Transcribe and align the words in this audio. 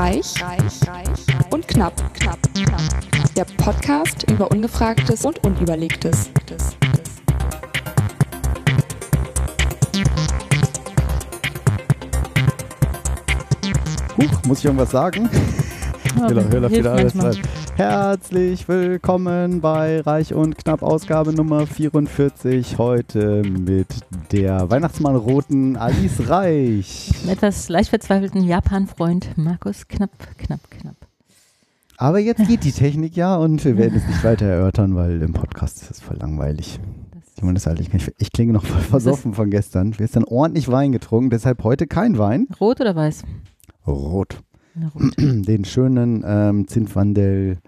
Reich, 0.00 0.42
reich, 0.42 0.88
reich 0.88 1.26
und 1.50 1.68
knapp, 1.68 1.92
knapp, 2.14 2.38
knapp. 2.54 2.80
Der 3.36 3.44
Podcast 3.44 4.24
über 4.30 4.50
Ungefragtes 4.50 5.26
und 5.26 5.44
Unüberlegtes. 5.44 6.30
Huch, 14.16 14.42
muss 14.46 14.60
ich 14.60 14.64
irgendwas 14.64 14.90
sagen? 14.90 15.28
Hiller, 16.28 16.48
Hiller, 16.48 16.96
hilft 16.96 17.59
Herzlich 17.80 18.68
willkommen 18.68 19.62
bei 19.62 20.02
Reich 20.02 20.34
und 20.34 20.58
Knapp 20.58 20.82
Ausgabe 20.82 21.32
Nummer 21.32 21.66
44. 21.66 22.76
Heute 22.76 23.42
mit 23.42 23.86
der 24.32 24.68
Weihnachtsmann-Roten 24.68 25.78
Alice 25.78 26.28
Reich. 26.28 27.10
Einen 27.22 27.30
etwas 27.30 27.70
leicht 27.70 27.88
verzweifelten 27.88 28.44
Japan-Freund 28.44 29.38
Markus 29.38 29.88
Knapp, 29.88 30.10
Knapp, 30.36 30.60
Knapp. 30.70 30.96
Aber 31.96 32.18
jetzt 32.18 32.46
geht 32.46 32.64
die 32.64 32.72
Technik 32.72 33.16
ja 33.16 33.36
und 33.36 33.64
wir 33.64 33.78
werden 33.78 33.96
es 33.96 34.06
nicht 34.06 34.22
weiter 34.24 34.44
erörtern, 34.44 34.94
weil 34.94 35.22
im 35.22 35.32
Podcast 35.32 35.80
ist 35.80 35.90
es 35.90 36.00
voll 36.00 36.18
langweilig. 36.18 36.80
Ich 37.34 38.12
ich 38.18 38.30
klinge 38.30 38.52
noch 38.52 38.66
voll 38.66 38.82
versoffen 38.82 39.32
von 39.32 39.48
gestern. 39.48 39.92
Gestern 39.92 40.24
ordentlich 40.24 40.70
Wein 40.70 40.92
getrunken, 40.92 41.30
deshalb 41.30 41.64
heute 41.64 41.86
kein 41.86 42.18
Wein. 42.18 42.46
Rot 42.60 42.82
oder 42.82 42.94
weiß? 42.94 43.22
Rot. 43.86 44.42
Den 45.18 45.64
schönen 45.64 46.24
ähm, 46.26 46.66
Zinfandel 46.68 47.58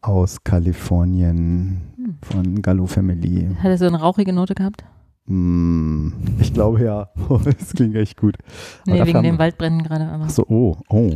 aus 0.00 0.44
Kalifornien 0.44 1.82
Hm. 1.96 2.18
von 2.22 2.62
Gallo 2.62 2.86
Family. 2.86 3.48
Hat 3.58 3.70
er 3.70 3.78
so 3.78 3.86
eine 3.86 4.00
rauchige 4.00 4.32
Note 4.32 4.54
gehabt? 4.54 4.84
Mm, 5.26 6.10
ich 6.40 6.52
glaube 6.54 6.84
ja. 6.84 7.08
das 7.44 7.72
klingt 7.72 7.96
echt 7.96 8.16
gut. 8.16 8.36
Nee, 8.86 9.04
wegen 9.04 9.22
dem 9.22 9.38
Waldbrennen 9.38 9.82
gerade, 9.82 10.06
aber 10.06 10.24
Ach 10.24 10.30
so, 10.30 10.44
oh, 10.48 10.76
oh. 10.88 11.10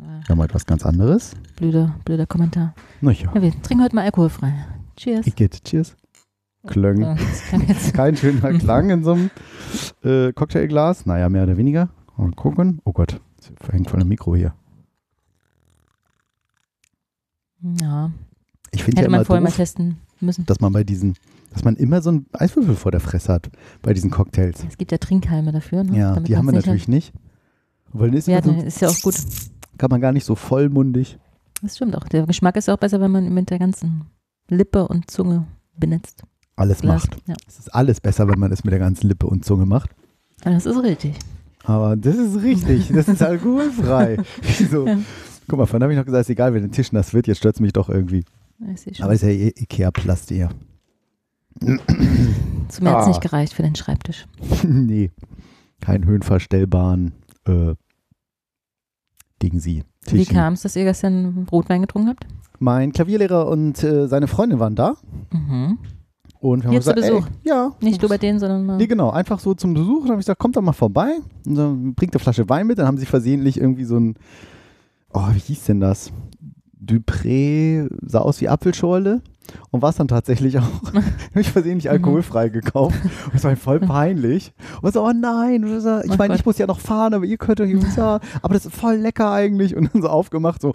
Wir 0.00 0.28
haben 0.28 0.38
heute 0.38 0.54
was 0.54 0.64
ganz 0.66 0.86
anderes. 0.86 1.34
blöder, 1.56 1.96
blöder 2.04 2.26
Kommentar. 2.26 2.74
Na 3.00 3.10
ja. 3.10 3.32
Ja, 3.34 3.42
wir 3.42 3.50
trinken 3.62 3.82
heute 3.82 3.96
mal 3.96 4.04
alkoholfrei. 4.04 4.52
Cheers. 4.96 5.26
Igitt, 5.26 5.64
cheers. 5.64 5.96
Klöng. 6.66 7.16
So. 7.50 7.92
Kein 7.94 8.16
schöner 8.16 8.52
Klang 8.58 8.90
in 8.90 9.02
so 9.02 9.12
einem 9.12 9.30
äh, 10.04 10.32
Cocktailglas. 10.32 11.06
Naja, 11.06 11.28
mehr 11.28 11.44
oder 11.44 11.56
weniger. 11.56 11.88
Mal 12.16 12.30
gucken. 12.32 12.80
Oh 12.84 12.92
Gott, 12.92 13.20
es 13.40 13.50
hängt 13.72 13.90
von 13.90 14.00
dem 14.00 14.08
Mikro 14.08 14.36
hier. 14.36 14.54
Ja, 17.62 18.10
Ich 18.72 18.82
finde 18.84 18.98
ja 18.98 19.02
hätte 19.02 19.10
man 19.10 19.20
immer 19.20 19.24
vorher 19.24 19.40
mal 19.42 19.48
doof, 19.48 19.56
testen 19.56 19.96
müssen. 20.20 20.46
dass 20.46 20.60
man 20.60 20.72
bei 20.72 20.84
diesen, 20.84 21.14
dass 21.52 21.64
man 21.64 21.76
immer 21.76 22.00
so 22.02 22.10
einen 22.10 22.26
Eiswürfel 22.32 22.74
vor 22.76 22.92
der 22.92 23.00
Fresse 23.00 23.32
hat 23.32 23.50
bei 23.82 23.92
diesen 23.94 24.10
Cocktails. 24.10 24.64
Es 24.68 24.76
gibt 24.78 24.92
ja 24.92 24.98
Trinkhalme 24.98 25.52
dafür. 25.52 25.84
Ne? 25.84 25.98
Ja, 25.98 26.14
damit 26.14 26.28
die 26.28 26.36
haben 26.36 26.46
wir 26.46 26.52
natürlich 26.52 26.88
nicht. 26.88 27.12
Weil 27.92 28.14
ist, 28.14 28.28
Ja, 28.28 28.38
immer 28.40 28.60
so, 28.60 28.66
ist 28.66 28.80
ja 28.80 28.88
auch 28.88 29.00
gut. 29.00 29.14
kann 29.78 29.90
man 29.90 30.00
gar 30.00 30.12
nicht 30.12 30.24
so 30.24 30.34
vollmundig. 30.34 31.18
Das 31.62 31.76
stimmt 31.76 31.96
auch. 31.96 32.04
Der 32.08 32.26
Geschmack 32.26 32.56
ist 32.56 32.68
auch 32.68 32.76
besser, 32.76 33.00
wenn 33.00 33.10
man 33.10 33.32
mit 33.32 33.50
der 33.50 33.58
ganzen 33.58 34.04
Lippe 34.48 34.86
und 34.86 35.10
Zunge 35.10 35.46
benetzt. 35.76 36.22
Alles 36.56 36.80
Glas. 36.80 37.04
macht. 37.08 37.16
Ja. 37.26 37.34
Es 37.46 37.58
ist 37.58 37.74
alles 37.74 38.00
besser, 38.00 38.28
wenn 38.28 38.38
man 38.38 38.52
es 38.52 38.62
mit 38.64 38.72
der 38.72 38.78
ganzen 38.78 39.08
Lippe 39.08 39.26
und 39.26 39.44
Zunge 39.44 39.64
macht. 39.66 39.90
Ja, 40.44 40.52
das 40.52 40.66
ist 40.66 40.82
richtig. 40.82 41.14
Aber 41.64 41.96
das 41.96 42.16
ist 42.16 42.42
richtig. 42.42 42.88
Das 42.92 43.08
ist 43.08 43.22
alkoholfrei. 43.22 44.18
so. 44.70 44.86
Ja. 44.86 44.98
Guck 45.48 45.58
mal, 45.58 45.66
vorhin 45.66 45.82
habe 45.82 45.92
ich 45.92 45.98
noch 45.98 46.04
gesagt, 46.04 46.22
ist 46.22 46.30
egal, 46.30 46.52
wer 46.54 46.60
den 46.60 46.72
Tisch 46.72 46.92
nass 46.92 47.14
wird. 47.14 47.26
Jetzt 47.26 47.38
stört 47.38 47.54
es 47.56 47.60
mich 47.60 47.72
doch 47.72 47.88
irgendwie. 47.88 48.24
Ich 48.86 48.96
schon. 48.96 49.04
Aber 49.04 49.14
ist 49.14 49.22
ja 49.22 49.28
eh 49.30 49.48
Ikea-Plast 49.56 50.30
eher. 50.32 50.50
Zu 51.60 52.84
mir 52.84 52.90
hat 52.90 53.00
es 53.00 53.04
Ah. 53.04 53.08
nicht 53.08 53.20
gereicht 53.20 53.52
für 53.54 53.62
den 53.62 53.74
Schreibtisch. 53.74 54.26
nee. 54.64 55.10
Kein 55.80 56.04
höhenverstellbaren 56.04 57.12
äh, 57.46 57.74
Ding 59.42 59.58
sie. 59.60 59.84
Wie 60.10 60.24
kam 60.24 60.54
es, 60.54 60.62
dass 60.62 60.76
ihr 60.76 60.84
gestern 60.84 61.46
Rotwein 61.50 61.80
getrunken 61.82 62.08
habt? 62.08 62.26
Mein 62.58 62.92
Klavierlehrer 62.92 63.46
und 63.48 63.82
äh, 63.84 64.08
seine 64.08 64.26
Freundin 64.26 64.58
waren 64.58 64.74
da. 64.74 64.96
Mhm. 65.32 65.78
Und 66.40 66.60
wir 66.62 66.64
haben 66.66 66.72
Hier 66.72 66.80
zu 66.80 66.94
gesagt, 66.94 67.12
Besuch? 67.14 67.26
Ey, 67.26 67.48
ja. 67.48 67.72
Nicht 67.80 68.00
nur 68.02 68.08
bei 68.08 68.18
denen, 68.18 68.38
sondern 68.38 68.64
mal. 68.66 68.76
Nee, 68.76 68.86
genau, 68.86 69.10
einfach 69.10 69.38
so 69.40 69.54
zum 69.54 69.74
Besuch. 69.74 70.02
Dann 70.02 70.10
habe 70.10 70.20
ich 70.20 70.26
gesagt, 70.26 70.40
kommt 70.40 70.56
doch 70.56 70.62
mal 70.62 70.72
vorbei. 70.72 71.18
Und 71.46 71.54
dann 71.54 71.94
bringt 71.94 72.14
eine 72.14 72.20
Flasche 72.20 72.48
Wein 72.48 72.66
mit. 72.66 72.78
Dann 72.78 72.86
haben 72.86 72.98
sie 72.98 73.06
versehentlich 73.06 73.58
irgendwie 73.60 73.84
so 73.84 73.96
ein, 73.98 74.14
oh, 75.12 75.28
wie 75.32 75.38
hieß 75.38 75.64
denn 75.64 75.80
das? 75.80 76.12
Dupré, 76.80 77.88
sah 78.02 78.20
aus 78.20 78.40
wie 78.40 78.48
Apfelschorle. 78.48 79.22
Und 79.70 79.82
war 79.82 79.90
es 79.90 79.96
dann 79.96 80.08
tatsächlich 80.08 80.58
auch. 80.58 80.62
habe 80.94 81.40
ich 81.40 81.50
versehentlich 81.50 81.90
alkoholfrei 81.90 82.48
gekauft. 82.50 82.98
Und 83.02 83.34
es 83.34 83.44
war 83.44 83.56
voll 83.56 83.80
peinlich. 83.80 84.52
Und 84.82 84.92
so, 84.92 85.02
oh 85.02 85.12
nein. 85.12 85.64
Ich 85.64 86.10
Ach 86.10 86.18
meine, 86.18 86.34
ich 86.34 86.44
muss 86.44 86.58
ja 86.58 86.66
noch 86.66 86.80
fahren, 86.80 87.14
aber 87.14 87.24
ihr 87.24 87.38
könnt 87.38 87.60
doch 87.60 87.64
hier 87.64 87.80
ja, 87.96 88.20
Aber 88.42 88.54
das 88.54 88.66
ist 88.66 88.74
voll 88.74 88.96
lecker 88.96 89.30
eigentlich. 89.30 89.74
Und 89.74 89.92
dann 89.92 90.02
so 90.02 90.08
aufgemacht, 90.08 90.60
so. 90.60 90.72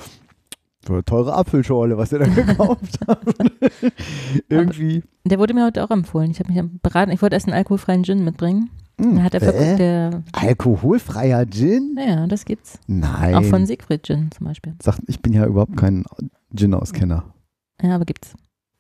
Teure 1.06 1.34
Apfelschorle, 1.34 1.98
was 1.98 2.12
ihr 2.12 2.20
da 2.20 2.26
gekauft 2.26 3.00
habt. 3.08 3.36
irgendwie. 4.50 5.04
Der 5.24 5.40
wurde 5.40 5.54
mir 5.54 5.66
heute 5.66 5.82
auch 5.82 5.92
empfohlen. 5.92 6.32
Ich 6.32 6.40
habe 6.40 6.52
mich 6.52 6.62
beraten. 6.82 7.12
Ich 7.12 7.22
wollte 7.22 7.36
erst 7.36 7.48
einen 7.48 7.56
alkoholfreien 7.56 8.04
Gin 8.04 8.26
mitbringen. 8.26 8.70
Hm, 9.00 9.24
hat 9.24 9.34
er 9.34 9.42
äh, 9.42 9.76
der. 9.76 10.24
Alkoholfreier 10.34 11.46
Gin? 11.48 11.94
Naja, 11.96 12.28
das 12.28 12.46
gibt's. 12.46 12.80
Nein. 12.88 13.36
Auch 13.36 13.44
von 13.44 13.66
Siegfried 13.66 14.04
Gin 14.06 14.30
zum 14.32 14.48
Beispiel. 14.48 14.74
sagt, 14.82 15.02
ich 15.08 15.20
bin 15.22 15.34
ja 15.34 15.46
überhaupt 15.46 15.76
kein 15.78 16.04
Gin-Auskenner. 16.56 17.24
Ja, 17.82 17.96
aber 17.96 18.06
gibt's. 18.06 18.34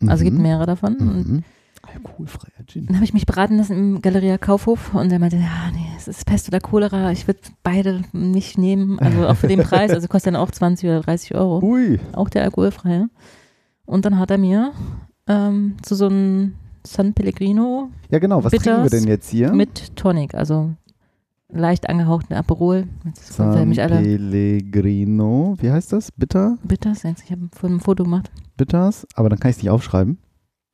Also 0.05 0.23
gibt 0.23 0.37
Mhm. 0.37 0.43
mehrere 0.43 0.65
davon. 0.65 0.97
Mhm. 0.99 1.43
Alkoholfreier 1.81 2.65
Gin. 2.65 2.85
dann 2.85 2.95
habe 2.95 3.05
ich 3.05 3.13
mich 3.13 3.25
beraten 3.25 3.57
lassen 3.57 3.73
im 3.77 4.01
Galeria 4.01 4.37
Kaufhof 4.37 4.93
und 4.93 5.11
er 5.11 5.19
meinte, 5.19 5.35
ja, 5.37 5.69
nee, 5.73 5.85
es 5.97 6.07
ist 6.07 6.25
Pest 6.25 6.47
oder 6.47 6.59
Cholera. 6.61 7.11
Ich 7.11 7.27
würde 7.27 7.39
beide 7.63 8.01
nicht 8.13 8.57
nehmen. 8.57 8.99
Also 8.99 9.27
auch 9.27 9.35
für 9.35 9.47
den 9.47 9.59
Preis. 9.63 9.91
Also 9.91 10.07
kostet 10.07 10.33
dann 10.33 10.41
auch 10.41 10.51
20 10.51 10.87
oder 10.89 11.01
30 11.01 11.35
Euro. 11.35 11.59
Ui. 11.63 11.99
Auch 12.13 12.29
der 12.29 12.43
alkoholfreie. 12.43 13.09
Und 13.85 14.05
dann 14.05 14.17
hat 14.17 14.31
er 14.31 14.37
mir 14.37 14.71
ähm, 15.27 15.75
zu 15.81 15.95
so 15.95 16.05
einem 16.05 16.55
San 16.85 17.13
Pellegrino 17.13 17.89
Ja, 18.09 18.19
genau. 18.19 18.43
Was 18.43 18.51
trinken 18.51 18.65
wir 18.65 18.83
Bitters 18.83 18.99
denn 19.01 19.07
jetzt 19.07 19.29
hier? 19.29 19.53
mit 19.53 19.95
Tonic, 19.95 20.33
also 20.35 20.71
leicht 21.49 21.89
angehauchten 21.89 22.35
Aperol. 22.35 22.87
Jetzt 23.05 23.33
San 23.33 23.69
mich 23.69 23.81
alle 23.81 24.01
Pellegrino. 24.01 25.55
Wie 25.59 25.71
heißt 25.71 25.93
das? 25.93 26.11
Bitter? 26.11 26.57
bitters. 26.63 27.03
Jetzt, 27.03 27.23
Ich 27.23 27.31
habe 27.31 27.49
vorhin 27.53 27.77
ein 27.77 27.81
Foto 27.81 28.03
gemacht. 28.03 28.31
Bitters? 28.57 29.07
Aber 29.15 29.29
dann 29.29 29.39
kann 29.39 29.51
ich 29.51 29.57
es 29.57 29.63
nicht 29.63 29.69
aufschreiben. 29.71 30.17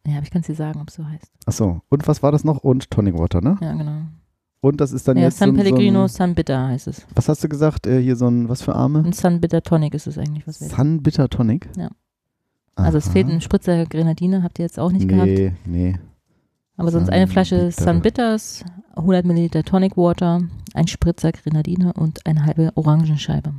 Ja, 0.07 0.15
aber 0.15 0.23
ich 0.23 0.31
kann 0.31 0.41
es 0.41 0.47
dir 0.47 0.55
sagen, 0.55 0.79
ob 0.81 0.89
es 0.89 0.95
so 0.95 1.05
heißt. 1.05 1.31
Achso. 1.45 1.81
Und 1.89 2.07
was 2.07 2.23
war 2.23 2.31
das 2.31 2.43
noch? 2.43 2.63
Und 2.63 2.89
Tonic 2.89 3.17
Water, 3.17 3.41
ne? 3.41 3.57
Ja, 3.61 3.73
genau. 3.73 4.01
Und 4.61 4.81
das 4.81 4.91
ist 4.91 5.07
dann 5.07 5.17
ja, 5.17 5.23
jetzt 5.23 5.37
San 5.37 5.51
so, 5.51 5.55
Pellegrino, 5.55 5.99
so 5.99 6.03
ein, 6.03 6.09
San 6.09 6.35
Bitter 6.35 6.67
heißt 6.67 6.87
es. 6.87 7.05
Was 7.15 7.29
hast 7.29 7.43
du 7.43 7.49
gesagt? 7.49 7.87
Äh, 7.87 8.01
hier 8.01 8.15
so 8.15 8.27
ein, 8.27 8.49
was 8.49 8.61
für 8.61 8.75
Arme? 8.75 9.03
Ein 9.05 9.13
San 9.13 9.39
Bitter 9.39 9.61
Tonic 9.61 9.93
ist 9.93 10.07
es 10.07 10.17
eigentlich, 10.17 10.45
was 10.47 10.59
wir 10.59 10.67
Sun 10.69 11.01
Bitter 11.03 11.29
Tonic? 11.29 11.69
Ja. 11.77 11.89
Also 12.83 12.97
es 12.97 13.09
fehlt 13.09 13.27
ein 13.29 13.41
Spritzer 13.41 13.85
Grenadine, 13.85 14.43
habt 14.43 14.59
ihr 14.59 14.65
jetzt 14.65 14.79
auch 14.79 14.91
nicht 14.91 15.07
gehabt. 15.07 15.27
Nee, 15.27 15.53
nee. 15.65 15.99
Aber 16.77 16.91
sonst 16.91 17.09
eine 17.09 17.27
Flasche. 17.27 17.71
San 17.71 18.01
Bitters, 18.01 18.63
100 18.95 19.25
Milliliter 19.25 19.63
Tonic 19.63 19.97
Water, 19.97 20.41
ein 20.73 20.87
Spritzer 20.87 21.31
Grenadine 21.31 21.93
und 21.93 22.25
eine 22.25 22.45
halbe 22.45 22.71
Orangenscheibe. 22.75 23.53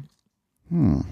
Hm. 0.69 1.05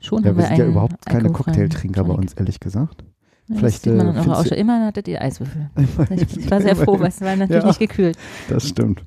Schon 0.00 0.22
Ja, 0.22 0.30
haben 0.30 0.36
wir 0.36 0.42
wir 0.42 0.48
sind 0.48 0.58
ja 0.58 0.66
überhaupt 0.66 1.06
keine 1.06 1.30
Cocktailtrinker 1.30 2.04
bei 2.04 2.12
uns, 2.14 2.34
ehrlich 2.34 2.60
gesagt. 2.60 3.04
Ja, 3.48 3.56
Vielleicht, 3.56 3.76
das 3.86 3.92
sieht 3.92 3.96
man 3.96 4.14
äh, 4.16 4.30
auch 4.30 4.44
du- 4.44 4.54
Immer 4.54 4.86
hattet 4.86 5.08
ihr 5.08 5.20
Eiswürfel. 5.22 5.70
Ich, 6.10 6.36
ich 6.36 6.50
war 6.50 6.60
sehr 6.60 6.76
froh, 6.76 6.98
weil 6.98 7.08
es 7.08 7.20
war 7.22 7.34
natürlich 7.36 7.62
Ja. 7.62 7.68
nicht 7.68 7.78
gekühlt. 7.78 8.16
Das 8.48 8.68
stimmt. 8.68 9.02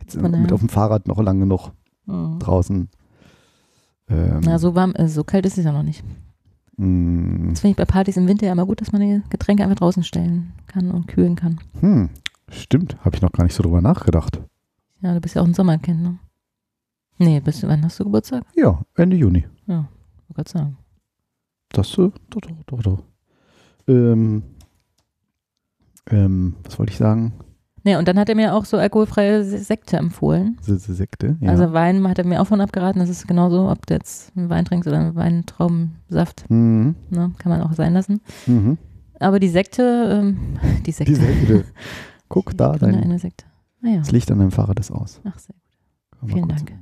Jetzt 0.00 0.14
Von 0.20 0.30
wir 0.32 0.38
mit 0.38 0.52
auf 0.52 0.60
dem 0.60 0.68
Fahrrad 0.68 1.06
noch 1.06 1.20
lang 1.22 1.38
genug 1.40 1.70
Mhm. 2.06 2.40
draußen. 2.40 2.88
Ähm, 4.08 4.40
Na, 4.44 4.58
so 4.58 4.74
warm, 4.74 4.92
äh, 4.96 5.06
so 5.06 5.22
kalt 5.22 5.46
ist 5.46 5.56
es 5.58 5.64
ja 5.64 5.70
noch 5.72 5.84
nicht. 5.84 6.02
Mh, 6.76 7.50
Das 7.50 7.60
finde 7.60 7.70
ich 7.72 7.76
bei 7.76 7.84
Partys 7.84 8.16
im 8.16 8.28
Winter 8.28 8.46
ja 8.46 8.52
immer 8.52 8.66
gut, 8.66 8.80
dass 8.80 8.92
man 8.92 9.00
die 9.00 9.22
Getränke 9.30 9.62
einfach 9.64 9.76
draußen 9.76 10.04
stellen 10.04 10.52
kann 10.66 10.90
und 10.90 11.06
kühlen 11.08 11.36
kann. 11.36 11.60
hm, 11.80 12.10
stimmt, 12.50 12.96
habe 13.04 13.16
ich 13.16 13.22
noch 13.22 13.32
gar 13.32 13.44
nicht 13.44 13.54
so 13.54 13.62
drüber 13.62 13.80
nachgedacht. 13.80 14.40
Ja, 15.00 15.14
du 15.14 15.20
bist 15.20 15.34
ja 15.34 15.42
auch 15.42 15.46
ein 15.46 15.54
Sommerkind, 15.54 16.02
ne? 16.02 16.18
Nee, 17.18 17.40
bist 17.40 17.62
du, 17.62 17.68
wann 17.68 17.84
hast 17.84 17.98
du 18.00 18.04
Geburtstag? 18.04 18.44
Ja, 18.56 18.82
Ende 18.96 19.16
Juni. 19.16 19.46
Ja, 19.66 19.88
wollte 20.28 20.34
gerade 20.34 20.50
sagen. 20.50 20.76
Das, 21.70 21.90
äh, 21.98 22.10
doch, 22.30 22.40
doch, 22.40 22.50
doch, 22.66 22.82
doch. 22.82 23.02
Ähm, 23.88 24.42
ähm, 26.10 26.54
was 26.64 26.78
wollte 26.78 26.92
ich 26.92 26.98
sagen? 26.98 27.32
Nee, 27.84 27.96
und 27.96 28.06
dann 28.06 28.18
hat 28.18 28.28
er 28.28 28.36
mir 28.36 28.54
auch 28.54 28.64
so 28.64 28.76
alkoholfreie 28.76 29.42
Sekte 29.44 29.96
empfohlen. 29.96 30.56
Sekte, 30.62 31.36
ja. 31.40 31.50
Also 31.50 31.72
Wein 31.72 32.06
hat 32.08 32.18
er 32.18 32.24
mir 32.24 32.40
auch 32.40 32.46
von 32.46 32.60
abgeraten. 32.60 33.00
Das 33.00 33.08
ist 33.08 33.26
genauso, 33.26 33.68
ob 33.68 33.86
du 33.86 33.94
jetzt 33.94 34.36
einen 34.36 34.48
Wein 34.50 34.64
trinkst 34.64 34.86
oder 34.88 34.98
einen 34.98 35.14
Weintraubensaft. 35.16 36.48
mhm, 36.48 36.94
Ne? 37.10 37.32
Kann 37.38 37.50
man 37.50 37.60
auch 37.62 37.72
sein 37.72 37.92
lassen. 37.94 38.20
mhm. 38.46 38.78
Aber 39.18 39.38
die 39.38 39.48
Sekte, 39.48 40.20
ähm, 40.20 40.58
die 40.86 40.92
Sekte. 40.92 41.12
Die 41.12 41.20
Sekte. 41.20 41.64
Guck 42.28 42.56
da, 42.56 42.72
dein, 42.72 42.94
eine 42.94 43.18
Sekte. 43.18 43.44
Ah 43.84 43.88
ja. 43.88 43.98
das 43.98 44.10
Licht 44.12 44.30
an 44.30 44.38
deinem 44.38 44.50
Fahrrad 44.52 44.78
ist 44.80 44.90
aus. 44.90 45.20
Ach, 45.24 45.38
sehr 45.38 45.54
gut. 45.54 46.30
Vielen 46.30 46.48
Dank. 46.48 46.72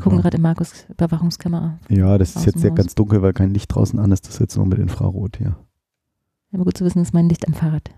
gucken 0.00 0.20
gerade 0.20 0.36
in 0.38 0.42
Markus 0.42 0.86
Überwachungskamera. 0.88 1.78
Ja, 1.88 2.16
das 2.18 2.36
ist 2.36 2.46
jetzt 2.46 2.64
Haus. 2.64 2.74
ganz 2.74 2.94
dunkel, 2.94 3.22
weil 3.22 3.32
kein 3.34 3.50
Licht 3.50 3.74
draußen 3.74 3.98
an 3.98 4.10
ist. 4.12 4.26
Das 4.26 4.34
ist 4.34 4.40
jetzt 4.40 4.56
nur 4.56 4.66
mit 4.66 4.78
Infrarot 4.78 5.36
hier. 5.36 5.56
Aber 6.52 6.64
gut 6.64 6.76
zu 6.78 6.84
wissen, 6.84 7.02
ist 7.02 7.12
mein 7.12 7.28
Licht 7.28 7.46
am 7.46 7.54
Fahrrad. 7.54 7.90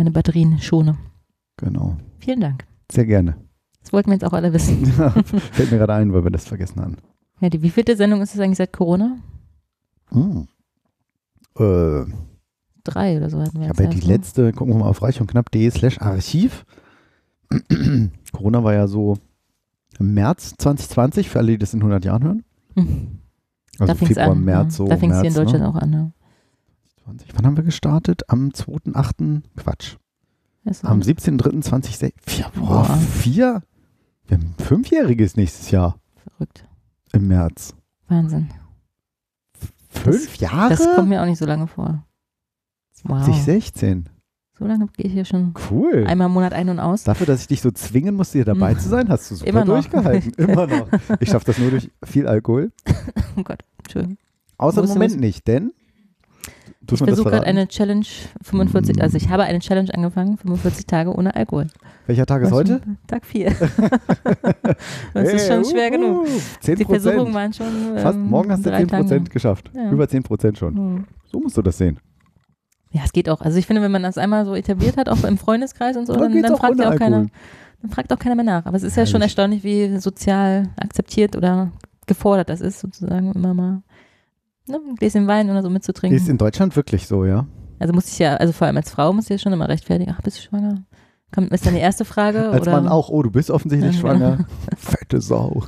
Meine 0.00 0.12
Batterien 0.12 0.58
schone. 0.58 0.96
Genau. 1.58 1.98
Vielen 2.20 2.40
Dank. 2.40 2.64
Sehr 2.90 3.04
gerne. 3.04 3.36
Das 3.82 3.92
wollten 3.92 4.08
wir 4.08 4.14
jetzt 4.14 4.24
auch 4.24 4.32
alle 4.32 4.50
wissen. 4.54 4.86
Fällt 5.52 5.70
mir 5.70 5.76
gerade 5.76 5.92
ein, 5.92 6.14
weil 6.14 6.24
wir 6.24 6.30
das 6.30 6.46
vergessen 6.46 6.80
haben. 6.80 6.96
Ja, 7.42 7.50
die 7.50 7.60
wievielte 7.60 7.94
Sendung 7.96 8.22
ist 8.22 8.34
es 8.34 8.40
eigentlich 8.40 8.56
seit 8.56 8.72
Corona? 8.72 9.18
Hm. 10.08 10.48
Äh, 11.58 12.04
Drei 12.82 13.18
oder 13.18 13.28
so 13.28 13.42
hatten 13.42 13.58
wir 13.58 13.64
ich 13.64 13.68
habe 13.68 13.82
ja 13.82 13.90
die 13.90 13.98
ne? 13.98 14.06
letzte, 14.06 14.54
gucken 14.54 14.72
wir 14.72 14.78
mal 14.78 14.88
auf 14.88 15.02
reich 15.02 15.20
und 15.20 15.26
knapp.de 15.26 15.70
slash 15.70 16.00
Archiv. 16.00 16.64
Corona 18.32 18.64
war 18.64 18.72
ja 18.72 18.88
so 18.88 19.18
im 19.98 20.14
März 20.14 20.54
2020, 20.56 21.28
für 21.28 21.40
alle, 21.40 21.52
die 21.52 21.58
das 21.58 21.74
in 21.74 21.80
100 21.80 22.06
Jahren 22.06 22.24
hören. 22.24 22.44
Also 23.78 23.92
da 23.92 23.94
fing 23.94 24.08
es 24.08 24.14
Februar, 24.14 24.30
an. 24.34 24.44
März, 24.44 24.72
ja. 24.72 24.76
so 24.78 24.88
da 24.88 24.96
fing 24.96 25.10
es 25.10 25.20
hier 25.20 25.28
in 25.28 25.34
März, 25.34 25.44
Deutschland 25.44 25.62
ne? 25.62 25.68
auch 25.68 25.76
an. 25.76 25.92
Ja. 25.92 26.10
20. 27.10 27.28
Wann 27.34 27.46
haben 27.46 27.56
wir 27.56 27.64
gestartet? 27.64 28.22
Am 28.28 28.50
2.8. 28.50 29.42
Quatsch. 29.56 29.96
Am 30.82 31.02
so 31.02 31.10
17.3.2016. 31.10 32.12
Vier, 32.26 32.46
boah, 32.54 32.84
Boah. 32.86 32.96
vier? 32.96 33.62
Wir 34.26 34.36
haben 34.36 34.54
ein 34.58 34.64
Fünfjähriges 34.64 35.36
nächstes 35.36 35.70
Jahr 35.70 35.98
verrückt. 36.16 36.66
im 37.12 37.26
März. 37.28 37.74
Wahnsinn. 38.08 38.50
Fünf 39.88 40.36
Jahre? 40.36 40.70
Das 40.70 40.94
kommt 40.94 41.08
mir 41.08 41.20
auch 41.22 41.26
nicht 41.26 41.38
so 41.38 41.46
lange 41.46 41.66
vor. 41.66 42.04
Wow. 43.04 43.24
2016. 43.24 44.08
So 44.56 44.66
lange 44.66 44.86
gehe 44.88 45.06
ich 45.06 45.12
hier 45.12 45.24
schon 45.24 45.54
Cool. 45.70 46.04
einmal 46.06 46.26
im 46.28 46.34
Monat 46.34 46.52
ein 46.52 46.68
und 46.68 46.78
aus. 46.78 47.02
Dafür, 47.04 47.26
dass 47.26 47.40
ich 47.40 47.46
dich 47.48 47.62
so 47.62 47.70
zwingen 47.70 48.14
musste, 48.14 48.38
hier 48.38 48.44
dabei 48.44 48.74
zu 48.74 48.88
sein, 48.88 49.08
hast 49.08 49.30
du 49.30 49.36
super 49.36 49.48
Immer 49.48 49.64
durchgehalten. 49.64 50.32
Immer 50.36 50.66
noch. 50.66 50.88
Ich 51.18 51.30
schaffe 51.30 51.46
das 51.46 51.58
nur 51.58 51.70
durch 51.70 51.90
viel 52.04 52.26
Alkohol. 52.28 52.70
Oh 53.36 53.42
Gott, 53.42 53.64
Entschuldigung. 53.78 54.18
Außer 54.58 54.82
im 54.82 54.88
Moment 54.90 55.18
nicht, 55.18 55.48
denn. 55.48 55.72
Ich 56.82 56.92
mir 56.92 57.06
das 57.06 57.16
versuche 57.16 57.30
gerade 57.30 57.46
eine 57.46 57.68
Challenge 57.68 58.06
45, 58.42 59.02
also 59.02 59.16
ich 59.16 59.28
habe 59.28 59.44
eine 59.44 59.58
Challenge 59.58 59.92
angefangen, 59.92 60.38
45 60.38 60.86
Tage 60.86 61.14
ohne 61.14 61.34
Alkohol. 61.34 61.66
Welcher 62.06 62.24
Tag 62.24 62.42
ist 62.42 62.52
heute? 62.52 62.80
schon? 62.82 62.96
Tag 63.06 63.26
4. 63.26 63.50
das 65.14 65.32
ist 65.32 65.46
schon 65.46 65.64
schwer 65.64 65.90
genug. 65.90 66.26
10 66.60 66.76
Die 66.76 66.84
Versuchungen 66.84 67.34
waren 67.34 67.52
schon. 67.52 67.66
Ähm, 67.66 67.98
Fast, 67.98 68.18
morgen 68.18 68.50
hast 68.50 68.64
du 68.64 68.70
drei 68.70 68.78
10 68.78 68.88
Tage. 68.88 69.02
Prozent 69.02 69.30
geschafft. 69.30 69.70
Ja. 69.74 69.90
Über 69.90 70.08
10 70.08 70.22
Prozent 70.22 70.58
schon. 70.58 70.74
Hm. 70.74 71.04
So 71.26 71.38
musst 71.38 71.56
du 71.56 71.62
das 71.62 71.76
sehen. 71.76 72.00
Ja, 72.92 73.02
es 73.04 73.12
geht 73.12 73.28
auch. 73.28 73.42
Also 73.42 73.58
ich 73.58 73.66
finde, 73.66 73.82
wenn 73.82 73.92
man 73.92 74.02
das 74.02 74.18
einmal 74.18 74.44
so 74.46 74.54
etabliert 74.54 74.96
hat, 74.96 75.08
auch 75.08 75.22
im 75.24 75.38
Freundeskreis 75.38 75.96
und 75.96 76.06
so, 76.06 76.14
Dann 76.16 76.32
dann, 76.32 76.42
dann 76.42 76.56
fragt 76.56 76.78
ja 76.78 76.90
auch 76.90 76.96
keiner, 76.96 77.26
dann 77.82 77.90
fragt 77.90 78.12
auch 78.12 78.18
keiner 78.18 78.34
mehr 78.34 78.44
nach. 78.44 78.66
Aber 78.66 78.76
es 78.76 78.82
ist 78.82 78.96
ja 78.96 79.04
schon 79.04 79.20
Herrlich. 79.20 79.36
erstaunlich, 79.36 79.64
wie 79.64 79.98
sozial 79.98 80.70
akzeptiert 80.76 81.36
oder 81.36 81.70
gefordert 82.06 82.48
das 82.48 82.60
ist, 82.60 82.80
sozusagen 82.80 83.32
immer 83.32 83.54
mal 83.54 83.82
ne, 84.70 84.80
ein 84.88 84.96
Gläschen 84.96 85.26
Wein 85.26 85.50
oder 85.50 85.62
so 85.62 85.70
mitzutrinken. 85.70 86.16
Ist 86.16 86.28
in 86.28 86.38
Deutschland 86.38 86.74
wirklich 86.76 87.06
so, 87.06 87.24
ja? 87.24 87.46
Also 87.78 87.92
muss 87.94 88.08
ich 88.08 88.18
ja, 88.18 88.36
also 88.36 88.52
vor 88.52 88.66
allem 88.66 88.76
als 88.76 88.90
Frau 88.90 89.12
muss 89.12 89.24
ich 89.24 89.30
ja 89.30 89.38
schon 89.38 89.52
immer 89.52 89.68
rechtfertigen. 89.68 90.14
Ach, 90.16 90.22
bist 90.22 90.38
du 90.38 90.42
schwanger? 90.42 90.82
Kommt, 91.32 91.52
ist 91.52 91.64
dann 91.64 91.74
die 91.74 91.80
erste 91.80 92.04
Frage? 92.04 92.50
Als 92.50 92.62
oder? 92.62 92.72
Mann 92.72 92.88
auch, 92.88 93.08
oh, 93.08 93.22
du 93.22 93.30
bist 93.30 93.50
offensichtlich 93.50 93.94
Ja, 93.94 94.00
schwanger. 94.00 94.38
Fette 94.76 95.20
Sau. 95.20 95.62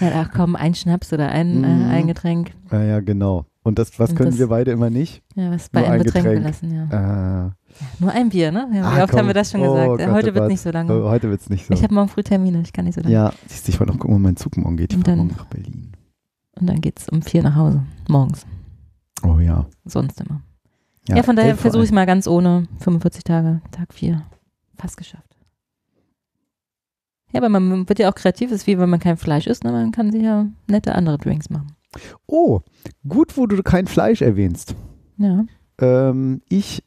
Ja, 0.00 0.10
ach 0.14 0.30
komm, 0.34 0.54
ein 0.56 0.74
Schnaps 0.74 1.12
oder 1.12 1.28
ein, 1.30 1.58
Mhm. 1.58 1.64
äh, 1.64 1.94
ein 1.94 2.06
Getränk. 2.06 2.52
Ja, 2.70 2.82
ja, 2.82 3.00
genau. 3.00 3.46
Und 3.64 3.78
das, 3.78 3.98
was 3.98 4.10
Und 4.10 4.16
können 4.16 4.30
das- 4.30 4.38
wir 4.38 4.46
beide 4.46 4.70
immer 4.70 4.88
nicht? 4.88 5.22
Ja, 5.34 5.50
was 5.50 5.68
bei 5.68 5.80
Nur 5.80 5.90
einem 5.90 6.00
ein 6.00 6.04
Getränk 6.06 6.26
gelassen, 6.26 6.72
ja. 6.90 7.46
Äh, 7.48 7.50
Nur 7.98 8.12
ein 8.12 8.28
Bier, 8.30 8.50
ne? 8.52 8.68
Ja, 8.72 8.82
Ah, 8.84 8.96
wie 8.96 9.02
oft 9.02 9.10
komm. 9.10 9.18
haben 9.18 9.26
wir 9.26 9.34
das 9.34 9.50
schon 9.50 9.60
Oh 9.60 9.74
gesagt? 9.74 10.00
Ja, 10.00 10.06
Gott, 10.06 10.14
heute 10.14 10.30
oh 10.30 10.34
wird 10.34 10.44
Gott. 10.44 10.48
nicht 10.52 10.60
so 10.62 10.70
lange. 10.70 10.92
oh, 11.04 11.10
heute 11.10 11.28
wird 11.28 11.40
es 11.40 11.50
nicht 11.50 11.66
so. 11.66 11.74
Ich 11.74 11.82
habe 11.82 11.92
morgen 11.94 12.08
früh 12.08 12.22
Termine, 12.22 12.60
ich 12.62 12.72
kann 12.72 12.84
nicht 12.86 12.94
so 12.94 13.00
lange. 13.02 13.12
ja, 13.12 13.32
siehst 13.46 13.66
du, 13.68 13.72
ich 13.72 13.80
wollte 13.80 13.92
noch 13.92 13.98
gucken, 14.00 14.14
wo 14.14 14.18
mein 14.20 14.36
Zug 14.36 14.56
morgen 14.56 14.76
geht. 14.76 14.92
Ich 14.94 14.98
fahre 15.00 15.16
morgen 15.16 15.34
nach 15.36 15.44
Berlin. 15.46 15.92
Und 16.60 16.66
dann 16.66 16.80
geht's 16.80 17.08
um 17.08 17.22
vier 17.22 17.42
nach 17.42 17.56
Hause, 17.56 17.82
morgens. 18.08 18.46
Oh 19.22 19.38
ja. 19.38 19.66
Sonst 19.84 20.20
immer. 20.20 20.42
Ja, 21.08 21.22
von 21.22 21.36
daher 21.36 21.56
versuche 21.56 21.84
ich 21.84 21.92
mal 21.92 22.04
ganz 22.06 22.26
ohne 22.26 22.68
45 22.80 23.24
Tage, 23.24 23.62
Tag 23.70 23.94
4. 23.94 24.22
Fast 24.76 24.96
geschafft. 24.96 25.24
Ja, 27.32 27.40
aber 27.40 27.48
man 27.48 27.88
wird 27.88 27.98
ja 27.98 28.10
auch 28.10 28.14
kreativ, 28.14 28.52
ist 28.52 28.66
wie 28.66 28.78
wenn 28.78 28.90
man 28.90 29.00
kein 29.00 29.16
Fleisch 29.16 29.46
isst, 29.46 29.64
ne? 29.64 29.72
man 29.72 29.92
kann 29.92 30.12
sich 30.12 30.22
ja 30.22 30.46
nette 30.66 30.94
andere 30.94 31.18
Drinks 31.18 31.50
machen. 31.50 31.74
Oh, 32.26 32.60
gut, 33.06 33.36
wo 33.36 33.46
du 33.46 33.62
kein 33.62 33.86
Fleisch 33.86 34.22
erwähnst. 34.22 34.74
Ja. 35.16 35.44
Ähm, 35.80 36.42
ich, 36.48 36.82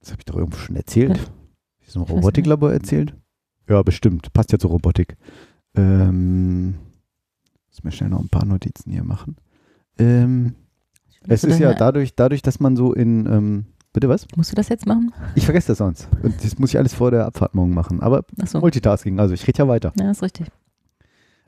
das 0.00 0.10
habe 0.10 0.20
ich 0.20 0.24
doch 0.24 0.36
irgendwo 0.36 0.58
schon 0.58 0.76
erzählt. 0.76 1.16
Ja. 1.16 1.24
Ein 1.24 1.30
Ich 1.80 1.96
weiß 1.96 2.10
Robotiklabor 2.10 2.72
erzählt? 2.72 3.14
Ja, 3.68 3.82
bestimmt. 3.82 4.32
Passt 4.32 4.52
ja 4.52 4.58
zur 4.58 4.70
Robotik. 4.70 5.16
Ähm, 5.76 6.74
muss 7.74 7.84
mir 7.84 7.90
schnell 7.92 8.10
noch 8.10 8.20
ein 8.20 8.28
paar 8.28 8.44
Notizen 8.44 8.90
hier 8.92 9.04
machen. 9.04 9.36
Ähm, 9.98 10.54
es 11.26 11.42
ist 11.44 11.58
ja 11.58 11.74
dadurch, 11.74 12.14
dadurch, 12.14 12.42
dass 12.42 12.60
man 12.60 12.76
so 12.76 12.92
in, 12.92 13.26
ähm, 13.26 13.64
bitte 13.92 14.08
was? 14.08 14.26
Musst 14.36 14.52
du 14.52 14.56
das 14.56 14.68
jetzt 14.68 14.86
machen? 14.86 15.12
Ich 15.34 15.44
vergesse 15.44 15.68
das 15.68 15.78
sonst. 15.78 16.08
Und 16.22 16.42
das 16.44 16.58
muss 16.58 16.70
ich 16.70 16.78
alles 16.78 16.94
vor 16.94 17.10
der 17.10 17.26
Abfahrt 17.26 17.54
morgen 17.54 17.74
machen. 17.74 18.00
Aber 18.00 18.24
Achso. 18.40 18.60
Multitasking, 18.60 19.18
also 19.18 19.34
ich 19.34 19.46
rede 19.48 19.58
ja 19.58 19.68
weiter. 19.68 19.92
Ja, 19.98 20.10
ist 20.10 20.22
richtig. 20.22 20.46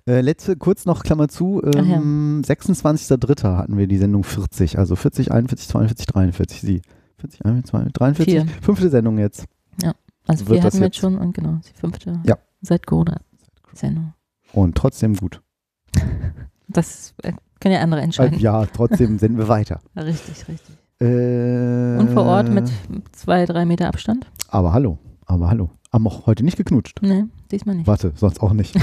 Äh, 0.08 0.20
letzte, 0.20 0.56
kurz 0.56 0.84
noch 0.84 1.02
Klammer 1.02 1.28
zu, 1.28 1.60
Ach 1.64 1.74
ja. 1.74 1.80
ähm, 1.96 2.42
26.03. 2.44 3.56
hatten 3.56 3.76
wir 3.76 3.86
die 3.86 3.98
Sendung 3.98 4.24
40, 4.24 4.78
also 4.78 4.96
40, 4.96 5.32
41, 5.32 5.68
42, 5.68 6.06
43, 6.06 6.60
sie. 6.60 6.82
40, 7.18 7.44
41, 7.44 7.70
42, 7.70 7.92
43, 7.92 8.24
Vier. 8.34 8.46
fünfte 8.62 8.88
Sendung 8.90 9.18
jetzt. 9.18 9.44
Also 10.28 10.48
Wird 10.48 10.58
das 10.58 10.64
hatten 10.66 10.78
wir 10.80 10.86
jetzt- 10.86 10.96
jetzt 10.96 11.00
schon 11.00 11.18
und 11.18 11.34
genau, 11.34 11.60
die 11.68 11.72
fünfte 11.78 12.20
Ja. 12.24 12.36
seit 12.60 12.84
Corona. 12.84 13.20
Sendung. 13.72 14.12
Und 14.52 14.74
trotzdem 14.76 15.14
gut. 15.14 15.40
Das 16.68 17.14
äh, 17.22 17.32
können 17.60 17.74
ja 17.74 17.80
andere 17.80 18.00
entscheiden. 18.02 18.38
ja, 18.38 18.66
trotzdem 18.66 19.18
senden 19.20 19.38
wir 19.38 19.48
weiter. 19.48 19.80
Richtig, 19.96 20.48
richtig. 20.48 20.76
Äh, 21.00 21.98
Und 21.98 22.10
vor 22.12 22.24
Ort 22.24 22.48
mit 22.50 22.70
zwei, 23.12 23.44
drei 23.46 23.64
Meter 23.66 23.88
Abstand? 23.88 24.26
Aber 24.48 24.72
hallo, 24.72 24.98
aber 25.26 25.48
hallo. 25.48 25.70
Haben 25.92 26.06
auch 26.08 26.26
heute 26.26 26.44
nicht 26.44 26.56
geknutscht. 26.56 27.00
Nee, 27.02 27.24
diesmal 27.50 27.76
nicht. 27.76 27.86
Warte, 27.86 28.12
sonst 28.16 28.42
auch 28.42 28.52
nicht. 28.52 28.76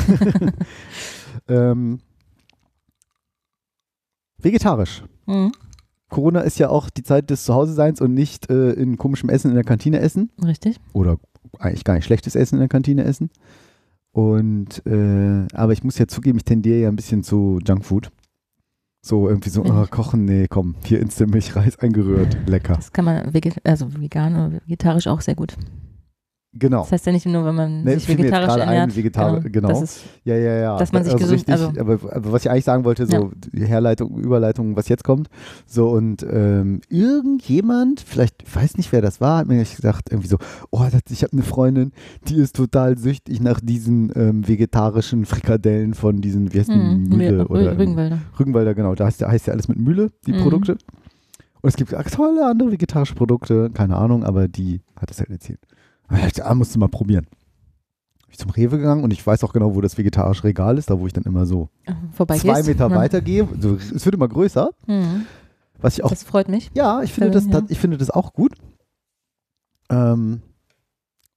ähm, 1.48 2.00
vegetarisch. 4.38 5.04
Mhm. 5.26 5.52
Corona 6.10 6.42
ist 6.42 6.60
ja 6.60 6.70
auch 6.70 6.90
die 6.90 7.04
Zeit 7.04 7.30
des 7.30 7.44
Zuhause-Seins 7.46 8.00
und 8.02 8.14
nicht 8.14 8.50
äh, 8.50 8.72
in 8.72 8.98
komischem 8.98 9.30
Essen 9.30 9.50
in 9.50 9.56
der 9.56 9.64
Kantine 9.64 10.00
essen. 10.00 10.30
Richtig. 10.44 10.80
Oder 10.94 11.18
eigentlich 11.60 11.84
gar 11.84 11.96
nicht 11.96 12.06
schlechtes 12.06 12.36
Essen 12.36 12.56
in 12.56 12.60
der 12.60 12.70
Kantine 12.70 13.04
essen. 13.04 13.30
Und, 14.14 14.86
äh, 14.86 15.48
aber 15.54 15.74
ich 15.74 15.84
muss 15.84 15.98
ja 15.98 16.08
zugeben, 16.08 16.38
ich 16.38 16.46
tendiere 16.46 16.82
ja 16.82 16.88
ein 16.88 16.96
bisschen 16.96 17.24
zu 17.24 17.60
Junkfood. 17.66 18.12
So 19.02 19.28
irgendwie 19.28 19.50
so, 19.50 19.66
oh, 19.66 19.86
kochen, 19.90 20.24
nee, 20.24 20.48
komm, 20.48 20.76
hier 20.86 21.02
Instant-Milchreis 21.02 21.78
eingerührt, 21.80 22.38
lecker. 22.48 22.76
Das 22.76 22.94
kann 22.94 23.04
man 23.04 23.34
also 23.66 24.00
vegan 24.00 24.34
oder 24.36 24.62
vegetarisch 24.66 25.08
auch 25.08 25.20
sehr 25.20 25.36
gut. 25.36 25.58
Genau. 26.56 26.82
Das 26.82 26.92
heißt 26.92 27.06
ja 27.08 27.12
nicht 27.12 27.26
nur, 27.26 27.44
wenn 27.46 27.56
man 27.56 27.84
Nee, 27.84 27.96
sich 27.96 28.06
fiel 28.06 28.16
mir 28.16 28.26
jetzt 28.26 28.32
vegetarisch 28.34 28.48
gerade 28.56 28.62
ein, 28.70 28.78
ernährt. 28.92 28.98
Vegetar- 28.98 29.50
genau. 29.50 29.70
Das 29.70 29.82
ist, 29.82 30.02
Ja, 30.24 30.36
ja, 30.36 30.56
ja. 30.58 30.78
Dass 30.78 30.92
man 30.92 31.04
sich 31.04 31.14
also 31.14 31.26
gesund- 31.26 31.34
richtig, 31.36 31.52
also- 31.54 31.70
aber, 31.80 31.94
aber 32.16 32.32
was 32.32 32.46
ich 32.46 32.52
eigentlich 32.52 32.64
sagen 32.66 32.84
wollte, 32.86 33.08
so 33.08 33.32
die 33.52 33.66
Herleitung, 33.66 34.16
Überleitung, 34.20 34.76
was 34.76 34.88
jetzt 34.88 35.04
kommt. 35.04 35.30
So 35.66 35.90
und 35.90 36.24
ähm, 36.30 36.82
irgendjemand, 36.90 38.02
vielleicht, 38.02 38.44
ich 38.44 38.56
weiß 38.56 38.78
nicht, 38.78 38.92
wer 38.92 39.02
das 39.02 39.20
war, 39.22 39.40
hat 39.40 39.48
mir 39.48 39.58
gesagt, 39.64 40.12
irgendwie 40.12 40.28
so, 40.28 40.38
oh, 40.72 40.84
das, 40.92 41.02
ich 41.10 41.24
habe 41.24 41.34
eine 41.34 41.42
Freundin, 41.44 41.92
die 42.28 42.36
ist 42.38 42.56
total 42.56 42.98
süchtig 42.98 43.42
nach 43.42 43.60
diesen 43.60 44.12
ähm, 44.16 44.48
vegetarischen 44.48 45.26
Frikadellen 45.26 45.94
von 45.94 46.22
diesen, 46.22 46.54
wie 46.54 46.60
heißt 46.60 46.70
Mhm, 46.70 47.06
Mühle 47.10 47.44
Rü- 47.44 47.50
oder 47.50 47.78
Rügenwälder. 47.80 48.20
Rügenwalder, 48.40 48.76
genau. 48.76 48.96
Da 48.96 49.06
heißt 49.06 49.22
ja, 49.22 49.28
heißt 49.30 49.48
ja 49.48 49.54
alles 49.54 49.68
mit 49.68 49.80
Mühle, 49.80 50.12
die 50.28 50.34
Mhm. 50.34 50.42
Produkte. 50.42 50.74
Und 51.62 51.70
es 51.70 51.76
gibt 51.78 51.92
tolle 52.12 52.46
andere 52.46 52.72
vegetarische 52.72 53.16
Produkte, 53.16 53.70
keine 53.74 53.96
Ahnung, 53.96 54.24
aber 54.24 54.48
die 54.48 54.82
hat 55.00 55.10
es 55.12 55.20
halt 55.20 55.30
erzählt. 55.30 55.60
Und 56.14 56.20
ich 56.20 56.26
dachte, 56.34 56.46
ah, 56.46 56.54
musst 56.56 56.76
du 56.76 56.80
mal 56.80 56.88
probieren. 56.90 57.26
Bin 57.26 58.30
ich 58.32 58.38
zum 58.38 58.50
Rewe 58.52 58.78
gegangen 58.78 59.04
und 59.04 59.12
ich 59.12 59.26
weiß 59.26 59.44
auch 59.44 59.54
genau, 59.54 59.76
wo 59.76 59.82
das 59.82 59.98
vegetarische 59.98 60.44
Regal 60.44 60.78
ist, 60.78 60.90
da 60.90 61.00
wo 61.00 61.08
ich 61.08 61.14
dann 61.14 61.24
immer 61.24 61.46
so 61.46 61.70
Vorbei 62.14 62.38
zwei 62.38 62.56
gehst. 62.56 62.68
Meter 62.68 62.90
Ja. 62.90 62.96
weiter 62.96 63.22
gehe. 63.22 63.48
So, 63.60 63.76
es 63.76 64.06
wird 64.06 64.16
immer 64.16 64.28
größer. 64.28 64.70
Mhm. 64.88 65.26
Was 65.80 65.96
ich 65.98 66.04
auch, 66.04 66.10
Das 66.10 66.24
freut 66.24 66.50
mich. 66.50 66.72
ja, 66.74 67.02
ich 67.04 67.12
finde, 67.14 67.32
das, 67.32 67.46
ja. 67.46 67.62
das, 67.62 67.70
ich 67.70 67.80
finde 67.80 67.98
das 67.98 68.10
auch 68.10 68.34
gut. 68.34 68.54
Ähm, 69.90 70.42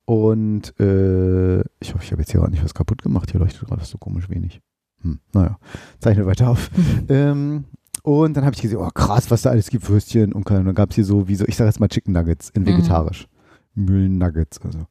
und 0.05 0.79
äh, 0.79 1.61
ich 1.81 1.93
hoffe, 1.95 2.05
ich 2.05 2.13
habe 2.13 2.23
jetzt 2.23 2.31
hier 2.31 2.41
gerade 2.41 2.53
nicht 2.53 2.63
was 2.65 2.75
kaputt 2.75 3.03
gemacht. 3.03 3.31
Hier 3.31 3.41
leuchtet 3.41 3.67
gerade 3.69 3.85
so 3.85 3.99
komisch 3.99 4.31
wenig. 4.31 4.61
Hm, 5.03 5.19
naja, 5.33 5.59
zeichne 5.99 6.27
weiter 6.27 6.49
auf. 6.51 6.71
Ähm, 7.09 7.65
und 8.03 8.37
dann 8.37 8.45
habe 8.45 8.55
ich 8.55 8.63
gesehen, 8.63 8.79
oh 8.79 8.89
krass, 8.95 9.31
was 9.33 9.43
da 9.43 9.51
alles 9.51 9.69
gibt, 9.69 9.89
Würstchen 9.89 10.33
und 10.33 10.49
dann 10.49 10.73
gab 10.77 10.91
es 10.91 10.95
hier 10.95 11.05
so, 11.05 11.27
wie 11.27 11.35
so, 11.35 11.45
ich 11.47 11.57
sage 11.57 11.69
jetzt 11.69 11.81
mal 11.81 11.89
Chicken 11.89 12.13
Nuggets 12.13 12.51
in 12.51 12.63
Mhm. 12.63 12.67
vegetarisch. 12.69 13.27
Mühlen 13.77 14.19
Nuggets, 14.19 14.61
also. 14.63 14.87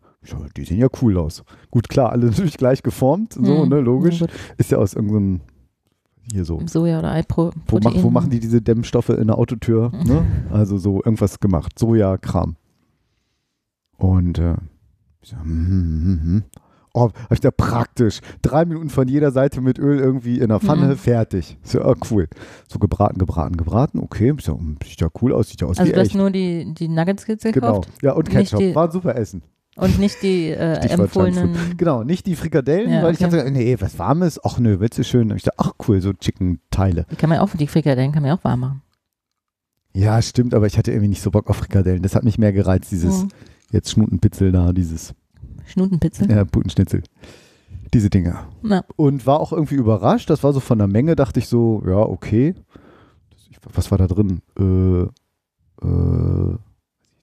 Die 0.58 0.64
sehen 0.64 0.80
ja 0.80 0.88
cool 1.02 1.18
aus. 1.18 1.44
Gut, 1.70 1.90
klar, 1.90 2.12
alle 2.12 2.26
natürlich 2.32 2.58
gleich 2.58 2.82
geformt, 2.82 3.34
so, 3.34 3.42
Mhm. 3.64 3.70
ne, 3.70 3.80
logisch. 3.82 4.22
Ja, 4.22 4.28
gut. 4.28 4.36
Ist 4.58 4.72
ja 4.72 4.78
aus 4.78 4.94
irgendeinem, 4.94 5.42
hier 6.32 6.46
so. 6.46 6.60
Soja 6.66 7.00
oder 7.00 7.12
Eipro 7.12 7.52
Wo, 7.68 7.80
mach, 7.84 7.94
wo 8.02 8.10
machen 8.10 8.30
die 8.32 8.40
diese 8.40 8.62
Dämmstoffe 8.62 9.10
in 9.10 9.28
der 9.28 9.38
Autotür? 9.38 9.92
Ne? 10.06 10.26
Also 10.52 10.78
so 10.78 10.96
irgendwas 11.04 11.40
gemacht. 11.40 11.78
Soja-Kram. 11.78 12.56
Und 13.98 14.40
äh, 14.40 14.56
ich 15.22 15.30
so, 15.30 15.38
hm, 15.38 15.44
hm, 15.44 16.02
hm, 16.04 16.22
hm. 16.24 16.44
Oh, 16.98 17.10
hab 17.14 17.32
ich 17.32 17.42
da 17.42 17.52
praktisch. 17.52 18.22
Drei 18.42 18.64
Minuten 18.64 18.90
von 18.90 19.08
jeder 19.10 19.32
Seite 19.32 19.60
mit 19.60 19.78
Öl 19.80 20.00
irgendwie 20.00 20.40
in 20.40 20.48
der 20.48 20.62
Pfanne, 20.62 20.88
Mhm. 20.88 20.96
fertig. 20.98 21.58
So, 21.62 21.82
ah, 21.82 21.94
cool. 22.10 22.28
So 22.72 22.80
gebraten, 22.80 23.18
gebraten, 23.18 23.58
gebraten. 23.58 24.00
Okay, 24.00 24.34
so, 24.42 24.58
hm, 24.58 24.78
sieht 24.86 25.02
ja 25.02 25.10
cool 25.22 25.34
aus, 25.34 25.50
sieht 25.50 25.60
ja 25.60 25.68
aus 25.68 25.78
Also 25.78 25.90
wie 25.90 25.94
du 25.94 26.00
hast 26.00 26.08
echt. 26.08 26.16
nur 26.16 26.32
die, 26.32 26.74
die 26.74 26.88
Nuggets 26.88 27.26
ge- 27.26 27.36
Genau. 27.36 27.52
gekauft? 27.82 27.90
Ja, 28.02 28.14
und 28.14 28.30
Ketchup. 28.30 28.60
die- 28.60 28.74
War 28.74 28.86
ein 28.86 28.92
super 28.92 29.14
Essen. 29.16 29.42
Und 29.76 30.00
nicht 30.00 30.22
die 30.24 30.52
äh, 30.52 30.76
empfohlenen. 30.90 31.76
Genau, 31.76 32.04
nicht 32.06 32.26
die 32.28 32.38
Frikadellen, 32.38 32.90
Ja, 32.90 33.04
weil 33.04 33.14
ich 33.14 33.20
okay. 33.26 33.36
dachte, 33.40 33.52
nee, 33.52 33.76
was 33.78 34.00
Warmes, 34.00 34.40
ach 34.46 34.58
nö, 34.58 34.80
willst 34.80 34.98
du 34.98 35.04
schön? 35.04 35.32
Und 35.32 35.36
ich 35.36 35.44
dachte, 35.44 35.60
ach 35.60 35.74
cool, 35.90 36.00
so 36.00 36.14
Chicken-Teile. 36.14 37.06
Die 37.12 37.18
kann 37.18 37.30
man 37.30 37.40
auch, 37.40 37.50
die 37.50 37.68
Frikadellen 37.68 38.14
kann 38.14 38.24
man 38.24 38.30
ja 38.30 38.38
auch 38.38 38.44
warm 38.46 38.62
machen. 38.62 38.82
Ja, 39.94 40.22
stimmt, 40.22 40.54
aber 40.54 40.66
ich 40.68 40.78
hatte 40.78 40.92
irgendwie 40.92 41.10
nicht 41.10 41.22
so 41.22 41.30
Bock 41.32 41.50
auf 41.50 41.58
Frikadellen. 41.58 42.02
Das 42.04 42.16
hat 42.16 42.24
mich 42.24 42.38
mehr 42.38 42.54
gereizt, 42.54 42.90
dieses 42.92 43.24
Mhm. 43.24 43.28
jetzt 43.72 43.92
Schnutenpitzel 43.92 44.54
da, 44.54 44.72
dieses 44.72 45.14
Schnutenpizza. 45.66 46.26
äh, 46.26 46.46
Putenschnitzel. 46.46 47.04
Diese 47.94 48.10
Dinger. 48.10 48.48
Na, 48.62 48.84
Und 48.96 49.26
war 49.26 49.40
auch 49.40 49.54
irgendwie 49.54 49.76
überrascht. 49.76 50.30
Das 50.30 50.44
war 50.44 50.54
so 50.54 50.60
von 50.60 50.78
der 50.78 50.88
Menge, 50.88 51.16
dachte 51.16 51.40
ich 51.40 51.48
so, 51.48 51.82
ja, 51.86 51.98
okay. 51.98 52.56
Was 53.74 53.90
war 53.90 53.98
da 53.98 54.08
drin? 54.08 54.42
Äh, 54.60 55.04
äh, 55.86 56.56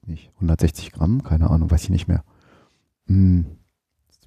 nicht, 0.05 0.31
160 0.35 0.91
Gramm? 0.91 1.23
Keine 1.23 1.49
Ahnung, 1.49 1.71
weiß 1.71 1.83
ich 1.83 1.89
nicht 1.89 2.07
mehr. 2.07 2.23
Hm, 3.07 3.45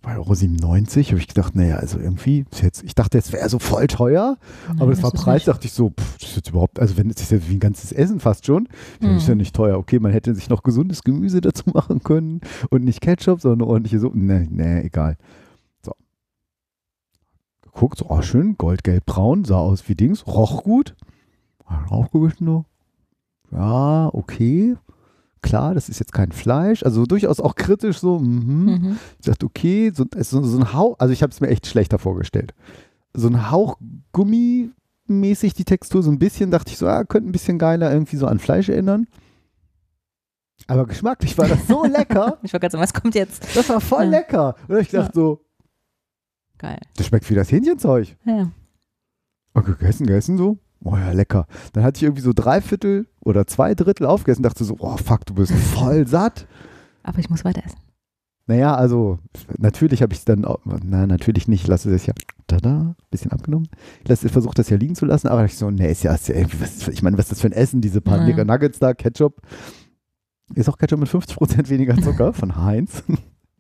2,97 0.06 0.98
Euro. 0.98 1.08
Habe 1.10 1.18
ich 1.18 1.26
gedacht, 1.28 1.54
naja, 1.56 1.76
also 1.76 1.98
irgendwie, 1.98 2.44
ist 2.50 2.62
jetzt, 2.62 2.82
ich 2.84 2.94
dachte, 2.94 3.18
es 3.18 3.32
wäre 3.32 3.48
so 3.48 3.58
voll 3.58 3.86
teuer. 3.88 4.38
nein, 4.68 4.80
Aber 4.80 4.90
das 4.92 5.02
war 5.02 5.10
Preis, 5.10 5.40
nicht. 5.40 5.48
dachte 5.48 5.66
ich 5.66 5.72
so, 5.72 5.90
pff, 5.90 6.18
das 6.18 6.30
ist 6.30 6.36
jetzt 6.36 6.48
überhaupt, 6.50 6.78
also 6.78 6.96
wenn 6.96 7.08
das 7.08 7.20
ist 7.20 7.32
ja 7.32 7.38
wie 7.48 7.54
ein 7.56 7.60
ganzes 7.60 7.92
Essen 7.92 8.20
fast 8.20 8.46
schon, 8.46 8.68
dann 9.00 9.12
Mhm. 9.12 9.16
ist 9.16 9.28
ja 9.28 9.34
nicht 9.34 9.54
teuer. 9.54 9.78
Okay, 9.78 9.98
man 9.98 10.12
hätte 10.12 10.34
sich 10.34 10.48
noch 10.48 10.62
gesundes 10.62 11.02
Gemüse 11.02 11.40
dazu 11.40 11.64
machen 11.74 12.02
können 12.02 12.40
und 12.70 12.84
nicht 12.84 13.00
Ketchup, 13.00 13.40
sondern 13.40 13.62
eine 13.62 13.70
ordentliche 13.70 13.98
Suppe. 13.98 14.18
Nee, 14.18 14.46
nee, 14.50 14.80
egal. 14.82 15.16
So. 15.84 15.92
Geguckt, 17.62 17.98
so, 17.98 18.06
oh, 18.08 18.22
schön, 18.22 18.56
goldgelb-braun, 18.56 19.44
sah 19.44 19.58
aus 19.58 19.88
wie 19.88 19.94
Dings, 19.94 20.26
roch 20.26 20.62
gut. 20.62 20.94
Aufgewischt 21.88 22.40
nur. 22.40 22.64
Ja, 23.50 24.08
okay. 24.12 24.76
Klar, 25.46 25.74
das 25.74 25.88
ist 25.88 26.00
jetzt 26.00 26.12
kein 26.12 26.32
Fleisch. 26.32 26.82
Also 26.82 27.06
durchaus 27.06 27.38
auch 27.40 27.54
kritisch 27.54 27.98
so, 28.00 28.18
mhm. 28.18 28.64
Mhm. 28.64 28.98
Ich 29.20 29.26
dachte, 29.26 29.46
okay, 29.46 29.92
so, 29.94 30.04
so, 30.18 30.42
so 30.42 30.58
ein 30.58 30.72
Hauch, 30.72 30.96
also 30.98 31.12
ich 31.12 31.22
habe 31.22 31.30
es 31.32 31.40
mir 31.40 31.48
echt 31.48 31.66
schlechter 31.66 31.98
vorgestellt. 31.98 32.52
So 33.14 33.28
ein 33.28 33.50
Hauch 33.50 33.78
Gummi-mäßig 34.12 35.54
die 35.54 35.64
Textur, 35.64 36.02
so 36.02 36.10
ein 36.10 36.18
bisschen, 36.18 36.50
dachte 36.50 36.72
ich 36.72 36.78
so, 36.78 36.86
ah, 36.88 37.04
könnte 37.04 37.28
ein 37.28 37.32
bisschen 37.32 37.58
geiler 37.58 37.92
irgendwie 37.92 38.16
so 38.16 38.26
an 38.26 38.38
Fleisch 38.38 38.68
erinnern. 38.68 39.06
Aber 40.66 40.86
geschmacklich 40.86 41.38
war 41.38 41.46
das 41.48 41.66
so 41.68 41.84
lecker. 41.86 42.38
Ich 42.42 42.52
wollte 42.52 42.60
gerade 42.64 42.72
sagen, 42.72 42.82
was 42.82 42.94
kommt 42.94 43.14
jetzt? 43.14 43.44
Das 43.56 43.68
war 43.68 43.80
voll 43.80 44.04
Ja. 44.04 44.10
lecker. 44.10 44.56
Und 44.68 44.78
ich 44.78 44.88
dachte 44.88 45.12
so, 45.14 45.44
Geil. 46.58 46.80
das 46.96 47.06
schmeckt 47.06 47.28
wie 47.30 47.34
das 47.34 47.52
Hähnchenzeug. 47.52 48.16
Ja. 48.24 48.50
Okay, 49.54 49.72
gegessen, 49.78 50.06
gegessen 50.06 50.38
so. 50.38 50.58
Oh 50.88 50.96
ja, 50.96 51.10
lecker. 51.12 51.46
Dann 51.72 51.82
hatte 51.82 51.96
ich 51.98 52.02
irgendwie 52.04 52.22
so 52.22 52.32
drei 52.32 52.60
Viertel 52.60 53.06
oder 53.20 53.46
zwei 53.46 53.74
Drittel 53.74 54.06
aufgegessen, 54.06 54.42
dachte 54.44 54.62
so, 54.64 54.76
oh 54.78 54.96
fuck, 54.96 55.26
du 55.26 55.34
bist 55.34 55.52
voll 55.52 56.06
satt. 56.08 56.46
Aber 57.02 57.18
ich 57.18 57.28
muss 57.28 57.44
weiter 57.44 57.62
essen. 57.64 57.78
Naja, 58.46 58.76
also 58.76 59.18
natürlich 59.58 60.02
habe 60.02 60.12
ich 60.12 60.20
es 60.20 60.24
dann, 60.24 60.44
auch- 60.44 60.60
na 60.64 61.08
natürlich 61.08 61.48
nicht, 61.48 61.62
ich 61.62 61.66
lasse 61.66 61.92
es 61.92 62.06
ja, 62.06 62.14
tada, 62.46 62.94
bisschen 63.10 63.32
abgenommen. 63.32 63.66
Ich 64.04 64.08
lasse- 64.08 64.28
versuche 64.28 64.54
das 64.54 64.70
ja 64.70 64.76
liegen 64.76 64.94
zu 64.94 65.04
lassen, 65.06 65.26
aber 65.26 65.44
ich 65.44 65.56
so, 65.56 65.68
nee, 65.72 65.90
ist 65.90 66.04
ja, 66.04 66.14
ist 66.14 66.28
ja 66.28 66.36
irgendwie, 66.36 66.60
was, 66.60 66.86
ich 66.86 67.02
meine, 67.02 67.18
was 67.18 67.24
ist 67.24 67.32
das 67.32 67.40
für 67.40 67.48
ein 67.48 67.52
Essen, 67.52 67.80
diese 67.80 68.00
paar 68.00 68.24
Ja. 68.24 68.44
Nuggets 68.44 68.78
da, 68.78 68.94
Ketchup. 68.94 69.40
Ist 70.54 70.68
auch 70.68 70.78
Ketchup 70.78 71.00
mit 71.00 71.08
50% 71.08 71.68
weniger 71.70 72.00
Zucker 72.00 72.32
von 72.32 72.54
Heinz. 72.54 73.02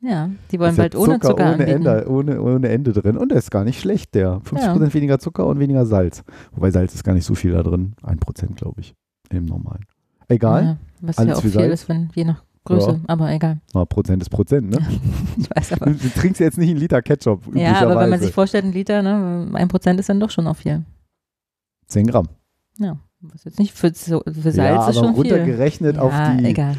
Ja, 0.02 0.30
die 0.52 0.58
wollen 0.60 0.76
ja 0.76 0.82
bald 0.82 0.94
ohne 0.94 1.18
Zucker 1.20 1.34
ohne 1.34 1.44
anbieten. 1.52 1.70
Ende, 1.70 2.06
ohne, 2.10 2.40
ohne 2.42 2.68
Ende 2.68 2.92
drin. 2.92 3.16
Und 3.16 3.30
der 3.30 3.38
ist 3.38 3.50
gar 3.50 3.64
nicht 3.64 3.80
schlecht, 3.80 4.14
der. 4.14 4.40
50% 4.42 4.92
weniger 4.94 5.18
Zucker 5.18 5.46
und 5.46 5.58
weniger 5.58 5.86
Salz. 5.86 6.22
Wobei 6.52 6.70
Salz 6.70 6.94
ist 6.94 7.02
gar 7.02 7.14
nicht 7.14 7.24
so 7.24 7.34
viel 7.34 7.52
da 7.52 7.62
drin. 7.62 7.94
1% 8.02 8.54
glaube 8.54 8.80
ich, 8.80 8.94
im 9.30 9.46
normalen. 9.46 9.84
Egal, 10.28 10.62
Ja, 10.64 10.76
was 11.00 11.18
Alles 11.18 11.30
ja 11.30 11.36
auch 11.36 11.42
viel 11.42 11.50
Salz. 11.50 11.72
ist, 11.82 11.88
wenn, 11.88 12.10
je 12.14 12.24
nach 12.24 12.42
Größe, 12.64 12.90
Ja. 12.90 13.00
aber 13.06 13.30
egal. 13.30 13.60
Na, 13.74 13.84
Prozent 13.84 14.20
ist 14.22 14.28
Prozent, 14.28 14.70
ne? 14.70 14.78
Ich 15.38 15.48
weiß 15.50 15.72
aber. 15.74 15.90
Du, 15.92 16.08
trinkst 16.10 16.40
jetzt 16.40 16.58
nicht 16.58 16.70
einen 16.70 16.78
Liter 16.80 17.00
Ketchup, 17.00 17.42
Ja, 17.54 17.80
aber 17.80 18.00
wenn 18.00 18.10
man 18.10 18.20
sich 18.20 18.32
vorstellt, 18.32 18.64
ein 18.64 18.72
Liter, 18.72 19.02
ne, 19.02 19.48
ein 19.54 19.68
Prozent 19.68 19.98
ist 20.00 20.08
dann 20.08 20.18
doch 20.20 20.30
schon 20.30 20.46
auch 20.46 20.56
viel. 20.56 20.84
10 21.86 22.08
Gramm. 22.08 22.28
Ja, 22.78 22.98
was 23.20 23.44
jetzt 23.44 23.58
nicht 23.60 23.72
für, 23.72 23.92
für 23.94 24.20
Salz 24.24 24.56
ja, 24.56 24.88
ist 24.90 24.96
aber 24.98 25.06
schon 25.06 25.14
viel. 25.14 25.32
runtergerechnet 25.32 25.96
ja, 25.96 26.02
auf 26.02 26.12
die. 26.38 26.44
egal. 26.44 26.76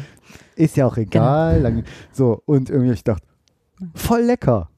Genau. 0.58 0.64
Ist 0.64 0.76
ja 0.76 0.86
auch 0.86 0.96
egal. 0.96 1.60
Lang, 1.60 1.84
so, 2.12 2.42
und 2.46 2.68
irgendwie 2.68 2.92
ich 2.92 3.04
gedacht, 3.04 3.22
voll 3.94 4.22
lecker. 4.22 4.68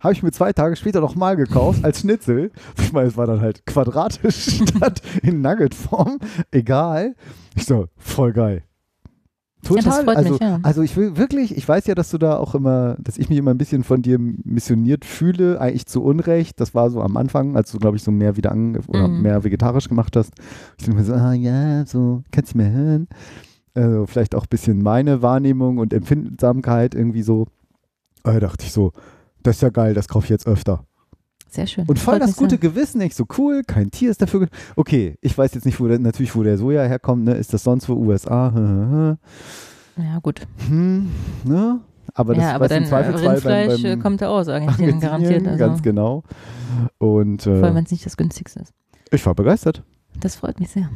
Habe 0.00 0.12
ich 0.12 0.22
mir 0.22 0.30
zwei 0.32 0.52
Tage 0.52 0.76
später 0.76 1.00
nochmal 1.00 1.36
gekauft 1.36 1.84
als 1.84 2.00
Schnitzel. 2.00 2.50
Ich 2.78 2.92
meine, 2.92 3.08
es 3.08 3.16
war 3.16 3.26
dann 3.26 3.40
halt 3.40 3.64
quadratisch 3.66 4.60
statt 4.76 5.00
in 5.22 5.40
Nuggetform. 5.40 6.18
Egal. 6.50 7.14
Ich 7.54 7.64
so, 7.64 7.86
voll 7.96 8.32
geil. 8.32 8.62
Total. 9.62 10.04
freut 10.04 10.16
also, 10.16 10.32
mich, 10.32 10.40
ja. 10.40 10.60
also 10.62 10.82
ich 10.82 10.96
will 10.96 11.16
wirklich, 11.16 11.56
ich 11.56 11.66
weiß 11.66 11.86
ja, 11.86 11.94
dass 11.94 12.10
du 12.10 12.18
da 12.18 12.36
auch 12.36 12.54
immer, 12.54 12.96
dass 13.00 13.18
ich 13.18 13.28
mich 13.28 13.38
immer 13.38 13.50
ein 13.52 13.58
bisschen 13.58 13.82
von 13.84 14.02
dir 14.02 14.18
missioniert 14.18 15.04
fühle, 15.04 15.60
eigentlich 15.60 15.86
zu 15.86 16.04
Unrecht. 16.04 16.60
Das 16.60 16.74
war 16.74 16.90
so 16.90 17.00
am 17.00 17.16
Anfang, 17.16 17.56
als 17.56 17.72
du, 17.72 17.78
glaube 17.78 17.96
ich, 17.96 18.02
so 18.02 18.10
mehr 18.10 18.36
wieder 18.36 18.52
an, 18.52 18.76
oder 18.86 19.08
Mhm. 19.08 19.22
mehr 19.22 19.42
vegetarisch 19.44 19.88
gemacht 19.88 20.14
hast. 20.14 20.32
Ich 20.78 20.84
denke 20.84 21.00
mir 21.00 21.06
so, 21.06 21.14
ah 21.14 21.32
ja, 21.32 21.84
so, 21.86 22.22
kannst 22.30 22.54
du 22.54 22.58
mir 22.58 22.70
hören? 22.70 23.08
Also 23.76 24.06
vielleicht 24.06 24.34
auch 24.34 24.44
ein 24.44 24.48
bisschen 24.50 24.82
meine 24.82 25.22
Wahrnehmung 25.22 25.78
und 25.78 25.92
Empfindsamkeit 25.92 26.94
irgendwie 26.94 27.22
so. 27.22 27.46
Da 28.22 28.40
dachte 28.40 28.64
ich 28.64 28.72
so, 28.72 28.92
das 29.42 29.56
ist 29.56 29.62
ja 29.62 29.68
geil, 29.68 29.94
das 29.94 30.08
kaufe 30.08 30.24
ich 30.24 30.30
jetzt 30.30 30.46
öfter. 30.46 30.84
Sehr 31.48 31.66
schön. 31.66 31.84
Und 31.86 31.98
voll 31.98 32.18
das 32.18 32.36
gute 32.36 32.50
sehr. 32.50 32.58
Gewissen, 32.58 32.98
nicht 32.98 33.14
so 33.14 33.24
cool, 33.38 33.62
kein 33.66 33.90
Tier 33.90 34.10
ist 34.10 34.20
dafür. 34.20 34.48
Okay, 34.74 35.16
ich 35.20 35.36
weiß 35.36 35.54
jetzt 35.54 35.64
nicht, 35.64 35.78
wo 35.78 35.86
der, 35.86 35.98
natürlich, 35.98 36.34
wo 36.34 36.42
der 36.42 36.58
Soja 36.58 36.82
herkommt, 36.82 37.24
ne? 37.24 37.34
Ist 37.34 37.54
das 37.54 37.62
sonst 37.62 37.88
wo 37.88 37.94
USA? 37.94 39.16
Ja, 39.96 40.18
gut. 40.20 40.46
Hm, 40.68 41.08
ne? 41.44 41.80
Aber 42.14 42.34
das 42.34 42.44
ja, 42.44 42.54
aber 42.54 42.64
weiß 42.64 42.70
im 42.72 42.76
dann 42.76 42.82
äh, 42.84 42.88
Zweifelsfall 42.88 43.30
Rindfleisch 43.34 43.82
beim, 43.82 43.84
äh, 43.84 43.94
beim 43.94 44.02
kommt 44.02 44.20
ja 44.20 44.28
aus 44.28 44.48
Argentinien 44.48 45.00
garantiert. 45.00 45.46
Also, 45.46 45.58
Ganz 45.58 45.82
genau. 45.82 46.24
Und 46.98 47.42
Vor 47.42 47.52
allem, 47.52 47.64
äh, 47.64 47.74
wenn 47.74 47.84
es 47.84 47.90
nicht 47.90 48.06
das 48.06 48.16
günstigste 48.16 48.60
ist. 48.60 48.72
ich 49.10 49.24
war 49.24 49.34
begeistert. 49.34 49.82
Das 50.20 50.36
freut 50.36 50.60
mich 50.60 50.70
sehr. 50.70 50.88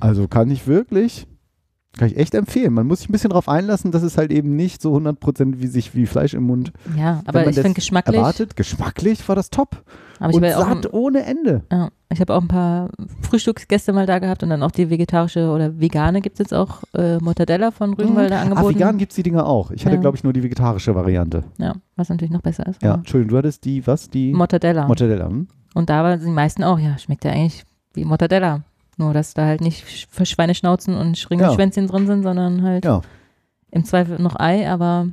Also 0.00 0.28
kann 0.28 0.50
ich 0.50 0.66
wirklich, 0.66 1.26
kann 1.98 2.08
ich 2.08 2.16
echt 2.16 2.34
empfehlen. 2.34 2.72
Man 2.74 2.86
muss 2.86 3.00
sich 3.00 3.08
ein 3.08 3.12
bisschen 3.12 3.30
darauf 3.30 3.48
einlassen, 3.48 3.90
dass 3.90 4.02
es 4.02 4.18
halt 4.18 4.30
eben 4.30 4.54
nicht 4.56 4.82
so 4.82 4.94
100% 4.96 5.60
wie 5.60 5.66
sich 5.66 5.94
wie 5.94 6.06
Fleisch 6.06 6.34
im 6.34 6.44
Mund 6.44 6.72
Ja, 6.96 7.22
aber 7.26 7.40
man 7.40 7.48
ich 7.50 7.56
finde 7.56 7.74
geschmacklich. 7.74 8.16
erwartet. 8.16 8.54
Geschmacklich 8.56 9.26
war 9.28 9.34
das 9.36 9.50
top. 9.50 9.82
Aber 10.18 10.30
ich 10.30 10.36
und 10.36 10.44
ja 10.44 10.58
auch, 10.58 10.66
satt 10.68 10.92
ohne 10.94 11.24
Ende. 11.24 11.62
ja, 11.70 11.90
ich 12.10 12.20
habe 12.20 12.34
auch 12.34 12.40
ein 12.40 12.48
paar 12.48 12.88
Frühstücksgäste 13.22 13.92
mal 13.92 14.06
da 14.06 14.18
gehabt 14.18 14.42
und 14.42 14.50
dann 14.50 14.62
auch 14.62 14.70
die 14.70 14.88
vegetarische 14.90 15.50
oder 15.50 15.78
vegane 15.80 16.20
gibt 16.20 16.34
es 16.34 16.38
jetzt 16.38 16.54
auch 16.54 16.82
äh, 16.94 17.18
Mortadella 17.18 17.70
von 17.70 17.94
Rügenwalder 17.94 18.38
Ah, 18.38 18.42
angeboten. 18.42 18.74
vegan 18.74 18.98
gibt 18.98 19.12
es 19.12 19.16
die 19.16 19.22
Dinger 19.22 19.46
auch. 19.46 19.70
Ich 19.70 19.84
hatte, 19.84 19.96
Ja. 19.96 20.00
glaube 20.00 20.16
ich, 20.16 20.24
nur 20.24 20.32
die 20.32 20.42
vegetarische 20.42 20.94
Variante. 20.94 21.44
Ja, 21.58 21.74
was 21.96 22.08
natürlich 22.08 22.30
noch 22.32 22.42
besser 22.42 22.66
ist. 22.66 22.82
Ja, 22.82 22.94
Entschuldigung, 22.94 23.30
du 23.32 23.38
hattest 23.38 23.64
die, 23.64 23.86
was? 23.86 24.08
Die 24.10 24.32
Mortadella. 24.32 24.86
Mortadella. 24.86 25.28
hm? 25.28 25.48
Und 25.74 25.90
da 25.90 26.02
waren 26.02 26.20
die 26.20 26.30
meisten 26.30 26.62
auch, 26.64 26.78
ja, 26.78 26.96
schmeckt 26.98 27.24
ja 27.24 27.32
eigentlich 27.32 27.64
wie 27.94 28.04
Mortadella. 28.04 28.62
Nur, 28.96 29.12
dass 29.12 29.34
da 29.34 29.44
halt 29.44 29.60
nicht 29.60 29.84
Schweineschnauzen 30.26 30.94
und 30.96 31.18
Schringelschwänzchen 31.18 31.86
drin 31.86 32.06
sind, 32.06 32.22
sondern 32.22 32.62
halt 32.62 32.84
Ja, 32.84 33.02
im 33.70 33.84
Zweifel 33.84 34.18
noch 34.20 34.36
Ei, 34.40 34.68
aber 34.68 35.08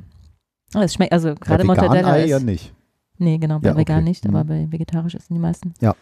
ja, 0.72 0.82
es 0.82 0.94
schmeckt, 0.94 1.12
also 1.12 1.34
gerade 1.34 1.64
Mortadella 1.64 2.12
Ei 2.12 2.24
ist, 2.24 2.30
ja 2.30 2.40
nicht. 2.40 2.72
nee, 3.18 3.36
genau, 3.38 3.58
bei 3.58 3.68
Ja, 3.68 3.76
vegan 3.76 3.98
okay. 3.98 4.04
nicht, 4.08 4.26
aber 4.26 4.44
Mhm. 4.44 4.48
bei 4.48 4.66
vegetarisch 4.72 5.14
essen 5.14 5.34
die 5.34 5.40
meisten. 5.40 5.74
Ja. 5.80 5.94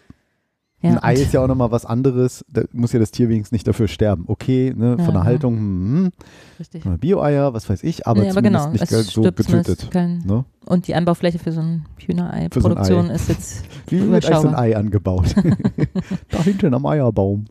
Ja, 0.80 0.90
Ein 0.90 0.98
Ei 1.04 1.14
ist 1.14 1.32
ja 1.32 1.40
auch 1.40 1.46
nochmal 1.46 1.70
was 1.70 1.86
anderes. 1.86 2.44
Da 2.48 2.62
muss 2.72 2.92
ja 2.92 2.98
das 2.98 3.12
Tier 3.12 3.28
wenigstens 3.28 3.52
nicht 3.52 3.68
dafür 3.68 3.86
sterben. 3.86 4.24
Okay, 4.26 4.74
ne, 4.76 4.96
von 4.96 4.98
Ja, 4.98 5.06
der 5.12 5.14
ja. 5.20 5.24
Haltung, 5.24 5.56
hm, 5.56 6.10
richtig. 6.58 6.84
hm, 6.84 6.98
Bio-Eier, 6.98 7.54
was 7.54 7.68
weiß 7.70 7.84
ich, 7.84 8.04
aber 8.04 8.22
nee, 8.22 8.30
aber 8.30 8.42
genau, 8.42 8.68
nicht 8.70 8.88
so 8.88 9.22
getötet. 9.22 9.88
Kein, 9.92 10.18
Ne? 10.26 10.44
und 10.66 10.88
die 10.88 10.96
Anbaufläche 10.96 11.38
für 11.38 11.52
so 11.52 11.60
ein 11.60 11.84
Für 11.96 12.12
so 12.12 12.12
ein 12.12 12.18
Hühnerei-Produktion 12.18 13.10
Ei. 13.10 13.14
ist 13.14 13.28
jetzt, 13.28 13.64
Wie 13.88 14.00
wird 14.10 14.24
eigentlich 14.26 14.38
so 14.40 14.48
ein. 14.48 14.54
Ei 14.56 14.76
angebaut? 14.76 15.34
da 16.30 16.42
hinten 16.42 16.74
am 16.74 16.84
Eierbaum. 16.86 17.44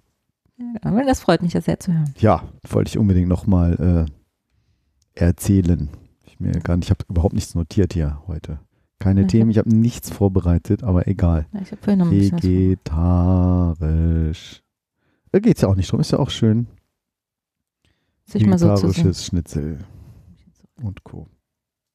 Aber 0.81 1.03
das 1.03 1.19
freut 1.21 1.41
mich 1.41 1.53
ja 1.53 1.61
sehr 1.61 1.79
zu 1.79 1.93
hören. 1.93 2.13
Ja, 2.19 2.43
wollte 2.67 2.89
ich 2.89 2.97
unbedingt 2.97 3.29
nochmal 3.29 4.07
äh, 5.15 5.19
erzählen. 5.19 5.89
Ich 6.25 6.39
mir 6.39 6.51
gar 6.51 6.77
nicht, 6.77 6.85
ich 6.85 6.91
habe 6.91 7.05
überhaupt 7.09 7.33
nichts 7.33 7.55
notiert 7.55 7.93
hier 7.93 8.21
heute. 8.27 8.59
Keine 8.99 9.21
ich 9.21 9.27
Themen, 9.27 9.49
ich 9.51 9.57
habe 9.57 9.75
nichts 9.75 10.09
vorbereitet, 10.11 10.83
aber 10.83 11.07
egal. 11.07 11.47
Ich 11.61 11.71
habe 11.71 11.81
vorhin 11.81 11.99
noch. 11.99 12.11
Vegetarisch. 12.11 13.01
Da 15.31 15.39
geht 15.39 15.55
es 15.55 15.61
ja 15.61 15.69
auch 15.69 15.75
nicht 15.75 15.91
drum, 15.91 15.99
ist 16.01 16.11
ja 16.11 16.19
auch 16.19 16.29
schön. 16.29 16.67
sich 18.25 18.45
mal 18.45 18.59
so 18.59 18.75
zu 18.75 18.89
sehen. 18.89 18.89
Vegetarisches 18.89 19.25
Schnitzel 19.25 19.79
und 20.81 21.03
Co. 21.03 21.27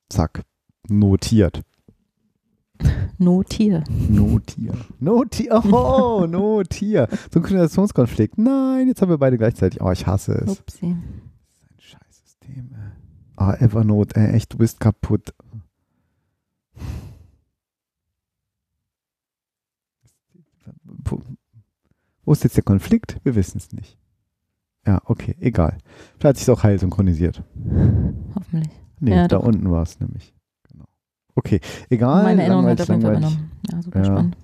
Zack. 0.09 0.43
Notiert. 0.89 1.63
Notier. 3.19 3.83
Notier. 4.09 4.75
Notier. 5.01 5.63
Oh, 5.73 6.27
Notier. 6.31 7.09
So 7.33 7.39
ein 7.41 7.43
Koordinationskonflikt. 7.43 8.37
Nein, 8.39 8.89
jetzt 8.89 9.01
haben 9.03 9.09
wir 9.09 9.19
beide 9.19 9.39
gleichzeitig. 9.39 9.81
Oh, 9.81 9.91
ich 9.91 10.07
hasse 10.07 10.33
es. 10.35 10.61
Upsi. 10.61 10.87
Ein 10.87 11.03
scheiß 11.79 12.23
System. 12.25 12.75
Ah, 13.37 13.55
Evernote, 13.55 14.17
ey, 14.17 14.33
echt, 14.35 14.53
du 14.53 14.59
bist 14.59 14.81
kaputt. 14.81 15.33
Wo, 22.25 22.33
ist 22.33 22.45
jetzt 22.45 22.57
der 22.57 22.65
Konflikt? 22.65 23.21
Wir 23.25 23.35
wissen 23.37 23.59
es 23.59 23.73
nicht. 23.73 23.99
Ja, 24.87 25.01
okay, 25.05 25.37
egal. 25.41 25.79
Vielleicht 26.19 26.25
hat 26.25 26.37
sich 26.39 26.51
auch 26.51 26.63
heil 26.63 26.79
synchronisiert. 26.79 27.43
Hoffentlich. 28.35 28.71
Nee, 29.01 29.11
Ja, 29.13 29.29
da 29.29 29.39
doch. 29.39 29.47
unten 29.47 29.71
war 29.71 29.83
es 29.83 29.99
nämlich. 30.01 30.35
Okay, 31.37 31.61
egal. 31.91 32.25
Meine 32.25 32.41
Erinnerung 32.43 32.67
hat 32.67 32.81
auf 32.81 32.89
jeden 32.89 33.03
Fall 33.03 33.11
übernommen. 33.13 33.51
Ja, 33.71 33.83
super 33.83 33.99
Ja. 34.01 34.05
spannend. 34.07 34.37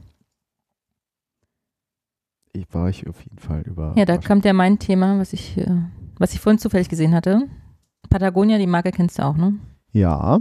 Ich 2.53 2.67
war 2.73 2.89
ich 2.91 3.07
auf 3.09 3.21
jeden 3.25 3.39
Fall 3.39 3.63
über. 3.63 3.95
Ja, 3.97 4.05
da 4.05 4.19
kommt 4.19 4.45
ja 4.45 4.53
mein 4.53 4.79
Thema, 4.79 5.19
was 5.19 5.33
ich, 5.33 5.57
äh, 5.57 5.71
was 6.19 6.35
ich 6.35 6.41
vorhin 6.41 6.59
zufällig 6.59 6.89
gesehen 6.89 7.15
hatte. 7.15 7.49
Patagonia, 8.11 8.59
die 8.59 8.67
Marke 8.67 8.91
kennst 8.91 9.19
du 9.19 9.25
auch, 9.25 9.37
ne? 9.37 9.55
Ja, 9.93 10.41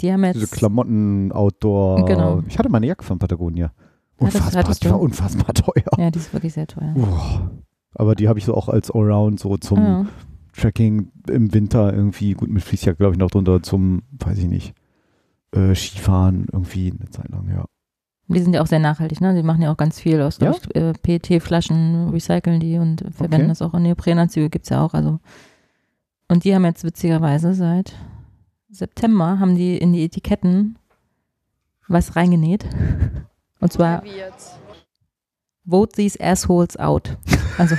Die 0.00 0.10
haben 0.12 0.24
jetzt. 0.24 0.36
diese 0.36 0.48
Klamotten, 0.48 1.30
Outdoor. 1.32 2.06
Genau. 2.06 2.42
Ich 2.48 2.58
hatte 2.58 2.70
meine 2.70 2.86
Jacke 2.86 3.04
von 3.04 3.18
Patagonia. 3.18 3.72
Unfassbar, 4.18 4.64
hattest 4.64 4.82
die 4.84 4.90
war 4.90 4.98
unfassbar 5.00 5.52
teuer. 5.54 5.84
ja, 5.98 6.10
die 6.10 6.18
ist 6.18 6.32
wirklich 6.32 6.54
sehr 6.54 6.66
teuer. 6.66 6.94
Boah. 6.94 7.50
Aber 7.94 8.14
die 8.14 8.28
habe 8.28 8.38
ich 8.38 8.46
so 8.46 8.54
auch 8.54 8.68
als 8.70 8.90
Allround 8.90 9.38
so 9.40 9.56
zum 9.58 9.78
Ja. 9.78 10.06
Tracking 10.54 11.10
im 11.28 11.52
Winter 11.52 11.92
irgendwie, 11.92 12.32
gut 12.32 12.48
mit 12.48 12.62
Fließjacke 12.62 12.96
glaube 12.96 13.12
ich 13.12 13.18
noch 13.18 13.30
drunter, 13.30 13.62
zum, 13.62 14.02
weiß 14.12 14.38
ich 14.38 14.46
nicht, 14.48 14.74
äh, 15.56 15.74
Skifahren 15.74 16.46
irgendwie 16.52 16.92
eine 16.98 17.10
Zeit 17.10 17.28
lang, 17.30 17.48
ja. 17.50 17.64
Die 18.28 18.40
sind 18.40 18.54
ja 18.54 18.62
auch 18.62 18.66
sehr 18.66 18.80
nachhaltig, 18.80 19.20
ne? 19.20 19.34
Die 19.34 19.44
machen 19.44 19.62
ja 19.62 19.70
auch 19.72 19.76
ganz 19.76 20.00
viel 20.00 20.20
aus 20.20 20.38
Ja? 20.40 20.52
äh, 20.74 20.92
PET-Flaschen, 20.94 22.10
recyceln 22.10 22.58
die 22.58 22.76
und 22.78 23.04
verwenden 23.12 23.46
Okay. 23.46 23.48
das 23.48 23.62
auch 23.62 23.72
in 23.74 23.84
Neoprenanzüge, 23.84 24.50
gibt's 24.50 24.68
ja 24.68 24.84
auch. 24.84 24.94
Also. 24.94 25.20
Und 26.28 26.42
die 26.42 26.52
haben 26.54 26.64
jetzt 26.64 26.82
witzigerweise 26.82 27.54
seit 27.54 27.94
September 28.68 29.38
haben 29.38 29.54
die 29.54 29.78
in 29.78 29.92
die 29.92 30.04
Etiketten 30.04 30.76
was 31.86 32.16
reingenäht. 32.16 32.66
Und 33.60 33.72
zwar 33.72 34.02
Wie 34.02 34.08
jetzt? 34.16 34.58
Vote 35.64 35.92
these 35.94 36.18
assholes 36.20 36.76
out. 36.76 37.16
Also 37.58 37.76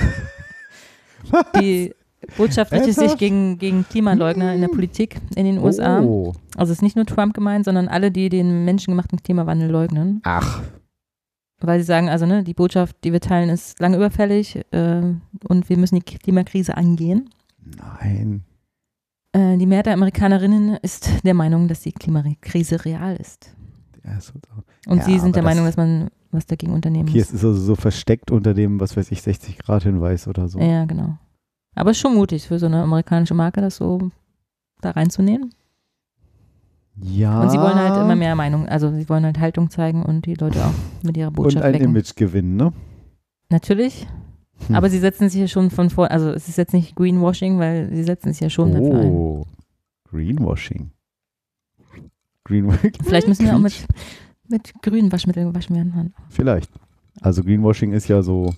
die 1.60 1.94
Botschaft 2.36 2.72
richtet 2.72 2.94
sich 2.96 3.16
gegen, 3.16 3.58
gegen 3.58 3.84
Klimaleugner 3.88 4.52
in 4.54 4.60
der 4.60 4.68
Politik 4.68 5.16
in 5.36 5.44
den 5.44 5.58
USA. 5.58 6.00
Oh. 6.02 6.32
Also 6.56 6.72
es 6.72 6.78
ist 6.78 6.82
nicht 6.82 6.96
nur 6.96 7.06
Trump 7.06 7.32
gemeint, 7.34 7.64
sondern 7.64 7.88
alle, 7.88 8.10
die 8.10 8.28
den 8.28 8.64
menschengemachten 8.64 9.22
Klimawandel 9.22 9.70
leugnen. 9.70 10.20
Ach, 10.24 10.62
Weil 11.60 11.78
sie 11.80 11.86
sagen, 11.86 12.08
also 12.08 12.26
ne, 12.26 12.42
die 12.44 12.54
Botschaft, 12.54 12.96
die 13.04 13.12
wir 13.12 13.20
teilen, 13.20 13.48
ist 13.50 13.78
lange 13.80 13.96
überfällig 13.96 14.60
äh, 14.72 15.02
und 15.48 15.68
wir 15.68 15.76
müssen 15.78 15.96
die 15.96 16.02
Klimakrise 16.02 16.76
angehen. 16.76 17.30
nein. 18.00 18.42
Äh, 19.32 19.58
die 19.58 19.66
Mehrheit 19.66 19.86
der 19.86 19.92
Amerikanerinnen 19.92 20.76
ist 20.82 21.22
der 21.24 21.34
Meinung, 21.34 21.68
dass 21.68 21.80
die 21.82 21.92
Klimakrise 21.92 22.82
real 22.86 23.14
ist. 23.16 23.54
Der 24.02 24.16
ist 24.18 24.28
so- 24.28 24.32
Und 24.90 24.98
Ja, 24.98 25.04
sie 25.04 25.18
sind 25.18 25.36
der 25.36 25.42
Meinung, 25.42 25.64
das- 25.66 25.76
dass 25.76 25.84
man 25.84 26.08
was 26.30 26.46
dagegen 26.46 26.72
unternehmen 26.72 27.08
Hier 27.08 27.20
muss. 27.22 27.28
ist 27.32 27.34
es 27.40 27.44
also 27.44 27.60
so 27.60 27.74
versteckt 27.76 28.30
unter 28.30 28.54
dem, 28.54 28.80
was 28.80 28.96
weiß 28.96 29.10
ich, 29.12 29.20
60 29.22 29.58
Grad 29.58 29.82
Hinweis 29.82 30.26
oder 30.28 30.48
so. 30.48 30.58
Ja, 30.60 30.84
genau. 30.86 31.18
Aber 31.78 31.90
ist 31.92 31.98
schon 31.98 32.14
mutig 32.14 32.46
für 32.48 32.58
so 32.58 32.66
eine 32.66 32.82
amerikanische 32.82 33.34
Marke, 33.34 33.60
das 33.60 33.76
so 33.76 34.10
da 34.80 34.90
reinzunehmen. 34.90 35.52
Ja. 37.00 37.42
Und 37.42 37.50
sie 37.50 37.58
wollen 37.58 37.76
halt 37.76 37.94
immer 37.96 38.16
mehr 38.16 38.34
Meinung, 38.34 38.68
also 38.68 38.90
sie 38.92 39.08
wollen 39.08 39.24
halt 39.24 39.38
Haltung 39.38 39.70
zeigen 39.70 40.02
und 40.02 40.26
die 40.26 40.34
Leute 40.34 40.64
auch 40.64 40.72
mit 41.04 41.16
ihrer 41.16 41.28
Und 41.28 41.34
Botschaft 41.36 41.64
ein 41.64 41.74
wecken. 41.74 41.90
Image 41.90 42.16
gewinnen, 42.16 42.56
ne? 42.56 42.72
Natürlich, 43.50 44.06
Hm. 44.66 44.74
aber 44.74 44.90
sie 44.90 44.98
setzen 44.98 45.28
sich 45.28 45.40
ja 45.40 45.46
schon 45.46 45.70
von 45.70 45.88
vor, 45.90 46.10
also 46.10 46.30
es 46.30 46.48
ist 46.48 46.58
jetzt 46.58 46.72
nicht 46.74 46.96
Greenwashing, 46.96 47.60
weil 47.60 47.88
sie 47.94 48.02
setzen 48.02 48.32
sich 48.32 48.40
ja 48.40 48.50
schon 48.50 48.72
dafür 48.72 48.98
ein. 49.00 49.10
Oh, 49.12 49.46
Greenwashing. 50.10 50.90
Greenwashing. 52.44 52.92
Vielleicht 53.04 53.28
müssen 53.28 53.46
wir 53.46 53.54
auch 53.54 53.60
mit, 53.60 53.86
mit 54.48 54.72
grünen 54.82 55.12
Waschmitteln 55.12 55.54
waschen 55.54 55.76
werden. 55.76 56.14
Vielleicht. 56.30 56.70
Also 57.20 57.44
Greenwashing 57.44 57.92
ist 57.92 58.08
ja 58.08 58.22
so 58.22 58.52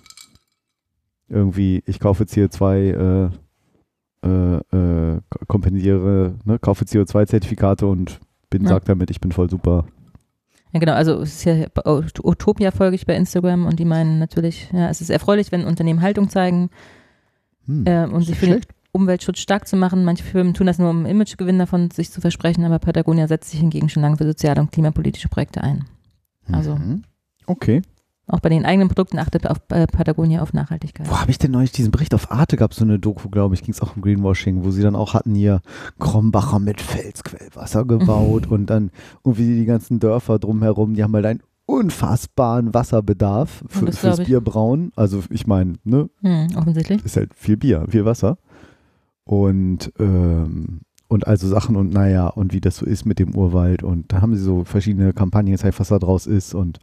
irgendwie, 1.31 1.81
ich 1.85 1.99
kaufe 1.99 2.23
CO2, 2.25 3.29
äh, 4.23 4.27
äh, 4.27 4.57
äh, 5.15 5.19
kompensiere, 5.47 6.35
ne, 6.45 6.59
kaufe 6.59 6.85
CO2-Zertifikate 6.85 7.87
und 7.87 8.19
bin, 8.49 8.63
Ja. 8.63 8.69
sag 8.69 8.85
damit, 8.85 9.09
ich 9.09 9.19
bin 9.21 9.31
voll 9.31 9.49
super. 9.49 9.85
Ja, 10.73 10.79
genau, 10.79 10.93
also 10.93 11.21
es 11.21 11.33
ist 11.35 11.43
ja 11.45 11.65
Utopia 12.23 12.71
folge 12.71 12.95
ich 12.95 13.05
bei 13.05 13.15
Instagram 13.15 13.65
und 13.65 13.79
die 13.79 13.85
meinen 13.85 14.19
natürlich, 14.19 14.69
ja, 14.71 14.89
es 14.89 15.01
ist 15.01 15.09
erfreulich, 15.09 15.51
wenn 15.51 15.65
Unternehmen 15.65 16.01
Haltung 16.01 16.29
zeigen 16.29 16.69
Hm, 17.65 17.85
äh, 17.85 18.05
und 18.05 18.23
sich 18.23 18.37
für 18.37 18.45
den. 18.47 18.61
Umweltschutz 18.93 19.39
stark 19.39 19.67
zu 19.67 19.77
machen. 19.77 20.03
Manche 20.03 20.23
Firmen 20.23 20.53
tun 20.53 20.67
das 20.67 20.77
nur, 20.77 20.89
um 20.89 21.05
Imagegewinn 21.05 21.57
davon 21.59 21.91
sich 21.91 22.11
zu 22.11 22.19
versprechen, 22.19 22.65
aber 22.65 22.77
Patagonia 22.79 23.25
setzt 23.27 23.49
sich 23.51 23.59
hingegen 23.61 23.87
schon 23.87 24.01
lange 24.03 24.17
für 24.17 24.25
soziale 24.25 24.59
und 24.59 24.71
klimapolitische 24.71 25.29
Projekte 25.29 25.63
ein. 25.63 25.85
also- 26.51 26.75
Mhm. 26.75 27.03
Okay. 27.47 27.81
Auch 28.31 28.39
bei 28.39 28.49
den 28.49 28.65
eigenen 28.65 28.87
Produkten 28.87 29.19
achtet 29.19 29.45
auf, 29.45 29.57
äh, 29.69 29.87
Patagonia 29.87 30.41
auf 30.41 30.53
Nachhaltigkeit. 30.53 31.09
Wo 31.09 31.19
habe 31.19 31.29
ich 31.31 31.37
denn 31.37 31.51
neulich 31.51 31.71
diesen 31.73 31.91
Bericht 31.91 32.13
auf 32.13 32.31
Arte 32.31 32.55
gab 32.55 32.73
so 32.73 32.85
eine 32.85 32.97
Doku, 32.97 33.29
glaube 33.29 33.55
ich, 33.55 33.61
ging 33.61 33.73
es 33.73 33.81
auch 33.81 33.95
um 33.95 34.01
Greenwashing, 34.01 34.63
wo 34.63 34.71
sie 34.71 34.81
dann 34.81 34.95
auch 34.95 35.13
hatten 35.13 35.35
hier 35.35 35.61
Krombacher 35.99 36.59
mit 36.59 36.79
Felsquellwasser 36.79 37.83
gebaut 37.85 38.47
und 38.49 38.67
dann 38.69 38.91
irgendwie 39.25 39.55
die 39.59 39.65
ganzen 39.65 39.99
Dörfer 39.99 40.39
drumherum, 40.39 40.93
die 40.93 41.03
haben 41.03 41.13
halt 41.13 41.25
einen 41.25 41.41
unfassbaren 41.65 42.73
Wasserbedarf 42.73 43.63
für, 43.67 43.85
das 43.85 43.97
fürs. 43.97 44.23
Bierbrauen. 44.23 44.91
Also 44.95 45.23
ich 45.29 45.45
meine, 45.47 45.75
ne, 45.83 46.09
Hm, 46.21 46.47
offensichtlich. 46.55 47.03
ist 47.03 47.17
halt 47.17 47.33
viel 47.35 47.57
Bier, 47.57 47.85
viel 47.89 48.05
Wasser. 48.05 48.37
Und, 49.23 49.91
ähm, 49.99 50.81
und 51.07 51.27
also 51.27 51.47
Sachen 51.47 51.75
und 51.75 51.91
naja, 51.93 52.27
und 52.27 52.53
wie 52.53 52.61
das 52.61 52.77
so 52.77 52.85
ist 52.85 53.05
mit 53.05 53.19
dem 53.19 53.35
Urwald. 53.35 53.83
Und 53.83 54.11
da 54.11 54.21
haben 54.21 54.35
sie 54.35 54.41
so 54.43 54.63
verschiedene 54.63 55.13
Kampagnen 55.13 55.51
gezeigt, 55.53 55.79
was 55.79 55.89
da 55.89 55.99
draus 55.99 56.27
ist 56.27 56.53
und 56.53 56.79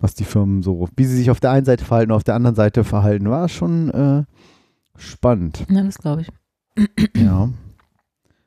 was 0.00 0.14
die 0.14 0.24
Firmen 0.24 0.62
so, 0.62 0.88
wie 0.96 1.04
sie 1.04 1.16
sich 1.16 1.30
auf 1.30 1.40
der 1.40 1.50
einen 1.50 1.66
Seite 1.66 1.84
verhalten, 1.84 2.12
auf 2.12 2.24
der 2.24 2.34
anderen 2.34 2.56
Seite 2.56 2.84
verhalten, 2.84 3.28
war 3.28 3.48
schon 3.48 3.90
äh, 3.90 4.24
spannend. 4.96 5.66
Ja, 5.68 5.82
das 5.82 5.98
glaube 5.98 6.22
ich. 6.22 6.28
Ja. 7.16 7.50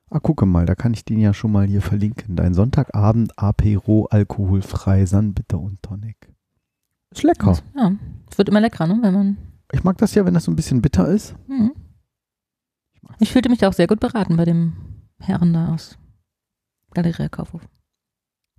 Ah, 0.09 0.19
gucke 0.19 0.45
mal, 0.45 0.67
da 0.67 0.75
kann 0.75 0.93
ich 0.93 1.05
den 1.05 1.19
ja 1.19 1.33
schon 1.33 1.51
mal 1.51 1.65
hier 1.65 1.81
verlinken. 1.81 2.35
Dein 2.35 2.53
Sonntagabend 2.53 3.37
Apero 3.39 4.05
alkoholfrei 4.11 5.07
Sandbitter 5.07 5.59
und 5.59 5.81
Tonic. 5.81 6.31
Ist 7.09 7.23
lecker. 7.23 7.57
Ja, 7.75 7.93
es 8.29 8.37
wird 8.37 8.49
immer 8.49 8.61
leckerer, 8.61 8.85
ne, 8.85 8.99
wenn 9.01 9.13
man. 9.13 9.37
Ich 9.71 9.83
mag 9.83 9.97
das 9.97 10.13
ja, 10.13 10.23
wenn 10.23 10.35
das 10.35 10.43
so 10.43 10.51
ein 10.51 10.55
bisschen 10.55 10.83
bitter 10.83 11.07
ist. 11.07 11.35
Hm. 11.47 11.71
Ich 13.19 13.31
fühlte 13.31 13.49
mich 13.49 13.57
da 13.57 13.69
auch 13.69 13.73
sehr 13.73 13.87
gut 13.87 13.99
beraten 13.99 14.37
bei 14.37 14.45
dem 14.45 14.73
Herren 15.19 15.51
da 15.51 15.73
aus 15.73 15.97
Galeria 16.93 17.27
Kaufhof. 17.29 17.61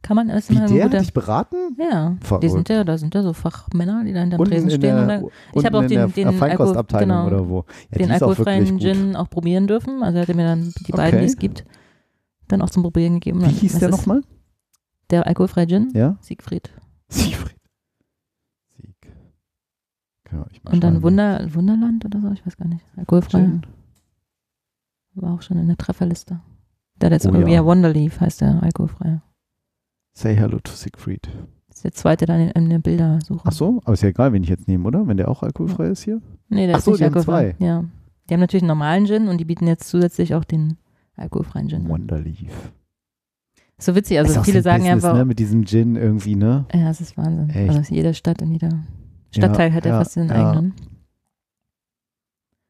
Kann 0.04 0.16
man 0.16 0.30
alles 0.30 0.50
Wie 0.50 0.56
immer 0.56 0.66
der 0.66 0.84
hat 0.84 1.00
dich 1.00 1.14
beraten? 1.14 1.56
Ja, 1.78 2.10
die 2.20 2.26
Verrückt. 2.26 2.50
sind 2.52 2.68
ja, 2.68 2.84
da 2.84 2.98
sind 2.98 3.14
ja 3.14 3.22
so 3.22 3.32
Fachmänner, 3.32 4.04
die 4.04 4.12
da 4.12 4.20
hinterm 4.20 4.38
Unten 4.40 4.52
Tresen 4.52 4.68
stehen. 4.70 4.80
der, 4.82 5.00
und 5.00 5.08
da, 5.08 5.16
unten 5.54 5.66
habe 5.66 5.78
auch 5.78 5.86
den- 5.86 6.12
den 6.12 6.32
Feinkostabteilung 6.34 7.08
genau, 7.08 7.26
oder 7.26 7.48
wo. 7.48 7.64
Ja, 7.90 7.98
den 7.98 8.06
die 8.08 8.12
alkoholfreien. 8.12 8.78
Gin 8.80 9.16
auch 9.16 9.30
probieren 9.30 9.66
dürfen. 9.66 10.02
Also 10.02 10.18
er 10.18 10.22
hatte 10.22 10.34
mir 10.34 10.44
dann 10.44 10.72
die 10.86 10.92
beiden, 10.92 11.14
Okay. 11.14 11.20
die 11.20 11.32
es 11.32 11.38
gibt, 11.38 11.64
dann 12.48 12.60
auch 12.60 12.68
zum 12.68 12.82
Probieren 12.82 13.14
gegeben. 13.14 13.40
Wie 13.40 13.46
hieß 13.48 13.72
Das 13.72 13.80
der 13.80 13.88
nochmal? 13.88 14.20
Der 15.08 15.26
alkoholfreie 15.26 15.66
Gin, 15.66 15.88
Ja? 15.94 16.18
Siegfried. 16.20 16.70
Siegfried. 17.08 17.56
Sieg. 18.76 18.96
Kann 20.24 20.44
ich 20.52 20.62
Und 20.66 20.84
dann. 20.84 21.02
Wunder, 21.02 21.46
Wunderland 21.54 22.04
oder 22.04 22.20
so, 22.20 22.30
ich 22.30 22.46
weiß 22.46 22.58
gar 22.58 22.68
nicht. 22.68 22.84
Alkoholfrei. 22.98 23.38
Gin. 23.40 23.62
War 25.14 25.32
auch 25.32 25.40
schon 25.42 25.58
in 25.58 25.66
der 25.68 25.78
Trefferliste. 25.78 26.40
Der 27.00 27.06
hat 27.06 27.12
jetzt 27.14 27.26
Oh 27.26 27.30
irgendwie 27.30 27.54
ja. 27.54 27.64
Wonderleaf 27.64 28.20
heißt 28.20 28.42
der 28.42 28.62
alkoholfreie. 28.62 29.22
Say 30.14 30.36
hello 30.36 30.58
to 30.60 30.72
Siegfried. 30.72 31.28
Das 31.68 31.78
ist 31.78 31.84
der 31.84 31.92
zweite 31.92 32.26
dann 32.26 32.40
in, 32.40 32.50
in 32.50 32.70
der 32.70 32.78
Bildersuche. 32.78 33.42
Ach 33.44 33.52
so, 33.52 33.80
aber 33.84 33.94
ist 33.94 34.02
ja 34.02 34.10
egal, 34.10 34.32
wen 34.32 34.44
ich 34.44 34.48
jetzt 34.48 34.68
nehme, 34.68 34.86
oder? 34.86 35.06
Wenn 35.08 35.16
der 35.16 35.28
auch 35.28 35.42
alkoholfrei 35.42 35.88
ist 35.88 36.04
hier? 36.04 36.22
Nee, 36.48 36.66
der 36.66 36.76
Ach 36.76 36.78
ist 36.78 36.84
so, 36.84 36.92
nicht 36.92 37.00
die 37.00 37.04
haben 37.04 37.14
alkoholfrei. 37.16 37.56
Ja. 37.58 37.84
Die 38.28 38.34
haben 38.34 38.40
natürlich 38.40 38.62
einen 38.62 38.68
normalen 38.68 39.06
Gin 39.06 39.28
und 39.28 39.38
die 39.38 39.44
bieten 39.44 39.66
jetzt 39.66 39.88
zusätzlich 39.88 40.34
auch 40.34 40.44
den 40.44 40.78
alkoholfreien 41.16 41.68
Gin. 41.68 41.88
Wonderleaf. 41.88 42.72
So 43.76 43.94
witzig, 43.96 44.16
Ist 44.18 44.28
also 44.28 44.40
auch 44.40 44.44
viele 44.44 44.60
so 44.60 44.64
sagen 44.64 44.84
ja, 44.84 44.94
Business, 44.94 45.02
warum, 45.02 45.18
ne, 45.18 45.24
mit 45.24 45.38
diesem 45.40 45.66
Gin 45.66 45.96
irgendwie, 45.96 46.36
ne? 46.36 46.64
ja, 46.72 46.90
es 46.90 47.00
ist 47.00 47.16
Wahnsinn. 47.16 47.50
Echt. 47.50 47.76
Also 47.76 47.92
jede 47.94 48.14
Stadt 48.14 48.40
und 48.40 48.52
jeder 48.52 48.70
Stadtteil 49.32 49.72
hat 49.74 49.84
ja, 49.84 49.90
ja, 49.92 49.98
fast 49.98 50.14
den 50.14 50.28
ja. 50.28 50.50
eigenen. 50.52 50.74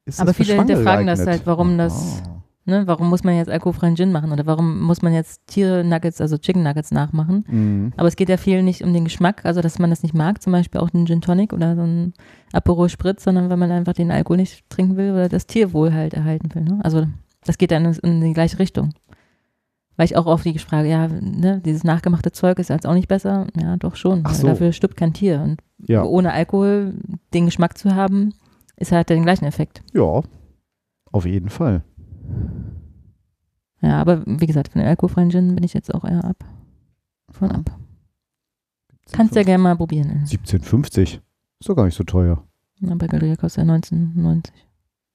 Ist 0.07 0.19
Aber 0.19 0.29
das 0.29 0.37
viele 0.39 0.55
hinterfragen 0.55 1.07
das 1.07 1.27
halt, 1.27 1.47
warum 1.47 1.77
das- 1.77 2.23
Ah. 2.27 2.34
Ne? 2.67 2.87
Warum 2.87 3.11
muss 3.11 3.25
man 3.25 3.37
jetzt 3.37 3.51
alkoholfreien 3.51 3.95
Gin 3.97 4.11
machen 4.11 4.33
oder 4.33 4.47
warum 4.47 4.81
muss 4.83 5.03
man 5.03 5.13
jetzt 5.13 5.47
Tier-Nuggets, 5.49 6.21
also 6.21 6.39
Chicken 6.39 6.63
Nuggets 6.63 6.91
nachmachen? 6.93 7.45
Mhm. 7.49 7.93
Aber 7.97 8.09
es 8.09 8.17
geht 8.17 8.29
ja 8.31 8.37
vielen 8.39 8.65
nicht 8.65 8.83
um 8.83 8.93
den 8.95 9.05
Geschmack, 9.05 9.45
also 9.45 9.61
dass 9.61 9.79
man 9.79 9.91
das 9.91 10.03
nicht 10.03 10.15
mag, 10.15 10.43
zum 10.43 10.53
Beispiel 10.53 10.81
auch 10.81 10.89
den 10.91 11.07
Gin 11.07 11.21
Tonic 11.21 11.53
oder 11.53 11.77
so 11.77 11.83
ein 11.83 12.15
Aperol 12.53 12.89
Spritz, 12.89 13.25
sondern 13.25 13.51
weil 13.51 13.59
man 13.59 13.71
einfach 13.71 13.93
den 13.93 14.11
Alkohol 14.11 14.39
nicht 14.39 14.69
trinken 14.71 14.97
will 14.97 15.13
oder 15.13 15.29
das 15.29 15.47
Tierwohl 15.47 15.93
halt 15.93 16.15
erhalten 16.15 16.55
will. 16.55 16.63
Ne? 16.63 16.81
Also 16.83 17.07
das 17.45 17.59
geht 17.59 17.71
dann 17.71 17.85
in 18.03 18.21
die 18.23 18.33
gleiche 18.33 18.59
Richtung. 18.59 18.95
Weil 19.97 20.07
ich 20.07 20.17
auch 20.17 20.27
oft 20.27 20.45
die 20.45 20.59
Frage, 20.59 20.89
ja, 20.89 21.07
ne, 21.07 21.61
dieses 21.65 21.85
nachgemachte 21.85 22.33
Zeug 22.33 22.59
ist 22.59 22.69
jetzt 22.71 22.85
auch 22.87 22.95
nicht 22.95 23.07
besser. 23.07 23.47
Ja, 23.61 23.77
doch 23.77 23.95
schon. 23.95 24.25
So. 24.33 24.49
Dafür 24.49 24.73
stirbt 24.73 24.97
kein 24.97 25.13
Tier. 25.13 25.41
Und 25.41 25.61
Ja. 25.87 26.03
ohne 26.03 26.33
Alkohol 26.33 26.95
den 27.33 27.45
Geschmack 27.45 27.79
zu 27.79 27.95
haben, 27.95 28.33
ist 28.77 28.91
halt 28.91 29.09
den 29.11 29.23
gleichen 29.23 29.45
Effekt. 29.45 29.83
ja, 29.93 30.23
auf 31.13 31.27
jeden 31.27 31.49
Fall. 31.49 31.85
Ja, 33.81 34.01
aber 34.01 34.23
wie 34.27 34.47
gesagt, 34.47 34.69
von 34.73 34.81
den 34.81 34.89
alkoholfreien 34.89 35.31
Gin 35.31 35.55
bin 35.55 35.65
ich 35.65 35.75
jetzt 35.75 35.93
auch 35.95 36.05
eher 36.05 36.25
ab. 36.25 36.45
Von 37.31 37.51
ab. 37.51 37.79
Kannst 39.13 39.35
ja 39.35 39.43
gerne 39.43 39.63
mal 39.63 39.77
probieren. 39.77 40.25
17,50. 40.27 41.21
Ist 41.61 41.69
doch 41.69 41.75
gar 41.77 41.85
nicht 41.85 41.97
so 41.97 42.05
teuer. 42.05 42.43
Ja, 42.81 42.95
bei 42.95 43.07
Galeria 43.07 43.37
kostet 43.37 43.69
er 43.69 43.75
19,90. 43.75 44.47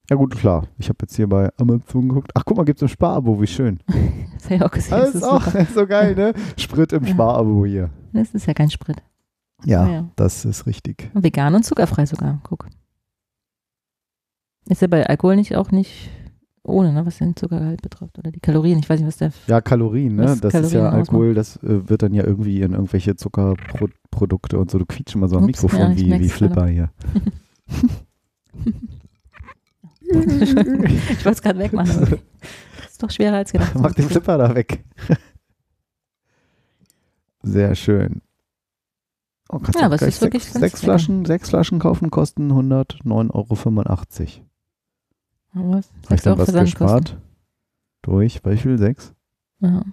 Ja 0.09 0.15
gut, 0.15 0.35
klar. 0.35 0.67
Ich 0.77 0.89
habe 0.89 0.97
jetzt 1.01 1.15
hier 1.15 1.27
bei 1.27 1.49
Amazon 1.57 2.09
geguckt. 2.09 2.31
Ach, 2.35 2.43
guck 2.45 2.57
mal, 2.57 2.63
gibt's 2.63 2.81
im 2.81 2.87
Sparabo, 2.87 3.41
wie 3.41 3.47
schön. 3.47 3.79
Das 4.39 4.45
habe 4.45 4.55
ich 4.55 4.63
auch 4.63 4.71
gesehen. 4.71 4.91
Das 4.91 5.15
ist 5.15 5.23
auch 5.23 5.43
super. 5.43 5.65
so 5.73 5.85
geil, 5.85 6.15
ne? 6.15 6.33
Sprit 6.55 6.93
im 6.93 7.03
Ja. 7.03 7.11
Sparabo 7.11 7.65
hier. 7.65 7.89
das 8.13 8.33
ist 8.33 8.45
ja 8.45 8.53
kein 8.53 8.69
Sprit. 8.69 9.03
Ja, 9.65 9.85
Ja, 9.85 9.91
ja. 9.93 10.09
das 10.15 10.45
ist 10.45 10.65
richtig. 10.65 11.09
Vegan 11.13 11.55
und 11.55 11.63
zuckerfrei 11.65 12.05
sogar. 12.05 12.39
Guck. 12.43 12.67
Ist 14.67 14.81
ja 14.81 14.87
bei 14.87 15.05
Alkohol 15.05 15.35
nicht 15.35 15.57
auch 15.57 15.71
nicht 15.71 16.09
ohne, 16.69 16.93
ne, 16.93 17.05
was 17.05 17.17
den 17.17 17.35
Zuckergehalt 17.35 17.81
betrifft 17.81 18.17
oder 18.17 18.31
die 18.31 18.39
Kalorien. 18.39 18.79
Ich 18.79 18.89
weiß 18.89 18.99
nicht, 18.99 19.07
was 19.07 19.17
der. 19.17 19.31
Ja, 19.47 19.61
Kalorien, 19.61 20.15
ne? 20.15 20.37
Das 20.41 20.53
ist 20.53 20.71
ja 20.73 20.81
Kalorien 20.81 20.85
Alkohol, 20.85 21.33
das 21.33 21.57
äh, 21.57 21.89
wird 21.89 22.01
dann 22.03 22.13
ja 22.13 22.23
irgendwie 22.23 22.61
in 22.61 22.73
irgendwelche 22.73 23.15
Zuckerprodukte 23.15 24.57
und 24.57 24.71
so. 24.71 24.79
Du 24.79 24.85
quietsch 24.85 25.15
immer 25.15 25.27
so 25.27 25.37
am 25.37 25.43
Ups, 25.43 25.61
Mikrofon 25.63 25.79
ja, 25.79 25.95
wie, 25.95 26.19
wie 26.19 26.29
Flipper 26.29 26.67
hier. 26.67 26.91
ich 30.01 31.25
wollte 31.25 31.29
es 31.29 31.41
gerade 31.41 31.59
wegmachen. 31.59 32.19
Das 32.77 32.91
ist 32.91 33.03
doch 33.03 33.11
schwerer 33.11 33.37
als 33.37 33.51
gedacht. 33.51 33.75
Mach 33.75 33.93
den 33.93 34.05
Flipper 34.05 34.37
da 34.37 34.55
weg. 34.55 34.83
Sehr 37.43 37.75
schön. 37.75 38.21
Oh, 39.51 39.59
Ja, 39.75 39.85
aber 39.85 39.95
es 39.95 40.03
ist 40.03 40.21
wirklich 40.21 40.43
sechs, 40.43 40.59
lecker. 40.59 40.77
Flaschen, 40.77 41.25
sechs 41.25 41.49
Flaschen 41.49 41.79
kaufen 41.79 42.11
kosten 42.11 42.51
109,85 42.51 43.31
Euro. 43.33 44.48
Aber 45.53 45.63
Habe 45.63 45.83
ich 46.15 46.21
dann 46.21 46.37
was 46.37 46.53
gespart? 46.53 47.17
Durch, 48.01 48.41
wie 48.45 48.57
viel? 48.57 48.77
Sechs? 48.77 49.13
Ja. 49.59 49.83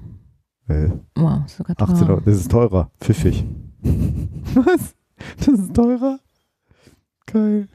Äh, 0.69 0.91
Wow, 1.15 1.49
sogar 1.49 1.77
teuer. 1.77 1.89
18 1.91 2.09
Euro. 2.09 2.21
Das 2.21 2.37
ist 2.37 2.51
teurer. 2.51 2.91
Pfiffig. 3.01 3.45
was? 3.83 4.95
Das 5.39 5.49
ist 5.49 5.75
teurer? 5.75 6.19
Geil. 7.27 7.69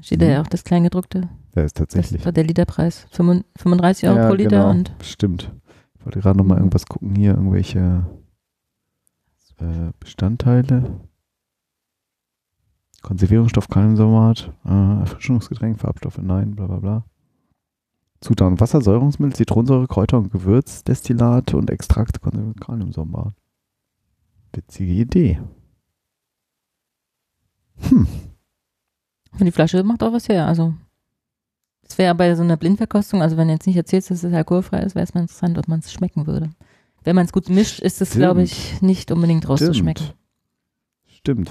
Steht 0.00 0.20
da 0.22 0.26
ja 0.26 0.40
auch 0.42 0.46
das 0.48 0.64
Kleingedruckte. 0.64 1.28
Ja, 1.54 1.62
ist 1.62 1.78
Das 1.78 1.86
tatsächlich. 1.86 2.20
ist 2.20 2.26
doch 2.26 2.32
der 2.32 2.44
Literpreis. 2.44 3.06
35 3.10 4.08
Euro 4.08 4.18
ja, 4.18 4.28
pro 4.28 4.34
Liter 4.34 4.50
genau. 4.50 4.70
und 4.70 4.94
Stimmt. 5.02 5.52
Ich 5.98 6.04
wollte 6.04 6.20
gerade 6.20 6.36
noch 6.38 6.44
mal 6.44 6.58
irgendwas 6.58 6.86
gucken 6.86 7.14
hier, 7.14 7.32
irgendwelche 7.34 8.04
äh, 9.58 9.90
Bestandteile. 10.00 11.00
Konservierungsstoff, 13.04 13.68
Kaliumsomat, 13.68 14.50
äh, 14.64 15.00
Erfrischungsgetränk, 15.00 15.78
Farbstoffe, 15.78 16.18
nein, 16.18 16.56
bla 16.56 16.66
bla 16.66 16.78
bla. 16.78 17.04
Zutaten, 18.20 18.58
Wasser, 18.58 18.80
Säurungsmittel, 18.80 19.36
Zitronensäure, 19.36 19.86
Kräuter 19.86 20.16
und 20.16 20.32
Gewürzdestillate 20.32 21.58
und 21.58 21.70
Extrakte, 21.70 22.18
Kaliumsomat. 22.58 23.34
Witzige 24.54 24.92
Idee. 24.92 25.40
Hm. 27.76 28.06
Und 29.38 29.44
die 29.44 29.52
Flasche 29.52 29.82
macht 29.82 30.02
auch 30.02 30.12
was 30.12 30.28
her. 30.30 30.46
Also, 30.46 30.72
es 31.86 31.98
wäre 31.98 32.14
bei 32.14 32.34
so 32.34 32.42
einer 32.42 32.56
Blindverkostung, 32.56 33.20
also 33.20 33.36
wenn 33.36 33.48
du 33.48 33.54
jetzt 33.54 33.66
nicht 33.66 33.76
erzählst, 33.76 34.10
dass 34.10 34.24
es 34.24 34.32
alkoholfrei 34.32 34.80
ist, 34.80 34.94
wäre 34.94 35.04
es 35.04 35.12
mal 35.12 35.20
interessant, 35.20 35.58
ob 35.58 35.68
man 35.68 35.80
es 35.80 35.92
schmecken 35.92 36.26
würde. 36.26 36.50
Wenn 37.02 37.16
man 37.16 37.26
es 37.26 37.32
gut 37.32 37.50
mischt, 37.50 37.80
ist 37.80 38.00
es, 38.00 38.12
glaube 38.12 38.42
ich, 38.42 38.80
nicht 38.80 39.10
unbedingt 39.10 39.46
rauszuschmecken. 39.46 40.04
Stimmt, 40.06 40.23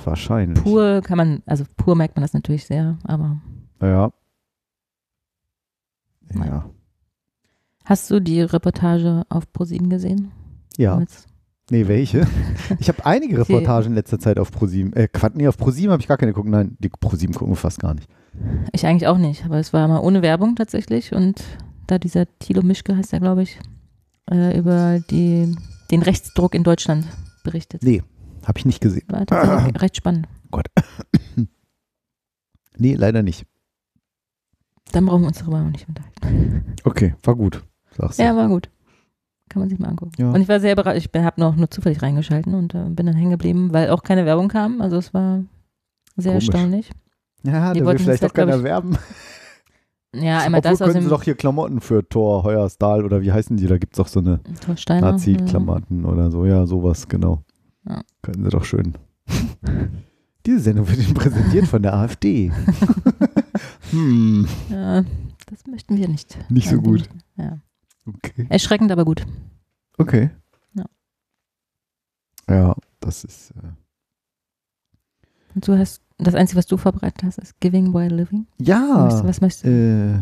wahrscheinlich. 0.06 0.64
Pur 0.64 1.02
kann 1.02 1.18
man, 1.18 1.42
also 1.46 1.64
pur 1.78 1.96
merkt 1.96 2.16
man 2.16 2.22
das 2.22 2.34
natürlich 2.34 2.66
sehr, 2.66 2.98
aber 3.04 3.42
Ja. 3.82 4.12
Nein. 6.34 6.48
Ja. 6.48 6.66
hast 7.86 8.10
du 8.10 8.20
die 8.20 8.42
Reportage 8.42 9.24
auf 9.30 9.52
ProSieben 9.52 9.90
gesehen? 9.90 10.32
Ja. 10.78 11.00
Jetzt- 11.00 11.28
Nee, 11.70 11.88
welche? 11.88 12.28
Ich 12.80 12.90
habe 12.90 13.06
einige 13.06 13.38
Reportagen 13.40 13.88
in 13.88 13.94
letzter 13.96 14.20
Zeit 14.20 14.38
auf 14.38 14.52
ProSieben. 14.52 14.94
Äh, 14.94 15.08
Quatsch, 15.08 15.34
nee, 15.36 15.48
auf 15.48 15.58
ProSieben 15.58 15.92
habe 15.92 16.02
ich 16.02 16.08
gar 16.08 16.18
keine 16.18 16.34
geguckt. 16.34 16.50
Nein, 16.50 16.76
die 16.80 16.90
ProSieben 16.90 17.34
gucken 17.34 17.54
wir 17.54 17.58
fast 17.58 17.80
gar 17.80 17.94
nicht. 17.94 18.08
Ich 18.74 18.86
eigentlich 18.86 19.08
auch 19.08 19.18
nicht, 19.18 19.46
aber 19.46 19.60
es 19.60 19.72
war 19.74 19.88
mal 19.88 20.00
ohne 20.00 20.22
Werbung 20.22 20.56
tatsächlich 20.56 21.14
und 21.14 21.42
da 21.88 21.98
dieser 22.00 22.26
Thilo 22.40 22.62
Mischke 22.64 22.98
heißt 22.98 23.14
er, 23.14 23.20
glaube 23.22 23.44
ich, 23.44 23.60
äh, 24.30 24.58
über 24.58 25.00
die, 25.10 25.56
den 25.92 26.02
Rechtsdruck 26.02 26.54
in 26.56 26.64
Deutschland 26.64 27.06
berichtet. 27.44 27.82
Nee, 27.84 28.04
habe 28.46 28.60
ich 28.60 28.66
nicht 28.66 28.82
gesehen. 28.82 29.06
War 29.10 29.26
tatsächlich 29.26 29.82
recht 29.82 29.98
spannend. 29.98 30.28
Nee, 32.78 32.96
leider 32.96 33.22
nicht. 33.22 33.46
Dann 34.92 35.06
brauchen 35.06 35.22
wir 35.22 35.28
uns 35.28 35.40
darüber 35.40 35.62
auch 35.62 35.70
nicht 35.70 35.88
unterhalten. 35.88 36.76
Okay, 36.84 37.16
war 37.24 37.36
gut, 37.36 37.64
sagst 37.92 38.20
du. 38.20 38.24
Ja, 38.24 38.36
war 38.36 38.48
gut. 38.48 38.70
Kann 39.50 39.60
man 39.60 39.70
sich 39.70 39.78
mal 39.80 39.90
angucken. 39.90 40.14
Ja. 40.18 40.32
Und 40.32 40.42
ich 40.42 40.48
war 40.48 40.60
sehr 40.60 40.74
überrascht. 40.74 41.08
Ich 41.14 41.22
habe 41.22 41.40
noch 41.40 41.56
nur 41.56 41.70
zufällig 41.70 42.02
reingeschalten 42.02 42.56
und 42.56 42.74
äh, 42.74 42.86
bin 42.90 43.06
dann 43.06 43.16
hängen 43.16 43.32
geblieben, 43.32 43.72
weil 43.74 43.90
auch 43.90 44.02
keine 44.04 44.26
Werbung 44.26 44.48
kam. 44.48 44.82
Also 44.82 44.98
es 44.98 45.14
war 45.14 45.44
sehr 46.16 46.32
Komisch. 46.34 46.50
erstaunlich. 46.50 46.92
Ja, 47.44 47.74
Die 47.74 47.82
da 47.82 47.86
will 47.86 48.00
vielleicht 48.00 48.24
das 48.24 48.32
auch 48.32 48.34
keiner 48.34 48.54
glaub 48.54 48.64
werben. 48.64 48.98
Ja, 50.16 50.40
einmal 50.44 50.60
Obwohl 50.60 50.72
das 50.72 50.82
aus 50.82 50.94
dem 50.94 51.04
sie 51.04 51.10
doch 51.10 51.24
hier 51.24 51.36
Klamotten 51.36 51.82
für 51.82 52.08
Thor, 52.08 52.44
Heuersdahl 52.44 53.04
oder 53.04 53.22
wie 53.22 53.32
heißen 53.32 53.58
die? 53.58 53.68
Da 53.68 53.78
gibt 53.78 53.94
es 53.94 53.98
doch 53.98 54.08
so 54.08 54.20
eine. 54.20 54.40
Nazi-Klamotten 54.90 56.06
oder 56.06 56.32
so. 56.32 56.46
Ja, 56.46 56.66
sowas, 56.66 57.08
genau. 57.08 57.44
Ja. 57.86 58.04
Können 58.22 58.44
sie 58.44 58.50
doch 58.50 58.64
schön. 58.66 58.94
Diese 60.46 60.60
Sendung 60.60 60.88
wird 60.90 61.00
Ihnen 61.00 61.14
präsentiert 61.14 61.68
von 61.68 61.82
der 61.82 61.94
AfD. 61.94 62.52
hm, 63.92 64.48
Ja, 64.70 65.04
das 65.48 65.66
möchten 65.68 65.96
wir 65.98 66.08
nicht. 66.08 66.38
Nicht 66.52 66.68
so 66.70 66.76
Nein, 66.76 66.84
gut. 66.84 67.10
Ja. 67.38 67.60
okay. 68.06 68.46
Erschreckend, 68.50 68.92
aber 68.92 69.06
gut. 69.06 69.26
Okay. 69.98 70.32
Ja. 70.74 70.86
Ja, 72.50 72.76
das 73.00 73.24
ist. 73.24 73.52
Äh, 73.52 73.72
Und 75.56 75.68
du 75.68 75.78
hast, 75.78 76.02
das 76.18 76.36
Einzige, 76.36 76.58
was 76.58 76.66
du 76.68 76.78
verbreitet 76.78 77.24
hast, 77.24 77.38
ist 77.38 77.60
Giving 77.62 77.94
While 77.94 78.14
Living. 78.16 78.48
ja, 78.60 79.08
du- 79.10 79.28
was 79.28 79.40
möchtest 79.42 79.66
du 79.66 79.70
äh, 79.70 80.20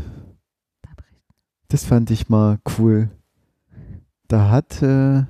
das 1.69 1.85
fand 1.85 2.11
ich 2.11 2.27
mal 2.27 2.59
cool. 2.77 3.09
Da 4.27 4.49
hat 4.49 4.81
äh, 4.81 5.23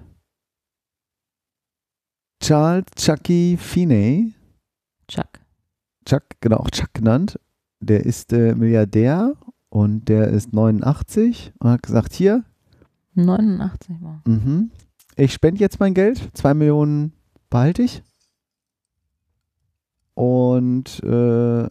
Charles 2.41 2.86
Chucky 2.95 3.56
Finney, 3.58 4.34
Chuck. 5.08 5.39
Chuck, 6.06 6.23
genau, 6.41 6.58
auch 6.58 6.69
Chuck 6.71 6.93
genannt, 6.93 7.39
der 7.80 8.06
ist 8.06 8.34
äh, 8.34 8.56
Milliardär 8.56 9.36
und 9.69 10.10
der 10.10 10.27
ist 10.30 10.51
89 10.54 11.54
und 11.60 11.69
hat 11.69 11.84
gesagt, 11.84 12.13
hier, 12.13 12.43
89 13.13 13.99
Mal. 13.99 14.21
mhm, 14.25 14.71
ich 15.15 15.34
spende 15.34 15.60
jetzt 15.62 15.80
mein 15.80 15.93
Geld, 15.93 16.30
2 16.34 16.54
Millionen 16.56 17.13
behalte 17.49 17.84
ich 17.84 18.01
und 20.13 21.04
äh, 21.04 21.67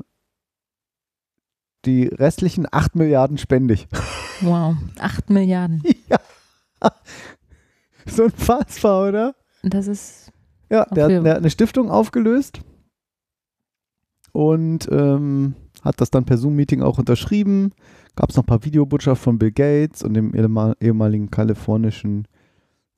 die 1.85 2.07
restlichen 2.07 2.67
8 2.71 2.95
Milliarden 2.95 3.39
spende 3.39 3.75
ich. 3.75 3.89
Wow. 4.43 4.75
8 4.99 5.29
Milliarden. 5.29 5.83
ja. 6.09 6.19
So 8.07 8.25
ein 8.25 8.31
Fassbar, 8.31 9.07
oder? 9.09 9.35
Das 9.63 9.87
ist, 9.87 10.30
Ja, 10.71 10.85
der, 10.87 11.07
Okay. 11.07 11.17
hat, 11.17 11.25
der 11.25 11.33
hat 11.33 11.39
eine 11.41 11.51
Stiftung 11.51 11.91
aufgelöst 11.91 12.61
und 14.33 14.89
ähm, 14.91 15.55
hat 15.83 16.01
das 16.01 16.11
dann 16.11 16.25
per 16.25 16.39
Zoom-Meeting 16.39 16.83
auch 16.83 16.99
unterschrieben. 16.99 17.73
Gab 18.17 18.31
es 18.31 18.37
noch 18.37 18.45
ein 18.45 18.47
paar 18.47 18.65
Videobotschaften 18.65 19.23
von 19.25 19.39
Bill 19.39 19.51
Gates 19.53 20.03
und 20.03 20.15
dem 20.15 20.33
ehemal- 20.35 20.77
ehemaligen 20.81 21.31
kalifornischen 21.31 22.27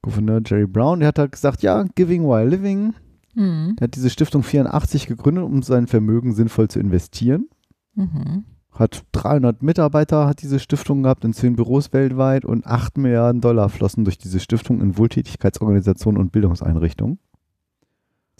Gouverneur 0.02 0.40
Jerry 0.44 0.66
Brown. 0.66 0.98
Der 1.00 1.08
hat 1.08 1.18
halt 1.18 1.32
gesagt, 1.32 1.62
ja, 1.62 1.84
Giving 1.94 2.24
while 2.24 2.48
Living. 2.48 2.94
mhm. 3.34 3.76
Der 3.78 3.86
hat 3.86 3.94
diese 3.94 4.10
Stiftung 4.10 4.42
84 4.42 5.06
gegründet, 5.06 5.44
um 5.44 5.62
sein 5.62 5.86
Vermögen 5.86 6.32
sinnvoll 6.34 6.68
zu 6.68 6.80
investieren. 6.80 7.48
Mhm. 7.94 8.44
Hat 8.72 9.04
300 9.12 9.62
Mitarbeiter, 9.62 10.26
hat 10.26 10.42
diese 10.42 10.58
Stiftung 10.58 11.02
gehabt 11.02 11.24
in 11.24 11.34
10 11.34 11.56
Büros 11.56 11.92
weltweit 11.92 12.44
und 12.44 12.66
8 12.66 12.96
Milliarden 12.98 13.40
Dollar 13.42 13.68
flossen 13.68 14.04
durch 14.04 14.18
diese 14.18 14.40
Stiftung 14.40 14.80
in 14.80 14.96
Wohltätigkeitsorganisationen 14.98 16.20
und 16.20 16.32
Bildungseinrichtungen. 16.32 17.18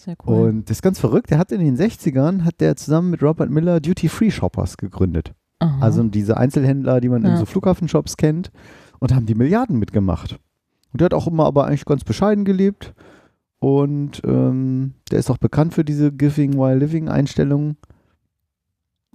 Sehr 0.05 0.17
cool. 0.27 0.49
Und 0.49 0.65
das 0.69 0.79
ist 0.79 0.83
ganz 0.83 0.99
verrückt. 0.99 1.31
Der 1.31 1.39
hat 1.39 1.53
in 1.53 1.61
den 1.61 1.77
60ern, 1.77 2.43
hat 2.45 2.61
der 2.61 2.75
zusammen 2.77 3.11
mit 3.11 3.23
Robert 3.23 3.51
Miller 3.51 3.79
Duty-Free-Shoppers 3.81 4.77
gegründet. 4.77 5.33
Aha. 5.61 5.79
Also 5.81 6.03
diese 6.03 6.37
Einzelhändler, 6.37 7.01
die 7.01 7.09
man 7.09 7.23
in 7.23 7.31
Ja. 7.31 7.37
so 7.37 7.45
Flughafenshops 7.47 8.17
kennt. 8.17 8.51
Und 8.99 9.15
haben 9.15 9.27
die 9.27 9.35
Milliarden 9.37 9.79
mitgemacht. 9.79 10.39
Und 10.93 11.01
der 11.01 11.07
hat 11.07 11.15
auch 11.15 11.27
immer 11.29 11.45
aber 11.47 11.67
eigentlich 11.67 11.85
ganz 11.85 12.03
bescheiden 12.05 12.45
gelebt. 12.45 12.95
Und 13.61 14.21
ähm, 14.25 14.95
der 15.11 15.21
ist 15.21 15.31
auch 15.31 15.39
bekannt 15.39 15.73
für 15.75 15.85
diese 15.85 16.11
Giving 16.13 16.55
while 16.55 16.77
Living 16.77 17.09
Einstellung. 17.09 17.77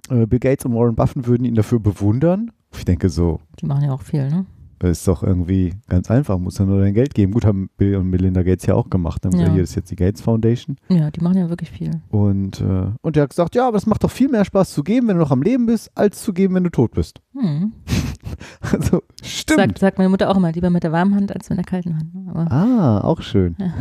Äh, 0.09 0.25
Bill 0.25 0.39
Gates 0.39 0.65
und 0.65 0.73
Warren 0.73 0.95
Buffett 0.95 1.27
würden 1.27 1.43
ihn 1.43 1.55
dafür 1.55 1.79
bewundern. 1.79 2.51
Ich 2.73 2.85
denke 2.85 3.09
so, 3.09 3.39
Die 3.59 3.65
machen 3.65 3.83
ja 3.83 3.91
auch 3.91 4.01
viel, 4.01 4.29
ne? 4.29 4.45
Das 4.79 4.99
ist 4.99 5.07
doch 5.07 5.23
irgendwie 5.23 5.73
ganz 5.87 6.11
einfach, 6.11 6.37
muss 6.37 6.57
ja 6.57 6.65
nur 6.65 6.79
dein 6.79 6.93
Geld 6.93 7.13
geben. 7.15 7.31
Gut, 7.33 7.45
haben 7.45 7.69
Bill 7.77 7.95
und 7.95 8.09
Melinda 8.09 8.43
Gates 8.43 8.65
ja 8.65 8.75
auch 8.75 8.89
gemacht. 8.89 9.21
Gesagt, 9.23 9.41
Ja. 9.41 9.51
Hier 9.53 9.63
ist 9.63 9.75
jetzt 9.75 9.89
die 9.91 9.95
Gates 9.95 10.21
Foundation. 10.21 10.77
Ja, 10.89 11.09
die 11.11 11.21
machen 11.21 11.37
ja 11.37 11.49
wirklich 11.49 11.71
viel. 11.71 11.91
Und, 12.09 12.61
äh, 12.61 12.91
und 13.01 13.15
der 13.15 13.23
hat 13.23 13.29
gesagt, 13.31 13.55
ja, 13.55 13.67
aber 13.67 13.77
es 13.77 13.85
macht 13.85 14.03
doch 14.03 14.11
viel 14.11 14.29
mehr 14.29 14.45
Spaß 14.45 14.71
zu 14.73 14.83
geben, 14.83 15.07
wenn 15.07 15.15
du 15.17 15.23
noch 15.23 15.31
am 15.31 15.41
Leben 15.41 15.65
bist, 15.65 15.91
als 15.95 16.21
zu 16.23 16.33
geben, 16.33 16.55
wenn 16.55 16.63
du 16.63 16.69
tot 16.69 16.91
bist. 16.91 17.21
Hm. 17.33 17.73
Also, 18.59 19.01
stimmt. 19.23 19.59
Sagt, 19.59 19.79
sagt 19.79 19.97
meine 19.97 20.09
Mutter 20.09 20.29
auch 20.29 20.35
immer, 20.35 20.51
lieber 20.51 20.69
mit 20.69 20.83
der 20.83 20.91
warmen 20.91 21.15
Hand 21.15 21.33
als 21.33 21.49
mit 21.49 21.57
der 21.57 21.63
kalten 21.65 21.95
Hand. 21.95 22.11
Aber 22.27 22.51
Ah, 22.51 23.01
auch 23.01 23.21
schön. 23.21 23.55
Ja. 23.57 23.73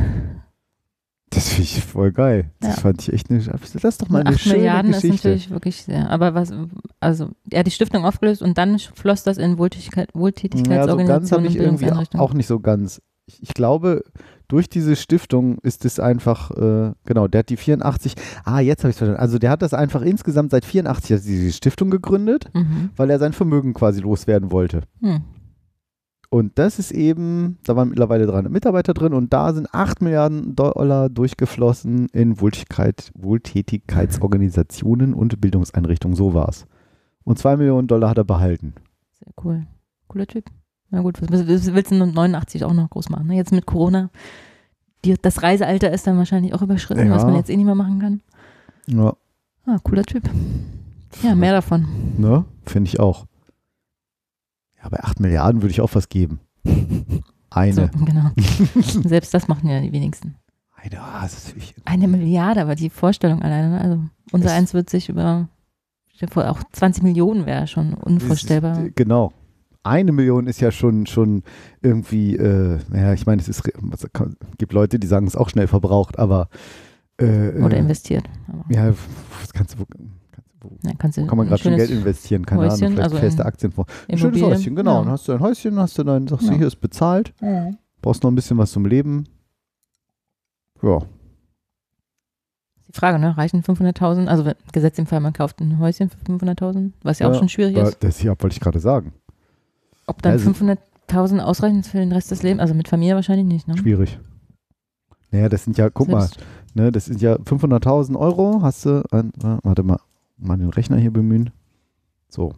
Das 1.31 1.49
finde 1.49 1.63
ich 1.65 1.83
voll 1.85 2.13
geil. 2.13 2.51
Das 2.61 2.77
Ja. 2.77 2.83
fand 2.83 3.03
ich 3.03 3.13
echt 3.13 3.31
eine. 3.31 3.41
Das 3.41 3.75
ist 3.75 4.01
doch 4.03 4.09
mal 4.09 4.21
eine 4.21 4.31
8 4.31 4.41
schöne 4.41 4.57
Milliarden 4.59 4.93
ist 4.93 5.03
Geschichte. 5.03 5.29
natürlich 5.29 5.51
wirklich 5.51 5.83
sehr. 5.83 6.09
Aber 6.11 6.35
was, 6.35 6.53
also 7.01 7.31
er 7.51 7.61
hat 7.61 7.67
die 7.67 7.73
Stiftung 7.73 8.05
aufgelöst 8.05 8.43
und 8.43 8.57
dann 8.59 8.79
floss 8.79 9.25
das 9.25 9.37
in 9.37 9.59
Wohltätigkeit, 9.59 10.09
ja, 10.15 10.15
so 10.15 10.17
ganz 10.17 10.17
Wohltätigkeitsorganisationen 10.17 11.45
habe 11.45 11.47
ich 11.49 11.57
irgendwie 11.57 12.19
auch 12.19 12.33
nicht 12.33 12.47
so 12.47 12.61
ganz. 12.61 13.03
Ich, 13.29 13.43
ich 13.43 13.55
glaube, 13.55 14.05
durch 14.47 14.69
diese 14.69 14.95
Stiftung 14.95 15.59
ist 15.65 15.85
es 15.85 15.99
einfach, 15.99 16.53
äh, 16.53 16.93
genau, 17.05 17.27
der 17.27 17.41
hat 17.41 17.49
die 17.49 17.57
84, 17.57 18.15
ah, 18.45 18.61
jetzt 18.61 18.85
habe 18.85 18.91
ich 18.91 18.95
es 18.95 18.99
verstanden. 18.99 19.21
Also 19.21 19.41
der 19.41 19.51
hat 19.51 19.63
das 19.63 19.75
einfach 19.75 20.03
insgesamt 20.03 20.53
seit 20.53 20.65
84 20.65 21.17
hat 21.17 21.25
diese 21.25 21.53
Stiftung 21.53 21.91
gegründet, 21.91 22.49
Mhm. 22.55 22.91
weil 22.95 23.11
er 23.11 23.19
sein 23.19 23.33
Vermögen 23.33 23.75
quasi 23.75 24.01
loswerden 24.01 24.53
wollte. 24.53 24.83
Hm. 25.03 25.25
Und 26.29 26.59
das 26.59 26.79
ist 26.79 26.91
eben, 26.91 27.59
da 27.65 27.77
waren 27.77 27.89
mittlerweile 27.89 28.27
300 28.27 28.53
Mitarbeiter 28.53 28.95
drin 28.95 29.15
und 29.15 29.33
da 29.33 29.53
sind 29.53 29.73
8 29.73 30.03
Milliarden 30.03 30.57
Dollar 30.57 31.09
durchgeflossen 31.09 32.09
in 32.13 32.41
Wohltätigkeit, 32.41 33.11
Wohltätigkeitsorganisationen 33.15 35.15
und 35.15 35.41
Bildungseinrichtungen. 35.41 36.17
So 36.17 36.35
war's. 36.35 36.67
Und 37.25 37.39
2 37.39 37.57
Millionen 37.57 37.89
Dollar 37.89 38.11
hat 38.11 38.19
er 38.19 38.25
behalten. 38.25 38.75
Sehr 39.19 39.33
cool. 39.45 39.67
Cooler 40.09 40.27
Typ. 40.27 40.45
Na 40.91 41.03
gut, 41.03 41.21
was, 41.23 41.47
willst 41.47 41.91
du 41.91 41.95
mit 41.97 42.15
89 42.15 42.65
auch 42.65 42.73
noch 42.73 42.91
groß 42.91 43.09
machen? 43.11 43.27
Ne? 43.29 43.37
Jetzt 43.37 43.53
mit 43.53 43.67
Corona. 43.67 44.11
Die, 45.05 45.15
das 45.21 45.43
Reisealter 45.43 45.91
ist 45.93 46.07
dann 46.07 46.17
wahrscheinlich 46.19 46.55
auch 46.55 46.63
überschritten, 46.63 47.09
Ja. 47.09 47.15
was 47.15 47.25
man 47.25 47.35
jetzt 47.35 47.51
eh 47.51 47.57
nicht 47.57 47.67
mehr 47.67 47.75
machen 47.75 47.99
kann. 47.99 48.21
Ja, 48.87 49.15
Ah, 49.69 49.79
cooler 49.83 50.05
Typ. 50.05 50.23
Ja, 51.23 51.35
mehr 51.35 51.53
davon. 51.53 51.87
ne? 52.19 52.45
Finde 52.65 52.89
ich 52.89 53.01
auch. 53.01 53.27
Ja, 54.87 54.91
bei 54.91 55.03
8 55.03 55.21
Milliarden 55.21 55.63
würde 55.63 55.73
ich 55.73 55.81
auch 55.81 55.95
was 55.95 56.09
geben. 56.09 56.39
Eine. 57.51 57.73
So, 57.73 58.05
genau. 58.05 58.31
Selbst 59.09 59.35
das 59.35 59.49
machen 59.49 59.69
ja 59.69 59.81
die 59.81 59.93
wenigsten. 59.93 60.37
Eine, 60.77 61.01
ah, 61.01 61.23
das 61.23 61.49
ist 61.49 61.75
Eine 61.85 62.07
Milliarde, 62.07 62.61
aber 62.61 62.77
die 62.77 62.91
Vorstellung 62.91 63.43
alleine, 63.43 63.71
ne? 63.71 63.81
also 63.81 64.01
unser 64.31 64.53
eins 64.53 64.75
wird 64.75 64.89
sich 64.89 65.09
über, 65.09 65.49
auch 66.37 66.61
20 66.73 67.03
Millionen 67.03 67.47
wäre 67.47 67.67
schon 67.67 67.95
unvorstellbar. 67.95 68.75
Das 68.75 68.85
ist, 68.85 68.97
genau. 68.97 69.33
Eine 69.83 70.13
Million 70.13 70.47
ist 70.47 70.61
ja 70.61 70.71
schon, 70.71 71.07
schon 71.07 71.43
irgendwie, 71.81 72.37
äh, 72.37 72.79
naja, 72.89 73.13
ich 73.13 73.27
meine, 73.27 73.41
es 73.41 73.49
ist, 73.49 73.63
gibt 74.59 74.73
Leute, 74.73 74.99
die 74.99 75.07
sagen, 75.07 75.27
es 75.27 75.35
ist 75.35 75.41
auch 75.41 75.49
schnell 75.49 75.67
verbraucht, 75.67 76.19
aber 76.19 76.49
äh, 77.19 77.61
Oder 77.61 77.77
äh, 77.77 77.81
investiert. 77.81 78.29
Ja, 78.69 78.91
was 79.41 79.53
kannst 79.53 79.77
du, 79.79 79.85
ja, 80.83 80.93
kannst 80.99 81.19
du 81.19 81.27
kann 81.27 81.37
man 81.39 81.47
ein 81.47 81.49
gerade 81.51 81.63
schon 81.63 81.77
Geld 81.77 81.91
investieren? 81.91 82.45
Keine 82.47 82.63
Häuschen, 82.63 82.85
Ahnung, 82.85 82.91
vielleicht 82.97 83.05
also 83.13 83.17
feste 83.19 83.45
Aktienfonds. 83.47 83.93
Ein 84.09 84.19
schönes. 84.19 84.43
Häuschen, 84.43 84.77
genau. 84.77 84.99
Dann 84.99 85.07
Ja. 85.07 85.13
hast 85.13 85.29
du 85.29 85.33
ein 85.33 85.41
Häuschen, 85.41 85.79
hast 85.79 85.99
du 85.99 86.05
dann, 86.05 86.27
sagst 86.29 86.49
du, 86.49 86.53
hier 86.53 86.67
ist 86.67 86.77
bezahlt, 86.81 87.35
brauchst 88.03 88.23
noch 88.23 88.31
ein 88.31 88.35
bisschen 88.35 88.59
was 88.59 88.71
zum 88.73 88.87
Leben. 88.87 89.25
Ja, 90.83 90.99
Die 92.89 92.93
Frage, 92.93 93.19
ne? 93.19 93.37
Reichen 93.37 93.63
500.000? 93.63 94.29
Also 94.29 94.51
gesetzt 94.73 94.99
im 94.99 95.07
Fall, 95.07 95.21
man 95.21 95.33
kauft 95.33 95.61
ein 95.61 95.79
Häuschen 95.79 96.11
für 96.11 96.19
500.000, 96.19 96.93
was 97.03 97.19
ja, 97.19 97.29
auch 97.29 97.35
schon 97.35 97.49
schwierig 97.49 97.77
ist. 97.77 98.03
das 98.03 98.19
hier 98.19 98.31
wollte 98.39 98.55
ich 98.55 98.61
gerade 98.61 98.79
sagen. 98.79 99.13
Ob 100.07 100.23
dann 100.23 100.33
also- 100.33 100.51
500.000 100.51 101.41
ausreichen 101.41 101.83
für 101.83 101.99
den 101.99 102.13
Rest 102.13 102.31
des 102.31 102.43
Lebens? 102.43 102.61
Also 102.61 102.75
mit 102.75 102.89
Familie 102.89 103.15
wahrscheinlich 103.17 103.47
nicht, 103.47 103.67
ne? 103.69 103.77
Schwierig. 103.77 104.19
Naja, 105.33 105.49
das 105.49 105.65
sind 105.65 105.77
ja, 105.77 105.91
guck 105.91 106.09
mal, 106.09 106.21
Selbst- 106.23 106.41
ne, 106.75 106.93
das 106.93 107.07
sind 107.07 107.21
ja 107.21 107.37
500.000 107.39 108.17
Euro, 108.17 108.61
hast 108.63 108.87
du, 108.87 109.03
an, 109.11 109.33
warte 109.65 109.83
mal, 109.83 109.99
mal 110.39 110.57
den 110.57 110.71
Rechner 110.71 110.97
hier 110.99 111.11
bemühen. 111.13 111.51
So, 112.29 112.53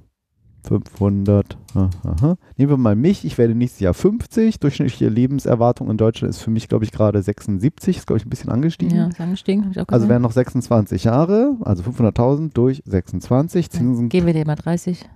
500, 0.65 1.57
aha, 1.75 1.91
aha. 2.05 2.37
Nehmen 2.57 2.71
wir 2.71 2.77
mal 2.77 2.97
mich, 2.97 3.25
ich 3.25 3.39
werde 3.39 3.55
nächstes 3.55 3.81
Jahr 3.81 3.95
50, 3.95 4.59
durchschnittliche 4.61 5.09
Lebenserwartung 5.09 5.91
in 5.91 5.97
Deutschland 5.97 6.31
ist 6.31 6.41
für 6.43 6.51
mich, 6.51 6.69
glaube 6.69 6.85
ich, 6.85 6.91
gerade 6.93 7.23
76, 7.23 7.97
ist, 7.99 8.07
glaube 8.07 8.19
ich, 8.19 8.27
ein 8.27 8.31
bisschen 8.31 8.51
angestiegen. 8.51 8.97
Ja, 8.97 9.07
ist 9.09 9.21
angestiegen, 9.21 9.71
ich 9.71 9.81
auch 9.81 9.85
Also 9.89 10.09
wären 10.09 10.23
noch 10.23 10.33
26 10.33 11.05
Jahre, 11.05 11.57
also 11.61 11.83
500.000 11.85 12.53
durch 12.53 12.83
26, 12.85 13.71
Zinsen, 13.71 14.09
Geben 14.09 14.27
wir 14.27 14.35
dir 14.35 14.47
mal 14.47 14.57
30. 14.57 15.09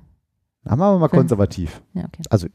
da 0.64 0.76
machen 0.76 0.94
wir 0.94 0.98
mal 1.00 1.08
Fünf. 1.08 1.20
konservativ. 1.20 1.82
Ja, 1.94 2.04
okay. 2.04 2.22
Also 2.30 2.46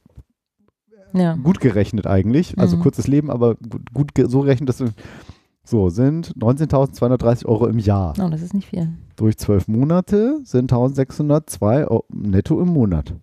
Ja. 1.14 1.36
gut 1.36 1.60
gerechnet 1.60 2.08
eigentlich, 2.08 2.58
also 2.58 2.78
Mhm. 2.78 2.82
kurzes 2.82 3.08
Leben, 3.08 3.30
aber 3.30 3.56
gut, 3.56 3.94
gut 3.94 4.12
so 4.30 4.40
rechnet, 4.40 4.70
dass 4.70 4.78
du, 4.78 4.86
so 5.68 5.90
sind 5.90 6.34
19.230 6.38 7.46
Euro 7.46 7.68
im 7.68 7.78
Jahr. 7.80 8.14
Oh, 8.20 8.30
das 8.30 8.42
ist 8.42 8.54
nicht 8.54 8.70
viel. 8.70 8.90
Durch 9.18 9.38
zwölf 9.38 9.68
Monate 9.68 10.40
sind 10.44 10.72
1.602 10.72 11.88
Euro 11.88 12.06
netto 12.14 12.60
im 12.62 12.70
Monat. 12.70 13.14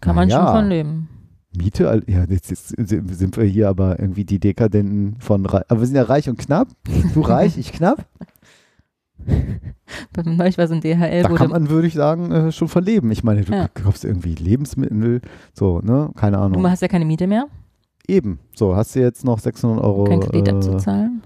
Kann 0.00 0.14
Na 0.16 0.20
man 0.22 0.28
ja. 0.28 0.44
schon 0.44 0.54
von 0.56 0.68
leben. 0.68 1.08
Miete, 1.56 2.02
ja, 2.06 2.24
jetzt, 2.24 2.50
jetzt 2.50 2.68
sind 2.68 3.36
wir 3.36 3.44
hier 3.44 3.68
aber 3.68 3.98
irgendwie 3.98 4.24
die 4.24 4.38
Dekadenten 4.38 5.16
von, 5.20 5.44
Rei- 5.46 5.64
aber 5.68 5.80
wir 5.80 5.86
sind 5.86 5.96
ja 5.96 6.02
reich 6.04 6.28
und 6.28 6.38
knapp. 6.38 6.68
Du 7.12 7.22
reich, 7.22 7.58
ich 7.58 7.72
knapp. 7.72 8.06
Neulich 10.24 10.56
war 10.58 10.68
so 10.68 10.74
ein 10.74 10.80
DHL, 10.80 11.22
Da 11.24 11.28
kann 11.34 11.50
man, 11.50 11.68
würde 11.68 11.88
ich 11.88 11.94
sagen, 11.94 12.30
äh, 12.30 12.52
schon 12.52 12.68
von 12.68 12.84
leben. 12.84 13.10
Ich 13.10 13.24
meine, 13.24 13.42
du 13.42 13.52
Ja. 13.52 13.68
kaufst 13.68 14.04
irgendwie 14.04 14.34
Lebensmittel, 14.34 15.20
so, 15.52 15.80
ne, 15.80 16.10
keine 16.16 16.38
Ahnung. 16.38 16.62
du 16.62 16.68
hast 16.70 16.82
ja 16.82 16.88
keine 16.88 17.04
Miete 17.04 17.26
mehr, 17.26 17.46
Eben, 18.10 18.38
so, 18.54 18.74
hast 18.76 18.94
du 18.96 19.00
jetzt 19.00 19.24
noch 19.24 19.38
600 19.38 19.82
Euro. 19.84 20.04
kein 20.04 20.20
Kredit 20.20 20.48
äh, 20.48 20.50
abzuzahlen. 20.50 21.22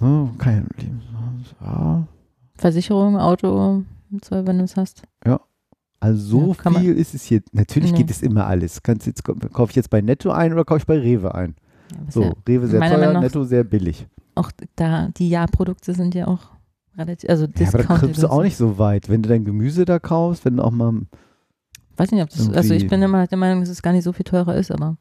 ne, 0.00 0.30
kein 0.38 0.66
ja. 1.60 2.06
Versicherung, 2.56 3.16
Auto, 3.18 3.82
so, 4.24 4.46
wenn 4.46 4.58
du 4.58 4.64
es 4.64 4.76
hast. 4.76 5.02
Also 6.00 6.20
so 6.20 6.56
Ja, 6.64 6.80
viel 6.80 6.94
ist 6.96 7.14
es 7.14 7.22
hier. 7.22 7.42
Natürlich 7.52 7.92
Nee. 7.92 7.98
geht 7.98 8.10
es 8.10 8.22
immer 8.22 8.46
alles. 8.46 8.82
Kannst 8.82 9.06
jetzt, 9.06 9.22
kaufe 9.22 9.70
ich 9.70 9.76
jetzt 9.76 9.88
bei 9.88 10.00
Netto 10.00 10.32
ein 10.32 10.52
oder 10.52 10.64
kaufe 10.64 10.78
ich 10.80 10.86
bei 10.86 10.98
Rewe 10.98 11.32
ein? 11.32 11.54
Ja, 11.92 11.98
So, 12.10 12.22
ja 12.24 12.32
Rewe 12.48 12.66
sehr 12.66 12.80
teuer, 12.80 13.20
Netto 13.20 13.44
sehr 13.44 13.62
billig. 13.62 14.08
auch 14.34 14.50
da, 14.74 15.10
die 15.16 15.28
Jahrprodukte 15.28 15.94
sind 15.94 16.16
ja 16.16 16.26
auch 16.26 16.40
relativ, 16.98 17.30
also 17.30 17.46
Ja, 17.56 17.68
aber 17.68 17.78
da 17.84 17.98
kriegst 17.98 18.20
du 18.20 18.26
auch 18.28 18.42
nicht 18.42 18.56
so 18.56 18.78
weit. 18.78 19.08
Wenn 19.08 19.22
du 19.22 19.28
dein 19.28 19.44
Gemüse 19.44 19.84
da 19.84 20.00
kaufst, 20.00 20.44
wenn 20.44 20.56
du 20.56 20.64
auch 20.64 20.72
mal. 20.72 21.02
Weiß 21.96 22.10
nicht, 22.10 22.22
ob 22.22 22.30
das, 22.30 22.50
also 22.50 22.74
ich 22.74 22.88
bin 22.88 23.00
immer 23.00 23.24
der 23.28 23.38
Meinung, 23.38 23.60
dass 23.60 23.68
es 23.68 23.80
gar 23.80 23.92
nicht 23.92 24.02
so 24.02 24.12
viel 24.12 24.24
teurer 24.24 24.56
ist, 24.56 24.72
aber 24.72 24.96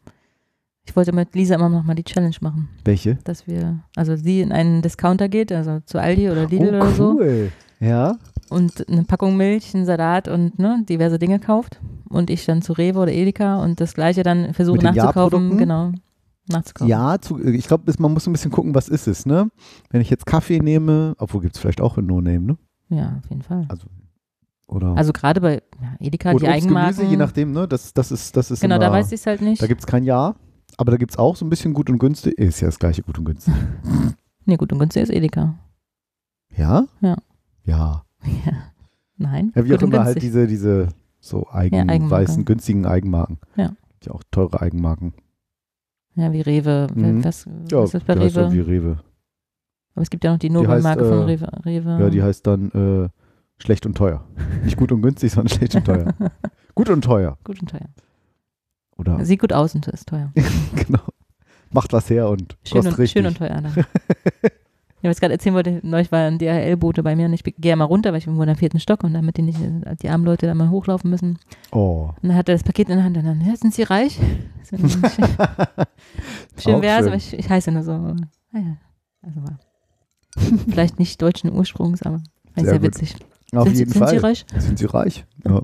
ich 0.85 0.95
wollte 0.95 1.13
mit 1.13 1.35
Lisa 1.35 1.55
immer 1.55 1.69
noch 1.69 1.83
mal 1.83 1.95
die 1.95 2.03
Challenge 2.03 2.35
machen, 2.41 2.69
Welche? 2.83 3.15
dass 3.23 3.47
wir, 3.47 3.79
also 3.95 4.15
sie 4.15 4.41
in 4.41 4.51
einen 4.51 4.81
Discounter 4.81 5.29
geht, 5.29 5.51
also 5.51 5.79
zu 5.85 5.99
Aldi 5.99 6.29
oder 6.29 6.47
Lidl 6.47 6.73
oh, 6.73 6.77
oder 6.77 6.91
so 6.91 7.11
cool. 7.19 7.51
Ja. 7.79 8.17
und 8.49 8.87
eine 8.89 9.03
Packung 9.03 9.37
Milch, 9.37 9.73
einen 9.75 9.85
Salat 9.85 10.27
und 10.27 10.59
ne, 10.59 10.83
diverse 10.87 11.19
Dinge 11.19 11.39
kauft 11.39 11.79
und 12.09 12.29
ich 12.29 12.45
dann 12.45 12.61
zu 12.61 12.73
Rewe 12.73 12.99
oder 12.99 13.11
Edeka 13.11 13.61
und 13.61 13.79
das 13.79 13.93
gleiche 13.93 14.23
dann 14.23 14.53
versuche 14.53 14.79
nachzukaufen, 14.79 15.57
genau, 15.57 15.91
nachzukaufen. 16.49 16.89
Ja, 16.89 17.19
zu, 17.19 17.39
ich 17.43 17.67
glaube, 17.67 17.91
man 17.99 18.13
muss 18.13 18.27
ein 18.27 18.33
bisschen 18.33 18.51
gucken, 18.51 18.75
was 18.75 18.89
ist 18.89 19.07
es, 19.07 19.25
ne? 19.25 19.49
Wenn 19.89 20.01
ich 20.01 20.09
jetzt 20.09 20.25
Kaffee 20.25 20.59
nehme, 20.59 21.15
obwohl 21.17 21.41
gibt 21.41 21.55
es 21.55 21.61
vielleicht 21.61 21.81
auch 21.81 21.97
in 21.97 22.05
No-Name, 22.07 22.39
ne? 22.39 22.57
Ja, 22.89 23.19
auf 23.23 23.29
jeden 23.29 23.41
Fall. 23.41 23.67
Oder 24.67 24.95
Also 24.95 25.11
gerade 25.11 25.41
bei 25.41 25.61
ja, 25.81 25.95
Edeka, 25.99 26.31
die 26.31 26.37
Obst, 26.37 26.47
Eigenmarken. 26.47 26.95
Gemüse, 26.95 27.11
je 27.11 27.17
nachdem, 27.17 27.51
ne? 27.51 27.67
Das, 27.67 27.93
das 27.93 28.11
ist, 28.11 28.35
das 28.35 28.51
ist 28.51 28.61
genau, 28.61 28.75
immer, 28.75 28.85
da 28.85 28.91
weiß 28.91 29.07
ich 29.07 29.19
es 29.19 29.25
halt 29.25 29.41
nicht. 29.41 29.61
Da 29.61 29.67
gibt 29.67 29.81
es 29.81 29.87
kein 29.87 30.03
Ja, 30.03 30.35
aber 30.77 30.91
da 30.91 30.97
gibt 30.97 31.11
es 31.11 31.17
auch 31.17 31.35
so 31.35 31.45
ein 31.45 31.49
bisschen 31.49 31.73
gut 31.73 31.89
und 31.89 31.97
günstig. 31.99 32.37
Ist 32.37 32.61
ja 32.61 32.67
das 32.67 32.79
gleiche 32.79 33.01
gut 33.03 33.17
und 33.17 33.25
günstig. 33.25 33.53
nee, 34.45 34.57
gut 34.57 34.71
und 34.73 34.79
günstig 34.79 35.03
ist 35.03 35.11
Edeka. 35.11 35.55
Ja? 36.55 36.85
Ja. 37.01 37.17
Ja. 37.63 38.03
Ja. 38.45 38.53
Nein. 39.17 39.51
Ja, 39.55 39.65
wie 39.65 39.75
auch 39.75 39.81
immer 39.81 40.03
halt 40.03 40.21
diese, 40.21 40.47
diese 40.47 40.89
so 41.19 41.47
eigen, 41.51 41.89
Ja, 41.89 42.09
weißen, 42.09 42.45
günstigen 42.45 42.85
Eigenmarken. 42.85 43.39
Ja. 43.55 43.73
Die 44.03 44.09
auch 44.09 44.21
teure 44.31 44.61
Eigenmarken. 44.61 45.13
Ja, 46.15 46.31
wie 46.33 46.41
Rewe. 46.41 46.87
Mhm. 46.93 47.23
Was, 47.23 47.45
Ja, 47.69 47.79
was 47.83 47.93
ist 47.93 48.05
bei 48.05 48.15
die 48.15 48.21
heißt 48.21 48.35
Rewe? 48.37 48.43
dann 48.45 48.53
wie 48.53 48.59
Rewe. 48.59 48.99
Aber 49.93 50.01
es 50.03 50.09
gibt 50.09 50.23
ja 50.23 50.31
noch 50.31 50.39
die 50.39 50.49
Nobelmarke 50.49 51.05
von 51.05 51.19
äh, 51.19 51.23
Rewe. 51.23 51.65
Rewe. 51.65 51.99
Ja, 51.99 52.09
die 52.09 52.23
heißt 52.23 52.45
dann 52.47 52.71
äh, 52.71 53.09
schlecht 53.61 53.85
und 53.85 53.95
teuer. 53.95 54.23
Nicht 54.63 54.77
gut 54.77 54.91
und 54.91 55.01
günstig, 55.01 55.31
sondern 55.31 55.55
schlecht 55.55 55.75
und 55.75 55.85
teuer. 55.85 56.13
gut 56.75 56.89
und 56.89 57.03
teuer. 57.03 57.37
gut 57.43 57.61
und 57.61 57.69
teuer. 57.69 57.89
Oder 58.97 59.23
Sieht 59.25 59.39
gut 59.39 59.53
aus 59.53 59.73
und 59.75 59.87
ist 59.87 60.07
teuer. 60.07 60.31
genau. 60.75 60.99
Macht 61.71 61.93
was 61.93 62.09
her 62.09 62.29
und 62.29 62.57
Schön 62.63 62.77
kostet 62.77 62.93
und, 62.93 62.99
richtig. 62.99 63.11
schön 63.11 63.25
und 63.25 63.37
teuer. 63.37 63.61
Dann. 63.61 63.73
Ja, 63.75 65.09
was 65.09 65.15
ich 65.17 65.21
gerade 65.21 65.33
erzählen 65.33 65.55
wollte, 65.55 65.79
neulich 65.83 66.11
war 66.11 66.27
ein 66.27 66.37
DHL-Bote 66.37 67.01
bei 67.01 67.15
mir 67.15 67.25
und 67.27 67.33
ich 67.33 67.43
gehe 67.43 67.75
mal 67.75 67.85
runter, 67.85 68.11
weil 68.11 68.19
ich 68.19 68.27
wohne 68.27 68.51
am 68.51 68.57
vierten 68.57 68.79
Stock 68.79 69.03
und 69.03 69.13
damit 69.13 69.37
die 69.37 69.41
nicht, 69.41 69.59
die 70.01 70.09
armen 70.09 70.25
Leute 70.25 70.45
da 70.47 70.53
mal 70.53 70.69
hochlaufen 70.69 71.09
müssen. 71.09 71.39
oh. 71.71 72.09
Und 72.21 72.29
dann 72.29 72.35
hat 72.35 72.49
er 72.49 72.55
das 72.55 72.63
Paket 72.63 72.89
in 72.89 72.95
der 72.97 73.05
Hand 73.05 73.17
und 73.17 73.25
dann, 73.25 73.39
ja, 73.41 73.55
sind 73.55 73.73
Sie 73.73 73.83
reich? 73.83 74.19
Schön 74.69 74.89
schön 76.57 76.81
wär's, 76.81 76.99
schön. 76.99 77.07
aber 77.07 77.15
ich, 77.15 77.33
ich 77.33 77.49
heiße 77.49 77.71
nur 77.71 77.83
so. 77.83 77.91
Ah 77.91 78.15
ja, 78.53 78.77
also 79.21 79.39
mal. 79.39 79.57
Vielleicht 80.69 80.97
nicht 80.99 81.21
deutschen 81.21 81.51
Ursprungs, 81.51 82.03
aber 82.03 82.21
Sehr 82.55 82.65
sehr, 82.65 82.81
witzig. 82.81 83.15
Auf 83.53 83.67
sind, 83.67 83.77
jeden 83.77 83.91
Sie, 83.91 83.99
sind 83.99 84.05
Fall. 84.07 84.09
Sie 84.09 84.17
reich? 84.25 84.45
Sind 84.57 84.79
sie 84.79 84.85
reich? 84.85 85.25
Ja. 85.45 85.61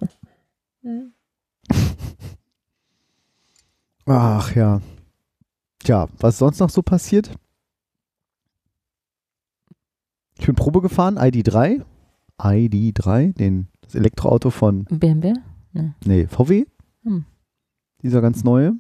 Ach 4.08 4.56
ja. 4.56 4.82
Tja, 5.80 6.08
was 6.20 6.36
ist 6.36 6.40
sonst 6.40 6.60
noch 6.60 6.70
so 6.70 6.82
passiert? 6.82 7.30
Ich 10.40 10.46
bin 10.46 10.56
Probe 10.56 10.82
gefahren, 10.82 11.18
ID3. 11.18 11.84
ID3, 12.40 13.34
den, 13.34 13.68
das 13.82 13.96
Elektroauto 13.96 14.50
von, 14.52 14.86
BMW? 14.86 15.34
nee, 16.06 16.28
VW. 16.28 16.66
Hm. 17.04 17.26
Dieser 18.04 18.22
ganz 18.22 18.44
neue. 18.44 18.74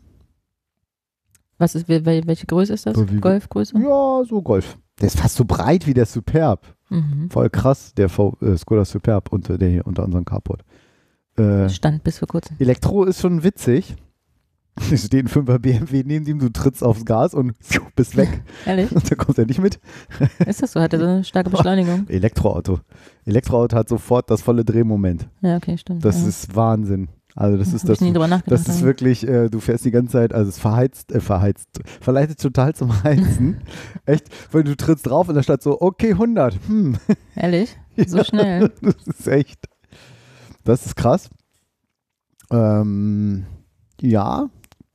Was 1.58 1.74
ist, 1.74 1.88
wel- 1.90 2.06
welche 2.28 2.46
Größe 2.46 2.74
ist 2.74 2.86
das? 2.86 2.96
Golfgröße? 3.20 3.78
Ja, 3.80 4.24
so 4.26 4.42
Golf. 4.44 4.78
Der 5.00 5.08
ist 5.08 5.20
fast 5.20 5.36
so 5.36 5.46
breit 5.46 5.88
wie 5.88 5.94
der 5.96 6.06
Superb. 6.06 6.76
Mhm. 6.90 7.30
Voll 7.32 7.50
krass, 7.50 7.94
der 7.96 8.10
v 8.10 8.38
äh, 8.42 8.56
Skoda 8.58 8.86
Superb 8.86 9.34
unter, 9.34 9.58
der 9.58 9.70
hier 9.70 9.88
unter 9.88 10.04
unserem 10.06 10.24
Carport. 10.26 10.63
Äh, 11.38 11.68
Stand 11.70 12.04
bis 12.04 12.20
vor 12.20 12.28
kurzem. 12.28 12.56
Elektro 12.60 13.04
ist 13.04 13.20
schon 13.22 13.44
witzig. 13.44 13.96
Es 14.92 15.06
steht 15.06 15.26
ein 15.26 15.30
5er 15.30 15.60
BMW 15.60 16.04
neben 16.06 16.26
dem, 16.26 16.40
du 16.40 16.50
trittst 16.50 16.84
aufs 16.84 17.06
Gas 17.06 17.34
und 17.34 17.54
bist 17.96 18.16
weg. 18.16 18.44
Ehrlich? 18.66 18.92
Und 18.92 19.10
da 19.12 19.16
kommt 19.16 19.38
er 19.38 19.46
nicht 19.46 19.62
mit. 19.62 19.80
Ist 20.46 20.62
das 20.62 20.72
so? 20.74 20.80
Hat 20.80 20.94
er 20.94 21.00
so 21.00 21.06
eine 21.06 21.24
starke 21.24 21.50
Beschleunigung? 21.50 22.06
Elektroauto. 22.10 22.80
Elektroauto 23.26 23.76
hat 23.76 23.90
sofort 23.90 24.30
das 24.30 24.42
volle 24.42 24.63
Drehmoment. 24.63 25.28
Ja, 25.42 25.58
okay, 25.58 25.78
stimmt. 25.78 26.06
Das 26.06 26.22
ja. 26.22 26.28
ist 26.28 26.56
Wahnsinn. 26.56 27.10
Also 27.36 27.58
das 27.58 27.68
Hab 27.68 27.76
ist 27.76 27.84
ich 27.84 27.90
das. 27.90 28.02
nie 28.02 28.13
drüber 28.13 28.28
nachgedacht. 28.28 28.68
Das 28.68 28.76
ist 28.76 28.82
wirklich, 28.82 29.28
äh, 29.28 29.50
du 29.50 29.60
fährst 29.60 29.86
die 29.86 29.92
ganze 29.92 30.13
Zeit, 30.13 30.34
also 30.34 30.50
es 30.50 30.58
verheizt, 30.58 31.12
äh, 31.12 31.20
verheizt, 31.20 31.68
verleitet 32.02 32.42
total 32.42 32.74
zum 32.74 33.04
Heizen. 33.04 33.62
Echt, 34.06 34.26
weil 34.52 34.63
du 34.63 34.76
trittst 34.76 35.06
drauf 35.06 35.30
und 35.30 35.36
da 35.36 35.44
steht 35.44 35.62
so, 35.62 35.80
okay, 35.80 36.13
100. 36.13 36.58
Hm, 36.68 36.98
Ehrlich? 37.36 37.78
So 38.08 38.24
schnell? 38.24 38.72
das 38.82 38.96
ist 39.06 39.28
echt, 39.28 39.60
das 40.63 40.88
ist 40.88 40.96
krass. 40.96 41.30
Ähm, 42.50 43.46
ja, 44.02 44.50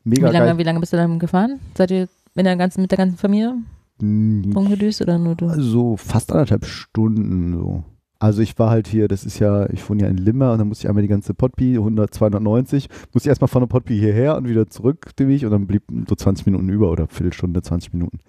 Wie 0.05 0.11
mega 0.11 0.31
lange, 0.31 0.47
geil. 0.47 0.59
wie 0.59 0.63
lange 0.63 0.81
bist 0.81 0.93
du 0.93 0.97
dann 0.97 1.19
gefahren? 1.19 1.61
Seid 1.77 1.91
ihr 1.91 2.09
mit 2.35 2.47
der 2.47 2.57
ganzen, 2.57 2.83
mit 2.83 2.91
der 2.91 2.99
ganzen 2.99 3.17
Familie 3.17 3.55
Hm, 4.01 4.53
rumgedüst 4.55 5.03
oder 5.03 5.19
nur 5.19 5.35
du? 5.37 5.49
So 5.61 5.97
fast 5.97 6.33
anderthalb 6.33 6.65
Stunden 6.65 7.53
so. 7.55 7.85
Also 8.19 8.41
ich 8.41 8.57
war 8.57 8.71
halt 8.71 8.87
hier, 8.87 9.09
das 9.09 9.25
ist 9.25 9.41
ja, 9.41 9.69
ich 9.71 9.89
wohne 9.89 10.03
ja 10.03 10.09
in 10.09 10.17
Limmer 10.17 10.53
und 10.53 10.59
dann 10.59 10.69
musste 10.69 10.85
ich 10.85 10.89
einmal 10.89 11.03
die 11.03 11.09
ganze 11.09 11.35
Potby, 11.35 11.77
100, 11.77 12.15
290, 12.15 12.89
musste 13.13 13.27
ich 13.27 13.31
erstmal 13.31 13.49
von 13.49 13.63
der 13.63 13.67
Potby 13.67 13.99
hierher 13.99 14.37
und 14.37 14.49
wieder 14.49 14.69
zurück 14.69 15.11
den 15.17 15.27
Weg 15.27 15.43
und 15.43 15.51
dann 15.51 15.67
blieb 15.67 15.83
so 16.09 16.15
20 16.15 16.47
Minuten 16.47 16.69
über 16.69 16.91
oder 16.91 17.09
Viertelstunde, 17.09 17.63
20 17.63 17.93
Minuten. 17.93 18.21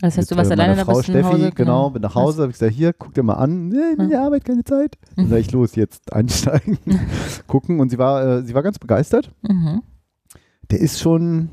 Das 0.00 0.16
heißt, 0.16 0.30
du 0.30 0.36
warst 0.36 0.50
äh, 0.50 0.54
alleine 0.54 0.74
da 0.74 0.84
Frau 0.84 1.02
Steffi, 1.02 1.22
Hause? 1.22 1.52
genau, 1.54 1.90
bin 1.90 2.02
nach 2.02 2.14
Hause, 2.14 2.42
habe 2.42 2.50
ich 2.50 2.58
gesagt, 2.58 2.74
hier, 2.74 2.92
guck 2.92 3.14
dir 3.14 3.22
mal 3.22 3.34
an, 3.34 3.68
nee, 3.68 3.94
in 3.98 4.08
der 4.08 4.22
Arbeit 4.22 4.44
keine 4.44 4.64
Zeit. 4.64 4.98
Dann 5.16 5.28
sag 5.28 5.38
ich, 5.38 5.52
los, 5.52 5.76
jetzt 5.76 6.12
einsteigen, 6.12 6.78
gucken 7.46 7.78
und 7.80 7.90
sie 7.90 7.98
war, 7.98 8.38
äh, 8.38 8.42
sie 8.42 8.54
war 8.54 8.62
ganz 8.62 8.78
begeistert. 8.78 9.30
Mhm. 9.42 9.82
Der 10.70 10.80
ist 10.80 11.00
schon, 11.00 11.50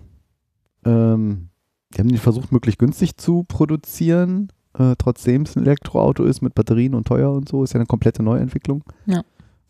ähm, 0.85 1.49
die 1.93 1.99
haben 1.99 2.09
den 2.09 2.17
versucht, 2.17 2.51
möglichst 2.51 2.79
günstig 2.79 3.17
zu 3.17 3.43
produzieren, 3.43 4.51
äh, 4.77 4.95
trotzdem 4.97 5.43
es 5.43 5.55
ein 5.55 5.63
Elektroauto 5.63 6.23
ist 6.23 6.41
mit 6.41 6.53
Batterien 6.55 6.93
und 6.93 7.07
teuer 7.07 7.31
und 7.31 7.49
so, 7.49 7.63
ist 7.63 7.73
ja 7.73 7.79
eine 7.79 7.87
komplette 7.87 8.23
Neuentwicklung. 8.23 8.83
Ja. 9.05 9.23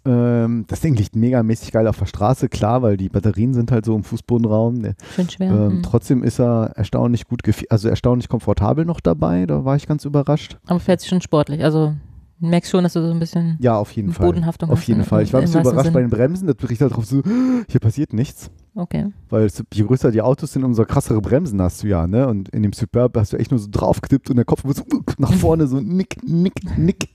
Ähm, 0.06 0.66
das 0.68 0.80
Ding 0.80 0.96
liegt 0.96 1.16
megamäßig 1.16 1.72
geil 1.72 1.88
auf 1.88 2.00
der 2.00 2.06
Straße, 2.06 2.50
klar, 2.50 2.82
weil 2.82 2.98
die 2.98 3.10
Batterien 3.10 3.54
sind 3.54 3.72
halt 3.72 3.86
so 3.86 3.96
im 3.96 4.04
Fußbodenraum. 4.04 4.82
Der, 4.82 4.96
Schön 5.16 5.30
schwer. 5.30 5.52
ähm, 5.52 5.78
mhm. 5.78 5.84
Trotzdem 5.84 6.24
ist 6.24 6.40
er 6.40 6.72
erstaunlich 6.76 7.28
gut, 7.28 7.42
also 7.70 7.90
erstaunlich 7.90 8.30
komfortabel 8.30 8.86
noch 8.86 9.00
dabei, 9.00 9.46
da 9.46 9.66
war 9.66 9.76
ich 9.76 9.88
ganz 9.88 10.06
überrascht. 10.06 10.58
Aber 10.66 10.80
fährt 10.80 11.02
sich 11.02 11.10
schon 11.10 11.22
sportlich. 11.22 11.64
Also 11.64 11.94
merkst 12.40 12.72
schon, 12.72 12.84
dass 12.84 12.94
du 12.94 13.02
so 13.06 13.12
ein 13.12 13.20
bisschen 13.20 13.58
Ja, 13.60 13.78
auf 13.78 13.92
jeden 13.92 14.12
Fall. 14.14 14.26
Bodenhaftung 14.28 14.70
Auf 14.70 14.84
jeden 14.84 15.02
in- 15.02 15.06
Fall. 15.06 15.24
Ich 15.24 15.34
war 15.34 15.40
ein 15.42 15.46
bisschen 15.46 15.62
überrascht 15.62 15.92
bei 15.94 16.02
Sinn. 16.02 16.10
den 16.10 16.18
Bremsen, 16.18 16.48
da 16.48 16.54
berichtet 16.54 16.82
halt 16.90 16.96
drauf 16.96 17.06
so, 17.06 17.22
hier 17.70 17.80
passiert 17.80 18.14
nichts. 18.14 18.50
Okay. 18.76 19.12
Weil 19.30 19.50
je 19.74 19.84
größer 19.84 20.12
die 20.12 20.22
Autos 20.22 20.54
sind, 20.54 20.64
umso 20.64 20.86
krassere 20.86 21.20
Bremsen 21.22 21.62
hast 21.62 21.82
du 21.84 21.88
ja, 21.88 22.06
ne? 22.06 22.28
Und 22.28 22.50
in 22.50 22.62
dem 22.64 22.74
Superb 22.74 23.18
hast 23.18 23.34
du 23.34 23.38
echt 23.38 23.50
nur 23.52 23.60
so 23.60 23.68
draufgetippt 23.72 24.30
und 24.30 24.36
der 24.36 24.46
Kopf 24.46 24.66
wird 24.66 24.78
so 24.78 24.84
nach 25.18 25.34
vorne 25.34 25.68
so 25.68 25.80
nick, 25.80 26.18
nick, 26.24 26.54
nick 26.78 27.10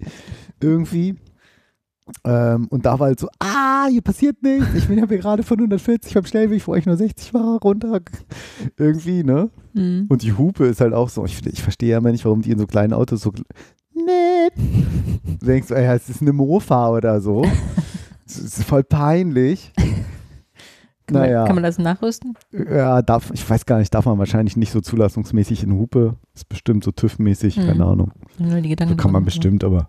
irgendwie. 0.60 1.16
Ähm, 2.24 2.66
und 2.68 2.84
da 2.84 2.98
war 2.98 3.06
halt 3.06 3.20
so, 3.20 3.28
ah, 3.38 3.86
hier 3.88 4.02
passiert 4.02 4.42
nichts. 4.42 4.66
Ich 4.76 4.88
bin 4.88 4.98
ja 4.98 5.06
gerade 5.06 5.44
von 5.44 5.56
140 5.58 6.12
beim 6.14 6.24
Schnellweg, 6.24 6.66
wo 6.66 6.74
ich 6.74 6.84
nur 6.84 6.96
60 6.96 7.32
war, 7.32 7.60
runter. 7.60 8.00
Irgendwie, 8.76 9.22
ne? 9.22 9.50
Mhm. 9.72 10.06
Und 10.08 10.22
die 10.22 10.32
Hupe 10.36 10.66
ist 10.66 10.80
halt 10.80 10.92
auch 10.94 11.08
so, 11.08 11.24
ich, 11.24 11.46
ich 11.46 11.62
verstehe 11.62 11.90
ja 11.90 11.98
immer 11.98 12.10
nicht, 12.10 12.24
warum 12.24 12.42
die 12.42 12.50
in 12.50 12.58
so 12.58 12.66
kleinen 12.66 12.92
Autos 12.92 13.20
so 13.22 13.32
Du 13.94 15.46
denkst, 15.46 15.70
ey, 15.70 15.84
es 15.96 16.08
ist 16.08 16.22
eine 16.22 16.32
Mofa 16.32 16.88
oder 16.90 17.20
so. 17.20 17.44
Es 18.24 18.38
ist 18.38 18.64
voll 18.64 18.82
peinlich. 18.82 19.72
Kann, 21.06 21.20
naja. 21.20 21.38
man, 21.40 21.46
kann 21.48 21.54
man 21.56 21.64
das 21.64 21.76
nachrüsten? 21.78 22.32
Ja, 22.52 23.02
darf, 23.02 23.30
ich 23.34 23.48
weiß 23.50 23.66
gar 23.66 23.78
nicht, 23.78 23.92
darf 23.92 24.06
man 24.06 24.16
wahrscheinlich 24.18 24.56
nicht 24.56 24.70
so 24.72 24.80
zulassungsmäßig 24.80 25.64
in 25.64 25.72
Hupe. 25.74 26.14
Ist 26.34 26.48
bestimmt 26.48 26.82
so 26.84 26.92
TÜV-mäßig, 26.92 27.58
Mhm. 27.58 27.66
keine 27.66 27.84
Ahnung. 27.84 28.12
Nur 28.38 28.60
die 28.62 28.70
Gedanken 28.70 28.94
So 28.94 28.96
kann 29.02 29.12
man 29.12 29.24
bestimmt, 29.26 29.64
aber. 29.64 29.88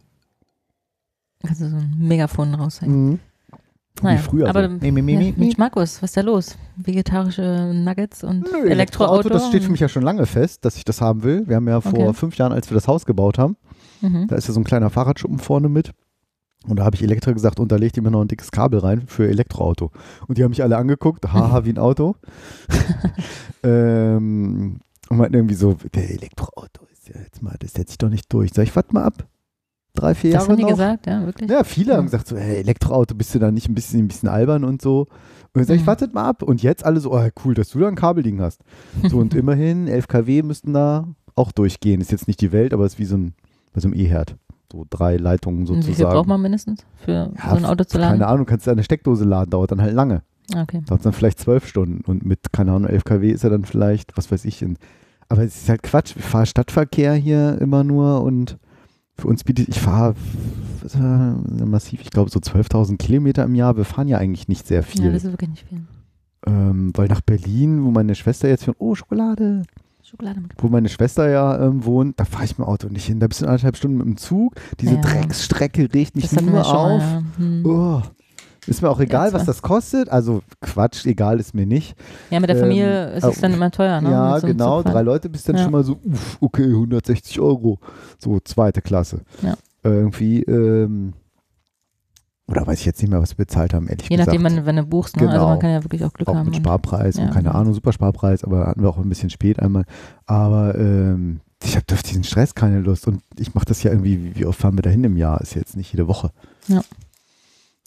Kannst 1.46 1.62
du 1.62 1.70
so 1.70 1.78
ein 1.78 1.96
Megafon 2.00 2.54
raushängen. 2.56 3.10
Mhm. 3.12 3.20
Naja, 4.02 4.18
Wie 4.20 4.24
früher. 4.24 4.50
aber 4.50 4.68
so. 4.70 4.76
Ja, 4.86 4.92
mi, 4.92 5.02
mi. 5.02 5.34
Mensch, 5.38 5.58
Markus, 5.58 6.02
was 6.02 6.10
ist 6.10 6.18
da 6.18 6.22
los? 6.22 6.58
Vegetarische 6.76 7.72
Nuggets 7.74 8.26
und 8.26 8.42
Nö, 8.52 8.68
Elektroauto? 8.68 9.30
das 9.30 9.48
steht 9.48 9.63
für 9.63 9.72
mich 9.72 9.80
ja 9.80 9.88
schon 9.88 10.04
lange 10.04 10.26
fest, 10.26 10.66
dass 10.66 10.76
ich 10.76 10.84
das 10.84 11.00
haben 11.00 11.24
will. 11.24 11.48
Wir 11.48 11.56
haben 11.56 11.68
ja 11.70 11.80
vor 11.80 11.94
Okay. 11.94 12.13
fünf 12.13 12.36
Jahren, 12.38 12.52
als 12.52 12.70
wir 12.70 12.76
das 12.76 12.88
Haus 12.89 13.06
gebaut 13.06 13.38
haben, 13.38 13.56
Mhm. 14.04 14.28
da 14.28 14.36
ist 14.36 14.48
ja 14.48 14.54
so 14.54 14.60
ein 14.60 14.63
kleiner 14.66 14.89
Fahrradschuppen 14.92 15.39
vorne 15.39 15.70
mit. 15.70 15.92
Und 16.68 16.78
da 16.80 16.86
habe 16.86 16.96
ich 16.96 17.04
Elektra 17.04 17.32
gesagt, 17.34 17.60
unterleg 17.60 17.92
dir 17.92 18.02
mir 18.02 18.12
noch 18.12 18.22
ein 18.22 18.28
dickes 18.30 18.52
Kabel 18.52 18.80
rein 18.80 19.04
für 19.08 19.28
Elektroauto. 19.28 19.92
Und 20.28 20.38
die 20.38 20.44
haben 20.44 20.52
mich 20.52 20.63
alle 20.63 20.78
angeguckt, 20.78 21.34
haha, 21.34 21.66
wie 21.66 21.72
ein 21.72 21.78
Auto. 21.78 22.16
ähm, 23.63 24.80
und 25.10 25.18
meinten 25.18 25.36
irgendwie 25.36 25.56
so, 25.56 25.78
der 25.94 26.10
Elektroauto 26.10 26.86
ist 26.92 27.10
ja 27.10 27.20
jetzt 27.22 27.42
mal, 27.42 27.56
das 27.60 27.74
setzt 27.74 27.89
sich 27.89 27.98
doch 27.98 28.10
nicht 28.10 28.32
durch. 28.32 28.52
Sag 28.54 28.63
ich, 28.63 28.76
warte 28.76 28.94
mal 28.94 29.04
ab. 29.04 29.28
Drei, 29.96 30.16
vier 30.16 30.32
Das 30.32 30.44
Jahre 30.44 30.52
haben 30.52 30.58
die 30.58 30.63
noch. 30.63 30.70
gesagt, 30.72 31.06
ja, 31.06 31.26
wirklich? 31.26 31.50
Ja, 31.52 31.63
viele 31.63 31.92
Ja. 31.92 31.98
haben 31.98 32.06
gesagt 32.06 32.28
so, 32.28 32.36
hey, 32.36 32.58
Elektroauto, 32.58 33.13
bist 33.13 33.36
du 33.36 33.39
da 33.39 33.52
nicht 33.52 33.70
ein 33.70 33.76
bisschen, 33.76 34.00
ein 34.00 34.08
bisschen 34.08 34.30
albern 34.30 34.63
und 34.63 34.82
so. 34.82 35.02
Und 35.02 35.10
dann 35.54 35.66
sag 35.66 35.76
ich, 35.76 35.82
Mhm. 35.84 35.88
wartet 35.88 36.13
mal 36.16 36.26
ab. 36.28 36.42
Und 36.42 36.63
jetzt 36.63 36.84
alle 36.84 37.00
so, 37.00 37.13
oh, 37.13 37.28
cool, 37.46 37.54
dass 37.54 37.70
du 37.70 37.80
da 37.80 37.88
ein 37.88 37.96
Kabel 37.96 38.24
liegen 38.24 38.42
hast. 38.42 38.62
So, 39.08 39.18
und 39.20 39.34
immerhin, 39.36 39.88
11 39.88 40.08
kW 40.08 40.42
müssten 40.42 40.74
da 40.74 41.08
auch 41.36 41.52
durchgehen. 41.52 42.02
Ist 42.02 42.12
jetzt 42.12 42.28
nicht 42.28 42.42
die 42.42 42.52
Welt, 42.52 42.74
aber 42.74 42.86
ist 42.86 42.98
wie 42.98 43.06
so 43.06 43.18
ein, 43.18 43.34
bei 43.73 43.81
so 43.81 43.88
einem 43.88 43.95
E-Herd. 43.99 44.36
So 44.71 44.86
drei 44.89 45.17
Leitungen 45.17 45.65
sozusagen. 45.65 45.91
wie 45.91 45.95
viel 45.95 46.05
braucht 46.05 46.27
man 46.27 46.41
mindestens 46.41 46.86
für 46.95 47.12
Ja, 47.12 47.49
so 47.51 47.55
ein 47.57 47.65
Auto 47.65 47.83
zu 47.83 47.97
laden? 47.99 48.19
Keine 48.19 48.27
Ahnung, 48.27 48.45
kannst 48.45 48.65
du 48.65 48.71
eine 48.71 48.83
Steckdose 48.83 49.23
laden, 49.25 49.49
dauert 49.51 49.71
dann 49.71 49.81
halt 49.81 49.93
lange. 49.93 50.23
Ah, 50.53 50.63
Okay. 50.63 50.81
Dauert 50.86 51.05
dann 51.05 51.13
vielleicht 51.13 51.39
zwölf 51.39 51.67
Stunden. 51.67 52.01
Und 52.05 52.25
mit, 52.25 52.39
keine 52.51 52.71
Ahnung, 52.71 52.89
11 52.89 53.03
kW 53.03 53.29
ist 53.31 53.43
er 53.43 53.49
dann 53.51 53.65
vielleicht, 53.65 54.17
was 54.17 54.31
weiß 54.31 54.45
ich. 54.45 54.62
In, 54.62 54.77
aber 55.29 55.43
es 55.43 55.55
ist 55.55 55.69
halt 55.69 55.83
Quatsch. 55.83 56.15
Ich 56.17 56.23
fahre 56.23 56.45
Stadtverkehr 56.45 57.13
hier 57.13 57.59
immer 57.62 57.83
nur 57.83 58.23
und 58.23 58.57
für 59.15 59.27
uns 59.27 59.43
bietet, 59.43 59.69
ich 59.69 59.79
fahre 59.79 60.15
massiv, 61.65 62.01
ich 62.01 62.09
glaube 62.12 62.29
so 62.29 62.39
12.000 62.39 62.97
Kilometer 62.97 63.43
im 63.43 63.55
Jahr. 63.55 63.77
Wir 63.77 63.86
fahren 63.86 64.07
ja 64.07 64.17
eigentlich 64.17 64.47
nicht 64.47 64.67
sehr 64.67 64.81
Ja, 64.81 64.86
viel. 64.86 65.12
das 65.12 65.23
ist 65.23 65.31
wirklich 65.31 65.49
nicht 65.51 65.67
viel. 65.67 65.81
ähm, 66.47 66.91
weil 66.95 67.07
nach 67.07 67.21
Berlin, 67.21 67.83
wo 67.86 67.91
meine 67.91 68.15
Schwester 68.15 68.49
jetzt 68.49 68.65
von, 68.65 68.75
oh, 68.79 68.95
Schokolade, 68.95 69.63
Schokolade 70.13 70.41
mit 70.41 70.52
wo 70.60 70.67
meine 70.67 70.89
Schwester 70.89 71.28
ja 71.30 71.60
ähm, 71.65 71.84
wohnt, 71.86 72.19
da 72.19 72.26
fahre 72.26 72.45
ich 72.45 72.52
mit 72.58 72.67
dem 72.67 72.71
Auto 72.71 72.88
nicht 72.88 73.06
hin. 73.06 73.19
Da 73.19 73.26
bist 73.28 73.41
du 73.41 73.45
anderthalb 73.47 73.76
Stunden 73.78 73.97
mit 73.97 74.06
dem 74.06 74.17
Zug. 74.17 74.54
Diese 74.80 74.95
Ja. 74.95 75.02
Drecksstrecke 75.02 75.89
regt 75.93 76.15
mich 76.15 76.30
Das 76.30 76.34
nur 76.34 76.41
schon 76.41 76.52
mal, 76.52 76.95
auf. 76.95 77.02
ja. 77.02 77.23
Hm. 77.38 77.65
Oh. 77.65 78.02
Ist 78.67 78.82
mir 78.82 78.89
auch 78.89 78.99
egal, 78.99 79.28
Ja, 79.30 79.34
was 79.34 79.41
zwar. 79.43 79.54
das 79.56 79.62
kostet. 79.63 80.10
Also 80.10 80.41
Quatsch, 80.62 81.06
egal 81.08 81.39
ist 81.39 81.54
mir 81.56 81.65
nicht. 81.65 81.95
Ja, 82.30 82.39
mit 82.39 82.49
der 82.49 82.58
Familie 82.58 83.10
Ähm, 83.12 83.17
ist 83.17 83.23
es 83.26 83.38
äh, 83.39 83.41
dann 83.41 83.54
immer 83.54 83.71
teuer, 83.71 83.99
ne? 84.02 84.12
ja, 84.12 84.39
so 84.39 84.47
genau. 84.47 84.84
Drei 84.84 85.02
Leute 85.02 85.30
bist 85.30 85.49
dann 85.49 85.58
schon 85.58 85.71
mal 85.71 85.84
so, 85.84 85.97
uff, 86.04 86.38
okay, 86.39 86.63
160 86.65 87.39
Euro. 87.41 87.80
So 88.19 88.39
zweite 88.39 88.82
Klasse. 88.82 89.21
Ja. 89.41 89.56
Irgendwie, 89.84 90.43
ähm, 90.43 91.13
oder 92.47 92.67
weiß 92.67 92.79
ich 92.79 92.86
jetzt 92.86 93.01
nicht 93.01 93.10
mehr, 93.10 93.21
was 93.21 93.32
wir 93.32 93.45
bezahlt 93.45 93.73
haben, 93.73 93.88
ehrlich 93.88 94.10
Je 94.10 94.17
gesagt. 94.17 94.27
nachdem, 94.27 94.43
wann, 94.43 94.65
wenn 94.65 94.75
du 94.75 94.84
buchst, 94.84 95.15
ne? 95.15 95.23
Also 95.23 95.34
Genau. 95.34 95.49
man 95.49 95.60
kann 95.60 95.69
ja 95.71 95.84
wirklich 95.84 96.03
auch 96.03 96.12
Glück 96.13 96.27
auch 96.27 96.36
haben. 96.36 96.45
mit 96.45 96.56
und- 96.56 96.62
Sparpreis 96.62 97.17
Ja, 97.17 97.23
und 97.23 97.32
keine 97.32 97.47
genau. 97.49 97.60
Ahnung, 97.60 97.73
super 97.73 97.93
Sparpreis, 97.93 98.43
aber 98.43 98.67
hatten 98.67 98.82
wir 98.82 98.89
auch 98.89 98.97
ein 98.97 99.08
bisschen 99.10 99.29
spät 99.29 99.60
einmal. 99.60 99.86
Aber 100.25 100.75
ähm, 100.75 101.39
ich 101.63 101.75
habe 101.75 101.86
auf 101.93 102.03
diesen 102.03 102.23
Stress 102.25 102.53
keine 102.53 102.82
Lust 102.82 103.08
und 103.08 103.21
ich 103.38 103.56
mache 103.56 103.65
das 103.65 103.82
ja 103.84 103.91
irgendwie, 103.91 104.36
wie- 104.36 104.45
oft 104.45 104.60
fahren 104.60 104.77
wir 104.77 104.82
dahin 104.82 105.03
im 105.06 105.15
Jahr? 105.17 105.39
Ist 105.41 105.56
jetzt 105.56 105.77
nicht 105.77 105.91
jede 105.93 106.08
Woche. 106.08 106.32
Ja. 106.67 106.82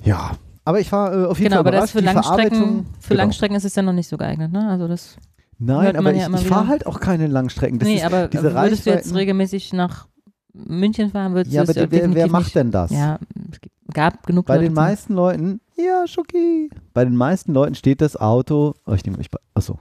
Ja, 0.05 0.33
aber 0.65 0.81
ich 0.81 0.91
war 0.93 1.13
äh, 1.13 1.25
auf 1.27 1.39
jeden 1.39 1.51
Genau, 1.51 1.63
Fall 1.63 1.73
aber 1.75 1.81
das 1.83 1.91
für 1.93 2.01
Langstrecken, 2.01 2.87
für 3.01 3.09
genau. 3.11 3.21
Langstrecken 3.23 3.57
ist 3.57 3.65
es 3.65 3.75
ja 3.75 3.83
noch 3.83 3.93
nicht 3.93 4.09
so 4.09 4.17
geeignet, 4.17 4.53
ne? 4.53 4.69
Also 4.69 4.89
das. 4.89 5.17
Nein, 5.59 5.97
aber 5.97 6.13
ich, 6.13 6.21
ja 6.21 6.27
immer 6.27 6.39
ich 6.39 6.47
fahre 6.47 6.69
halt 6.69 6.87
auch 6.87 7.01
keine 7.01 7.27
Langstrecken. 7.29 7.79
Das 7.79 7.89
nee, 7.89 7.97
ist, 7.97 8.05
aber 8.05 8.29
diese 8.29 8.53
würdest 8.55 8.85
du 8.87 8.91
jetzt 8.91 9.15
regelmäßig 9.15 9.73
nach 9.73 10.07
München 10.53 11.11
fahren, 11.11 11.35
würdest 11.35 11.55
ja, 11.55 11.65
du 11.65 11.71
aber 11.73 11.83
es 11.83 11.91
wer, 11.91 12.15
wer 12.15 12.29
macht 12.29 12.55
denn 12.55 12.71
das? 12.71 12.91
Ja, 12.91 13.19
es 13.53 13.61
gibt- 13.61 13.75
gab 13.97 14.27
genug 14.27 14.47
Bei 14.47 14.55
Leute, 14.57 14.67
den 14.67 14.75
meisten 14.75 15.15
Leuten, 15.15 15.61
ja, 15.77 16.07
Schoki. 16.07 16.71
Bei 16.95 17.05
den 17.05 17.17
meisten 17.17 17.53
Leuten 17.53 17.75
steht 17.75 18.01
das 18.01 18.17
Auto, 18.17 18.75
oh, 18.87 18.93
ich 18.93 19.05
nehme 19.05 19.17
bei- 19.19 19.39
achso, 19.55 19.79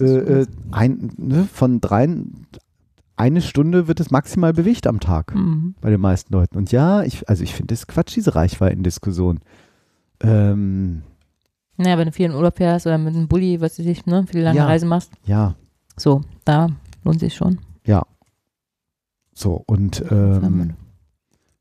äh, 0.00 0.04
äh, 0.04 0.46
ein, 0.72 1.10
ne, 1.16 1.44
von 1.52 1.80
drei, 1.80 2.08
eine 3.16 3.40
Stunde 3.42 3.86
wird 3.88 4.00
es 4.00 4.10
maximal 4.10 4.52
bewegt 4.52 4.86
am 4.86 5.00
Tag. 5.00 5.34
Mhm. 5.34 5.74
bei 5.80 5.90
den 5.90 6.00
meisten 6.00 6.32
Leuten. 6.32 6.56
Und 6.56 6.72
ja, 6.72 7.02
ich, 7.02 7.28
also 7.28 7.42
ich 7.44 7.54
finde 7.54 7.74
das 7.74 7.86
Quatsch, 7.86 8.14
diese 8.16 8.34
Reichweitendiskussion. 8.34 9.40
Ähm, 10.20 11.02
Naja, 11.76 11.98
wenn 11.98 12.06
du 12.06 12.12
viel 12.12 12.26
in 12.26 12.34
Urlaub 12.34 12.56
fährst 12.56 12.86
oder 12.86 12.98
mit 12.98 13.14
einem 13.14 13.28
Bulli, 13.28 13.60
was 13.60 13.78
weiß 13.78 13.86
ich, 13.86 14.06
ne, 14.06 14.24
für 14.26 14.32
die 14.32 14.40
lange 14.42 14.58
Ja. 14.58 14.66
Reise 14.66 14.86
machst, 14.86 15.12
ja, 15.24 15.54
so, 15.96 16.22
da 16.44 16.68
lohnt 17.04 17.20
sich 17.20 17.34
schon. 17.34 17.58
ja. 17.84 18.02
So, 19.34 19.62
und 19.66 20.02
ähm, 20.10 20.74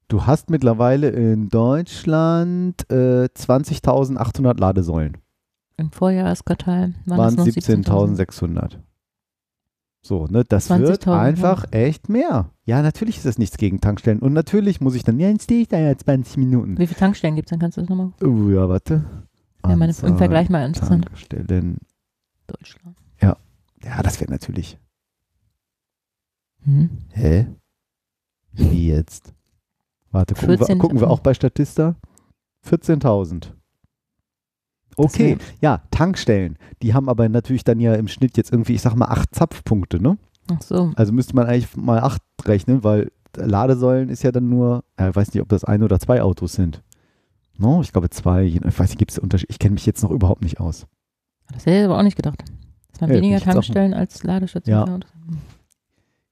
du 0.08 0.26
hast 0.26 0.50
mittlerweile 0.50 1.10
in 1.10 1.50
Deutschland 1.50 2.90
äh, 2.92 3.26
20.800 3.26 4.60
Ladesäulen. 4.60 5.18
Im 5.78 5.92
Vorjahresquartal 5.92 6.94
waren, 7.06 7.18
Waren 7.18 7.30
es 7.30 7.38
noch 7.38 7.46
17.600. 7.46 8.78
So, 10.02 10.26
ne, 10.28 10.44
das 10.44 10.70
wird 10.70 11.04
20.000, 11.04 11.20
einfach 11.20 11.66
echt 11.72 12.10
mehr. 12.10 12.52
Ja, 12.66 12.82
natürlich 12.82 13.18
ist 13.18 13.26
das 13.26 13.38
nichts 13.38 13.58
gegen 13.58 13.82
Tankstellen. 13.82 14.20
Und 14.20 14.34
natürlich 14.34 14.80
muss 14.80 14.96
ich 14.96 15.04
dann, 15.04 15.20
ja, 15.20 15.30
jetzt 15.30 15.44
stehe 15.44 15.62
ich 15.62 15.68
da 15.68 15.78
ja 15.78 15.96
20 15.98 16.38
Minuten. 16.38 16.78
Wie 16.78 16.88
viele 16.88 17.00
Tankstellen 17.00 17.36
gibt 17.36 17.48
es? 17.48 17.50
Dann 17.52 17.60
kannst 17.60 17.78
du 17.78 17.82
das 17.82 17.90
nochmal. 17.90 18.14
Oh, 18.24 18.50
ja, 18.50 18.70
warte. 18.70 19.04
Ja, 19.66 19.76
meine, 19.76 19.94
im 20.02 20.18
Vergleich 20.18 20.50
mal 20.50 20.66
interessant. 20.66 21.06
Tankstellen. 21.06 21.78
Deutschland. 22.48 22.96
Ja, 23.84 24.02
das 24.04 24.20
wäre 24.20 24.32
natürlich. 24.32 24.78
Mhm. 26.66 26.90
Hä? 27.12 27.48
Wie 28.52 28.88
jetzt? 28.88 29.34
Warte, 30.12 30.34
gucken, 30.36 30.50
wir, 30.50 30.58
14 30.60 30.80
gucken 30.80 31.00
wir 31.00 31.10
auch 31.10 31.20
bei 31.20 31.34
Statista? 31.34 31.96
14.000. 32.66 33.52
Okay, 34.96 35.38
ja, 35.62 35.82
Tankstellen. 35.92 36.58
Die 36.82 36.94
haben 36.94 37.08
aber 37.08 37.30
natürlich 37.30 37.64
dann 37.64 37.80
ja 37.80 37.94
im 37.94 38.08
Schnitt 38.08 38.36
jetzt 38.36 38.52
irgendwie, 38.52 38.74
ich 38.74 38.82
sag 38.82 38.96
mal, 38.96 39.06
acht 39.06 39.34
Zapfpunkte, 39.36 40.02
ne? 40.02 40.18
Ach 40.52 40.62
so. 40.62 40.92
Also 40.96 41.14
müsste 41.14 41.36
man 41.36 41.46
eigentlich 41.46 41.76
mal 41.76 42.00
acht 42.00 42.22
rechnen, 42.46 42.84
weil 42.84 43.12
Ladesäulen 43.36 44.10
ist 44.10 44.24
ja 44.24 44.32
dann 44.32 44.50
nur, 44.50 44.84
ja, 45.00 45.10
ich 45.10 45.16
weiß 45.16 45.34
nicht, 45.34 45.42
ob 45.44 45.50
das 45.50 45.64
ein 45.64 45.84
oder 45.84 46.00
zwei 46.00 46.24
Autos 46.24 46.54
sind. 46.54 46.82
No, 47.58 47.82
ich 47.82 47.92
glaube 47.92 48.10
zwei. 48.10 48.44
Ich 48.46 48.62
weiß 48.64 48.90
nicht, 48.90 48.98
gibt 49.00 49.12
es 49.12 49.20
Unterschied? 49.20 49.50
Ich 49.50 49.60
kenne 49.60 49.74
mich 49.74 49.86
jetzt 49.86 50.02
noch 50.04 50.12
überhaupt 50.12 50.42
nicht 50.42 50.60
aus. 50.60 50.88
Das 51.54 51.66
hätte 51.66 51.80
ich 51.80 51.86
aber 51.86 51.98
auch 52.00 52.04
nicht 52.04 52.16
gedacht. 52.16 52.44
Dass 52.92 53.02
man 53.02 53.10
Ja, 53.12 53.16
weniger 53.18 53.40
Tankstellen 53.40 53.94
als 53.94 54.24
Ladestationen 54.24 54.88
Ja. 54.88 54.94
hat. 54.94 55.06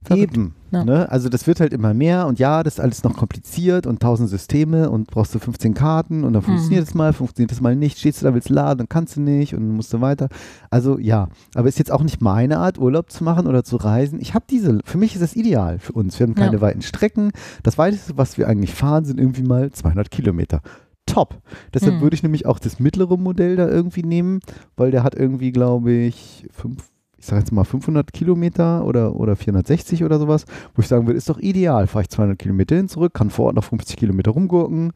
Verrückt. 0.06 0.34
Eben. 0.34 0.53
Ja. 0.72 0.84
Ne? 0.84 1.10
Also 1.10 1.30
das 1.30 1.47
wird 1.47 1.60
halt 1.60 1.74
immer 1.74 1.93
mehr 1.93 2.28
und 2.28 2.38
ja, 2.38 2.62
das 2.64 2.76
ist 2.76 2.80
alles 2.80 3.03
noch 3.03 3.16
kompliziert 3.16 3.88
und 3.88 4.01
tausend 4.01 4.30
Systeme 4.30 4.89
und 4.89 5.08
brauchst 5.08 5.34
du 5.34 5.39
15 5.39 5.74
Karten 5.74 6.24
und 6.24 6.34
dann 6.34 6.41
Mhm. 6.43 6.47
funktioniert 6.47 6.88
es 6.88 6.93
mal, 6.93 7.14
funktioniert 7.14 7.51
es 7.51 7.62
mal 7.62 7.76
nicht, 7.76 7.97
stehst 7.97 8.22
du 8.22 8.26
da, 8.26 8.34
willst 8.34 8.49
laden, 8.49 8.80
dann 8.80 8.89
kannst 8.89 9.16
du 9.16 9.22
nicht 9.22 9.53
und 9.56 9.68
musst 9.70 9.93
du 9.93 10.01
weiter. 10.01 10.28
Also 10.70 10.99
ja, 10.99 11.30
aber 11.56 11.68
ist 11.70 11.80
jetzt 11.80 11.91
auch 11.91 12.03
nicht 12.03 12.22
meine 12.22 12.60
Art, 12.60 12.78
Urlaub 12.78 13.10
zu 13.12 13.24
machen 13.24 13.47
oder 13.47 13.64
zu 13.64 13.78
reisen. 13.78 14.20
Ich 14.22 14.34
habe 14.34 14.45
diese, 14.49 14.80
für 14.86 14.97
mich 14.97 15.16
ist 15.16 15.22
das 15.22 15.36
ideal 15.36 15.80
für 15.80 15.93
uns. 15.93 16.20
Wir 16.20 16.28
haben 16.28 16.36
keine 16.36 16.58
Ja. 16.58 16.62
weiten 16.62 16.82
Strecken. 16.82 17.32
Das 17.64 17.78
weiteste, 17.78 18.18
was 18.18 18.38
wir 18.38 18.47
eigentlich 18.47 18.74
fahren, 18.74 19.06
sind 19.06 19.20
irgendwie 19.20 19.43
mal 19.43 19.72
200 19.72 20.12
Kilometer. 20.12 20.62
Top. 21.06 21.41
Deshalb 21.74 21.95
Mhm. 21.95 22.01
würde 22.01 22.16
ich 22.16 22.24
nämlich 22.24 22.45
auch 22.47 22.58
das 22.60 22.80
mittlere 22.80 23.16
Modell 23.18 23.56
da 23.56 23.68
irgendwie 23.70 24.01
nehmen, 24.03 24.39
weil 24.76 24.89
der 24.91 25.03
hat 25.03 25.14
irgendwie, 25.16 25.51
glaube 25.51 25.91
ich, 25.91 26.47
fünf, 26.51 26.89
ich 27.18 27.26
sage 27.26 27.39
jetzt 27.39 27.51
mal 27.51 27.63
500 27.63 28.11
Kilometer 28.13 28.86
oder, 28.86 29.16
oder 29.16 29.36
460 29.36 30.03
oder 30.03 30.20
sowas, 30.20 30.45
wo 30.74 30.82
ich 30.82 30.88
sagen 30.88 31.07
würde, 31.07 31.18
ist 31.18 31.30
doch 31.30 31.39
ideal. 31.39 31.88
Fahre 31.88 32.03
ich 32.03 32.09
200 32.09 32.38
Kilometer 32.38 32.76
hin, 32.76 32.89
zurück, 32.89 33.13
kann 33.13 33.30
vor 33.30 33.47
Ort 33.47 33.55
noch 33.55 33.63
50 33.63 33.97
Kilometer 33.97 34.32
rumgurken, 34.32 34.93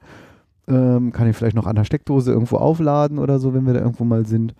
ähm, 0.68 1.12
kann 1.12 1.30
ich 1.30 1.36
vielleicht 1.36 1.56
noch 1.56 1.66
an 1.66 1.76
der 1.76 1.86
Steckdose 1.86 2.32
irgendwo 2.32 2.58
aufladen 2.58 3.20
oder 3.20 3.40
so, 3.40 3.54
wenn 3.54 3.66
wir 3.66 3.74
da 3.74 3.80
irgendwo 3.80 4.04
mal 4.04 4.26
sind. 4.26 4.54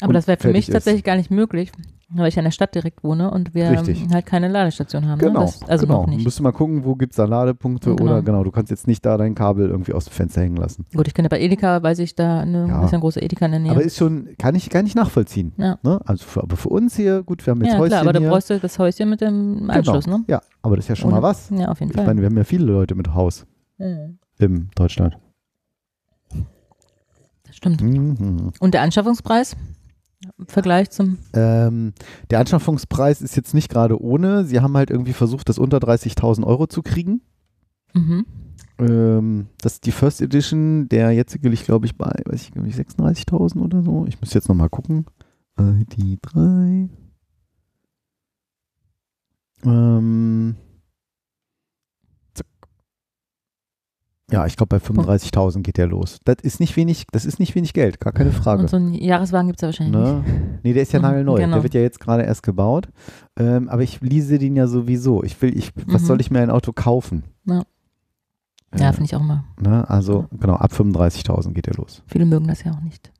Aber 0.00 0.12
das 0.12 0.26
wäre 0.26 0.38
für 0.38 0.52
mich 0.52 0.68
ist. 0.68 0.72
tatsächlich 0.72 1.04
gar 1.04 1.16
nicht 1.16 1.30
möglich, 1.30 1.70
weil 2.14 2.28
ich 2.28 2.36
in 2.36 2.44
der 2.44 2.50
Stadt 2.50 2.74
direkt 2.74 3.02
wohne 3.04 3.30
und 3.30 3.54
wir 3.54 3.70
Richtig. 3.70 4.06
halt 4.12 4.26
keine 4.26 4.48
Ladestation 4.48 5.06
haben. 5.08 5.18
Genau, 5.18 5.40
Ne? 5.40 5.46
Das, 5.46 5.62
also 5.68 5.86
genau. 5.86 6.00
noch 6.02 6.08
nicht. 6.08 6.24
Müsste 6.24 6.42
mal 6.42 6.52
gucken, 6.52 6.84
wo 6.84 6.94
gibt 6.94 7.12
es 7.12 7.16
da 7.16 7.24
Ladepunkte 7.24 7.94
Genau. 7.94 8.02
oder 8.12 8.22
genau, 8.22 8.44
du 8.44 8.50
kannst 8.50 8.70
jetzt 8.70 8.86
nicht 8.86 9.04
da 9.06 9.16
dein 9.16 9.34
Kabel 9.34 9.68
irgendwie 9.68 9.92
aus 9.92 10.04
dem 10.06 10.12
Fenster 10.12 10.40
hängen 10.42 10.56
lassen. 10.56 10.84
Gut, 10.94 11.08
ich 11.08 11.14
kenne 11.14 11.28
bei 11.28 11.40
Edeka, 11.40 11.82
weiß 11.82 11.98
ich 12.00 12.14
da, 12.14 12.40
eine, 12.40 12.66
Ja. 12.68 12.84
ist 12.84 12.90
ja 12.92 12.98
ein 12.98 13.00
großer 13.00 13.22
Edeka 13.22 13.46
in 13.46 13.52
der 13.52 13.60
Nähe. 13.60 13.72
Aber 13.72 13.82
ist 13.82 13.96
schon, 13.96 14.28
kann 14.38 14.54
ich 14.54 14.68
gar 14.70 14.82
nicht 14.82 14.94
nachvollziehen. 14.96 15.52
Ja. 15.56 15.78
Ne? 15.82 16.00
Also 16.04 16.24
für, 16.24 16.42
aber 16.42 16.56
für 16.56 16.68
uns 16.68 16.96
hier, 16.96 17.22
gut, 17.22 17.46
wir 17.46 17.52
haben 17.52 17.62
jetzt 17.64 17.72
ja, 17.74 17.78
Häuschen 17.78 17.88
klar, 17.90 18.00
aber 18.02 18.12
da 18.12 18.20
hier. 18.20 18.28
bräuchst 18.28 18.50
du 18.50 18.58
das 18.60 18.78
Häuschen 18.78 19.08
mit 19.10 19.20
dem 19.20 19.70
Anschluss, 19.70 20.04
genau. 20.04 20.18
ne? 20.18 20.24
Ja, 20.28 20.40
aber 20.62 20.76
das 20.76 20.84
ist 20.84 20.88
ja 20.90 20.96
schon 20.96 21.12
Ohne- 21.12 21.20
mal 21.20 21.28
was. 21.28 21.50
Ja, 21.50 21.68
auf 21.68 21.80
jeden 21.80 21.90
Ich 21.90 21.96
Fall. 21.96 22.06
meine, 22.06 22.20
wir 22.20 22.26
haben 22.26 22.36
ja 22.36 22.44
viele 22.44 22.64
Leute 22.66 22.94
mit 22.94 23.14
Haus 23.14 23.46
Mhm. 23.78 24.18
in 24.38 24.70
Deutschland. 24.74 25.16
Das 27.44 27.56
stimmt. 27.56 27.82
Mhm. 27.82 28.52
Und 28.60 28.74
der 28.74 28.82
Anschaffungspreis? 28.82 29.56
Im 30.38 30.46
Vergleich 30.46 30.90
zum. 30.90 31.18
Ähm, 31.34 31.92
der 32.30 32.40
Anschaffungspreis 32.40 33.22
ist 33.22 33.36
jetzt 33.36 33.54
nicht 33.54 33.68
gerade 33.68 34.00
ohne. 34.00 34.44
Sie 34.44 34.60
haben 34.60 34.76
halt 34.76 34.90
irgendwie 34.90 35.12
versucht, 35.12 35.48
das 35.48 35.58
unter 35.58 35.78
30.000 35.78 36.44
Euro 36.44 36.66
zu 36.66 36.82
kriegen. 36.82 37.22
Mhm. 37.94 38.26
Ähm, 38.78 39.46
das 39.60 39.74
ist 39.74 39.86
die 39.86 39.92
First 39.92 40.20
Edition, 40.22 40.88
der 40.88 41.12
jetzige 41.12 41.48
liegt, 41.48 41.64
glaube 41.64 41.86
ich, 41.86 41.96
bei 41.96 42.12
weiß 42.24 42.42
ich, 42.42 42.52
glaub 42.52 42.66
ich, 42.66 42.74
36.000 42.74 43.60
oder 43.60 43.82
so. 43.82 44.06
Ich 44.08 44.20
muss 44.20 44.34
jetzt 44.34 44.48
nochmal 44.48 44.70
gucken. 44.70 45.06
Äh, 45.58 45.84
die 45.96 46.18
drei. 46.20 46.88
Ähm, 49.64 50.56
Ja, 54.32 54.46
ich 54.46 54.56
glaube, 54.56 54.78
bei 54.78 54.84
35.000 54.84 55.60
geht 55.62 55.76
der 55.76 55.86
los. 55.86 56.18
Das 56.24 56.36
ist 56.42 56.58
nicht 56.58 56.74
wenig, 56.76 57.04
das 57.12 57.24
ist 57.26 57.38
nicht 57.38 57.54
wenig 57.54 57.74
Geld, 57.74 58.00
gar 58.00 58.12
keine 58.14 58.32
Frage. 58.32 58.62
Und 58.62 58.68
so 58.70 58.76
einen 58.78 58.94
Jahreswagen 58.94 59.48
gibt 59.48 59.58
es 59.58 59.62
ja 59.62 59.68
wahrscheinlich 59.68 59.94
nicht. 59.94 60.26
Ne? 60.26 60.58
Nee, 60.62 60.72
der 60.72 60.82
ist 60.82 60.92
ja 60.92 61.00
nagelneu. 61.02 61.36
genau. 61.36 61.54
Der 61.56 61.62
wird 61.62 61.74
ja 61.74 61.80
jetzt 61.82 62.00
gerade 62.00 62.22
erst 62.22 62.42
gebaut. 62.42 62.88
Ähm, 63.38 63.68
aber 63.68 63.82
ich 63.82 64.00
lease 64.00 64.38
den 64.38 64.56
ja 64.56 64.66
sowieso. 64.66 65.22
Ich 65.22 65.40
will, 65.42 65.56
ich, 65.56 65.70
was 65.86 66.02
Mhm. 66.02 66.06
soll 66.06 66.20
ich 66.22 66.30
mir 66.30 66.40
ein 66.40 66.50
Auto 66.50 66.72
kaufen? 66.72 67.24
Ja. 67.44 67.60
Äh, 68.70 68.80
Ja, 68.80 68.92
finde 68.92 69.04
ich 69.04 69.14
auch 69.14 69.20
immer. 69.20 69.44
ne? 69.60 69.88
Also, 69.90 70.26
genau, 70.32 70.54
ab 70.54 70.72
35.000 70.72 71.52
geht 71.52 71.66
der 71.66 71.74
los. 71.74 72.02
Viele 72.06 72.24
mögen 72.24 72.48
das 72.48 72.64
ja 72.64 72.72
auch 72.72 72.80
nicht. 72.80 73.12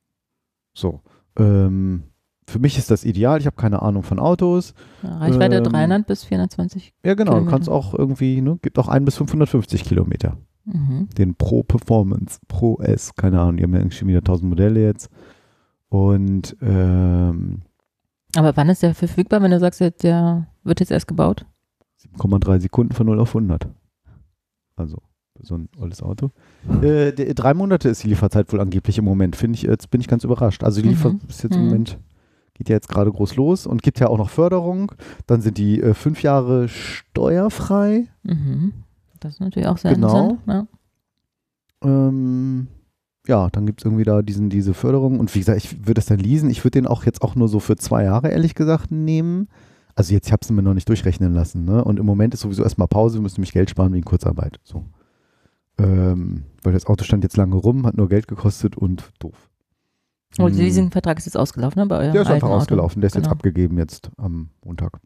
So. 0.74 1.00
Ähm, 1.38 2.04
für 2.48 2.58
mich 2.58 2.78
ist 2.78 2.90
das 2.90 3.04
ideal. 3.04 3.38
Ich 3.38 3.46
habe 3.46 3.56
keine 3.56 3.82
Ahnung 3.82 4.02
von 4.02 4.18
Autos. 4.18 4.72
Ja, 5.02 5.18
Reichweite 5.18 5.56
Ähm, 5.58 5.64
300 5.64 6.06
bis 6.06 6.24
420. 6.24 6.92
Ja, 7.04 7.14
genau. 7.14 7.38
Du 7.38 7.46
kannst 7.46 7.68
auch 7.68 7.92
irgendwie, 7.94 8.40
ne, 8.40 8.58
gibt 8.62 8.78
auch 8.78 8.88
ein 8.88 9.04
bis 9.04 9.16
550 9.16 9.84
Kilometer. 9.84 10.38
Mhm. 10.64 11.08
Den 11.18 11.34
Pro 11.34 11.62
Performance, 11.62 12.38
Pro 12.48 12.78
S, 12.80 13.14
keine 13.14 13.40
Ahnung. 13.40 13.56
Die 13.56 13.62
haben 13.64 13.72
ja 13.72 13.80
irgendwie 13.80 13.96
schon 13.96 14.08
wieder 14.08 14.18
1000 14.18 14.48
Modelle 14.48 14.80
jetzt. 14.82 15.10
Und, 15.88 16.56
ähm, 16.62 17.62
Aber 18.36 18.56
wann 18.56 18.68
ist 18.68 18.82
der 18.82 18.94
verfügbar, 18.94 19.42
wenn 19.42 19.50
du 19.50 19.58
sagst, 19.60 19.80
der 20.02 20.46
wird 20.64 20.80
jetzt 20.80 20.90
erst 20.92 21.08
gebaut? 21.08 21.44
7,3 22.16 22.60
Sekunden 22.60 22.94
von 22.94 23.06
0 23.06 23.20
auf 23.20 23.34
100. 23.34 23.68
Also 24.76 24.98
so 25.40 25.56
ein 25.56 25.68
olles 25.76 26.02
Auto. 26.02 26.30
Äh, 26.82 27.12
drei 27.34 27.52
Monate 27.54 27.88
ist 27.88 28.04
die 28.04 28.08
Lieferzeit 28.08 28.52
wohl 28.52 28.60
angeblich 28.60 28.98
im 28.98 29.04
Moment. 29.04 29.34
Finde 29.36 29.56
ich, 29.56 29.62
jetzt 29.62 29.90
bin 29.90 30.00
ich 30.00 30.06
ganz 30.08 30.22
überrascht. 30.24 30.62
Also 30.62 30.80
die 30.82 30.88
Liefer 30.88 31.10
Mhm. 31.10 31.20
ist 31.28 31.42
jetzt 31.42 31.56
im 31.56 31.62
Mhm. 31.62 31.68
Moment, 31.68 31.98
geht 32.54 32.68
ja 32.68 32.76
jetzt 32.76 32.88
gerade 32.88 33.10
groß 33.10 33.34
los 33.36 33.66
und 33.66 33.82
gibt 33.82 33.98
ja 34.00 34.06
auch 34.08 34.18
noch 34.18 34.30
Förderung. 34.30 34.92
Dann 35.26 35.40
sind 35.40 35.58
die 35.58 35.80
äh, 35.82 35.94
fünf 35.94 36.22
Jahre 36.22 36.68
steuerfrei. 36.68 38.06
Mhm. 38.22 38.72
Das 39.22 39.34
ist 39.34 39.40
natürlich 39.40 39.68
auch 39.68 39.78
sehr 39.78 39.94
Genau. 39.94 40.30
interessant. 40.30 40.68
Ja. 41.82 41.88
Ähm, 42.08 42.68
ja, 43.26 43.48
dann 43.50 43.66
gibt 43.66 43.80
es 43.80 43.84
irgendwie 43.84 44.04
da 44.04 44.22
diesen, 44.22 44.50
diese 44.50 44.74
Förderung. 44.74 45.20
Und 45.20 45.34
wie 45.34 45.38
gesagt, 45.38 45.58
ich 45.58 45.86
würde 45.86 46.00
es 46.00 46.06
dann 46.06 46.18
leasen. 46.18 46.50
Ich 46.50 46.64
würde 46.64 46.78
den 46.80 46.86
auch 46.86 47.04
jetzt 47.04 47.22
auch 47.22 47.34
nur 47.34 47.48
so 47.48 47.60
für 47.60 47.76
zwei 47.76 48.04
Jahre, 48.04 48.28
ehrlich 48.30 48.54
gesagt, 48.54 48.90
nehmen. 48.90 49.48
Also 49.94 50.14
jetzt, 50.14 50.26
ich 50.26 50.32
habe 50.32 50.40
es 50.42 50.50
mir 50.50 50.62
noch 50.62 50.74
nicht 50.74 50.88
durchrechnen 50.88 51.34
lassen. 51.34 51.64
Ne? 51.64 51.84
Und 51.84 51.98
im 51.98 52.06
Moment 52.06 52.34
ist 52.34 52.40
sowieso 52.40 52.62
erstmal 52.62 52.88
Pause. 52.88 53.18
Wir 53.18 53.22
müssen 53.22 53.40
nämlich 53.40 53.52
Geld 53.52 53.70
sparen 53.70 53.92
wegen 53.92 54.04
Kurzarbeit. 54.04 54.58
So. 54.64 54.84
Ähm, 55.78 56.44
weil 56.62 56.72
das 56.72 56.86
Auto 56.86 57.04
stand 57.04 57.24
jetzt 57.24 57.36
lange 57.36 57.56
rum, 57.56 57.86
hat 57.86 57.96
nur 57.96 58.08
Geld 58.08 58.26
gekostet 58.28 58.76
und 58.76 59.10
doof. 59.18 59.50
Oh, 60.38 60.46
der 60.48 60.56
Hm. 60.56 60.58
Leasingvertrag 60.64 61.18
ist 61.18 61.26
jetzt 61.26 61.36
ausgelaufen, 61.36 61.80
ne? 61.80 61.86
Bei 61.86 61.98
eurem 61.98 62.12
Der 62.12 62.22
ist 62.22 62.28
einfach 62.30 62.48
Auto. 62.48 62.56
ausgelaufen. 62.56 63.00
Der 63.02 63.08
ist 63.08 63.14
jetzt 63.14 63.24
Genau. 63.24 63.32
abgegeben 63.34 63.76
jetzt 63.78 64.10
am 64.16 64.48
Montag. 64.64 64.98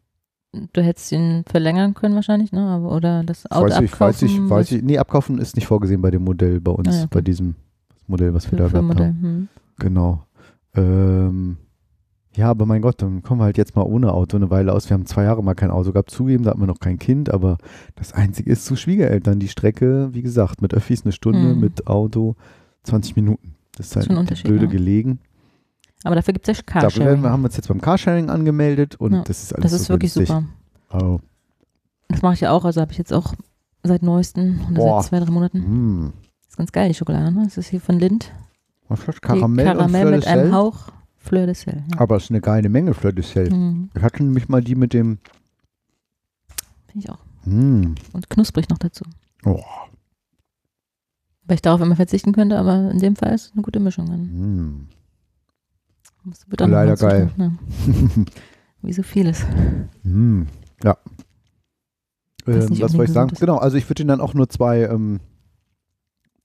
Du 0.73 0.81
hättest 0.81 1.11
ihn 1.11 1.43
verlängern 1.45 1.93
können 1.93 2.15
wahrscheinlich, 2.15 2.51
ne? 2.51 2.61
Aber, 2.67 2.95
oder 2.95 3.23
das 3.23 3.49
Auto 3.51 3.65
weiß 3.69 3.81
ich, 3.81 3.99
weiß 3.99 4.21
ich, 4.23 4.31
abkaufen, 4.31 4.49
weiß 4.49 4.71
ich. 4.71 4.83
Nee, 4.83 4.97
abkaufen 4.97 5.37
ist 5.39 5.55
nicht 5.55 5.67
vorgesehen 5.67 6.01
bei 6.01 6.09
dem 6.09 6.23
Modell 6.23 6.59
bei 6.61 6.71
uns, 6.71 6.87
Ah, 6.87 6.91
ja, 6.91 6.97
okay. 6.99 7.07
bei 7.11 7.21
diesem 7.21 7.55
Modell, 8.07 8.33
was 8.33 8.49
wir 8.51 8.57
da 8.57 8.63
gehabt 8.67 8.75
haben. 8.77 8.87
Modell. 8.87 9.15
Hm. 9.21 9.47
Genau. 9.77 10.23
Ähm, 10.75 11.57
ja, 12.35 12.49
aber 12.49 12.65
mein 12.65 12.81
Gott, 12.81 13.01
dann 13.01 13.23
kommen 13.23 13.41
wir 13.41 13.45
halt 13.45 13.57
jetzt 13.57 13.75
mal 13.75 13.81
ohne 13.83 14.13
Auto 14.13 14.37
eine 14.37 14.49
Weile 14.49 14.71
aus. 14.73 14.89
Wir 14.89 14.93
haben 14.93 15.05
zwei 15.05 15.23
Jahre 15.23 15.43
mal 15.43 15.55
kein 15.55 15.71
Auto 15.71 15.91
gehabt. 15.91 16.11
Zugeben, 16.11 16.43
da 16.43 16.51
hatten 16.51 16.59
wir 16.61 16.67
noch 16.67 16.79
kein 16.79 16.99
Kind, 16.99 17.31
aber 17.33 17.57
das 17.95 18.13
Einzige 18.13 18.51
ist 18.51 18.65
zu 18.65 18.75
Schwiegereltern. 18.75 19.39
Die 19.39 19.47
Strecke, 19.47 20.09
wie 20.13 20.21
gesagt, 20.21 20.61
mit 20.61 20.73
Öffis 20.73 21.03
eine 21.03 21.11
Stunde, 21.11 21.55
Mhm. 21.55 21.59
mit 21.59 21.87
Auto 21.87 22.35
20 22.83 23.15
Minuten. 23.15 23.55
Das 23.75 23.87
ist 23.87 23.95
halt 23.95 24.05
Schon 24.07 24.25
blöde 24.43 24.65
ja. 24.65 24.71
gelegen. 24.71 25.19
Aber 26.03 26.15
dafür 26.15 26.33
gibt 26.33 26.47
es 26.47 26.57
ja 26.57 26.63
Carsharing. 26.63 27.21
wir, 27.23 27.29
haben 27.31 27.41
wir 27.41 27.45
uns 27.47 27.57
jetzt 27.57 27.67
beim 27.67 27.81
Carsharing 27.81 28.29
angemeldet 28.29 28.95
und 28.95 29.13
Ja, 29.13 29.21
das 29.23 29.43
ist 29.43 29.53
alles 29.53 29.71
Das 29.71 29.81
ist 29.81 29.87
so 29.87 29.93
wirklich 29.93 30.13
günstig. 30.13 30.35
super. 30.89 31.03
Oh. 31.05 31.19
Das 32.07 32.21
mache 32.21 32.35
ich 32.35 32.41
ja 32.41 32.51
auch, 32.51 32.63
also 32.65 32.79
habe 32.81 32.91
ich 32.91 32.97
jetzt 32.97 33.11
auch 33.11 33.33
seit 33.83 34.03
neuestem, 34.03 34.61
oder 34.67 34.75
Boah. 34.75 35.01
seit 35.01 35.09
zwei, 35.09 35.19
drei 35.19 35.31
Monaten. 35.31 35.59
Mm. 35.59 36.13
Das 36.43 36.49
ist 36.53 36.57
ganz 36.57 36.71
geil, 36.71 36.87
die 36.89 36.93
Schokolade, 36.95 37.31
ne? 37.31 37.43
Das 37.45 37.57
ist 37.57 37.67
hier 37.67 37.81
von 37.81 37.99
Lind. 37.99 38.31
Was 38.87 38.99
ist 38.99 39.07
das? 39.07 39.15
Die 39.15 39.21
Karamell, 39.21 39.67
und 39.67 39.77
Karamell 39.77 40.11
mit 40.11 40.23
de 40.23 40.29
einem 40.29 40.53
Hauch 40.53 40.87
Fleur 41.17 41.45
de 41.45 41.55
Sel. 41.55 41.83
Ja. 41.91 41.99
Aber 41.99 42.15
es 42.15 42.25
ist 42.25 42.29
eine 42.31 42.39
geile 42.41 42.69
Menge 42.69 42.93
Fleur 42.93 43.11
de 43.11 43.23
Sel. 43.23 43.49
Hm, 43.49 43.89
Ich 43.95 44.01
hatte 44.01 44.23
nämlich 44.23 44.47
mal 44.47 44.61
die 44.63 44.75
mit 44.75 44.93
dem 44.93 45.17
Finde 46.87 47.05
ich 47.05 47.09
auch. 47.09 47.19
mm. 47.45 47.95
Und 48.13 48.29
knusprig 48.29 48.69
noch 48.69 48.77
dazu. 48.77 49.03
Oh. 49.45 49.61
Weil 51.45 51.55
ich 51.55 51.61
darauf 51.61 51.81
immer 51.81 51.95
verzichten 51.95 52.31
könnte, 52.33 52.57
aber 52.57 52.91
in 52.91 52.99
dem 52.99 53.15
Fall 53.15 53.33
ist 53.33 53.47
es 53.47 53.53
eine 53.53 53.61
gute 53.63 53.79
Mischung. 53.79 54.05
Mm. 54.07 54.87
Das 56.03 56.11
wird 56.13 56.16
auch 56.16 56.16
noch 56.16 56.16
Leider 56.59 56.95
geil. 56.95 57.31
Ne? 57.37 57.57
Wie 58.81 58.93
so 58.93 59.03
vieles. 59.03 59.45
Mm, 60.03 60.43
ja. 60.83 60.97
Was 62.45 62.65
Ähm, 62.65 62.69
nicht 62.71 62.81
was 62.81 62.91
soll 62.93 63.05
ich 63.05 63.11
sagen? 63.11 63.31
ist. 63.31 63.39
Genau, 63.39 63.57
also 63.57 63.77
ich 63.77 63.89
würde 63.89 64.03
ihn 64.03 64.07
dann 64.07 64.21
auch 64.21 64.33
nur 64.33 64.49
zwei, 64.49 64.83
ähm, 64.83 65.19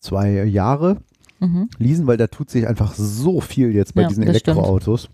zwei 0.01 0.45
Jahre 0.45 0.99
Mhm. 1.41 1.69
leasen, 1.79 2.07
weil 2.07 2.17
da 2.17 2.29
tut 2.29 2.51
sich 2.51 2.67
einfach 2.69 2.95
so 2.95 3.41
viel 3.41 3.73
jetzt 3.75 3.95
bei 3.95 4.03
Ja, 4.03 4.09
diesen 4.09 4.25
das 4.25 4.39
stimmt. 4.39 4.57
Elektroautos. 4.59 5.09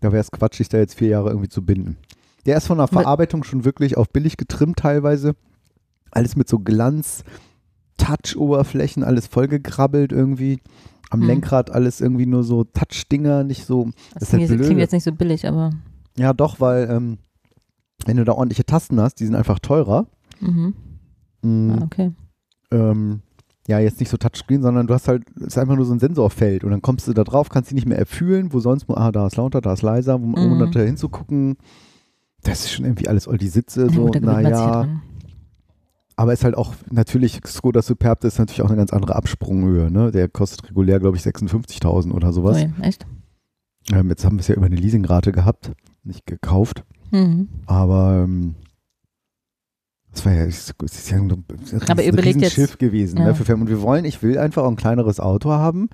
Da 0.00 0.12
wäre 0.12 0.20
es 0.20 0.30
Quatsch, 0.30 0.58
sich 0.58 0.68
da 0.68 0.76
jetzt 0.78 0.94
vier 0.94 1.08
Jahre 1.08 1.30
irgendwie 1.30 1.48
zu 1.48 1.64
binden. 1.64 1.96
Der 2.44 2.58
ist 2.58 2.66
von 2.66 2.76
der 2.76 2.88
Verarbeitung 2.88 3.42
schon 3.44 3.64
wirklich 3.64 3.96
auf 3.96 4.10
billig 4.10 4.36
getrimmt 4.36 4.78
teilweise. 4.78 5.34
Alles 6.10 6.36
mit 6.36 6.48
so 6.48 6.58
Glanz, 6.58 7.24
Touch-Oberflächen, 7.96 9.02
alles 9.02 9.26
vollgekrabbelt 9.26 10.12
irgendwie. 10.12 10.60
Am 11.10 11.20
Hm. 11.20 11.26
Lenkrad 11.28 11.70
alles 11.70 12.00
irgendwie 12.00 12.26
nur 12.26 12.42
so 12.44 12.64
Touch-Dinger, 12.64 13.44
nicht 13.44 13.64
so. 13.66 13.90
Das, 14.14 14.24
ist 14.24 14.32
halt 14.32 14.40
klingt, 14.40 14.40
jetzt- 14.42 14.48
blöde. 14.50 14.64
klingt 14.64 14.80
jetzt 14.80 14.92
nicht 14.92 15.04
so 15.04 15.12
billig, 15.12 15.46
aber 15.46 15.70
Ja, 16.16 16.32
doch, 16.32 16.60
weil 16.60 16.88
ähm, 16.90 17.18
wenn 18.06 18.16
du 18.16 18.24
da 18.24 18.32
ordentliche 18.32 18.64
Tasten 18.64 19.00
hast, 19.00 19.16
die 19.20 19.26
sind 19.26 19.34
einfach 19.34 19.58
teurer. 19.58 20.06
mhm. 20.40 20.74
Mm, 21.42 21.70
ah, 21.72 21.82
okay. 21.84 22.10
ähm, 22.70 23.20
ja, 23.68 23.78
jetzt 23.78 24.00
nicht 24.00 24.08
so 24.08 24.16
Touchscreen, 24.16 24.62
sondern 24.62 24.86
du 24.86 24.94
hast 24.94 25.08
halt, 25.08 25.24
es 25.36 25.48
ist 25.48 25.58
einfach 25.58 25.76
nur 25.76 25.84
so 25.84 25.92
ein 25.92 25.98
Sensorfeld 25.98 26.64
und 26.64 26.70
dann 26.70 26.80
kommst 26.82 27.06
du 27.06 27.12
da 27.12 27.22
drauf, 27.24 27.48
kannst 27.50 27.70
die 27.70 27.74
nicht 27.74 27.86
mehr 27.86 27.98
erfühlen, 27.98 28.52
wo 28.52 28.60
sonst, 28.60 28.86
ah, 28.90 29.12
da 29.12 29.26
ist 29.26 29.36
lauter, 29.36 29.60
da 29.60 29.72
ist 29.74 29.82
leiser, 29.82 30.20
wo 30.20 30.26
Mhm. 30.26 30.34
ohne 30.52 30.70
da 30.70 30.80
hinzugucken. 30.80 31.56
Das 32.42 32.60
ist 32.60 32.72
schon 32.72 32.84
irgendwie 32.84 33.08
alles 33.08 33.26
all 33.28 33.38
die 33.38 33.48
Sitze, 33.48 33.88
so, 33.90 34.08
naja. 34.20 34.88
Aber 36.16 36.32
ist 36.32 36.44
halt 36.44 36.56
auch, 36.56 36.74
natürlich, 36.90 37.40
Skoda 37.46 37.82
Superb 37.82 38.22
ist 38.24 38.38
natürlich 38.38 38.62
auch 38.62 38.68
eine 38.68 38.76
ganz 38.76 38.92
andere 38.92 39.16
Absprunghöhe, 39.16 39.90
ne? 39.90 40.12
Der 40.12 40.28
kostet 40.28 40.68
regulär, 40.68 41.00
glaube 41.00 41.16
ich, 41.16 41.22
56.000 41.24 42.12
oder 42.12 42.32
sowas. 42.32 42.56
Ui, 42.58 42.72
echt? 42.82 43.06
Ähm, 43.92 44.08
jetzt 44.10 44.24
haben 44.24 44.36
wir 44.36 44.40
es 44.40 44.48
ja 44.48 44.54
über 44.54 44.66
eine 44.66 44.76
Leasingrate 44.76 45.32
gehabt, 45.32 45.72
nicht 46.04 46.24
gekauft. 46.26 46.84
Mhm. 47.10 47.48
Aber 47.66 48.22
ähm, 48.24 48.54
das 50.12 50.24
war 50.24 50.32
ja, 50.32 50.44
es 50.44 50.72
ist 50.80 51.10
ja 51.10 51.16
ein, 51.16 51.30
ein 51.32 51.44
überlegt 51.48 52.06
jetzt- 52.06 52.24
Riesenschiff 52.24 52.78
gewesen. 52.78 53.18
Ja. 53.18 53.26
Ne, 53.26 53.34
für 53.34 53.44
Fam- 53.44 53.62
und 53.62 53.68
wir 53.68 53.82
wollen, 53.82 54.04
ich 54.04 54.22
will 54.22 54.38
einfach 54.38 54.62
auch 54.62 54.68
ein 54.70 54.76
kleineres 54.76 55.18
Auto 55.18 55.50
haben, 55.50 55.88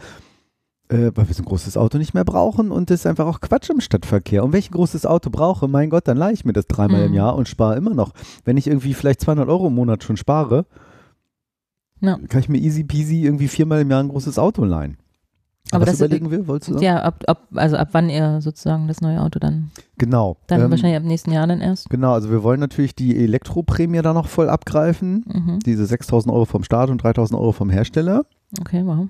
äh, 0.91 1.11
weil 1.15 1.29
wir 1.29 1.35
so 1.35 1.43
ein 1.43 1.47
großes 1.47 1.77
Auto 1.77 1.99
nicht 1.99 2.15
mehr 2.15 2.25
brauchen 2.25 2.71
und 2.71 2.91
das 2.91 3.01
ist 3.01 3.07
einfach 3.07 3.27
auch 3.27 3.41
Quatsch 3.41 3.71
im 3.71 3.81
Stadtverkehr. 3.81 4.45
Und 4.45 4.53
wenn 4.53 4.59
ich 4.59 4.71
ein 4.71 4.75
großes 4.75 5.07
Auto 5.07 5.31
brauche, 5.31 5.69
mein 5.69 5.89
Gott, 5.91 6.07
dann 6.09 6.17
leihe 6.17 6.33
ich 6.35 6.45
mir 6.45 6.53
das 6.53 6.67
dreimal 6.67 7.03
im 7.03 7.11
Mhm. 7.11 7.17
Jahr 7.17 7.37
und 7.37 7.49
spare 7.49 7.77
immer 7.77 7.95
noch. 7.95 8.13
Wenn 8.45 8.57
ich 8.57 8.67
irgendwie 8.67 8.95
vielleicht 8.95 9.21
200 9.21 9.49
Euro 9.49 9.69
im 9.69 9.75
Monat 9.75 10.03
schon 10.05 10.17
spare, 10.17 10.67
Ja. 12.01 12.19
kann 12.29 12.41
ich 12.41 12.49
mir 12.49 12.59
easy 12.59 12.85
peasy 12.85 13.25
irgendwie 13.25 13.49
viermal 13.49 13.81
im 13.83 13.91
Jahr 13.91 14.03
ein 14.03 14.09
großes 14.09 14.39
Auto 14.39 14.65
leihen. 14.65 14.97
Aber 15.73 15.83
Was 15.83 15.91
das- 15.91 16.01
überlegen 16.01 16.31
wir, 16.33 16.49
wolltest 16.49 16.71
du 16.71 16.73
sagen? 16.75 16.85
Ja, 16.85 17.03
ab, 17.03 17.23
ab, 17.29 17.47
also 17.55 17.77
ab 17.77 17.89
wann 17.93 18.09
ihr 18.09 18.41
sozusagen 18.41 18.89
das 18.89 19.01
neue 19.03 19.21
Auto 19.21 19.39
dann? 19.39 19.71
Genau. 19.99 20.39
Dann 20.49 20.63
ähm, 20.63 20.71
wahrscheinlich 20.71 20.97
ab 20.97 21.05
nächsten 21.05 21.31
Jahr 21.31 21.47
dann 21.47 21.61
erst. 21.61 21.89
Genau, 21.91 22.13
also 22.15 22.31
wir 22.31 22.43
wollen 22.43 22.59
natürlich 22.59 22.95
die 22.97 23.17
Elektroprämie 23.23 24.03
da 24.03 24.13
noch 24.13 24.27
voll 24.27 24.49
abgreifen. 24.49 25.25
Mhm. 25.29 25.59
Diese 25.61 25.85
6.000 25.85 26.33
Euro 26.33 26.47
vom 26.47 26.65
Staat 26.65 26.91
und 26.91 27.05
3.000 27.05 27.35
Euro 27.39 27.53
vom 27.53 27.71
Hersteller. 27.71 28.25
Okay, 28.59 28.83
wow. 28.85 29.07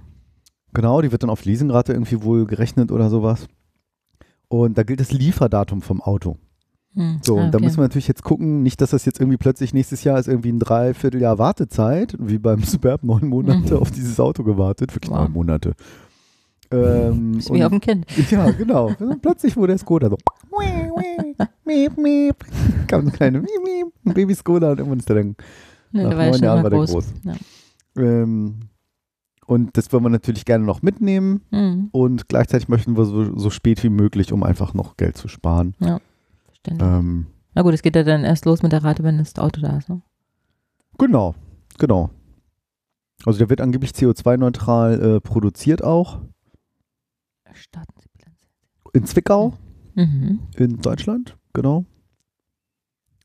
Genau, 0.73 1.01
die 1.03 1.11
wird 1.13 1.23
dann 1.23 1.31
auf 1.31 1.45
Leasingrate 1.45 1.93
irgendwie 1.93 2.23
wohl 2.23 2.47
gerechnet 2.47 2.93
oder 2.93 3.11
sowas. 3.11 3.47
Und 4.49 4.79
da 4.79 4.83
gilt 4.83 5.01
das 5.01 5.13
Lieferdatum 5.13 5.83
vom 5.83 6.01
Auto. 6.01 6.37
Hm. 6.95 7.19
So, 7.23 7.39
ah, 7.39 7.45
und 7.45 7.53
da 7.53 7.59
okay. 7.59 7.65
müssen 7.67 7.77
wir 7.79 7.83
natürlich 7.83 8.09
jetzt 8.09 8.25
gucken, 8.25 8.63
nicht, 8.63 8.81
dass 8.81 8.91
das 8.91 9.05
jetzt 9.05 9.21
irgendwie 9.21 9.37
plötzlich 9.37 9.73
nächstes 9.73 10.03
Jahr 10.03 10.19
ist 10.19 10.27
irgendwie 10.27 10.51
ein 10.51 10.59
Dreivierteljahr 10.59 11.39
Wartezeit, 11.39 12.17
wie 12.19 12.39
beim 12.39 12.63
Superb 12.65 13.05
neun 13.05 13.29
Monate 13.29 13.75
Mhm. 13.75 13.81
auf 13.81 13.91
dieses 13.91 14.19
Auto 14.19 14.43
gewartet, 14.43 14.95
wirklich 14.95 15.11
Wow. 15.11 15.21
neun 15.21 15.33
Monate. 15.33 15.75
Ähm, 16.73 17.39
Ist 17.39 17.53
wie 17.53 17.65
auf 17.65 17.71
dem 17.71 17.81
Kind. 17.81 18.07
ja, 18.31 18.51
genau. 18.53 18.93
Plötzlich 19.23 19.57
wurde 19.57 19.73
der 19.73 19.79
Skoda 19.79 20.09
so. 20.09 20.17
Miep, 21.65 21.97
miep. 21.97 22.37
Kam 22.87 23.03
so 23.03 23.09
ein 23.09 23.13
kleiner 23.13 23.41
Miep, 23.41 23.51
miep, 23.65 23.87
ein 24.07 24.15
Baby 24.15 24.35
Skoda 24.35 24.73
und 24.73 24.79
irgendwann 24.79 24.99
ist 25.01 25.09
der 25.09 25.17
dann 25.17 25.37
Ne, 25.93 26.05
Nach 26.05 26.17
neun 26.17 26.41
Jahren 26.43 26.63
war 26.63 26.71
der 26.71 26.79
groß. 26.79 26.93
groß. 26.93 27.13
Ja. 27.25 27.35
Ähm, 27.97 28.61
und 29.51 29.77
das 29.77 29.93
wollen 29.93 30.05
wir 30.05 30.11
natürlich 30.11 30.45
gerne 30.45 30.65
noch 30.65 30.81
mitnehmen 30.83 31.43
Mhm. 31.51 31.89
und 31.93 32.29
gleichzeitig 32.29 32.69
möchten 32.69 32.97
wir 32.97 33.05
so, 33.05 33.37
so 33.37 33.51
spät 33.51 33.83
wie 33.83 33.89
möglich, 33.89 34.33
um 34.33 34.43
einfach 34.45 34.75
noch 34.75 34.97
Geld 34.97 35.17
zu 35.17 35.27
sparen. 35.29 35.75
Verständlich. 36.47 36.89
Ähm, 36.89 37.27
Na 37.55 37.63
gut, 37.63 37.75
es 37.75 37.83
geht 37.83 37.97
ja 37.97 38.05
dann 38.05 38.25
erst 38.25 38.45
los 38.45 38.63
mit 38.63 38.71
der 38.73 38.85
Rate, 38.85 39.03
wenn 39.03 39.19
das 39.19 39.37
Auto 39.39 39.61
da 39.61 39.77
ist. 39.77 39.89
Ne? 39.89 40.01
genau, 40.99 41.35
genau. 41.79 42.11
Also 43.27 43.39
der 43.39 43.51
wird 43.51 43.61
angeblich 43.61 43.91
CO2-neutral 43.91 45.17
äh, 45.17 45.21
produziert 45.21 45.83
auch 45.85 46.21
Starten 47.53 47.93
Sie 48.01 48.09
Bilanz. 48.17 48.39
in 48.95 49.05
Zwickau 49.05 49.55
Mhm. 49.97 50.39
in 50.57 50.77
Deutschland, 50.81 51.37
genau. 51.53 51.85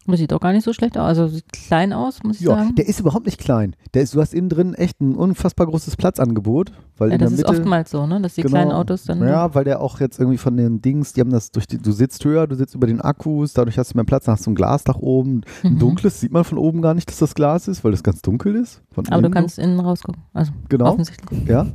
Das 0.08 0.20
sieht 0.20 0.32
auch 0.34 0.40
gar 0.40 0.54
nicht 0.54 0.64
so 0.64 0.72
schlecht 0.72 0.98
aus. 1.00 1.18
Also 1.18 1.28
sieht 1.28 1.52
klein 1.52 1.92
aus, 1.92 2.22
muss 2.24 2.36
ich 2.40 2.46
Ja, 2.46 2.58
sagen. 2.58 2.76
der 2.76 2.88
ist 2.88 3.00
überhaupt 3.00 3.26
nicht 3.26 3.40
klein. 3.40 3.76
Der 3.96 4.04
ist, 4.04 4.14
du 4.14 4.22
hast 4.22 4.34
innen 4.36 4.50
drin 4.50 4.74
echt 4.76 5.02
ein 5.02 5.16
unfassbar 5.16 5.66
großes 5.66 5.96
Platzangebot, 5.98 6.72
weil 6.98 7.12
ja, 7.12 7.18
das 7.18 7.32
ist 7.32 7.38
Mitte 7.40 7.50
oftmals 7.50 7.90
so, 7.90 8.06
ne? 8.06 8.22
dass 8.22 8.36
die 8.36 8.42
Genau. 8.44 8.52
kleinen 8.54 8.72
Autos 8.72 9.06
dann. 9.06 9.20
Ja, 9.24 9.56
weil 9.56 9.64
der 9.64 9.82
auch 9.82 10.00
jetzt 10.00 10.20
irgendwie 10.20 10.38
von 10.38 10.58
den 10.58 10.82
Dings, 10.82 11.14
die 11.14 11.22
haben 11.22 11.32
das 11.32 11.50
durch 11.52 11.66
die, 11.66 11.80
du 11.80 11.92
sitzt 11.92 12.24
höher, 12.24 12.46
du 12.46 12.56
sitzt 12.56 12.76
über 12.76 12.86
den 12.86 13.02
Akkus, 13.02 13.54
dadurch 13.54 13.80
hast 13.80 13.94
du 13.94 13.98
mehr 13.98 14.06
Platz, 14.06 14.26
dann 14.26 14.34
hast 14.36 14.46
du 14.46 14.52
ein 14.52 14.56
Glasdach 14.56 14.98
oben. 15.00 15.42
Ein 15.64 15.74
Mhm. 15.74 15.80
dunkles 15.80 16.20
sieht 16.20 16.32
man 16.32 16.44
von 16.44 16.60
oben 16.60 16.84
gar 16.84 16.94
nicht, 16.94 17.10
dass 17.10 17.18
das 17.18 17.34
Glas 17.34 17.68
ist, 17.68 17.84
weil 17.84 17.92
das 17.92 18.04
ganz 18.04 18.22
dunkel 18.22 18.56
ist. 18.56 18.84
Aber 19.10 19.22
du 19.24 19.30
kannst 19.32 19.58
innen 19.58 19.80
rausgucken. 19.80 20.22
Also 20.34 20.52
so. 20.52 20.58
Genau, 20.70 20.92
offensichtlich. 20.92 21.48
ja. 21.48 21.66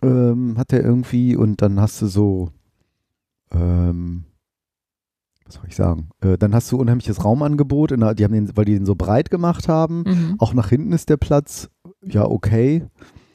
Ähm, 0.00 0.54
hat 0.58 0.70
der 0.72 0.84
irgendwie 0.84 1.34
und 1.36 1.60
dann 1.62 1.80
hast 1.80 2.00
du 2.02 2.06
so, 2.06 2.50
ähm, 3.52 4.24
was 5.52 5.60
soll 5.60 5.68
ich 5.68 5.76
sagen? 5.76 6.08
Äh, 6.20 6.38
dann 6.38 6.54
hast 6.54 6.70
du 6.72 6.78
unheimliches 6.78 7.24
Raumangebot, 7.24 7.90
der, 7.90 8.14
die 8.14 8.24
haben 8.24 8.32
den, 8.32 8.56
weil 8.56 8.64
die 8.64 8.74
den 8.74 8.86
so 8.86 8.94
breit 8.94 9.30
gemacht 9.30 9.68
haben. 9.68 10.02
Mhm. 10.06 10.34
Auch 10.38 10.54
nach 10.54 10.68
hinten 10.70 10.92
ist 10.92 11.08
der 11.10 11.16
Platz, 11.18 11.68
ja, 12.04 12.24
okay. 12.24 12.86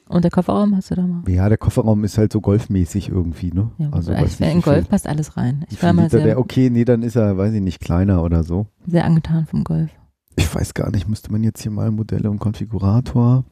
Und 0.09 0.23
der 0.23 0.31
Kofferraum 0.31 0.75
hast 0.75 0.89
du 0.89 0.95
da 0.95 1.05
mal? 1.05 1.23
Ja, 1.29 1.49
der 1.49 1.57
Kofferraum 1.57 2.03
ist 2.05 2.17
halt 2.17 2.31
so 2.31 2.39
golfmäßig 2.39 3.09
irgendwie, 3.09 3.51
ne? 3.51 3.71
Ja, 3.77 3.89
also, 3.91 4.11
weiß 4.13 4.33
ich, 4.35 4.39
nicht, 4.39 4.49
in 4.49 4.61
viel- 4.61 4.73
Golf 4.73 4.89
passt 4.89 5.05
alles 5.05 5.35
rein. 5.35 5.65
Ich 5.69 5.83
war 5.83 5.91
mal 5.93 6.09
sehr, 6.09 6.23
der, 6.23 6.39
okay, 6.39 6.69
nee, 6.69 6.85
dann 6.85 7.03
ist 7.03 7.15
er, 7.17 7.37
weiß 7.37 7.53
ich 7.53 7.61
nicht, 7.61 7.81
kleiner 7.81 8.23
oder 8.23 8.43
so. 8.43 8.67
sehr 8.85 9.03
angetan 9.05 9.45
vom 9.45 9.63
Golf. 9.65 9.91
Ich 10.37 10.53
weiß 10.53 10.73
gar 10.73 10.91
nicht, 10.91 11.07
müsste 11.09 11.31
man 11.31 11.43
jetzt 11.43 11.61
hier 11.61 11.71
mal 11.71 11.91
Modelle 11.91 12.29
und 12.31 12.39
Konfigurator. 12.39 13.43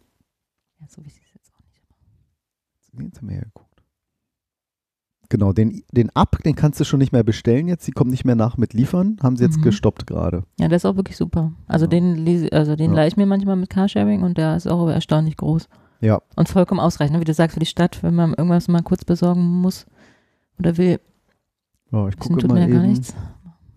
Ja, 0.79 0.85
so 0.87 1.03
wie 1.03 1.07
es 1.07 1.15
jetzt 1.33 1.51
auch 1.53 1.65
nicht. 1.67 1.83
Nee, 2.93 3.05
Jetzt 3.05 3.17
haben 3.19 3.27
wir 3.29 3.35
ja 3.35 3.41
geguckt. 3.43 3.64
Genau, 5.29 5.53
den, 5.53 5.83
den 5.91 6.09
Up, 6.15 6.37
den 6.43 6.55
kannst 6.55 6.79
du 6.79 6.83
schon 6.83 6.99
nicht 6.99 7.11
mehr 7.11 7.23
bestellen 7.23 7.67
jetzt. 7.67 7.87
Die 7.87 7.91
kommen 7.91 8.11
nicht 8.11 8.25
mehr 8.25 8.35
nach 8.35 8.57
mit 8.57 8.73
liefern. 8.73 9.17
Haben 9.23 9.37
sie 9.37 9.43
jetzt 9.43 9.57
Mhm. 9.57 9.63
gestoppt 9.63 10.05
gerade. 10.07 10.43
Ja, 10.59 10.67
der 10.67 10.77
ist 10.77 10.85
auch 10.85 10.95
wirklich 10.95 11.17
super. 11.17 11.51
Also 11.67 11.85
Ja. 11.85 11.89
den, 11.89 12.15
lese- 12.25 12.51
also 12.51 12.75
den 12.75 12.91
Ja. 12.91 12.97
leihe 12.97 13.07
ich 13.07 13.17
mir 13.17 13.25
manchmal 13.25 13.55
mit 13.55 13.69
Carsharing 13.69 14.23
und 14.23 14.37
der 14.37 14.55
ist 14.55 14.67
auch 14.67 14.87
erstaunlich 14.89 15.37
groß. 15.37 15.67
Ja. 16.01 16.21
Und 16.35 16.49
vollkommen 16.49 16.79
ausreichend, 16.79 17.15
ne? 17.15 17.21
wie 17.21 17.25
du 17.25 17.33
sagst, 17.33 17.53
für 17.55 17.59
die 17.59 17.65
Stadt, 17.65 18.03
wenn 18.03 18.13
man 18.15 18.33
irgendwas 18.33 18.67
mal 18.67 18.81
kurz 18.83 19.03
besorgen 19.05 19.41
muss 19.61 19.85
oder 20.59 20.77
will. 20.77 20.99
Ja, 21.91 22.07
ich 22.07 22.17
gucke 22.17 22.39
tut 22.41 22.49
mal 22.49 22.55
mir 22.55 22.61
ja 22.61 22.67
gar 22.67 22.83
eben. 22.83 22.91
nichts. 22.91 23.15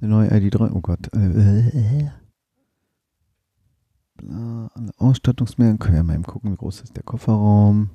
Die 0.01 0.07
neue 0.07 0.29
ID3. 0.31 0.71
Oh 0.75 0.81
Gott. 0.81 1.09
Äh, 1.15 1.69
äh. 1.71 2.11
Bla, 4.17 4.69
alle 4.75 4.91
Ausstattungsmerkmale. 4.99 5.79
Können 5.79 5.97
wir 5.97 6.03
mal 6.03 6.15
eben 6.15 6.23
gucken, 6.25 6.53
wie 6.53 6.57
groß 6.57 6.81
ist 6.83 6.97
der 6.97 7.05
Kofferraum. 7.05 7.91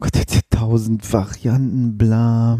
Gott, 0.00 0.16
jetzt 0.16 0.32
hier 0.32 0.42
tausend 0.50 1.12
Varianten, 1.12 1.98
bla. 1.98 2.58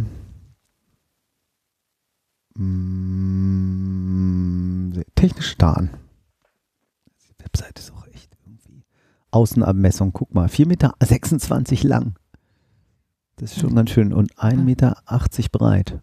Sehr 4.95 5.05
technisch 5.15 5.57
Daten. 5.57 5.91
Die 7.21 7.45
Webseite 7.45 7.81
ist 7.81 7.93
auch 7.93 8.07
echt 8.09 8.37
irgendwie. 8.45 8.83
Außenabmessung, 9.31 10.13
guck 10.13 10.35
mal. 10.35 10.49
4,26 10.49 10.67
Meter 10.67 11.89
lang. 11.89 12.15
Das 13.37 13.53
ist 13.53 13.61
schon 13.61 13.77
ganz 13.77 13.91
schön. 13.91 14.13
Und 14.13 14.35
1,80 14.37 14.57
Meter 14.57 14.97
breit. 15.53 16.03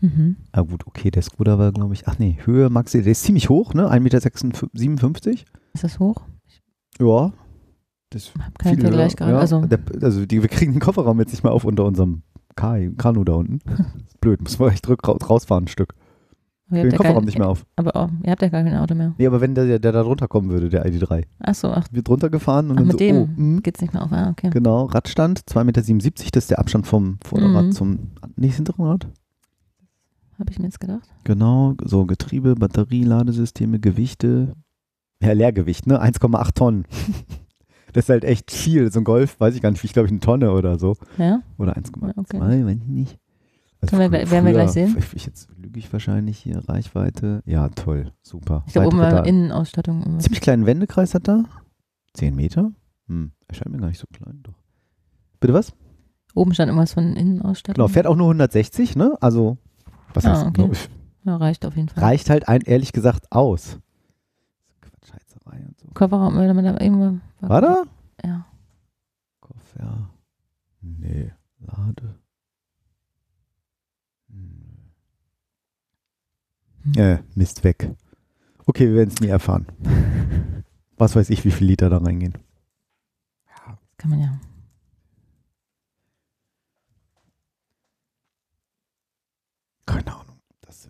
Mhm. 0.00 0.36
Ah 0.50 0.62
gut, 0.62 0.84
okay, 0.88 1.12
der 1.12 1.22
Skoda 1.22 1.60
war, 1.60 1.70
glaube 1.70 1.94
ich, 1.94 2.08
ach 2.08 2.18
nee, 2.18 2.36
Höhe 2.44 2.68
Maxi, 2.70 3.02
der 3.02 3.12
ist 3.12 3.22
ziemlich 3.22 3.48
hoch, 3.48 3.72
ne? 3.72 3.88
1,57 3.88 4.00
Meter. 4.00 5.44
Ist 5.74 5.84
das 5.84 6.00
hoch? 6.00 6.22
Ja. 6.98 7.32
Das 8.14 8.32
viel 8.62 8.80
Vergleich 8.80 9.16
gerade. 9.16 9.32
ja. 9.32 9.38
Also, 9.38 9.62
Der, 9.66 9.78
also 10.02 10.24
die, 10.26 10.42
wir 10.42 10.48
kriegen 10.48 10.72
den 10.72 10.80
Kofferraum 10.80 11.18
jetzt 11.20 11.32
nicht 11.32 11.42
mal 11.44 11.50
auf 11.50 11.64
unter 11.64 11.84
unserem 11.84 12.22
Kai, 12.56 12.90
Kanu 12.98 13.24
da 13.24 13.34
unten. 13.34 13.60
blöd, 14.20 14.42
müssen 14.42 14.60
wir 14.60 14.68
echt 14.68 14.86
rausfahren 14.88 15.64
ein 15.64 15.68
Stück. 15.68 15.94
ihr 16.70 16.82
Den 16.82 16.92
Kofferraum 16.92 17.16
kein, 17.18 17.24
nicht 17.24 17.38
mehr 17.38 17.48
auf. 17.48 17.64
aber 17.76 17.92
oh, 17.94 18.08
ihr 18.24 18.30
habt 18.30 18.42
ja 18.42 18.48
gar 18.48 18.62
kein 18.62 18.76
Auto 18.76 18.94
mehr. 18.94 19.14
Nee, 19.18 19.26
aber 19.26 19.40
wenn 19.40 19.54
der, 19.54 19.78
der 19.78 19.92
da 19.92 20.02
drunter 20.02 20.28
kommen 20.28 20.50
würde, 20.50 20.68
der 20.68 20.84
ID3. 20.86 21.24
Achso, 21.40 21.68
ach, 21.72 21.86
Wird 21.90 22.08
runtergefahren 22.08 22.66
und 22.70 22.72
ach 22.72 22.78
dann 22.78 22.86
mit 22.86 22.92
so, 22.92 22.98
dem 22.98 23.16
oh, 23.16 23.28
hm, 23.36 23.62
geht's 23.62 23.80
nicht 23.80 23.92
mehr 23.94 24.02
auf. 24.02 24.12
Ah, 24.12 24.30
okay. 24.30 24.50
genau, 24.50 24.84
Radstand, 24.84 25.40
2,77 25.40 25.64
Meter, 25.64 25.80
das 26.32 26.44
ist 26.44 26.50
der 26.50 26.58
Abstand 26.58 26.86
vom 26.86 27.18
Vorderrad 27.24 27.66
Mhm. 27.66 27.72
zum, 27.72 27.98
nicht 28.36 28.56
hinteren 28.56 28.84
Rad. 28.86 29.06
Habe 30.38 30.50
ich 30.50 30.58
mir 30.58 30.64
jetzt 30.66 30.80
gedacht. 30.80 31.08
Genau, 31.24 31.74
so 31.84 32.04
Getriebe, 32.06 32.54
Batterie, 32.56 33.04
Ladesysteme, 33.04 33.78
Gewichte. 33.78 34.54
Ja, 35.22 35.32
Leergewicht, 35.32 35.86
ne? 35.86 36.02
1,8 36.02 36.54
Tonnen. 36.54 36.84
das 37.92 38.04
ist 38.04 38.08
halt 38.08 38.24
echt 38.24 38.50
viel. 38.50 38.90
So 38.92 39.00
ein 39.00 39.04
Golf, 39.04 39.38
weiß 39.40 39.54
ich 39.54 39.62
gar 39.62 39.70
nicht, 39.70 39.82
wie 39.82 39.86
ich 39.86 39.92
glaube 39.92 40.06
ich 40.06 40.12
eine 40.12 40.20
Tonne 40.20 40.52
oder 40.52 40.78
so. 40.78 40.94
Ja? 41.18 41.40
Oder 41.58 41.76
1,2, 41.76 42.06
Ja, 42.08 42.12
okay. 42.16 42.40
weiß 42.40 42.54
ich 42.80 42.86
nicht. 42.88 43.18
Also 43.80 43.98
wir- 43.98 44.08
früher- 44.10 44.30
werden 44.30 44.44
wir 44.46 44.52
gleich 44.52 44.70
sehen? 44.70 44.96
Ich, 45.14 45.26
jetzt 45.26 45.48
lüge 45.56 45.78
ich 45.78 45.92
wahrscheinlich 45.92 46.38
hier, 46.38 46.58
Reichweite. 46.68 47.42
Ja, 47.46 47.68
toll, 47.70 48.12
super. 48.22 48.62
Ich 48.66 48.72
glaube, 48.74 48.88
oben 48.88 48.98
war 48.98 49.26
Innenausstattung. 49.26 50.00
irgendwas. 50.00 50.22
Ziemlich 50.24 50.40
kleinen 50.40 50.66
Wendekreis 50.66 51.14
hat 51.14 51.28
er. 51.28 51.44
10 52.14 52.36
Meter? 52.36 52.70
Hm, 53.08 53.32
erscheint 53.48 53.72
mir 53.72 53.78
gar 53.78 53.88
nicht 53.88 53.98
so 53.98 54.06
klein, 54.12 54.40
doch. 54.44 54.54
Bitte 55.40 55.52
was? 55.54 55.72
Oben 56.34 56.54
stand 56.54 56.68
irgendwas 56.68 56.92
von 56.92 57.16
Innenausstattung. 57.16 57.74
Genau, 57.82 57.88
fährt 57.92 58.06
auch 58.06 58.16
nur 58.16 58.28
160, 58.28 58.94
ne? 58.96 59.16
Also, 59.20 59.58
was 60.14 60.24
Ah, 60.24 60.34
heißt, 60.36 60.46
okay. 60.46 60.68
ne? 60.68 60.72
Ja, 61.24 61.36
reicht 61.36 61.66
auf 61.66 61.76
jeden 61.76 61.88
Fall. 61.88 62.02
reicht 62.04 62.30
halt 62.30 62.48
ein, 62.48 62.60
ehrlich 62.62 62.92
gesagt 62.92 63.30
aus. 63.32 63.78
Quatschheizerei 65.52 65.66
und 65.66 65.78
so. 65.78 65.88
Kofferraum, 65.94 66.36
wenn 66.36 66.56
man 66.56 66.64
da 66.64 66.80
irgendwo. 66.80 67.20
War 67.40 67.60
da? 67.60 67.84
Ja. 68.24 68.46
Koffer. 69.40 70.10
Nee. 70.80 71.32
Lade. 71.58 72.18
Hm. 74.28 74.92
Hm. 76.82 76.92
Äh, 76.96 77.22
Mist 77.34 77.64
weg. 77.64 77.90
Okay, 78.66 78.88
wir 78.88 78.94
werden 78.96 79.10
es 79.14 79.20
nie 79.20 79.28
erfahren. 79.28 79.66
Was 80.96 81.16
weiß 81.16 81.30
ich, 81.30 81.44
wie 81.44 81.50
viel 81.50 81.66
Liter 81.66 81.90
da 81.90 81.98
reingehen. 81.98 82.38
Das 83.46 83.78
kann 83.96 84.10
man 84.10 84.20
ja. 84.20 84.38
Keine 89.86 90.14
Ahnung. 90.14 90.38
Das, 90.60 90.88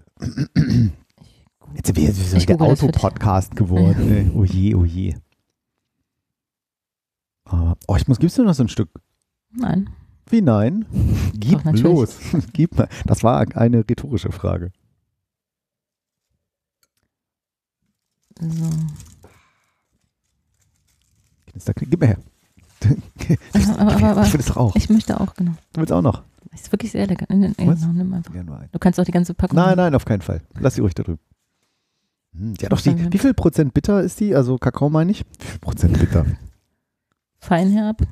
jetzt 1.74 1.86
sind 1.86 1.96
wir 1.96 2.04
jetzt 2.04 2.30
so 2.30 2.38
der 2.38 2.56
das. 2.56 2.82
Autopodcast 2.82 3.56
geworden. 3.56 4.32
Oh 4.34 4.44
je, 4.44 4.74
oh 4.74 4.84
je. 4.84 5.14
Aber, 7.44 7.76
oh, 7.86 7.96
ich 7.96 8.08
muss, 8.08 8.18
gibst 8.18 8.38
du 8.38 8.44
noch 8.44 8.54
so 8.54 8.64
ein 8.64 8.68
Stück? 8.68 8.90
Nein. 9.50 9.90
Wie 10.28 10.40
nein? 10.40 10.86
Gib 11.34 11.62
Doch, 11.62 11.72
los. 11.72 12.18
Gib 12.52 12.76
mal. 12.76 12.88
Das 13.04 13.22
war 13.22 13.46
eine 13.56 13.78
rhetorische 13.78 14.32
Frage. 14.32 14.72
So. 18.40 18.70
Gib 21.74 22.00
mir 22.00 22.06
her. 22.06 22.18
Aber, 23.78 23.92
aber, 23.92 24.06
aber, 24.08 24.22
ich 24.22 24.32
will 24.32 24.40
es 24.40 24.46
doch 24.46 24.56
auch. 24.56 24.74
ich 24.74 24.88
möchte 24.88 25.20
auch, 25.20 25.34
genau. 25.34 25.52
Du 25.72 25.80
willst 25.80 25.92
auch 25.92 26.02
noch? 26.02 26.22
Ist 26.52 26.72
wirklich 26.72 26.90
sehr 26.90 27.06
lecker. 27.06 27.26
Nimm, 27.28 27.54
nimm, 27.56 28.14
einfach. 28.14 28.34
Ja. 28.34 28.42
Du 28.72 28.78
kannst 28.78 28.98
auch 28.98 29.04
die 29.04 29.12
ganze 29.12 29.34
Packung. 29.34 29.56
Nein, 29.56 29.76
nein, 29.76 29.94
auf 29.94 30.04
keinen 30.04 30.22
Fall. 30.22 30.42
Lass 30.58 30.74
sie 30.74 30.80
ruhig 30.80 30.94
da 30.94 31.02
drüben. 31.02 31.20
Hm, 32.34 32.54
die 32.54 32.64
hat 32.64 32.72
doch 32.72 32.80
die, 32.80 33.12
wie 33.12 33.18
viel 33.18 33.34
Prozent 33.34 33.74
bitter 33.74 34.02
ist 34.02 34.20
die? 34.20 34.34
Also 34.34 34.56
Kakao 34.58 34.88
meine 34.90 35.10
ich? 35.12 35.24
Wie 35.38 35.44
viel 35.46 35.58
Prozent 35.60 35.98
bitter? 35.98 36.24
Feinherb, 37.40 38.02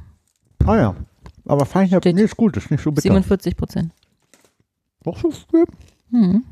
ah 0.67 0.77
ja. 0.77 0.97
Aber 1.47 1.65
fein, 1.67 1.87
ich 1.87 1.95
hab, 1.95 2.03
Steht- 2.03 2.17
nee, 2.17 2.23
ist 2.23 2.37
gut, 2.37 2.57
ist 2.57 2.71
nicht 2.71 2.83
so 2.83 2.91
bitter. 2.91 3.03
47 3.03 3.57
Prozent. 3.57 3.93
Doch 5.05 5.19
so 5.19 5.31
viel. 5.31 5.65
Hm. 6.11 6.45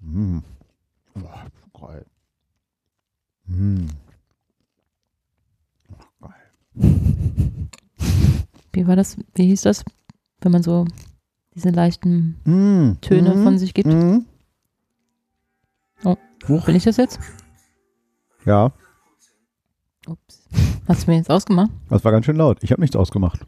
Hm. 0.00 0.42
Boah, 1.14 1.46
geil. 1.80 2.06
Hm. 3.48 3.88
Geil. 6.20 6.34
Wie 8.72 8.86
war 8.86 8.94
das? 8.96 9.16
Wie 9.34 9.46
hieß 9.46 9.62
das? 9.62 9.84
Wenn 10.40 10.52
man 10.52 10.62
so 10.62 10.86
diese 11.54 11.70
leichten 11.70 12.36
Hm. 12.44 12.98
Töne 13.00 13.34
Hm. 13.34 13.42
von 13.42 13.58
sich 13.58 13.74
gibt. 13.74 13.88
Hm. 13.92 14.24
Oh. 16.04 16.16
Huch. 16.48 16.64
Bin 16.64 16.76
ich 16.76 16.84
das 16.84 16.96
jetzt? 16.96 17.18
Ja, 18.44 18.72
Ups. 20.08 20.48
Hast 20.86 21.06
du 21.06 21.10
mir 21.10 21.18
jetzt 21.18 21.30
ausgemacht? 21.30 21.70
das 21.90 22.04
war 22.04 22.12
ganz 22.12 22.24
schön 22.24 22.36
laut. 22.36 22.62
Ich 22.62 22.72
habe 22.72 22.80
nichts 22.80 22.96
ausgemacht. 22.96 23.46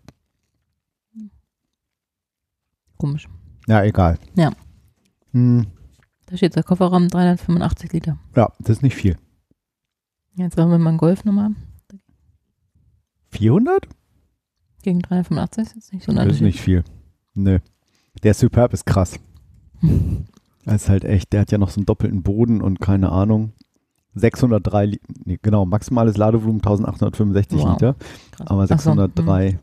Komisch. 2.98 3.28
Ja, 3.66 3.82
egal. 3.82 4.18
Ja. 4.34 4.52
Hm. 5.32 5.66
Da 6.26 6.36
steht 6.36 6.54
der 6.54 6.62
Kofferraum 6.62 7.08
385 7.08 7.92
Liter. 7.92 8.18
Ja, 8.36 8.52
das 8.58 8.76
ist 8.76 8.82
nicht 8.82 8.94
viel. 8.94 9.16
Jetzt 10.34 10.56
machen 10.56 10.70
wir 10.70 10.78
mal 10.78 10.90
einen 10.90 10.98
Golf 10.98 11.24
nochmal. 11.24 11.50
400? 13.30 13.88
Gegen 14.82 15.00
385 15.00 15.62
ist 15.62 15.74
jetzt 15.74 15.92
nicht 15.92 16.04
so 16.04 16.12
ein 16.12 16.16
Das 16.16 16.26
ist 16.36 16.40
nicht 16.42 16.60
viel. 16.60 16.84
Nö. 17.34 17.58
Der 18.22 18.34
Superb 18.34 18.74
ist 18.74 18.84
krass. 18.84 19.18
Das 20.64 20.82
ist 20.82 20.88
halt 20.88 21.04
echt, 21.04 21.32
der 21.32 21.40
hat 21.40 21.52
ja 21.52 21.58
noch 21.58 21.70
so 21.70 21.78
einen 21.80 21.86
doppelten 21.86 22.22
Boden 22.22 22.60
und 22.60 22.80
keine 22.80 23.10
Ahnung. 23.12 23.52
603, 24.14 24.86
Li 24.86 25.00
nee, 25.24 25.38
genau, 25.40 25.64
maximales 25.64 26.16
Ladevolumen 26.16 26.60
1865 26.60 27.60
Wow. 27.60 27.70
Liter, 27.72 27.94
Krass. 28.32 28.46
aber 28.48 28.62
Ach 28.64 28.68
so, 28.68 28.74
603, 28.74 29.60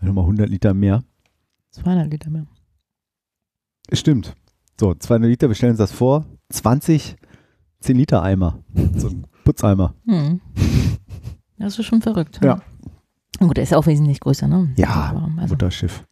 nochmal 0.00 0.24
100 0.24 0.48
Liter 0.48 0.74
mehr. 0.74 0.96
hm, 0.98 1.04
200 1.72 2.10
Liter 2.10 2.30
mehr. 2.30 2.46
Stimmt. 3.92 4.34
So, 4.78 4.94
200 4.94 5.28
Liter, 5.28 5.48
wir 5.48 5.54
stellen 5.56 5.70
uns 5.72 5.78
das 5.78 5.92
vor. 5.92 6.24
20 6.50 7.16
10 7.80 7.96
Liter 7.96 8.22
Eimer. 8.22 8.58
So 8.96 9.08
ein 9.08 9.26
Putzeimer. 9.44 9.94
Hm. 10.06 10.40
Das 11.58 11.78
ist 11.78 11.86
schon 11.86 12.02
verrückt. 12.02 12.40
Ja. 12.42 12.60
Gut, 13.38 13.56
der 13.56 13.64
ist 13.64 13.74
auch 13.74 13.86
wesentlich 13.86 14.20
größer, 14.20 14.46
ne? 14.48 14.72
Ja, 14.76 15.30
also, 15.38 15.54
Mutterschiff. 15.54 16.06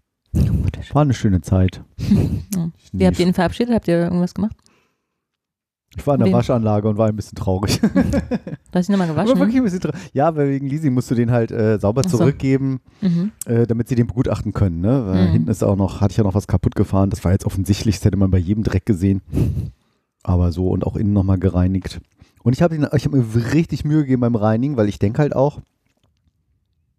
War 0.92 1.02
eine 1.02 1.14
schöne 1.14 1.40
Zeit. 1.40 1.82
Ja. 2.54 2.70
Wie 2.92 3.06
habt 3.06 3.18
ihr 3.18 3.26
ihn 3.26 3.34
verabschiedet? 3.34 3.74
Habt 3.74 3.86
ihr 3.88 3.98
irgendwas 4.04 4.34
gemacht? 4.34 4.56
Ich 5.96 6.06
war 6.06 6.14
in 6.14 6.20
der 6.20 6.28
Wen? 6.28 6.34
Waschanlage 6.34 6.88
und 6.88 6.96
war 6.96 7.08
ein 7.08 7.16
bisschen 7.16 7.36
traurig. 7.36 7.80
Du 8.70 8.78
hast 8.78 8.88
ihn 8.88 8.92
nochmal 8.92 9.08
Aber 9.10 9.22
gewaschen? 9.22 9.38
wirklich 9.40 9.56
ein 9.56 9.64
bisschen 9.64 9.80
traurig. 9.80 10.10
Ja, 10.12 10.34
weil 10.36 10.50
wegen 10.50 10.66
Leasing 10.66 10.92
musst 10.92 11.10
du 11.10 11.14
den 11.14 11.30
halt 11.30 11.50
äh, 11.50 11.78
sauber 11.78 12.02
so. 12.06 12.18
zurückgeben, 12.18 12.80
Mhm. 13.00 13.32
äh, 13.46 13.66
damit 13.66 13.88
sie 13.88 13.94
den 13.94 14.06
begutachten 14.06 14.52
können. 14.52 14.80
Ne? 14.82 15.06
Weil 15.06 15.28
Mhm. 15.28 15.32
hinten 15.32 15.48
ist 15.50 15.62
auch 15.64 15.76
noch, 15.76 16.00
hatte 16.02 16.12
ich 16.12 16.16
ja 16.18 16.24
noch 16.24 16.34
was 16.34 16.46
kaputt 16.46 16.74
gefahren. 16.74 17.08
Das 17.10 17.24
war 17.24 17.32
jetzt 17.32 17.46
offensichtlich, 17.46 17.96
das 17.96 18.04
hätte 18.04 18.16
man 18.18 18.30
bei 18.30 18.38
jedem 18.38 18.62
Dreck 18.64 18.84
gesehen. 18.86 19.22
Aber 20.22 20.52
so 20.52 20.68
und 20.68 20.86
auch 20.86 20.96
innen 20.96 21.12
nochmal 21.14 21.38
gereinigt. 21.38 22.00
Und 22.42 22.52
ich 22.52 22.60
habe 22.62 22.76
ich 22.76 23.04
hab 23.04 23.12
mir 23.12 23.24
richtig 23.54 23.84
Mühe 23.84 24.02
gegeben 24.02 24.20
beim 24.20 24.34
Reinigen, 24.36 24.76
weil 24.76 24.88
ich 24.88 24.98
denke 24.98 25.20
halt 25.20 25.34
auch, 25.34 25.60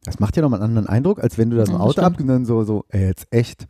das 0.03 0.19
macht 0.19 0.35
ja 0.35 0.41
nochmal 0.41 0.59
einen 0.61 0.69
anderen 0.77 0.87
Eindruck, 0.87 1.19
als 1.21 1.37
wenn 1.37 1.49
du 1.49 1.57
das 1.57 1.69
Ja, 1.69 1.73
das 1.73 1.81
Auto 1.81 1.91
stimmt. 1.93 2.07
abgenommen 2.07 2.45
so, 2.45 2.63
so, 2.63 2.85
ey, 2.89 3.07
jetzt 3.07 3.27
echt. 3.31 3.67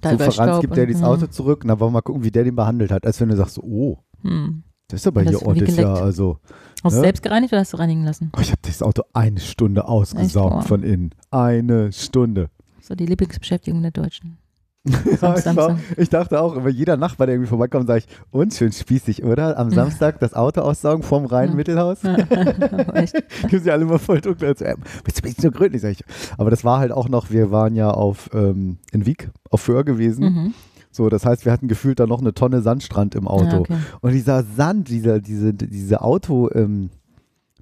Da 0.00 0.10
Staub 0.30 0.60
gibt 0.62 0.76
der 0.76 0.84
und- 0.84 0.88
dieses 0.88 1.02
Auto 1.02 1.26
zurück 1.26 1.62
und 1.62 1.68
dann 1.68 1.78
wollen 1.80 1.90
wir 1.90 1.94
mal 1.98 2.00
gucken, 2.02 2.24
wie 2.24 2.30
der 2.30 2.44
den 2.44 2.56
behandelt 2.56 2.90
hat. 2.90 3.04
Als 3.04 3.20
wenn 3.20 3.28
du 3.28 3.36
sagst, 3.36 3.54
so, 3.54 3.62
oh, 3.62 3.98
Hm. 4.22 4.62
das 4.88 5.00
ist 5.00 5.06
aber 5.06 5.22
Das 5.24 5.30
hier 5.38 5.46
ordentlich, 5.46 5.76
ja, 5.76 5.92
also. 5.94 6.38
Hast 6.82 6.94
du 6.94 6.96
Ja. 6.98 7.02
selbst 7.04 7.22
gereinigt 7.22 7.52
oder 7.52 7.60
hast 7.60 7.72
du 7.74 7.76
reinigen 7.78 8.04
lassen? 8.04 8.32
Oh, 8.36 8.40
ich 8.40 8.50
habe 8.50 8.60
das 8.62 8.82
Auto 8.82 9.02
eine 9.12 9.40
Stunde 9.40 9.86
ausgesaugt 9.86 10.64
von 10.64 10.82
innen. 10.82 11.10
Eine 11.30 11.92
Stunde. 11.92 12.48
So 12.80 12.94
die 12.94 13.04
Lieblingsbeschäftigung 13.06 13.82
der 13.82 13.90
Deutschen. 13.90 14.38
Ja, 14.84 15.36
ich, 15.36 15.56
war, 15.56 15.78
ich 15.98 16.08
dachte 16.08 16.40
auch, 16.40 16.56
immer 16.56 16.70
jeder 16.70 16.96
Nachbar, 16.96 17.26
der 17.26 17.34
irgendwie 17.34 17.50
vorbeikommt, 17.50 17.86
sage 17.86 17.98
ich, 17.98 18.06
und 18.30 18.54
schön 18.54 18.72
spießig, 18.72 19.24
oder? 19.24 19.58
Am 19.58 19.70
Samstag 19.70 20.18
das 20.20 20.32
Auto 20.32 20.62
aussaugen 20.62 21.02
vorm 21.02 21.26
Rhein-Mittelhaus. 21.26 21.98
Echt? 22.94 23.14
Geben 23.48 23.62
sie 23.62 23.70
alle 23.70 23.82
immer 23.82 23.98
voll 23.98 24.22
dunkel. 24.22 24.48
Also, 24.48 24.64
äh, 24.64 24.76
bist 25.04 25.18
du 25.18 25.22
bist 25.22 25.42
so 25.42 25.50
gründlich, 25.50 25.82
sag 25.82 25.90
ich. 25.90 26.04
Aber 26.38 26.48
das 26.48 26.64
war 26.64 26.78
halt 26.78 26.92
auch 26.92 27.10
noch, 27.10 27.30
wir 27.30 27.50
waren 27.50 27.74
ja 27.74 27.90
auf 27.90 28.30
ähm, 28.32 28.78
in 28.90 29.04
Wieg, 29.04 29.30
auf 29.50 29.60
Föhr 29.60 29.84
gewesen. 29.84 30.24
Mhm. 30.24 30.54
So, 30.90 31.08
das 31.10 31.26
heißt, 31.26 31.44
wir 31.44 31.52
hatten 31.52 31.68
gefühlt 31.68 32.00
da 32.00 32.06
noch 32.06 32.20
eine 32.20 32.32
Tonne 32.32 32.62
Sandstrand 32.62 33.14
im 33.14 33.28
Auto. 33.28 33.44
Ja, 33.44 33.58
okay. 33.60 33.76
Und 34.00 34.12
dieser 34.12 34.42
Sand, 34.42 34.88
dieser, 34.88 35.20
diese, 35.20 35.52
diese 35.52 36.00
Auto, 36.00 36.50
ähm, 36.52 36.90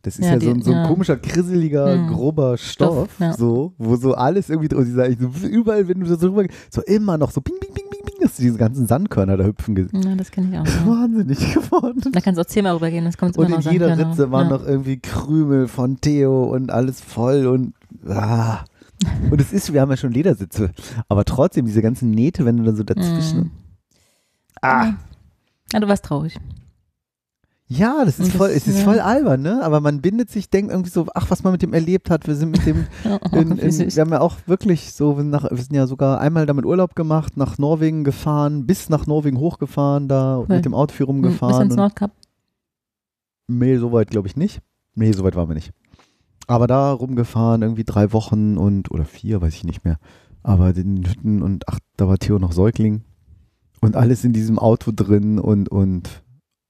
das 0.03 0.19
ist 0.19 0.25
ja, 0.25 0.35
Ja, 0.35 0.41
so, 0.41 0.51
ein, 0.51 0.57
die- 0.59 0.63
so 0.63 0.71
ein 0.73 0.77
ja. 0.79 0.87
komischer, 0.89 1.17
grisseliger, 1.17 1.95
Hm. 1.95 2.09
grober 2.09 2.57
Stoff, 2.57 3.11
Stoff, 3.17 3.35
so, 3.37 3.73
wo 3.79 3.97
so 3.97 4.15
alles 4.15 4.49
irgendwie, 4.51 4.69
dieser, 4.69 5.11
so 5.13 5.47
überall, 5.47 5.87
wenn 5.89 6.01
du 6.01 6.07
so 6.07 6.17
drüber, 6.17 6.45
so 6.71 6.83
immer 6.83 7.19
noch 7.19 7.31
so 7.31 7.41
bing, 7.41 7.55
bing, 7.61 7.73
bing, 7.75 7.85
bing, 7.91 8.01
bing, 8.05 8.15
dass 8.21 8.37
du 8.37 8.43
diese 8.43 8.59
ganzen 8.59 8.87
Sandkörner 8.87 9.37
da 9.37 9.45
hüpfen 9.45 9.75
gesehen. 9.75 10.03
Ja, 10.03 10.15
das 10.15 10.31
kenne 10.31 10.49
ich 10.53 10.59
auch. 10.59 10.65
Ja. 10.87 10.87
Wahnsinnig 10.87 11.55
geworden. 11.55 12.01
Da 12.13 12.21
kannst 12.21 12.39
du 12.39 12.43
auch 12.43 12.47
zehnmal 12.47 12.75
rübergehen, 12.75 13.05
das 13.05 13.17
kommt 13.19 13.37
immer 13.37 13.47
Und 13.47 13.53
in 13.53 13.59
noch 13.65 13.73
jeder 13.73 13.89
Sandkörner. 13.89 14.13
Ritze 14.13 14.31
waren 14.31 14.49
noch 14.49 14.67
irgendwie 14.67 14.99
Krümel 14.99 15.69
von 15.69 16.01
Theo 16.01 16.45
und 16.45 16.71
alles 16.71 17.01
voll 17.01 17.47
und 17.47 17.75
ah. 18.09 18.65
Und 19.31 19.41
es 19.41 19.53
ist, 19.53 19.73
wir 19.73 19.81
haben 19.81 19.91
ja 19.91 19.97
schon 19.97 20.11
Ledersitze, 20.13 20.71
aber 21.09 21.25
trotzdem, 21.25 21.67
diese 21.67 21.83
ganzen 21.83 22.11
Nähte, 22.11 22.45
wenn 22.45 22.57
du 22.57 22.65
da 22.65 22.73
so 22.73 22.83
dazwischen. 22.83 23.39
Mhm. 23.39 23.51
Ah. 24.61 24.93
Ja, 25.73 25.81
du 25.81 25.87
warst 25.87 26.05
traurig. 26.05 26.37
Ja, 27.71 28.03
das 28.05 28.19
ist 28.19 28.31
das- 28.31 28.37
voll, 28.37 28.49
es 28.49 28.67
ist 28.67 28.79
ja. 28.79 28.85
voll 28.85 28.99
albern, 28.99 29.43
ne? 29.43 29.63
Aber 29.63 29.81
man 29.81 30.01
bindet 30.01 30.31
sich, 30.31 30.49
denkt 30.49 30.71
irgendwie 30.73 30.89
so, 30.91 31.07
ach, 31.15 31.31
was 31.31 31.43
man 31.45 31.53
mit 31.53 31.61
dem 31.61 31.75
erlebt 31.75 32.09
hat. 32.09 32.27
Wir 32.27 32.35
sind 32.35 32.51
mit 32.53 32.65
dem, 32.65 32.87
in, 33.33 33.57
Wie 33.59 33.61
in, 33.61 33.71
süß. 33.73 33.95
wir 33.97 34.01
haben 34.01 34.11
ja 34.11 34.21
auch 34.23 34.37
wirklich 34.47 34.95
so, 34.95 35.17
wir 35.17 35.23
sind, 35.23 35.31
nach, 35.31 35.51
wir 35.51 35.57
sind 35.59 35.75
ja 35.75 35.87
sogar 35.87 36.19
einmal 36.21 36.47
damit 36.47 36.65
Urlaub 36.65 36.95
gemacht, 36.97 37.37
nach 37.37 37.59
Norwegen 37.59 38.05
gefahren, 38.05 38.67
bis 38.67 38.89
nach 38.89 39.07
Norwegen 39.07 39.39
hochgefahren, 39.39 40.09
da 40.09 40.39
Cool. 40.39 40.47
mit 40.49 40.65
dem 40.65 40.73
Auto 40.73 40.95
viel 40.95 41.07
Hm, 41.07 41.21
Bis 41.21 41.25
rumgefahren. 41.31 41.63
ins 41.65 41.73
und- 41.73 41.77
Nordkap. 41.79 42.11
Nee, 43.49 43.77
so 43.77 43.93
weit 43.93 44.11
glaube 44.11 44.29
ich 44.29 44.37
nicht. 44.37 44.61
Nee, 44.95 45.13
so 45.13 45.25
weit 45.25 45.37
waren 45.37 45.49
wir 45.49 45.55
nicht. 45.55 45.73
Aber 46.47 46.67
da 46.67 46.93
rumgefahren, 46.93 47.63
irgendwie 47.63 47.85
drei 47.85 48.13
Wochen 48.13 48.57
und, 48.57 48.91
oder 48.91 49.05
vier, 49.05 49.41
weiß 49.43 49.55
ich 49.55 49.65
nicht 49.65 49.85
mehr. 49.85 49.99
Aber 50.43 50.73
den 50.73 51.05
Hütten 51.07 51.43
und 51.43 51.69
ach, 51.69 51.79
da 51.97 52.09
war 52.09 52.17
Theo 52.19 52.39
noch 52.39 52.53
Säugling. 52.53 53.03
Und 53.81 53.95
alles 53.97 54.25
in 54.25 54.33
diesem 54.33 54.59
Auto 54.59 54.91
drin 54.95 55.39
und, 55.39 55.69
und 55.69 56.23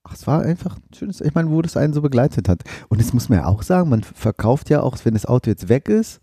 ach, 0.09 0.15
es 0.15 0.27
war 0.27 0.41
einfach 0.41 0.77
ein 0.77 0.93
schönes, 0.93 1.21
ich 1.21 1.33
meine, 1.33 1.49
wo 1.49 1.61
das 1.61 1.77
einen 1.77 1.93
so 1.93 2.01
begleitet 2.01 2.49
hat. 2.49 2.63
Und 2.89 2.99
das 2.99 3.13
muss 3.13 3.29
man 3.29 3.39
ja 3.39 3.45
auch 3.45 3.63
sagen, 3.63 3.89
man 3.89 4.03
verkauft 4.03 4.69
ja 4.69 4.81
auch, 4.81 4.97
wenn 5.03 5.13
das 5.13 5.25
Auto 5.25 5.49
jetzt 5.49 5.69
weg 5.69 5.87
ist, 5.87 6.21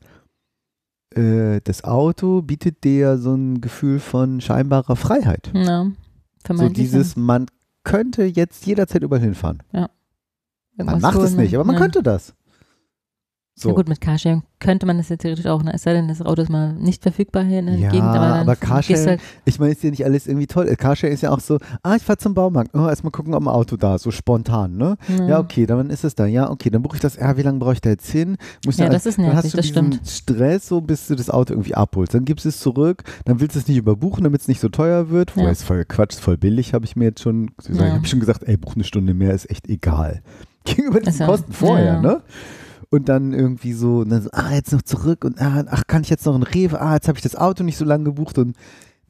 äh, 1.15 1.61
das 1.65 1.85
Auto 1.85 2.43
bietet 2.43 2.85
dir 2.85 2.99
ja 2.99 3.17
so 3.17 3.35
ein 3.35 3.61
Gefühl 3.61 4.01
von 4.01 4.41
scheinbarer 4.41 4.97
Freiheit. 4.97 5.51
Ja. 5.55 5.87
So 6.49 6.69
dieses, 6.69 7.17
man 7.17 7.47
könnte 7.83 8.25
jetzt 8.25 8.67
jederzeit 8.67 9.03
überall 9.03 9.23
hinfahren. 9.23 9.63
ja. 9.73 9.91
Man 10.79 10.89
Irgendwas 10.89 11.15
macht 11.15 11.25
es 11.25 11.35
nicht, 11.35 11.55
aber 11.55 11.65
man 11.65 11.77
ja. 11.77 11.81
könnte 11.81 12.03
das. 12.03 12.35
So. 13.59 13.71
Na 13.71 13.75
gut, 13.75 13.89
mit 13.89 14.03
Carsharing 14.03 14.43
könnte 14.61 14.85
man 14.85 14.99
das 14.99 15.09
ja 15.09 15.17
theoretisch 15.17 15.47
auch, 15.47 15.63
ne? 15.63 15.73
es 15.73 15.83
sei 15.83 15.95
denn, 15.95 16.09
das 16.09 16.21
Auto 16.21 16.43
ist 16.43 16.51
mal 16.51 16.75
nicht 16.75 17.03
verfügbar 17.03 17.43
hier 17.43 17.61
in 17.61 17.67
der 17.67 17.77
Ja, 17.77 17.89
Gegend. 17.91 18.07
Aber, 18.07 18.19
dann 18.19 18.41
aber 18.41 18.55
Carsharing, 18.55 19.07
halt, 19.07 19.21
ich 19.47 19.59
meine, 19.59 19.73
ist 19.73 19.83
ja 19.83 19.89
nicht 19.89 20.05
alles 20.05 20.27
irgendwie 20.27 20.47
toll. 20.47 20.67
Carsharing 20.77 21.15
ist 21.15 21.23
ja 21.23 21.31
auch 21.31 21.41
so, 21.41 21.59
ah, 21.83 21.97
ich 21.97 22.03
fahre 22.03 22.19
zum 22.19 22.35
Baumarkt, 22.35 22.75
oh, 22.75 22.87
erstmal 22.87 23.13
gucken, 23.13 23.33
ob 23.33 23.41
ein 23.43 23.49
Auto 23.49 23.77
da 23.79 23.95
ist, 23.95 24.03
so 24.03 24.11
spontan, 24.11 24.77
ne? 24.77 24.99
ja. 25.09 25.27
Ja, 25.27 25.39
okay, 25.39 25.65
dann 25.65 25.89
ist 25.89 26.05
es 26.05 26.15
da. 26.15 26.27
Ja, 26.27 26.51
okay, 26.51 26.69
dann 26.69 26.83
buche 26.83 26.97
ich 26.97 27.01
das. 27.01 27.17
Ja, 27.17 27.35
wie 27.39 27.43
lange 27.43 27.59
brauche 27.59 27.73
ich 27.73 27.81
da 27.81 27.89
jetzt 27.89 28.11
hin? 28.11 28.37
Muss 28.67 28.77
Ja, 28.77 28.85
dann- 28.85 28.93
das 28.93 29.07
ist 29.07 29.17
dann 29.17 29.25
nervig, 29.25 29.45
hast 29.45 29.53
du 29.55 29.57
das 29.57 29.67
stimmt. 29.69 30.01
Stress, 30.07 30.69
so 30.69 30.83
bis 30.83 31.07
du 31.07 31.15
das 31.15 31.31
Auto 31.31 31.55
irgendwie 31.55 31.75
abholst. 31.75 32.13
Dann 32.13 32.27
gibst 32.27 32.45
du 32.45 32.51
es 32.51 32.61
zurück, 32.61 33.05
dann 33.25 33.41
willst 33.41 33.57
du 33.57 33.61
es 33.61 33.69
nicht 33.69 33.79
überbuchen, 33.79 34.23
damit 34.25 34.43
es 34.43 34.49
nicht 34.49 34.61
so 34.61 34.69
teuer 34.69 35.09
wird. 35.09 35.35
Wobei 35.35 35.47
Ja. 35.47 35.53
es 35.53 35.63
voll 35.63 35.83
Quatsch, 35.87 36.17
voll 36.17 36.37
billig, 36.37 36.75
habe 36.75 36.85
ich 36.85 36.95
mir 36.95 37.07
jetzt 37.07 37.23
schon. 37.23 37.53
Ja. 37.71 37.87
Ich 37.87 37.93
habe 37.95 38.07
schon 38.07 38.21
gesagt, 38.21 38.43
ey, 38.45 38.59
buch 38.59 38.75
eine 38.75 38.85
Stunde 38.85 39.15
mehr, 39.15 39.33
ist 39.33 39.49
echt 39.49 39.67
egal. 39.67 40.21
Gegenüber 40.67 41.01
Ist 41.01 41.21
ja- 41.21 41.27
Kosten 41.27 41.53
vorher, 41.55 42.03
ne? 42.03 42.21
Und 42.97 43.09
dann 43.09 43.33
irgendwie 43.33 43.73
so, 43.73 43.99
und 44.01 44.09
dann 44.11 44.23
so, 44.23 44.31
ah, 44.33 44.53
jetzt 44.53 44.73
noch 44.73 44.83
zurück 44.83 45.25
und 45.25 45.41
ah, 45.41 45.65
ach, 45.69 45.83
kann 45.87 46.03
ich 46.03 46.09
jetzt 46.11 46.25
noch 46.27 46.35
ein 46.35 46.43
Rewe? 46.43 46.81
Ah, 46.81 46.95
jetzt 46.95 47.09
habe 47.09 47.19
ich 47.19 47.23
das 47.23 47.37
Auto 47.37 47.63
nicht 47.63 47.77
so 47.77 47.85
lange 47.85 48.05
gebucht 48.05 48.39
und 48.39 48.57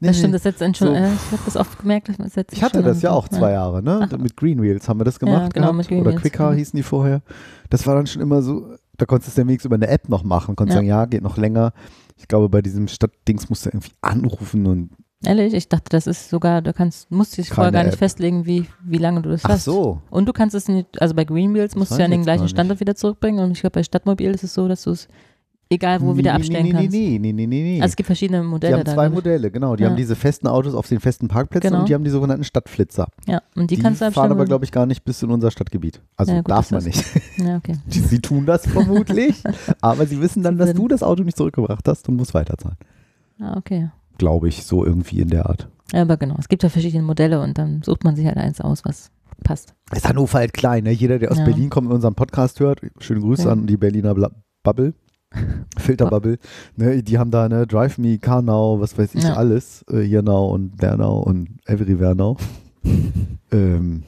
nee, 0.01 0.09
Das 0.09 0.18
stimmt, 0.18 0.34
das 0.34 0.61
einen 0.62 0.74
schon, 0.74 0.89
So. 0.89 0.95
äh, 0.95 1.07
ich 1.12 1.32
habe 1.32 1.43
das 1.45 1.57
oft 1.57 1.78
gemerkt, 1.78 2.09
dass 2.09 2.18
man 2.18 2.28
setzt 2.28 2.51
sich 2.51 2.59
Ich 2.59 2.64
hatte 2.64 2.82
das 2.82 3.03
ja 3.03 3.11
auch 3.12 3.28
zwei 3.28 3.53
Jahre, 3.53 3.82
ne? 3.82 4.09
Ach. 4.12 4.18
Mit 4.18 4.37
Green 4.37 4.61
Wheels 4.61 4.89
haben 4.89 5.01
wir 5.01 5.05
das 5.05 5.18
gemacht. 5.18 5.43
Ja, 5.43 5.49
genau, 5.49 5.66
gehabt. 5.66 5.76
mit 5.78 5.89
Green 5.89 6.01
Oder 6.01 6.11
Wheels, 6.11 6.22
Quickcar 6.22 6.49
genau. 6.51 6.59
hießen 6.59 6.76
die 6.76 6.82
vorher. 6.82 7.22
Das 7.70 7.87
war 7.87 7.95
dann 7.95 8.07
schon 8.07 8.22
immer 8.22 8.43
so, 8.43 8.74
da 8.97 9.07
konntest 9.07 9.37
du 9.37 9.41
es 9.41 9.47
wenigstens 9.47 9.66
über 9.66 9.76
eine 9.76 9.89
App 9.89 10.09
noch 10.09 10.24
machen. 10.24 10.57
Konntest 10.57 10.74
Ja. 10.74 10.78
sagen, 10.78 10.89
ja, 10.89 11.05
geht 11.07 11.22
noch 11.22 11.37
länger. 11.37 11.72
Ich 12.16 12.28
glaube, 12.28 12.49
bei 12.49 12.62
diesem 12.62 12.89
Stadtdings 12.89 13.49
musst 13.51 13.66
du 13.66 13.70
irgendwie 13.70 13.93
anrufen 14.01 14.66
und 14.66 14.91
Ehrlich, 15.25 15.55
ich 15.55 15.69
dachte, 15.69 15.89
das 15.89 16.07
ist 16.07 16.29
sogar, 16.29 16.61
du 16.62 16.73
kannst, 16.73 17.11
musst 17.11 17.37
dich 17.39 17.49
vorher 17.49 17.73
gar 17.73 17.85
nicht 17.85 17.95
App. 17.95 17.99
festlegen, 18.01 18.45
wie, 18.45 18.67
wie 18.85 18.99
lange 18.99 19.23
du 19.23 19.31
das 19.31 19.45
ach 19.45 19.51
hast. 19.51 19.64
so. 19.64 20.01
Und 20.11 20.27
du 20.29 20.33
kannst 20.33 20.55
es 20.55 20.69
nicht, 20.69 21.01
also 21.01 21.14
bei 21.14 21.25
Green 21.25 21.55
Wheels 21.55 21.75
musst 21.75 21.93
du 21.93 21.97
ja 21.97 22.05
an 22.05 22.11
den 22.11 22.23
gleichen 22.23 22.49
Standort 22.49 22.81
wieder 22.81 22.95
zurückbringen 22.95 23.43
und 23.43 23.53
ich 23.53 23.61
glaube 23.61 23.73
bei 23.75 23.83
Stadtmobil 23.83 24.31
ist 24.33 24.45
es 24.45 24.53
so, 24.53 24.69
dass 24.69 24.83
du 24.83 24.91
es 24.91 25.09
egal 25.69 26.01
wo 26.01 26.12
nee, 26.12 26.19
wieder 26.19 26.33
nee, 26.33 26.37
abstellen 26.37 26.64
nee, 26.67 26.73
kannst. 26.73 26.93
Nee, 26.93 27.19
nee, 27.19 27.33
nee, 27.33 27.47
nee, 27.47 27.62
nee. 27.62 27.81
Also 27.83 27.93
es 27.93 27.97
gibt 27.97 28.07
verschiedene 28.07 28.43
die 28.43 28.47
Modelle 28.47 28.77
haben 28.77 28.85
da. 28.85 28.93
zwei. 28.95 29.09
Modelle, 29.09 29.51
genau. 29.51 29.75
Die 29.75 29.83
Ja. 29.83 29.89
haben 29.89 29.97
diese 29.97 30.14
festen 30.14 30.47
Autos 30.47 30.75
auf 30.75 30.87
den 30.87 31.01
festen 31.01 31.27
Parkplätzen 31.29 31.71
Genau. 31.71 31.81
und 31.81 31.89
die 31.89 31.95
haben 31.95 32.05
die 32.05 32.11
sogenannten 32.11 32.45
Stadtflitzer. 32.45 33.09
Ja, 33.27 33.43
und 33.57 33.71
die, 33.71 33.77
Die, 33.77 33.83
kannst 33.83 34.01
du 34.01 34.05
fahren 34.05 34.09
abstellen. 34.11 34.33
aber, 34.33 34.41
wo- 34.43 34.45
glaube 34.45 34.64
ich, 34.67 34.71
gar 34.71 34.87
nicht 34.87 35.03
bis 35.05 35.23
in 35.23 35.31
unser 35.33 35.51
Stadtgebiet. 35.51 36.01
Also 36.17 36.33
Ja, 36.33 36.39
gut, 36.43 36.51
darf 36.51 36.71
man 36.71 36.85
nicht. 36.85 37.03
Ja, 37.39 37.57
okay. 37.57 37.77
Die- 37.87 37.99
Sie 38.01 38.21
tun 38.21 38.47
das 38.47 38.64
vermutlich, 38.69 39.43
aber 39.81 40.07
sie 40.07 40.21
wissen 40.21 40.43
dann, 40.45 40.57
dass 40.59 40.73
du 40.75 40.87
das 40.87 41.03
Auto 41.03 41.25
nicht 41.25 41.37
zurückgebracht 41.39 41.89
hast 41.89 42.09
und 42.09 42.14
musst 42.17 42.33
weiterzahlen. 42.35 42.77
Ah, 43.41 43.57
okay. 43.57 43.91
Glaube 44.19 44.49
ich, 44.49 44.64
so 44.64 44.85
irgendwie 44.85 45.21
in 45.21 45.29
der 45.29 45.47
Art. 45.47 45.69
Ja, 45.93 46.03
aber 46.03 46.17
genau, 46.17 46.37
es 46.39 46.49
gibt 46.49 46.62
ja 46.62 46.69
verschiedene 46.69 47.03
Modelle 47.03 47.41
und 47.41 47.59
dann 47.59 47.83
sucht 47.83 48.05
man 48.05 48.17
sich 48.17 48.27
halt 48.27 48.37
eins 48.37 48.61
aus, 48.61 48.85
was 48.85 49.11
passt. 49.45 49.75
Ist 49.95 50.09
Hannover 50.09 50.39
halt 50.39 50.53
klein, 50.53 50.85
ne? 50.85 50.91
Jeder, 50.93 51.19
der 51.19 51.31
aus 51.31 51.39
Ja. 51.39 51.45
Berlin 51.45 51.71
kommt 51.71 51.89
und 51.89 51.95
unseren 51.95 52.14
Podcast 52.14 52.59
hört, 52.61 52.81
schöne 52.99 53.21
Grüße 53.21 53.45
Ja. 53.45 53.51
an 53.53 53.67
die 53.67 53.77
Berliner 53.77 54.14
Bla 54.14 54.31
Bubble. 54.62 54.95
Filterbubble, 55.79 56.39
ne, 56.77 57.03
die 57.03 57.19
haben 57.19 57.31
da, 57.31 57.49
ne, 57.49 57.67
Drive 57.67 57.99
Me, 57.99 58.17
Car 58.19 58.43
Now, 58.43 58.81
was 58.81 58.97
weiß 58.97 59.14
ich, 59.17 59.25
Ja. 59.25 59.35
alles, 59.35 59.85
äh, 59.91 60.17
und 60.19 60.81
now 60.83 61.19
und 61.21 61.49
everywhere 61.67 62.14
now. 62.14 62.37
ähm, 63.53 64.03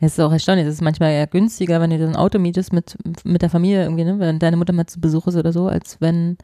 Es 0.00 0.12
ist 0.12 0.20
auch 0.20 0.32
erstaunlich, 0.32 0.66
es 0.66 0.74
ist 0.74 0.82
manchmal 0.82 1.12
ja 1.14 1.26
günstiger, 1.26 1.80
wenn 1.80 1.90
du 1.90 1.98
so 1.98 2.06
ein 2.06 2.16
Auto 2.16 2.38
mietest 2.38 2.72
mit, 2.72 2.96
mit 3.24 3.42
der 3.42 3.50
Familie 3.50 3.82
irgendwie, 3.84 4.04
ne? 4.04 4.18
wenn 4.18 4.38
deine 4.38 4.56
Mutter 4.56 4.72
mal 4.72 4.86
zu 4.86 5.00
Besuch 5.00 5.26
ist 5.28 5.36
oder 5.36 5.52
so, 5.52 5.68
als 5.68 6.00
wenn 6.00 6.36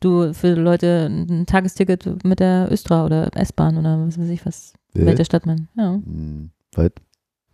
du 0.00 0.32
für 0.34 0.54
Leute 0.54 1.06
ein 1.10 1.46
Tagesticket 1.46 2.24
mit 2.24 2.40
der 2.40 2.68
Östra 2.70 3.04
oder 3.04 3.30
S-Bahn 3.36 3.76
oder 3.78 3.98
was 4.06 4.18
weiß 4.18 4.28
ich 4.28 4.44
was, 4.46 4.74
äh, 4.94 5.04
welcher 5.06 5.24
Stadt 5.24 5.46
man. 5.46 5.68
Ja. 5.76 5.94
hm, 5.94 6.50
was? 6.74 6.90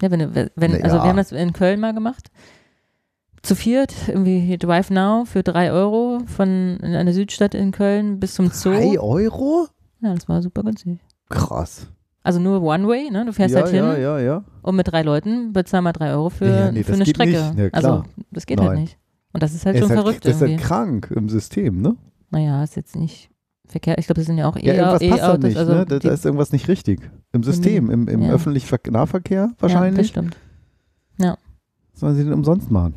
Ja, 0.03 0.11
wenn, 0.11 0.21
du- 0.21 0.35
wenn, 0.35 0.71
Na 0.73 0.79
also 0.79 0.97
wir 0.97 1.05
haben 1.05 1.17
das 1.17 1.33
in 1.33 1.53
Köln 1.53 1.81
mal 1.81 1.95
gemacht. 1.95 2.31
Zu 3.43 3.55
viert, 3.55 3.93
irgendwie 4.09 4.57
Drive 4.57 4.91
Now 4.91 5.25
für 5.27 5.43
drei 5.43 5.71
Euro 5.71 6.21
von 6.27 6.79
einer 6.83 7.13
Südstadt 7.13 7.55
in 7.55 7.73
Köln 7.73 8.19
bis 8.19 8.35
zum 8.35 8.49
Zoo. 8.51 8.71
Drei 8.71 8.99
Euro? 8.99 9.67
Ja, 10.01 10.15
das 10.15 10.29
war 10.29 10.41
super 10.41 10.63
günstig. 10.63 10.99
Krass. 11.29 11.89
Also 12.23 12.41
nur 12.41 12.63
One-Way, 12.63 13.11
ne? 13.11 13.27
Du 13.27 13.33
fährst 13.35 13.55
ja, 13.55 13.61
halt 13.61 13.71
hin 13.71 13.85
ja, 13.85 13.99
ja, 13.99 14.19
ja. 14.19 14.45
und 14.63 14.77
mit 14.77 14.91
drei 14.91 15.03
Leuten 15.03 15.53
bezahl 15.53 15.83
mal 15.83 15.93
drei 15.93 16.13
Euro 16.13 16.31
für, 16.31 16.47
Ja, 16.47 16.73
nee, 16.73 16.83
für 16.83 16.93
das 16.93 17.01
eine 17.01 17.07
Strecke. 17.07 17.53
Ja, 17.55 17.69
also 17.73 18.05
das 18.31 18.47
geht 18.47 18.59
Nein. 18.59 18.69
halt 18.69 18.79
nicht. 18.81 18.99
Und 19.35 19.43
das 19.43 19.53
ist 19.53 19.67
halt 19.67 19.77
Er 19.77 19.83
schon 19.83 19.91
ist 19.91 19.97
halt, 19.97 20.07
verrückt 20.07 20.25
das 20.25 20.37
ist 20.37 20.41
halt 20.41 20.59
krank 20.61 21.13
im 21.15 21.29
System, 21.29 21.83
ne? 21.83 21.97
Naja, 22.35 22.63
ist 22.63 22.77
jetzt 22.77 22.97
nicht 22.97 23.31
Verkehr. 23.67 23.97
Ich 23.99 24.07
glaube, 24.07 24.19
das 24.21 24.27
sind 24.27 24.37
ja 24.37 24.47
auch 24.47 24.57
Ja, 24.59 24.75
irgendwas 24.75 25.01
E- 25.01 25.09
passt 25.09 25.23
da 25.23 25.29
E-Autos. 25.31 25.45
nicht, 25.45 25.57
also 25.57 25.73
ne? 25.73 25.87
Da, 25.87 25.99
da 25.99 26.11
ist 26.11 26.25
irgendwas 26.27 26.53
nicht 26.53 26.69
richtig. 26.69 27.11
Im 27.33 27.43
System, 27.43 27.91
im, 27.91 28.09
im 28.09 28.23
Ja. 28.23 28.33
öffentlichen 28.33 28.67
Ver- 28.67 28.91
Nahverkehr 28.91 29.41
Ja, 29.41 29.47
das 29.49 29.63
wahrscheinlich. 29.63 30.09
stimmt. 30.09 30.37
Sollen 31.97 32.17
sie 32.17 32.25
den 32.25 32.33
umsonst 32.33 32.71
machen? 32.73 32.95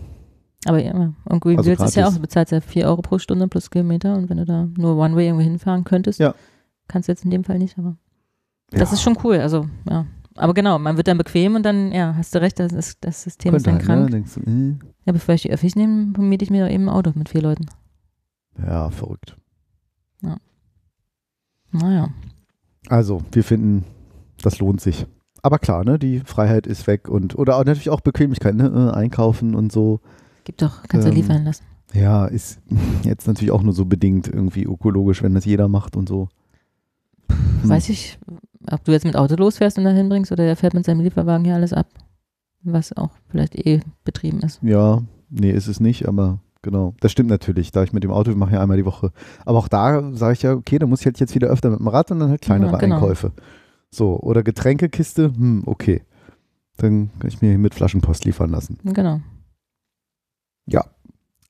Aber 0.66 0.84
ja, 0.84 1.14
und 1.26 1.40
Green 1.40 1.58
Also 1.58 1.70
Wheels 1.70 1.82
ist 1.84 1.96
ja 1.96 2.08
auch, 2.08 2.14
du 2.14 2.20
bezahlst 2.20 2.52
ja 2.52 2.60
4 2.62 2.88
Euro 2.88 3.02
pro 3.04 3.20
Stunde 3.20 3.48
plus 3.48 3.70
Kilometer 3.70 4.16
und 4.16 4.30
wenn 4.30 4.38
du 4.38 4.46
da 4.46 4.68
nur 4.76 4.98
One-Way 4.98 5.28
irgendwo 5.28 5.44
hinfahren 5.44 5.84
könntest, 5.84 6.20
Ja. 6.20 6.34
kannst 6.88 7.08
du 7.08 7.12
jetzt 7.12 7.24
in 7.24 7.30
dem 7.32 7.44
Fall 7.44 7.60
nicht, 7.60 7.78
aber 7.78 7.96
das 8.72 8.90
Ja. 8.90 8.94
ist 8.96 9.02
schon 9.04 9.18
cool, 9.24 9.36
also 9.38 9.68
ja. 9.88 10.06
Aber 10.36 10.54
genau, 10.56 10.78
man 10.80 10.98
wird 10.98 11.08
dann 11.08 11.18
bequem 11.18 11.56
und 11.56 11.64
dann, 11.64 11.92
ja, 11.92 12.16
hast 12.18 12.34
du 12.36 12.42
recht, 12.42 12.60
das, 12.60 12.72
ist, 12.74 12.98
das 13.02 13.24
System 13.24 13.54
ist 13.56 13.66
Könnte 13.66 13.86
dann 13.86 13.88
halt, 13.88 14.00
krank. 14.00 14.06
ne? 14.10 14.12
Denkst 14.12 14.34
du, 14.36 14.42
äh, 14.42 14.76
Ja, 15.06 15.14
bevor 15.14 15.36
ich 15.36 15.44
die 15.44 15.52
Öffis 15.52 15.76
nehme, 15.76 16.12
miete 16.18 16.44
ich 16.44 16.50
mir 16.52 16.66
doch 16.66 16.72
eben 16.74 16.86
ein 16.90 16.94
Auto 16.96 17.12
mit 17.16 17.30
vier 17.30 17.42
Leuten. 17.44 17.68
Ja, 18.66 18.90
verrückt. 18.90 19.38
Naja, 21.72 22.10
Also, 22.88 23.22
wir 23.32 23.44
finden, 23.44 23.84
das 24.42 24.60
lohnt 24.60 24.80
sich. 24.82 25.06
Aber 25.44 25.60
klar, 25.60 25.84
ne, 25.84 26.00
die 26.00 26.22
Freiheit 26.22 26.66
ist 26.66 26.88
weg 26.88 27.10
und 27.10 27.38
oder 27.38 27.58
auch 27.58 27.66
natürlich 27.66 27.90
auch 27.90 28.02
Bequemlichkeit, 28.02 28.56
ne, 28.56 28.92
äh, 28.94 28.96
einkaufen 28.96 29.54
und 29.56 29.72
so. 29.72 30.00
gibt 30.46 30.62
doch, 30.62 30.84
kannst 30.88 31.06
du 31.06 31.12
Ähm, 31.12 31.16
liefern 31.16 31.44
lassen. 31.44 31.64
Ja, 31.94 32.26
ist 32.26 32.60
jetzt 33.04 33.28
natürlich 33.28 33.52
auch 33.52 33.62
nur 33.62 33.74
so 33.74 33.86
bedingt 33.86 34.28
irgendwie 34.28 34.64
ökologisch, 34.64 35.22
wenn 35.24 35.34
das 35.34 35.46
jeder 35.46 35.68
macht 35.68 35.96
und 35.96 36.08
so. 36.10 36.30
Hm. 37.30 37.70
Weiß 37.70 37.90
ich, 37.90 38.18
ob 38.72 38.84
du 38.86 38.92
jetzt 38.92 39.06
mit 39.06 39.16
Auto 39.16 39.36
losfährst 39.36 39.78
und 39.78 39.84
dann 39.84 39.96
hinbringst 39.96 40.32
oder 40.32 40.46
er 40.46 40.56
fährt 40.56 40.74
mit 40.74 40.86
seinem 40.86 41.02
Lieferwagen 41.02 41.46
hier 41.46 41.56
alles 41.56 41.74
ab. 41.74 41.88
Was 42.64 42.96
auch 42.96 43.12
vielleicht 43.30 43.56
eh 43.56 43.82
betrieben 44.04 44.40
ist. 44.40 44.62
Ja, 44.64 45.02
nee, 45.30 45.52
ist 45.52 45.68
es 45.68 45.80
nicht, 45.80 46.08
aber 46.08 46.40
genau. 46.68 46.94
Das 47.00 47.14
stimmt 47.14 47.30
natürlich, 47.30 47.72
da 47.72 47.84
ich 47.84 47.94
mit 47.94 48.04
dem 48.04 48.12
Auto 48.12 48.32
mache 48.36 48.54
ja 48.54 48.62
einmal 48.62 48.76
die 48.78 48.86
Woche. 48.86 49.12
Aber 49.46 49.58
auch 49.58 49.70
da 49.70 50.14
sage 50.14 50.34
ich 50.34 50.42
ja, 50.44 50.54
okay, 50.54 50.78
da 50.80 50.86
muss 50.86 51.00
ich 51.00 51.06
halt 51.06 51.20
jetzt 51.20 51.34
wieder 51.34 51.48
öfter 51.48 51.70
mit 51.70 51.80
dem 51.80 51.88
Rad 51.88 52.12
und 52.12 52.20
dann 52.20 52.30
halt 52.30 52.42
kleinere 52.42 52.74
Ja, 52.74 52.78
genau. 52.78 52.96
Einkäufe. 52.96 53.32
So, 53.90 54.20
oder 54.20 54.44
Getränkekiste, 54.44 55.32
hm, 55.34 55.64
okay. 55.66 56.02
Dann 56.76 57.10
kann 57.20 57.30
ich 57.30 57.42
mir 57.42 57.50
hier 57.50 57.58
mit 57.58 57.74
Flaschenpost 57.74 58.26
liefern 58.26 58.52
lassen. 58.52 58.78
Genau. 58.84 59.22
Ja. 60.68 60.84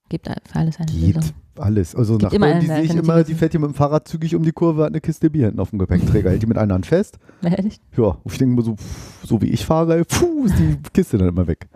Gibt 0.09 0.27
für 0.27 0.55
alles 0.55 0.77
eine 0.77 0.85
Geht 0.91 1.15
Lösung. 1.15 1.33
alles. 1.57 1.95
Also 1.95 2.17
Gibt 2.17 2.31
Nachbarin, 2.31 2.51
immer 2.51 2.59
die 2.61 2.67
sehe 2.67 2.81
ich 2.83 2.95
immer, 2.95 3.23
die 3.23 3.33
fährt 3.33 3.51
hier 3.51 3.59
mit 3.59 3.71
dem 3.71 3.73
Fahrrad 3.73 4.07
zügig 4.07 4.35
um 4.35 4.43
die 4.43 4.51
Kurve, 4.53 4.83
hat 4.83 4.91
eine 4.91 5.01
Kiste 5.01 5.29
Bier 5.29 5.47
hinten 5.47 5.59
auf 5.59 5.71
dem 5.71 5.79
Gepäckträger, 5.79 6.29
hält 6.29 6.43
die 6.43 6.47
mit 6.47 6.57
einer 6.57 6.75
Hand 6.75 6.85
fest. 6.85 7.17
Ehrlich? 7.41 7.81
Ja, 7.97 8.17
und 8.23 8.31
ich 8.31 8.37
denke 8.37 8.55
mir 8.55 8.61
so, 8.61 8.75
so 9.23 9.41
wie 9.41 9.47
ich 9.47 9.65
fahre, 9.65 10.05
puh, 10.05 10.45
ist 10.45 10.57
die 10.59 10.77
Kiste 10.93 11.17
dann 11.17 11.27
immer 11.29 11.47
weg. 11.47 11.67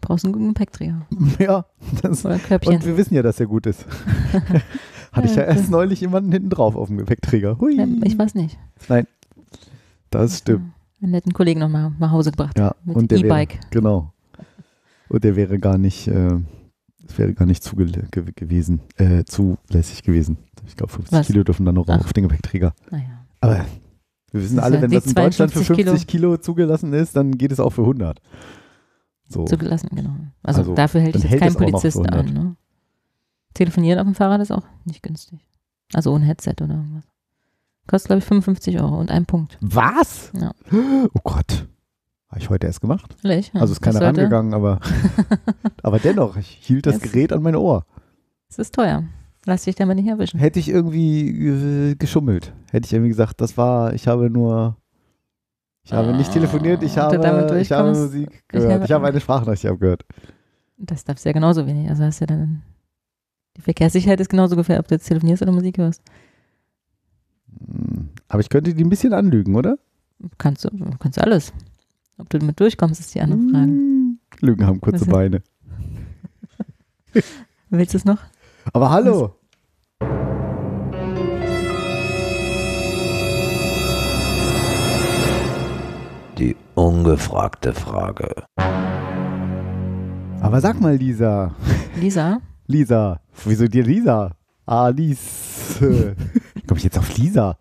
Brauchst 0.00 0.24
einen 0.24 0.32
guten 0.32 0.48
Gepäckträger. 0.48 1.06
Ja, 1.38 1.66
das, 2.02 2.24
Oder 2.24 2.34
ein 2.34 2.42
Körbchen. 2.42 2.74
und 2.74 2.84
wir 2.86 2.96
wissen 2.96 3.14
ja, 3.14 3.22
dass 3.22 3.38
er 3.40 3.46
gut 3.46 3.66
ist. 3.66 3.84
Hatte 5.12 5.26
ich 5.26 5.34
ja 5.34 5.42
Ja, 5.42 5.48
erst 5.48 5.70
neulich 5.70 6.00
jemanden 6.00 6.30
hinten 6.32 6.50
drauf 6.50 6.76
auf 6.76 6.88
dem 6.88 6.98
Gepäckträger. 6.98 7.58
Hui. 7.58 7.76
Ja, 7.76 7.86
ich 8.04 8.18
weiß 8.18 8.34
nicht. 8.34 8.58
Das 10.10 10.38
stimmt. 10.38 10.72
Einen 11.02 11.12
netten 11.12 11.32
Kollegen 11.32 11.60
noch 11.60 11.68
mal 11.68 11.92
nach 11.98 12.10
Hause 12.10 12.30
gebracht. 12.30 12.58
Ja, 12.58 12.74
Mit 12.84 12.96
und 12.96 13.10
der 13.10 13.18
wäre, 13.18 13.26
E-Bike. 13.28 13.60
genau. 13.70 14.12
Und 15.08 15.24
der 15.24 15.34
wäre 15.34 15.58
gar 15.58 15.78
nicht, 15.78 16.06
äh, 16.08 16.38
wäre 17.16 17.32
gar 17.34 17.46
nicht 17.46 17.68
ge 18.12 18.24
gewesen, 18.36 18.80
äh, 18.96 19.24
zulässig 19.24 20.02
gewesen. 20.02 20.36
Ich 20.66 20.76
glaube, 20.76 20.92
50 20.92 21.18
Was? 21.18 21.26
Kilo 21.26 21.42
dürfen 21.42 21.64
dann 21.66 21.74
noch 21.74 21.88
Ach. 21.88 22.00
auf 22.04 22.12
den 22.12 22.24
Gepäckträger. 22.24 22.74
Naja. 22.90 23.24
Aber 23.40 23.64
wir 24.30 24.42
wissen 24.42 24.58
alle, 24.60 24.76
ja 24.76 24.82
wenn 24.82 24.90
das 24.90 25.06
in 25.06 25.14
Deutschland 25.14 25.52
für 25.52 25.64
52 25.64 25.86
50 25.86 26.06
Kilo. 26.06 26.36
zugelassen 26.36 26.92
ist, 26.92 27.16
dann 27.16 27.36
geht 27.38 27.50
es 27.50 27.58
auch 27.58 27.70
für 27.70 27.82
100. 27.82 28.20
So. 29.32 29.44
Zugelassen, 29.44 29.88
genau. 29.94 30.10
Also, 30.42 30.60
Also, 30.60 30.74
dafür 30.74 31.00
hält 31.00 31.14
dann 31.14 31.22
sich 31.22 31.30
hält 31.30 31.42
jetzt 31.42 31.56
kein 31.58 31.70
Polizist 31.70 31.98
an. 32.12 32.26
Ne? 32.26 32.56
Telefonieren 33.54 33.98
auf 34.00 34.04
dem 34.06 34.14
Fahrrad 34.14 34.40
ist 34.40 34.50
auch 34.52 34.64
nicht 34.84 35.02
günstig. 35.02 35.40
Also 35.92 36.12
ohne 36.12 36.24
Headset 36.24 36.54
oder 36.60 36.74
irgendwas. 36.74 37.04
Kostet, 37.86 38.08
glaube 38.08 38.18
ich, 38.20 38.24
55 38.24 38.80
Euro 38.80 38.98
und 38.98 39.10
ein 39.10 39.26
Punkt. 39.26 39.56
Was? 39.60 40.30
Ja. 40.38 40.52
Oh 41.14 41.20
Gott. 41.24 41.66
Habe 42.28 42.40
ich 42.40 42.48
heute 42.50 42.66
erst 42.68 42.80
gemacht. 42.80 43.16
Ehrlich? 43.24 43.50
Ja, 43.54 43.60
Also 43.60 43.72
ist 43.72 43.80
keiner 43.80 44.00
rangegangen, 44.00 44.54
aber, 44.54 44.78
aber 45.82 45.98
dennoch, 45.98 46.36
ich 46.36 46.46
hielt 46.48 46.86
das 46.86 47.00
Das- 47.00 47.10
Gerät 47.10 47.32
an 47.32 47.42
mein 47.42 47.56
Ohr. 47.56 47.84
Es 48.48 48.58
ist 48.58 48.74
teuer. 48.74 49.04
Lass 49.46 49.64
dich 49.64 49.74
damit 49.74 49.96
nicht 49.96 50.06
erwischen. 50.08 50.38
Hätte 50.38 50.58
ich 50.60 50.68
irgendwie 50.68 51.28
äh, 51.90 51.94
geschummelt. 51.96 52.52
Hätte 52.70 52.86
ich 52.86 52.92
irgendwie 52.92 53.08
gesagt, 53.08 53.40
das 53.40 53.56
war, 53.56 53.94
ich 53.94 54.06
habe 54.06 54.28
nur, 54.30 54.76
ich 55.90 55.96
habe 55.96 56.12
nicht 56.16 56.30
Ah, 56.30 56.32
telefoniert, 56.32 56.82
ich 56.82 56.94
du 56.94 57.00
habe, 57.02 57.58
ich 57.60 57.72
habe? 57.72 57.88
Musik 57.90 58.30
Ich 58.32 58.48
gehört. 58.48 58.72
habe- 58.72 58.84
Ich 58.84 58.92
habe 58.92 59.06
eine 59.08 59.20
Sprachnachricht 59.20 59.66
abgehört. 59.66 60.04
Das 60.78 61.04
darfst 61.04 61.24
du 61.24 61.28
ja 61.28 61.32
genauso 61.32 61.66
wenig. 61.66 61.88
Also 61.90 62.04
hast 62.04 62.20
du 62.20 62.24
ja 62.24 62.26
dann. 62.28 62.62
Die 63.56 63.60
Verkehrssicherheit 63.62 64.20
ist 64.20 64.28
genauso 64.30 64.54
gefährdet, 64.56 64.84
ob 64.84 64.88
du 64.88 64.94
jetzt 64.94 65.06
telefonierst 65.08 65.42
oder 65.42 65.52
Musik 65.52 65.78
hörst. 65.78 66.00
Hm, 67.66 68.08
Aber 68.28 68.40
ich 68.40 68.48
könnte 68.48 68.72
die 68.72 68.84
ein 68.84 68.88
bisschen 68.88 69.12
anlügen, 69.12 69.56
oder? 69.56 69.78
Kannst 70.38 70.64
du, 70.64 70.70
kannst 71.00 71.18
du 71.18 71.22
alles. 71.22 71.52
Ob 72.18 72.28
du 72.30 72.38
damit 72.38 72.60
durchkommst, 72.60 73.00
ist 73.00 73.14
die 73.14 73.20
andere 73.20 73.40
Frage. 73.50 73.72
Hm, 73.72 74.18
Lügen 74.40 74.66
haben 74.66 74.80
kurze 74.80 75.06
Beine. 75.06 75.42
Willst 77.70 77.94
du 77.94 77.98
es 77.98 78.04
noch? 78.04 78.18
Aber 78.72 78.90
hallo. 78.90 79.34
Ungefragte 86.80 87.72
Frage. 87.74 88.28
Aber 90.40 90.60
sag 90.60 90.80
mal, 90.80 90.96
Lisa. 90.96 91.54
Lisa? 92.00 92.40
Lisa. 92.66 93.20
Wieso 93.44 93.66
dir 93.66 93.84
Lisa? 93.84 94.32
Ah, 94.66 94.88
Lies. 94.88 95.78
Komme 95.80 96.78
ich 96.78 96.84
jetzt 96.84 96.98
auf 96.98 97.16
Lisa? 97.18 97.58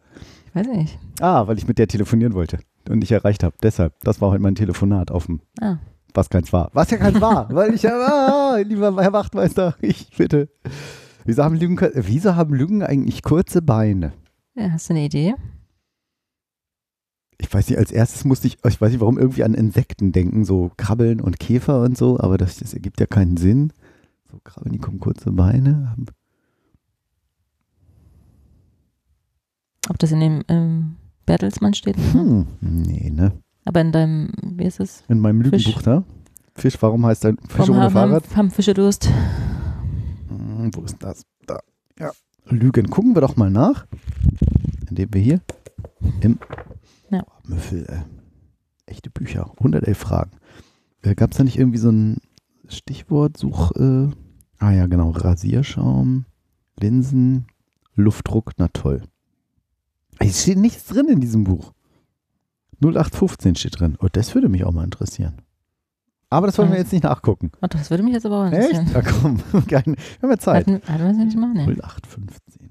Ich 0.47 0.55
weiß 0.55 0.67
nicht. 0.67 0.97
Ah, 1.19 1.47
weil 1.47 1.57
ich 1.57 1.67
mit 1.67 1.77
der 1.77 1.87
telefonieren 1.87 2.33
wollte 2.33 2.59
und 2.87 2.99
nicht 2.99 3.11
erreicht 3.11 3.43
habe. 3.43 3.55
Deshalb, 3.61 3.93
das 4.01 4.21
war 4.21 4.31
heute 4.31 4.41
mein 4.41 4.55
Telefonat 4.55 5.11
auf 5.11 5.25
dem, 5.25 5.41
Ah. 5.61 5.77
was 6.13 6.29
keins 6.29 6.53
war. 6.53 6.69
Was 6.73 6.89
ja 6.91 6.97
keins 6.97 7.19
war, 7.19 7.47
weil 7.53 7.73
ich 7.73 7.83
ja, 7.83 7.91
ah, 7.91 8.57
lieber 8.57 8.95
Herr 9.01 9.13
Wachtmeister, 9.13 9.75
ich 9.81 10.09
bitte. 10.17 10.49
Wieso 11.25 11.43
haben, 11.43 11.55
Lügen, 11.55 11.77
wieso 11.93 12.35
haben 12.35 12.53
Lügen 12.53 12.81
eigentlich 12.83 13.21
kurze 13.21 13.61
Beine? 13.61 14.13
Ja, 14.55 14.71
hast 14.71 14.89
du 14.89 14.93
eine 14.93 15.03
Idee? 15.05 15.35
Ich 17.41 17.53
weiß 17.53 17.69
nicht, 17.69 17.79
als 17.79 17.91
erstes 17.91 18.25
musste 18.25 18.47
ich, 18.47 18.57
ich 18.65 18.81
weiß 18.81 18.91
nicht, 18.91 18.99
warum 18.99 19.17
irgendwie 19.17 19.43
an 19.45 19.53
Insekten 19.53 20.11
denken, 20.11 20.43
so 20.43 20.71
Krabbeln 20.77 21.21
und 21.21 21.39
Käfer 21.39 21.81
und 21.83 21.97
so, 21.97 22.19
aber 22.19 22.37
das, 22.37 22.57
das 22.57 22.73
ergibt 22.73 22.99
ja 22.99 23.05
keinen 23.05 23.37
Sinn. 23.37 23.71
So 24.29 24.39
Krabbeln, 24.43 24.73
die 24.73 24.79
kommen 24.79 24.99
kurze 24.99 25.31
Beine. 25.31 25.95
Ob 29.89 29.97
das 29.97 30.11
in 30.11 30.19
dem 30.19 30.43
ähm, 30.49 30.97
Bertelsmann 31.25 31.73
steht? 31.73 31.95
Hm, 32.11 32.45
nee, 32.61 33.09
ne? 33.09 33.31
Aber 33.65 33.81
in 33.81 33.91
deinem, 33.91 34.31
wie 34.43 34.65
ist 34.65 34.79
es? 34.79 35.03
In 35.07 35.19
meinem 35.19 35.43
Fisch. 35.43 35.65
Lügenbuch 35.65 35.81
da. 35.81 36.03
Fisch, 36.55 36.75
warum 36.81 37.05
heißt 37.05 37.25
ein 37.25 37.37
Fisch 37.37 37.59
Warum 37.59 37.75
ohne 37.77 37.85
haben, 37.85 37.93
Fahrrad? 37.93 38.35
haben 38.35 38.51
Fische 38.51 38.73
Durst? 38.73 39.09
Hm, 40.27 40.71
wo 40.73 40.81
ist 40.81 40.97
das? 40.99 41.23
Da. 41.47 41.59
Ja. 41.97 42.11
Lügen. 42.45 42.89
Gucken 42.89 43.15
wir 43.15 43.21
doch 43.21 43.37
mal 43.37 43.49
nach. 43.49 43.85
Indem 44.89 45.13
wir 45.13 45.21
hier 45.21 45.41
im 46.21 46.37
Müffel, 47.49 47.85
äh, 47.87 48.91
echte 48.91 49.09
Bücher. 49.09 49.51
111 49.57 49.97
Fragen. 49.97 50.31
Äh, 51.01 51.15
Gab 51.15 51.31
es 51.31 51.37
da 51.37 51.43
nicht 51.43 51.57
irgendwie 51.57 51.77
so 51.79 51.89
ein 51.91 52.17
Stichwortsuch? 52.67 53.71
Äh, 53.75 54.09
ah 54.59 54.71
ja, 54.71 54.85
genau. 54.87 55.11
Rasierschaum, 55.11 56.25
Linsen, 56.79 57.47
Luftdruck. 57.95 58.53
Na 58.57 58.67
toll. 58.69 59.03
Es 60.19 60.41
steht 60.43 60.57
nichts 60.57 60.85
drin 60.85 61.07
in 61.07 61.19
diesem 61.21 61.43
Buch. 61.45 61.73
0815 62.81 63.55
steht 63.55 63.79
drin. 63.79 63.97
Oh, 64.01 64.07
das 64.11 64.35
würde 64.35 64.49
mich 64.49 64.63
auch 64.63 64.71
mal 64.71 64.83
interessieren. 64.85 65.41
Aber 66.29 66.45
das 66.45 66.57
wollen 66.57 66.69
wir 66.69 66.75
Mhm. 66.75 66.81
jetzt 66.83 66.91
nicht 66.93 67.03
nachgucken. 67.03 67.51
Oh, 67.61 67.67
das 67.67 67.89
würde 67.89 68.03
mich 68.03 68.13
jetzt 68.13 68.25
aber 68.25 68.41
auch 68.41 68.45
interessieren. 68.45 68.85
Echt? 68.85 68.93
Na 68.93 69.01
komm. 69.01 69.39
Wir 69.67 69.77
haben 69.79 69.95
ja 70.29 70.37
Zeit. 70.37 70.67
Hatten, 70.67 70.81
hatten 70.87 71.03
wir 71.03 71.11
es 71.11 71.17
nicht 71.17 71.37
mal? 71.37 71.53
Nee. 71.53 71.65
0815. 71.65 72.68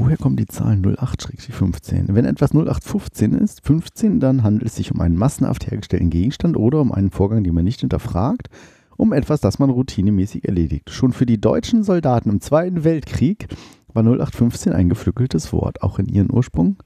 Woher 0.00 0.16
kommen 0.16 0.36
die 0.36 0.46
Zahlen 0.46 0.82
08-15? 0.82 2.14
Wenn 2.14 2.24
etwas 2.24 2.52
0815 2.52 3.34
ist, 3.34 3.62
15, 3.66 4.18
dann 4.18 4.42
handelt 4.42 4.64
es 4.64 4.76
sich 4.76 4.92
um 4.92 5.00
einen 5.02 5.14
massenhaft 5.14 5.70
hergestellten 5.70 6.08
Gegenstand 6.08 6.56
oder 6.56 6.80
um 6.80 6.90
einen 6.90 7.10
Vorgang, 7.10 7.44
den 7.44 7.52
man 7.52 7.64
nicht 7.64 7.80
hinterfragt, 7.80 8.48
um 8.96 9.12
etwas, 9.12 9.42
das 9.42 9.58
man 9.58 9.68
routinemäßig 9.68 10.48
erledigt. 10.48 10.88
Schon 10.88 11.12
für 11.12 11.26
die 11.26 11.38
deutschen 11.38 11.84
Soldaten 11.84 12.30
im 12.30 12.40
Zweiten 12.40 12.82
Weltkrieg 12.82 13.48
war 13.92 14.02
0815 14.02 14.72
ein 14.72 14.88
geflügeltes 14.88 15.52
Wort, 15.52 15.82
auch 15.82 15.98
in 15.98 16.06
ihren 16.06 16.32
Ursprung. 16.32 16.82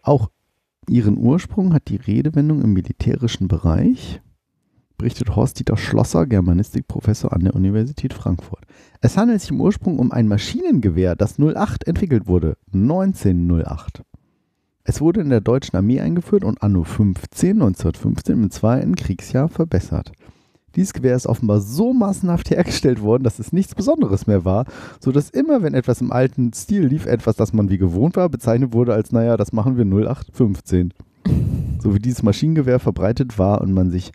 Auch 0.00 0.30
ihren 0.88 1.18
Ursprung 1.18 1.74
hat 1.74 1.88
die 1.88 1.96
Redewendung 1.96 2.62
im 2.62 2.72
militärischen 2.74 3.48
Bereich, 3.48 4.20
berichtet 4.96 5.34
Horst-Dieter 5.34 5.76
Schlosser, 5.76 6.26
Germanistikprofessor 6.26 7.32
an 7.32 7.40
der 7.40 7.54
Universität 7.54 8.14
Frankfurt. 8.14 8.64
Es 9.00 9.16
handelt 9.16 9.40
sich 9.40 9.50
im 9.50 9.60
Ursprung 9.60 9.98
um 9.98 10.12
ein 10.12 10.28
Maschinengewehr, 10.28 11.16
das 11.16 11.38
08 11.38 11.86
entwickelt 11.86 12.26
wurde, 12.26 12.56
1908. 12.72 14.02
Es 14.84 15.00
wurde 15.00 15.20
in 15.20 15.30
der 15.30 15.40
deutschen 15.40 15.76
Armee 15.76 16.00
eingeführt 16.00 16.44
und 16.44 16.62
anno 16.62 16.84
15, 16.84 17.50
1915 17.50 18.42
im 18.42 18.50
zweiten 18.50 18.94
Kriegsjahr 18.94 19.48
verbessert. 19.48 20.12
Dieses 20.76 20.92
Gewehr 20.92 21.16
ist 21.16 21.26
offenbar 21.26 21.60
so 21.60 21.92
massenhaft 21.92 22.50
hergestellt 22.50 23.02
worden, 23.02 23.24
dass 23.24 23.38
es 23.38 23.52
nichts 23.52 23.74
Besonderes 23.74 24.26
mehr 24.26 24.44
war, 24.44 24.66
sodass 25.00 25.30
immer, 25.30 25.62
wenn 25.62 25.74
etwas 25.74 26.00
im 26.00 26.12
alten 26.12 26.52
Stil 26.52 26.86
lief, 26.86 27.06
etwas, 27.06 27.34
das 27.34 27.52
man 27.52 27.70
wie 27.70 27.78
gewohnt 27.78 28.16
war, 28.16 28.28
bezeichnet 28.28 28.72
wurde 28.72 28.94
als, 28.94 29.10
naja, 29.10 29.36
das 29.36 29.52
machen 29.52 29.76
wir 29.76 29.84
0815. 29.84 30.92
So 31.80 31.94
wie 31.94 31.98
dieses 31.98 32.22
Maschinengewehr 32.22 32.78
verbreitet 32.78 33.38
war 33.38 33.62
und 33.62 33.72
man 33.72 33.90
sich 33.90 34.12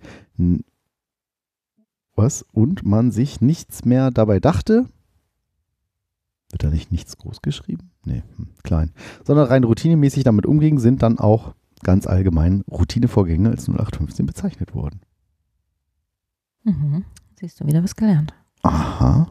was? 2.22 2.46
Und 2.52 2.86
man 2.86 3.12
sich 3.12 3.42
nichts 3.42 3.86
mehr 3.86 4.12
dabei 4.12 4.40
dachte. 4.40 4.88
Wird 6.52 6.64
da 6.64 6.70
nicht 6.70 6.92
nichts 6.92 7.18
groß 7.18 7.42
geschrieben? 7.42 7.92
Nee, 8.06 8.24
hm, 8.36 8.50
klein. 8.64 8.92
Sondern 9.26 9.48
rein 9.48 9.64
routinemäßig 9.64 10.24
damit 10.24 10.46
umging, 10.46 10.80
sind 10.80 11.02
dann 11.02 11.20
auch 11.20 11.54
ganz 11.84 12.08
allgemein 12.08 12.64
Routinevorgänge 12.70 13.50
als 13.50 13.68
0815 13.68 14.26
bezeichnet 14.26 14.76
worden. 14.76 15.02
Mhm. 16.64 17.06
Siehst 17.40 17.60
du 17.60 17.66
wieder 17.66 17.84
was 17.84 17.96
gelernt. 17.96 18.34
Aha. 18.62 19.28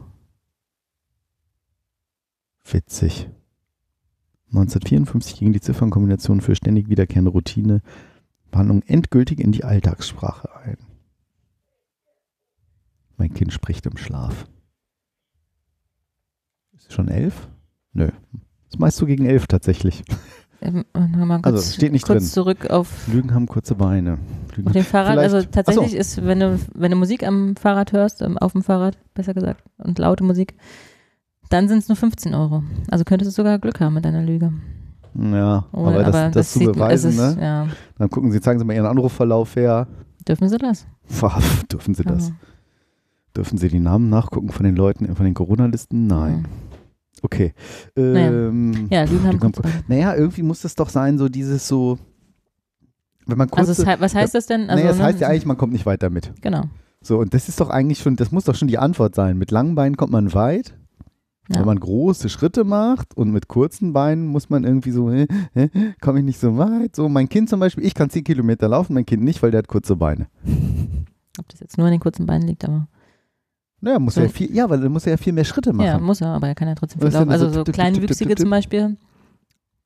Witzig. 2.65 3.29
1954 4.49 5.39
ging 5.39 5.53
die 5.53 5.61
Ziffernkombination 5.61 6.41
für 6.41 6.57
ständig 6.57 6.89
wiederkehrende 6.89 7.31
Routine 7.31 7.83
Behandlung 8.51 8.83
endgültig 8.83 9.39
in 9.39 9.53
die 9.53 9.63
Alltagssprache 9.65 10.55
ein. 10.57 10.77
Mein 13.21 13.35
Kind 13.35 13.53
spricht 13.53 13.85
im 13.85 13.99
Schlaf. 13.99 14.47
Ist 16.75 16.89
es 16.89 16.95
schon 16.95 17.09
elf? 17.09 17.49
Nö. 17.93 18.09
Das 18.71 18.79
meist 18.79 18.97
so 18.97 19.05
gegen 19.05 19.27
elf 19.27 19.47
tatsächlich. 19.47 20.03
Ähm, 20.63 20.87
Nochmal 20.95 21.43
kurz, 21.43 21.55
Also, 21.55 21.73
steht 21.75 21.93
nicht 21.93 22.07
kurz 22.07 22.23
drin. 22.25 22.31
zurück 22.33 22.71
auf, 22.71 23.07
Lügen 23.09 23.35
haben 23.35 23.47
kurze 23.47 23.75
Beine. 23.75 24.17
Lügen 24.57 24.69
auf 24.69 24.73
dem 24.73 24.85
Fahrrad. 24.85 25.13
Vielleicht- 25.19 25.35
Also 25.35 25.49
tatsächlich 25.51 25.93
Ach 25.95 25.99
ist, 26.01 26.25
wenn 26.25 26.41
du, 26.41 26.59
wenn 26.75 26.91
du 26.91 26.97
Musik 26.97 27.27
am 27.27 27.57
Fahrrad 27.57 27.93
hörst, 27.93 28.23
ähm, 28.23 28.39
auf 28.39 28.53
dem 28.53 28.63
Fahrrad, 28.63 28.97
besser 29.13 29.35
gesagt, 29.35 29.63
und 29.77 29.99
laute 29.99 30.25
Musik, 30.25 30.55
dann 31.51 31.69
sind 31.69 31.79
es 31.81 31.89
nur 31.89 31.97
15 31.97 32.35
Euro. 32.35 32.63
Also 32.91 33.05
könntest 33.05 33.31
du 33.31 33.35
sogar 33.35 33.59
Glück 33.59 33.81
haben 33.81 33.93
mit 33.95 34.05
deiner 34.07 34.23
Lüge. 34.23 34.51
so. 35.15 35.23
Ja, 35.23 35.67
Oder- 35.73 36.07
aber 36.07 36.13
das, 36.13 36.33
das, 36.33 36.53
zu 36.53 36.59
sieht 36.61 36.69
man- 36.69 36.75
beweisen, 36.77 37.11
ist, 37.11 37.19
ne? 37.19 37.37
Ja, 37.39 37.69
Dann 37.99 38.09
gucken 38.09 38.33
Sie, 38.33 38.41
zeigen 38.41 38.59
Sie 38.59 38.65
mal 38.65 38.73
Ihren 38.75 38.87
Anrufverlauf 38.87 39.57
her. 39.57 39.89
dürfen 40.27 40.49
sie 40.49 40.57
das? 40.57 40.87
Dürfen 41.71 41.95
Sie 41.95 42.03
das? 42.05 42.33
Dürfen 43.37 43.59
Sie 43.59 43.69
die 43.69 43.81
Namen 43.81 44.09
nachgucken 44.09 44.51
von 44.51 44.65
den 44.65 44.77
Leuten, 44.77 45.15
von 45.15 45.25
den 45.25 45.35
Corona-Listen? 45.35 46.07
Nein. 46.07 46.47
Okay. 47.23 47.53
Ähm, 47.97 48.89
Ja, 48.91 49.05
Lügen 49.05 49.27
haben 49.27 49.39
Beine. 49.39 49.85
Naja, 49.89 50.15
irgendwie 50.15 50.43
muss 50.43 50.63
das 50.63 50.75
doch 50.75 50.89
sein, 50.89 51.19
so 51.19 51.29
dieses 51.29 51.69
so, 51.69 51.99
wenn 53.27 53.39
man 53.39 53.51
kurz. 53.51 53.69
Also 53.69 53.87
was 53.87 54.15
heißt 54.15 54.35
das 54.35 54.47
denn? 54.47 54.63
Also, 54.63 54.77
naja, 54.77 54.89
das 54.89 54.99
ne, 54.99 55.05
heißt 55.05 55.21
ja 55.21 55.29
eigentlich, 55.29 55.47
man 55.47 55.57
kommt 55.57 55.73
nicht 55.73 55.87
weit 55.87 56.03
damit. 56.03 56.33
Genau. 56.41 56.65
So, 57.03 57.19
und 57.19 57.33
das 57.33 57.49
ist 57.49 57.61
doch 57.61 57.71
eigentlich 57.71 57.99
schon, 58.01 58.17
das 58.17 58.31
muss 58.33 58.45
doch 58.45 58.55
schon 58.55 58.69
die 58.69 58.79
Antwort 58.79 59.15
sein. 59.15 59.39
Mit 59.39 59.51
langen 59.51 59.75
Beinen 59.75 59.97
kommt 59.97 60.13
man 60.13 60.35
weit, 60.35 60.77
Ja. 61.49 61.61
wenn 61.61 61.67
man 61.67 61.81
große 61.81 62.29
Schritte 62.29 62.65
macht 62.65 63.17
und 63.17 63.31
mit 63.31 63.49
kurzen 63.49 63.93
Beinen 63.93 64.27
muss 64.27 64.51
man 64.51 64.65
irgendwie 64.65 64.91
so, 64.91 65.11
äh, 65.11 65.27
äh, 65.55 65.69
komme 66.01 66.19
ich 66.19 66.25
nicht 66.25 66.41
so 66.41 66.59
weit. 66.59 66.97
So, 66.97 67.09
mein 67.09 67.29
Kind 67.29 67.49
zum 67.49 67.61
Beispiel, 67.61 67.85
ich 67.85 67.95
kann 67.95 68.11
10 68.11 68.25
Kilometer 68.25 68.69
laufen, 68.69 68.95
mein 68.95 69.07
Kind 69.07 69.23
nicht, 69.23 69.43
weil 69.43 69.51
der 69.51 69.59
hat 69.59 69.69
kurze 69.69 69.97
Beine. 69.97 70.29
Ob 71.39 71.49
das 71.49 71.61
jetzt 71.61 71.79
nur 71.79 71.87
an 71.87 71.93
den 71.93 72.01
kurzen 72.01 72.27
Beinen 72.27 72.47
liegt, 72.47 72.65
aber. 72.65 72.89
Naja, 73.81 73.99
muss 73.99 74.15
So. 74.15 74.21
ja 74.23 74.29
viel, 74.29 74.55
ja, 74.55 74.69
weil 74.69 74.83
er 74.83 74.89
muss 74.89 75.05
ja 75.05 75.17
viel 75.17 75.33
mehr 75.33 75.45
Schritte 75.45 75.73
machen. 75.73 75.87
Ja, 75.87 75.99
muss 75.99 76.21
er, 76.21 76.29
aber 76.29 76.49
er 76.49 76.55
kann 76.55 76.69
ja 76.69 76.75
trotzdem 76.75 77.01
viel 77.01 77.11
laufen. 77.11 77.31
Also 77.31 77.49
so 77.49 77.65
so 77.65 77.73
Kleinwüchsige 77.73 78.35
zum 78.37 78.51
Beispiel. 78.51 78.97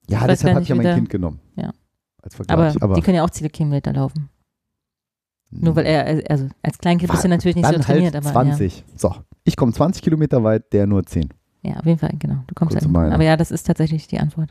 Ja, 0.08 0.26
deshalb 0.26 0.54
habe 0.54 0.62
ich 0.62 0.68
ja 0.68 0.74
mein 0.74 0.94
Kind 0.96 1.10
genommen. 1.10 1.40
Ja. 1.56 1.72
Als 2.22 2.34
Vergleich. 2.34 2.82
Aber, 2.82 2.94
die 2.94 3.02
können 3.02 3.16
ja 3.16 3.24
auch 3.24 3.30
viele 3.32 3.50
Kilometer 3.50 3.92
laufen. 3.92 4.28
Nur 5.50 5.76
weil 5.76 5.86
er, 5.86 6.28
also 6.30 6.48
als 6.62 6.78
Kleinkind 6.78 7.10
bist 7.10 7.22
du 7.22 7.28
natürlich 7.28 7.56
nicht 7.56 7.66
so 7.66 7.78
trainiert, 7.78 8.14
halt 8.14 8.26
aber 8.26 8.32
20. 8.32 8.84
So, 8.96 9.14
ich 9.44 9.56
komme 9.56 9.72
20 9.72 10.02
Kilometer 10.02 10.42
weit, 10.42 10.72
der 10.72 10.86
nur 10.86 11.04
10. 11.04 11.28
ja. 11.62 11.76
auf 11.76 11.86
jeden 11.86 11.98
Fall, 11.98 12.12
genau. 12.18 12.38
Du 12.48 12.54
kommst 12.54 12.74
halt. 12.74 12.84
Aber 12.84 13.22
ja, 13.22 13.36
das 13.36 13.50
ist 13.52 13.64
tatsächlich 13.64 14.08
die 14.08 14.18
Antwort. 14.18 14.50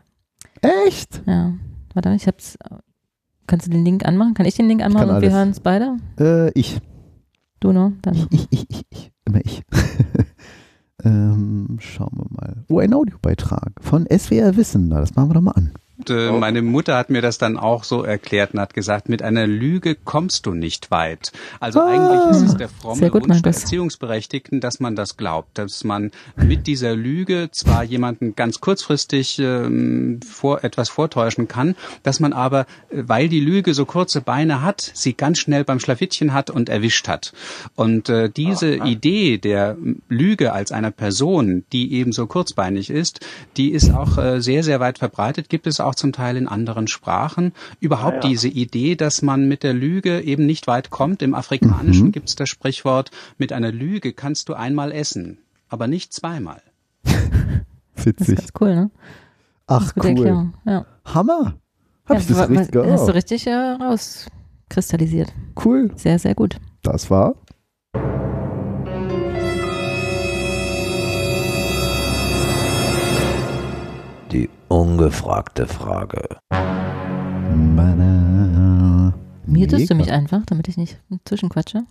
Echt? 0.62 1.22
Ja. 1.26 1.54
Warte, 1.94 2.14
ich 2.14 2.26
hab's. 2.28 2.58
Kannst 3.48 3.68
du 3.68 3.72
den 3.72 3.84
Link 3.84 4.06
anmachen? 4.06 4.34
Kann 4.34 4.46
ich 4.46 4.56
den 4.56 4.68
Link 4.68 4.82
anmachen 4.82 5.10
und 5.10 5.22
wir 5.22 5.32
hören 5.32 5.50
es 5.50 5.60
beide? 5.60 5.98
Äh, 6.18 6.52
ich. 6.58 6.80
Du 7.60 7.74
noch? 7.74 7.92
Dann. 8.02 8.16
Ich, 8.32 8.48
ich, 8.50 8.66
ich, 8.70 8.86
ich. 8.90 9.13
Immer 9.26 9.42
ich. 9.44 9.64
ähm, 11.04 11.78
schauen 11.80 12.12
wir 12.16 12.28
mal. 12.30 12.66
Oh, 12.70 12.80
ein 12.80 12.94
Audiobeitrag 12.94 13.74
von 13.82 14.06
SWR 14.06 14.58
Wissen. 14.58 14.88
Na, 14.90 15.00
das 15.00 15.16
machen 15.16 15.30
wir 15.30 15.36
doch 15.36 15.42
mal 15.42 15.52
an. 15.52 15.74
Äh, 16.10 16.32
meine 16.32 16.62
Mutter 16.62 16.98
hat 16.98 17.10
mir 17.10 17.22
das 17.22 17.38
dann 17.38 17.58
auch 17.58 17.84
so 17.84 18.04
erklärt 18.04 18.54
und 18.54 18.60
hat 18.60 18.74
gesagt, 18.74 19.10
mit 19.10 19.22
einer 19.22 19.46
Lüge 19.48 19.96
kommst 19.96 20.46
du 20.46 20.54
nicht 20.54 20.92
weit. 20.92 21.32
Also 21.60 21.80
Ah. 21.82 21.88
eigentlich 21.88 22.32
ist 22.32 22.50
es 22.50 22.58
der 22.58 22.70
fromme 22.70 23.10
gut, 23.12 23.24
Wunsch 23.24 23.42
der. 23.42 23.54
Erziehungsberechtigten, 23.54 24.60
dass 24.60 24.80
man 24.80 24.96
das 24.96 25.18
glaubt, 25.18 25.58
dass 25.58 25.84
man 25.84 26.12
mit 26.36 26.68
dieser 26.68 26.96
Lüge 26.96 27.50
zwar 27.52 27.84
jemanden 27.84 28.36
ganz 28.36 28.60
kurzfristig 28.60 29.40
ähm, 29.40 30.20
vor 30.26 30.64
etwas 30.64 30.90
vortäuschen 30.90 31.48
kann, 31.48 31.76
dass 32.04 32.20
man 32.20 32.34
aber, 32.34 32.62
äh, 32.90 33.04
weil 33.06 33.30
die 33.30 33.40
Lüge 33.42 33.74
so 33.74 33.86
kurze 33.86 34.22
Beine 34.22 34.62
hat, 34.62 34.92
sie 34.94 35.14
ganz 35.14 35.40
schnell 35.40 35.64
beim 35.64 35.80
Schlafittchen 35.80 36.34
hat 36.34 36.50
und 36.50 36.70
erwischt 36.70 37.08
hat. 37.08 37.34
Und 37.76 38.10
äh, 38.10 38.30
diese 38.30 38.76
Idee 38.76 39.38
der 39.38 39.78
Lüge 40.10 40.54
als 40.54 40.72
einer 40.72 40.92
Person, 40.92 41.64
die 41.72 41.94
eben 41.94 42.12
so 42.12 42.26
kurzbeinig 42.26 42.90
ist, 42.90 43.20
die 43.58 43.72
ist 43.72 43.92
auch 43.94 44.18
äh, 44.18 44.42
sehr, 44.42 44.64
sehr 44.64 44.80
weit 44.80 44.98
verbreitet, 44.98 45.50
gibt 45.50 45.68
es 45.68 45.80
auch 45.86 45.96
zum 45.96 46.14
Teil 46.14 46.38
in 46.38 46.48
anderen 46.48 46.88
Sprachen. 46.88 47.54
Überhaupt 47.80 48.24
diese 48.24 48.48
Idee, 48.48 48.96
dass 48.96 49.22
man 49.22 49.48
mit 49.48 49.64
der 49.64 49.74
Lüge 49.74 50.22
eben 50.22 50.46
nicht 50.46 50.68
weit 50.68 50.90
kommt. 50.90 51.22
Im 51.22 51.34
Afrikanischen 51.34 52.12
gibt 52.12 52.30
es 52.30 52.36
das 52.36 52.50
Sprichwort, 52.50 53.12
mit 53.38 53.54
einer 53.54 53.72
Lüge 53.72 54.14
kannst 54.14 54.50
du 54.50 54.54
einmal 54.54 54.92
essen, 54.92 55.40
aber 55.70 55.88
nicht 55.88 56.14
zweimal. 56.14 56.62
Das 57.96 58.08
ist 58.08 58.20
Witzig. 58.20 58.36
ganz 58.38 58.50
cool, 58.60 58.76
ne? 58.76 58.92
Ach, 59.68 59.94
Gute 59.94 60.08
cool. 60.08 60.18
Erklärung. 60.18 60.54
Ja. 60.66 60.86
Hammer. 61.06 61.54
Hab 62.06 62.16
ja, 62.16 62.22
ich 62.22 62.28
das 62.28 62.40
richtig 62.50 62.58
Hast 62.58 62.76
du 62.76 62.82
gehört? 62.82 63.14
richtig 63.14 63.48
äh, 63.48 63.54
rauskristallisiert. 63.54 65.34
Cool. 65.64 65.92
Sehr, 65.96 66.20
sehr 66.20 66.36
gut. 66.36 66.58
Das 66.82 67.10
war 67.10 67.36
ungefragte 74.74 75.68
Frage. 75.68 76.38
Mutest 79.46 79.90
du 79.90 79.96
mich 79.96 80.12
einfach, 80.12 80.46
damit 80.46 80.68
ich 80.68 80.78
nicht 80.78 81.00
zwischenquatsche? 81.26 81.84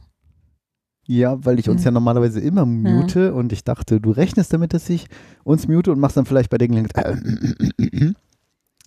Ja, 1.07 1.45
weil 1.45 1.59
ich 1.59 1.69
uns 1.69 1.83
Ja. 1.83 1.87
ja 1.87 1.93
normalerweise 1.93 2.41
immer 2.41 2.65
mute 2.65 3.35
und 3.35 3.53
ich 3.53 3.65
dachte, 3.65 4.01
du 4.01 4.11
rechnest 4.11 4.53
damit, 4.53 4.73
dass 4.73 4.89
ich 4.89 5.07
uns 5.45 5.67
mute 5.69 5.91
und 5.93 5.99
machst 6.01 6.17
dann 6.17 6.27
vielleicht 6.27 6.51
bei 6.51 6.59
der 6.59 6.69
Gelegenheit. 6.69 6.97
Äh, 6.97 8.13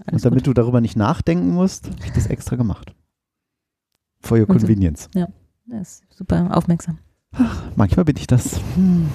Alles 0.06 0.14
und 0.14 0.26
damit 0.26 0.39
gut. 0.39 0.48
du 0.48 0.54
darüber 0.54 0.82
nicht 0.82 0.96
nachdenken 0.98 1.52
musst, 1.52 1.88
habe 1.88 2.06
ich 2.06 2.12
das 2.12 2.28
extra 2.28 2.56
gemacht. 2.56 2.93
For 4.22 4.38
your 4.38 4.50
Und 4.50 4.60
so- 4.60 4.68
convenience. 4.68 5.10
Das 5.68 6.02
ist 6.02 6.04
super 6.18 6.56
aufmerksam. 6.56 7.00
Manchmal 7.76 8.06
bin 8.06 8.16
ich 8.18 8.28
das. 8.28 8.60
Hm. 8.76 9.10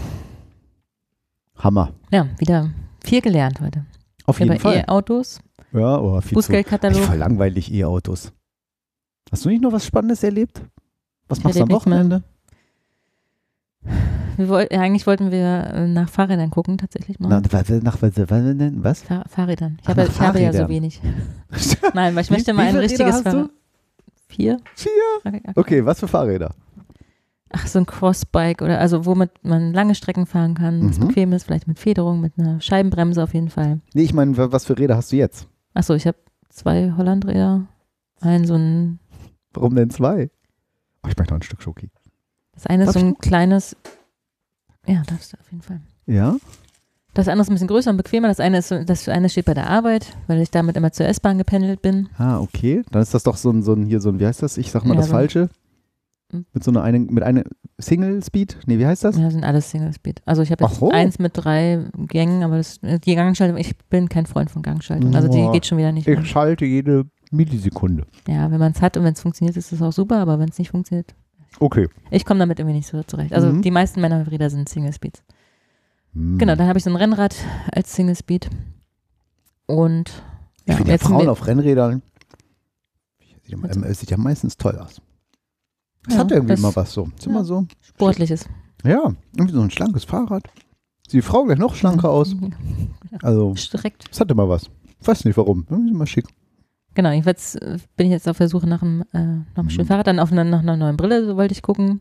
Hammer. 1.57 1.93
Ja, 2.11 2.27
wieder 2.39 2.71
viel 3.05 3.21
gelernt 3.23 3.61
heute. 3.61 3.85
Auf 4.31 4.39
jeden 4.39 4.53
Über 4.53 4.61
Fall. 4.61 4.85
E-Autos, 4.87 5.41
Ja, 5.73 5.99
oh, 5.99 6.21
viel 6.21 6.31
zu. 6.31 6.35
Bußgeldkatalog. 6.37 7.03
Voll 7.03 7.17
langweilig 7.17 7.73
E-Autos. 7.73 8.33
Hast 9.31 9.45
du 9.45 9.49
nicht 9.49 9.63
noch 9.63 9.73
was 9.73 9.85
Spannendes 9.85 10.23
erlebt? 10.23 10.63
Was 11.29 11.39
Ich 11.39 11.45
machst 11.45 11.59
du 11.59 11.63
am. 11.65 11.71
Wochenende? 11.71 12.23
Wir 14.37 14.49
woll, 14.49 14.69
ja, 14.71 14.81
eigentlich 14.81 15.07
wollten 15.07 15.31
wir 15.31 15.71
äh, 15.75 15.87
nach 15.87 16.09
Fahrrädern 16.09 16.51
gucken, 16.51 16.79
tatsächlich 16.79 17.19
mal. 17.21 17.29
Na, 17.29 17.41
nach 17.41 17.53
was, 18.01 18.17
was, 18.17 18.31
was? 18.83 19.03
Fahr 19.03 19.25
Fahrrädern. 19.29 19.79
Ich 19.83 19.89
Ach, 19.89 20.21
habe, 20.21 20.41
ja 20.41 20.53
so 20.53 20.69
wenig. 20.69 21.01
Nein, 21.95 22.15
weil 22.15 22.23
ich 22.23 22.31
möchte 22.31 22.53
mal 22.55 22.67
ein 22.67 22.77
richtiges 22.77 23.17
hast 23.17 23.27
du? 23.27 23.31
Fahrrad. 23.31 23.51
Vier? 24.29 24.61
Vier? 24.77 25.53
Okay, 25.57 25.85
was 25.85 26.01
für 26.01 26.09
Fahrräder? 26.09 26.55
Ach, 27.53 27.67
so 27.67 27.81
ein 27.81 27.87
Crossbike 27.87 28.63
oder 28.63 28.79
also 28.79 29.07
womit 29.07 29.31
man 29.43 29.73
lange 29.73 29.95
Strecken 29.97 30.27
fahren 30.27 30.55
kann, 30.55 30.89
was 30.89 30.99
Mhm. 31.01 31.09
bequem 31.09 31.33
ist, 31.33 31.45
vielleicht 31.45 31.67
mit 31.67 31.79
Federung, 31.81 32.21
mit 32.21 32.39
einer 32.39 32.61
Scheibenbremse 32.61 33.23
auf 33.23 33.35
jeden 33.35 33.51
Fall. 33.51 33.81
Nee, 33.93 34.03
ich 34.03 34.15
meine, 34.15 34.37
wa- 34.37 34.53
was 34.53 34.65
für 34.67 34.79
Räder 34.79 34.97
hast 34.97 35.11
du 35.13 35.17
jetzt? 35.17 35.49
Achso, 35.75 35.95
ich 35.95 36.07
habe 36.07 36.17
zwei 36.49 36.93
Hollandräder, 36.97 37.67
ein 38.21 38.47
so 38.47 38.55
ein, 38.55 38.99
Warum 39.53 39.75
denn 39.75 39.91
zwei? 39.91 40.31
Oh, 41.03 41.09
ich 41.09 41.17
möchte 41.17 41.33
noch 41.35 41.41
ein 41.41 41.43
Stück 41.43 41.61
Schoki. 41.63 41.91
das 42.55 42.67
eine 42.69 42.85
ist 42.85 42.93
so 42.93 43.01
ein 43.01 43.19
kleines, 43.19 43.75
ja, 44.87 45.03
darfst 45.07 45.33
du 45.33 45.39
auf 45.41 45.51
jeden 45.51 45.63
Fall. 45.63 45.81
Ja? 46.07 46.37
Das 47.15 47.27
andere 47.27 47.43
ist 47.43 47.49
ein 47.51 47.55
bisschen 47.55 47.67
größer 47.69 47.91
und 47.91 47.97
bequemer. 47.97 48.29
Das 48.29 48.39
eine 48.39 48.59
ist, 48.59 48.71
das 48.71 49.09
eine 49.09 49.29
steht 49.29 49.47
bei 49.47 49.55
der 49.55 49.69
Arbeit, 49.69 50.17
weil 50.29 50.41
ich 50.41 50.51
damit 50.53 50.77
immer 50.77 50.93
zur 50.93 51.07
S-Bahn 51.07 51.39
gependelt 51.39 51.83
bin. 51.83 52.09
Ah, 52.17 52.39
okay. 52.39 52.83
Dann 52.93 53.03
ist 53.03 53.13
das 53.13 53.25
doch 53.25 53.37
so 53.37 53.51
ein, 53.51 53.65
so 53.65 53.73
ein 53.73 53.85
hier, 53.85 54.01
so 54.01 54.11
ein, 54.11 54.21
wie 54.21 54.27
heißt 54.27 54.43
das? 54.43 54.57
Ich 54.57 54.71
sag 54.71 54.85
mal 54.85 54.91
Ja, 54.95 55.01
das 55.01 55.07
so 55.07 55.13
Falsche. 55.13 55.49
Mhm. 56.33 56.47
Mit 56.53 56.65
so 56.65 56.71
einer, 56.71 56.83
eine, 56.83 56.99
mit 57.01 57.23
einer 57.23 57.43
Single 57.79 58.23
Speed? 58.23 58.59
Nee, 58.67 58.79
wie 58.79 58.87
heißt 58.87 59.05
das? 59.05 59.17
Ja, 59.19 59.31
sind 59.31 59.45
alles 59.45 59.71
Single 59.71 59.93
Speed. 59.93 60.23
Also 60.27 60.43
ich 60.43 60.51
habe 60.53 60.65
jetzt 60.65 60.77
so. 60.77 60.91
eins 60.91 61.19
mit 61.19 61.33
drei 61.35 61.85
Gängen, 62.09 62.43
aber 62.43 62.57
das, 62.57 62.81
die 62.81 63.15
Gangschaltung, 63.15 63.57
ich 63.57 63.77
bin 63.89 64.09
kein 64.09 64.27
Freund 64.27 64.51
von 64.51 64.63
Gangschaltung. 64.63 65.15
Also 65.15 65.29
die 65.29 65.39
Boah. 65.39 65.53
geht 65.53 65.67
schon 65.67 65.79
wieder 65.79 65.93
nicht. 65.93 66.07
Ich 66.07 66.27
schalte 66.29 66.65
jede 66.65 67.07
Millisekunde. 67.31 68.07
Ja, 68.29 68.51
wenn 68.51 68.59
man 68.59 68.73
es 68.73 68.81
hat 68.83 68.97
und 68.97 69.05
wenn 69.05 69.15
es 69.15 69.21
funktioniert, 69.21 69.57
ist 69.57 69.73
es 69.73 69.81
auch 69.83 69.93
super, 69.93 70.19
aber 70.19 70.39
wenn 70.39 70.49
es 70.49 70.59
nicht 70.59 70.71
funktioniert, 70.71 71.15
Okay. 71.59 71.89
ich 72.11 72.25
komme 72.25 72.39
damit 72.41 72.59
irgendwie 72.61 72.77
nicht 72.77 72.87
so 72.89 73.03
zurecht. 73.03 73.33
Also 73.33 73.49
Mhm. 73.49 73.63
die 73.63 73.71
meisten 73.71 74.01
meiner 74.01 74.31
Räder 74.31 74.51
sind 74.51 74.69
Single 74.69 74.93
Speeds. 74.93 75.23
Hm. 76.15 76.39
Genau, 76.39 76.55
dann 76.57 76.67
habe 76.69 76.79
ich 76.79 76.85
so 76.85 76.91
ein 76.91 76.97
Rennrad 76.97 77.35
als 77.73 77.95
Single 77.95 78.17
Speed. 78.17 78.49
Und 79.67 80.11
Ich 80.65 80.71
ja, 80.73 80.77
finde 80.77 80.93
ja 80.93 80.99
Frauen 80.99 81.29
auf 81.29 81.47
Rennrädern, 81.47 82.03
sieht 83.45 83.49
ja, 83.63 83.85
äh, 83.85 83.95
sieht 83.95 84.11
ja 84.11 84.17
meistens 84.17 84.57
toll 84.57 84.77
aus. 84.79 85.01
Das 86.05 86.15
Ja, 86.15 86.21
hat 86.21 86.31
irgendwie 86.33 86.53
das- 86.53 86.61
immer 86.61 86.75
was 86.77 86.93
so. 86.93 87.09
Ist 87.17 87.27
immer 87.27 87.41
ja. 87.41 87.45
so. 87.45 87.67
Sportliches. 87.83 88.47
Ja, 88.85 89.13
irgendwie 89.37 89.55
so 89.55 89.61
ein 89.61 89.71
schlankes 89.71 90.05
Fahrrad. 90.05 90.45
Sieht 91.07 91.15
die 91.19 91.23
Frau 91.23 91.45
gleich 91.45 91.59
noch 91.59 91.75
schlanker 91.75 92.09
aus. 92.11 92.35
Also, 93.23 93.55
Direkt. 93.73 94.05
es 94.11 94.21
hat 94.21 94.31
immer 94.31 94.49
was. 94.49 94.71
Ich 95.01 95.07
weiß 95.07 95.25
nicht 95.25 95.37
warum. 95.37 95.67
Irgendwie 95.69 95.91
immer 95.91 96.07
schick. 96.07 96.27
Genau, 96.95 97.11
jedenfalls 97.11 97.57
bin 97.97 98.07
ich 98.07 98.13
jetzt 98.13 98.29
auf 98.29 98.39
der 98.39 98.49
Suche 98.49 98.67
nach 98.69 98.83
einem, 98.83 99.03
äh, 99.13 99.19
nach 99.19 99.57
einem 99.57 99.71
schönen 99.71 99.85
Mhm. 99.85 99.89
Fahrrad, 99.89 100.07
dann 100.07 100.19
auf 100.19 100.33
eine, 100.33 100.45
nach 100.45 100.61
einer 100.61 100.77
neuen 100.77 100.97
Brille, 100.97 101.25
so 101.27 101.37
wollte 101.37 101.53
ich 101.53 101.63
gucken. 101.63 102.01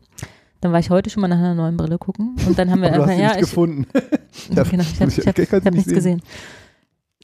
Dann 0.60 0.72
war 0.72 0.78
ich 0.80 0.90
heute 0.90 1.08
schon 1.10 1.20
mal 1.22 1.28
nach 1.28 1.38
einer 1.38 1.54
neuen 1.54 1.76
Brille 1.76 1.96
gucken. 1.98 2.36
Und 2.46 2.58
dann 2.58 2.70
haben 2.70 2.82
wir 2.82 2.92
einfach, 2.92 3.10
ja, 3.16 3.32
ich, 3.34 3.40
gefunden. 3.40 3.86
genau, 4.48 4.62
ich 4.62 5.00
habe 5.00 5.10
hab, 5.10 5.38
hab 5.64 5.64
nicht 5.64 5.72
nichts 5.74 5.92
gesehen. 5.92 6.22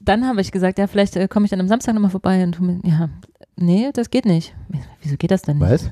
Dann 0.03 0.25
habe 0.27 0.41
ich 0.41 0.51
gesagt, 0.51 0.77
ja, 0.79 0.87
vielleicht 0.87 1.15
äh, 1.15 1.27
komme 1.27 1.45
ich 1.45 1.49
dann 1.49 1.59
am 1.59 1.67
Samstag 1.67 1.93
nochmal 1.93 2.11
vorbei 2.11 2.43
und 2.43 2.53
tu 2.53 2.63
mir, 2.63 2.79
ja, 2.83 3.09
nee, 3.55 3.89
das 3.93 4.09
geht 4.11 4.25
nicht. 4.25 4.55
Wieso 5.01 5.17
geht 5.17 5.31
das 5.31 5.41
denn 5.41 5.57
nicht? 5.57 5.69
Was? 5.69 5.91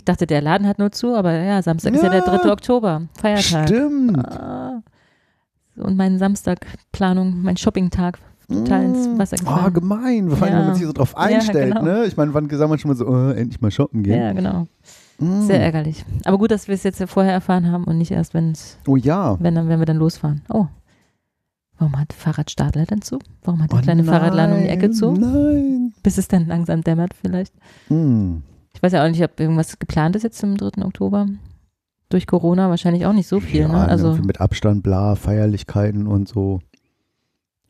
Ich 0.00 0.04
dachte, 0.06 0.26
der 0.26 0.40
Laden 0.40 0.66
hat 0.66 0.78
nur 0.78 0.90
zu, 0.92 1.14
aber 1.14 1.30
ja, 1.32 1.60
Samstag 1.60 1.92
ist 1.92 2.02
ja 2.02 2.08
der 2.08 2.20
Ja. 2.20 2.38
3. 2.38 2.50
Oktober, 2.52 3.02
Feiertag. 3.20 3.68
Stimmt. 3.68 4.16
Ah. 4.26 4.82
Und 5.76 5.98
meine 5.98 6.16
Samstagplanung, 6.18 7.42
mein 7.42 7.58
Shoppingtag 7.58 8.18
total 8.48 8.84
ins 8.84 9.18
Wasser 9.18 9.36
Oh, 9.42 9.44
gefallen. 9.44 9.74
gemein. 9.74 10.30
Vor 10.30 10.42
allem, 10.46 10.54
Ja. 10.54 10.58
wenn 10.60 10.66
man 10.68 10.74
sich 10.74 10.86
so 10.86 10.92
drauf 10.94 11.14
einstellt. 11.18 11.74
genau. 11.74 11.82
ne? 11.84 12.06
Ich 12.06 12.16
meine, 12.16 12.32
wann 12.32 12.48
gesagt 12.48 12.70
man 12.70 12.78
schon 12.78 12.88
mal 12.92 12.96
so, 12.96 13.06
oh, 13.06 13.28
endlich 13.28 13.60
mal 13.60 13.70
shoppen 13.70 14.02
gehen. 14.02 14.18
ja, 14.18 14.32
genau. 14.32 14.66
Mm. 15.18 15.42
Sehr 15.42 15.60
ärgerlich. 15.62 16.02
Aber 16.24 16.38
gut, 16.38 16.50
dass 16.50 16.66
wir 16.66 16.74
es 16.74 16.82
jetzt 16.82 17.02
vorher 17.10 17.34
erfahren 17.34 17.70
haben 17.70 17.84
und 17.84 17.98
nicht 17.98 18.10
erst, 18.10 18.32
wenn's, 18.32 18.78
Oh 18.88 18.96
ja. 18.96 19.36
wenn, 19.38 19.54
dann, 19.54 19.68
wenn 19.68 19.80
wir 19.80 19.86
dann 19.86 19.98
losfahren. 19.98 20.40
Oh. 20.48 20.64
Warum 21.78 21.98
hat 22.00 22.14
Fahrradstadler 22.14 22.86
denn 22.86 23.02
zu? 23.02 23.18
Warum 23.44 23.62
hat 23.62 23.70
der 23.70 23.80
Oh 23.80 23.82
kleine 23.82 24.04
Fahrradladen 24.04 24.56
um 24.56 24.62
die 24.62 24.68
Ecke 24.68 24.86
nein, 24.88 24.92
zu? 24.94 25.12
Nein. 25.12 25.92
Bis 26.02 26.16
es 26.16 26.26
dann 26.26 26.46
langsam 26.46 26.82
dämmert 26.82 27.12
vielleicht. 27.12 27.52
Hm. 27.88 28.42
Ich 28.80 28.82
weiß 28.82 28.92
ja 28.92 29.04
auch 29.04 29.10
nicht, 29.10 29.22
ob 29.22 29.38
irgendwas 29.38 29.78
geplant 29.78 30.16
ist 30.16 30.22
jetzt 30.22 30.38
zum 30.38 30.56
3. 30.56 30.86
Oktober. 30.86 31.26
Durch 32.08 32.26
Corona 32.26 32.70
wahrscheinlich 32.70 33.04
auch 33.04 33.12
nicht 33.12 33.28
so 33.28 33.38
viel. 33.38 33.60
ja, 33.60 33.68
ne? 33.68 33.86
Also 33.86 34.14
mit 34.14 34.40
Abstand, 34.40 34.82
bla, 34.82 35.16
Feierlichkeiten 35.16 36.06
und 36.06 36.26
so. 36.26 36.60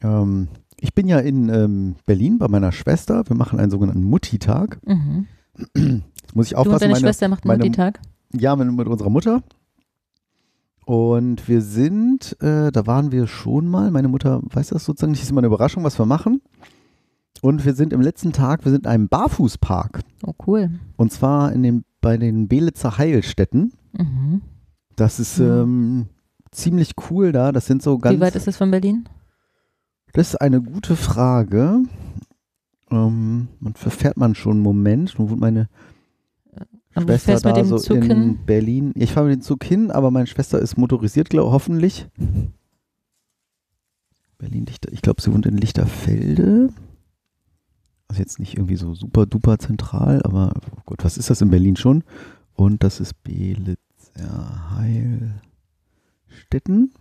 Ähm, 0.04 0.46
ich 0.78 0.94
bin 0.94 1.08
ja 1.08 1.18
in 1.18 1.48
ähm, 1.48 1.96
Berlin 2.06 2.38
bei 2.38 2.46
meiner 2.46 2.70
Schwester. 2.70 3.24
Wir 3.26 3.34
machen 3.34 3.58
einen 3.58 3.72
sogenannten 3.72 4.04
Mutti-Tag. 4.04 4.78
mhm. 4.86 5.26
Jetzt 5.74 6.36
muss 6.36 6.46
ich 6.46 6.52
du 6.52 6.58
und 6.58 6.60
aufpassen, 6.60 6.80
deine 6.82 6.92
meine, 6.92 7.00
Schwester 7.00 7.26
macht 7.26 7.44
einen 7.44 7.58
Mutti-Tag. 7.58 7.98
ja, 8.32 8.54
mit, 8.54 8.72
mit 8.72 8.86
unserer 8.86 9.10
Mutter. 9.10 9.42
Und 10.86 11.48
wir 11.48 11.60
sind, 11.60 12.40
äh, 12.40 12.70
da 12.70 12.86
waren 12.86 13.10
wir 13.10 13.26
schon 13.26 13.66
mal, 13.66 13.90
meine 13.90 14.06
Mutter 14.06 14.42
weiß 14.44 14.68
das 14.68 14.84
sozusagen 14.84 15.10
nicht, 15.10 15.24
ist 15.24 15.30
immer 15.30 15.40
eine 15.40 15.48
Überraschung, 15.48 15.82
was 15.82 15.98
wir 15.98 16.06
machen. 16.06 16.40
Und 17.42 17.64
wir 17.64 17.74
sind 17.74 17.92
im 17.92 18.00
letzten 18.00 18.32
Tag, 18.32 18.64
wir 18.64 18.72
sind 18.72 18.84
in 18.84 18.90
einem 18.90 19.08
Barfußpark. 19.08 20.00
Oh, 20.26 20.34
cool. 20.46 20.70
Und 20.96 21.12
zwar 21.12 21.52
in 21.52 21.62
dem, 21.62 21.84
bei 22.00 22.16
den 22.16 22.48
Belitzer 22.48 22.98
Heilstätten. 22.98 23.72
Mhm. 23.96 24.42
Das 24.96 25.18
ist 25.18 25.38
Mhm. 25.38 25.46
ähm, 25.46 26.06
ziemlich 26.50 26.92
cool 27.10 27.32
da. 27.32 27.52
Das 27.52 27.66
sind 27.66 27.82
so 27.82 27.98
ganz. 27.98 28.16
Wie 28.16 28.20
weit 28.20 28.34
ist 28.36 28.46
das 28.46 28.56
von 28.58 28.70
Berlin? 28.70 29.08
Das 30.12 30.28
ist 30.30 30.36
eine 30.40 30.60
gute 30.60 30.96
Frage. 30.96 31.82
Ähm, 32.90 33.48
man 33.60 33.74
verfährt 33.74 34.16
man 34.16 34.34
schon 34.34 34.54
einen 34.54 34.62
Moment. 34.62 35.18
Nun 35.18 35.30
wohnt 35.30 35.40
meine 35.40 35.68
Aber 36.94 37.06
du 37.06 37.12
Schwester 37.12 37.26
fährst 37.26 37.44
mit 37.46 37.56
da 37.56 37.60
dem 37.62 37.68
so 37.68 37.78
Zug 37.78 37.96
in 37.98 38.02
hin. 38.02 38.38
Berlin. 38.44 38.92
Ich 38.96 39.12
fahre 39.12 39.28
mit 39.28 39.36
dem 39.36 39.42
Zug 39.42 39.64
hin, 39.64 39.90
aber 39.90 40.10
meine 40.10 40.26
Schwester 40.26 40.58
ist 40.58 40.76
motorisiert, 40.76 41.30
glaub, 41.30 41.52
hoffentlich. 41.52 42.08
Berlin 44.38 44.66
Lichter. 44.66 44.90
Ich 44.92 45.00
glaube, 45.02 45.22
sie 45.22 45.32
wohnt 45.32 45.46
in 45.46 45.56
Lichterfelde. 45.56 46.70
Also 48.10 48.22
jetzt 48.22 48.40
nicht 48.40 48.56
irgendwie 48.56 48.74
so 48.74 48.92
super 48.94 49.24
duper 49.24 49.58
zentral, 49.60 50.20
aber 50.24 50.52
oh 50.76 50.80
Gott, 50.84 51.04
was 51.04 51.16
ist 51.16 51.30
das 51.30 51.40
in 51.42 51.50
Berlin 51.50 51.76
schon? 51.76 52.02
Und 52.54 52.82
das 52.82 52.98
ist 52.98 53.22
Belitzer 53.22 53.76
Heilstätten. 54.76 56.92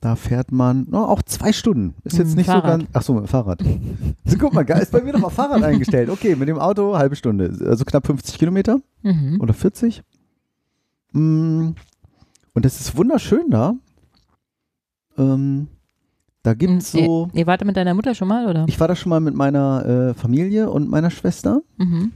Da 0.00 0.14
fährt 0.16 0.50
man 0.52 0.86
no, 0.88 1.04
auch 1.04 1.22
zwei 1.22 1.52
Stunden. 1.52 1.94
Ist 2.04 2.16
jetzt 2.18 2.30
dem 2.32 2.36
nicht 2.36 2.46
so 2.46 2.52
Fahrrad. 2.52 2.80
ganz. 2.80 2.90
Ach 2.92 3.02
so, 3.02 3.14
mit 3.14 3.24
dem 3.24 3.28
Fahrrad. 3.28 3.62
so, 4.24 4.38
guck 4.38 4.52
mal, 4.52 4.62
ist 4.62 4.92
bei 4.92 5.02
mir 5.02 5.12
noch 5.12 5.22
auf 5.24 5.32
Fahrrad 5.32 5.62
eingestellt. 5.64 6.08
Okay, 6.08 6.36
mit 6.36 6.48
dem 6.48 6.58
Auto 6.58 6.96
halbe 6.96 7.16
Stunde. 7.16 7.56
Also 7.66 7.84
knapp 7.84 8.06
50 8.06 8.38
Kilometer 8.38 8.80
Mhm. 9.02 9.40
oder 9.40 9.52
40. 9.54 10.02
Mm, 11.12 11.70
Und 12.54 12.66
es 12.66 12.80
ist 12.80 12.96
wunderschön 12.96 13.50
da. 13.50 13.74
Ähm, 15.18 15.68
da 16.42 16.54
gibt 16.54 16.82
es 16.82 16.94
Und 16.94 17.00
so. 17.04 17.28
Ihr, 17.32 17.40
ihr 17.40 17.46
wart 17.46 17.64
mit 17.64 17.76
deiner 17.76 17.94
Mutter 17.94 18.14
schon 18.14 18.28
mal, 18.28 18.46
oder? 18.48 18.64
Ich 18.68 18.78
war 18.80 18.88
da 18.88 18.96
schon 18.96 19.10
mal 19.10 19.20
mit 19.20 19.34
meiner 19.34 19.84
äh, 20.10 20.14
Familie 20.14 20.70
und 20.70 20.88
meiner 20.90 21.10
Schwester. 21.10 21.62
Mhm. 21.78 22.12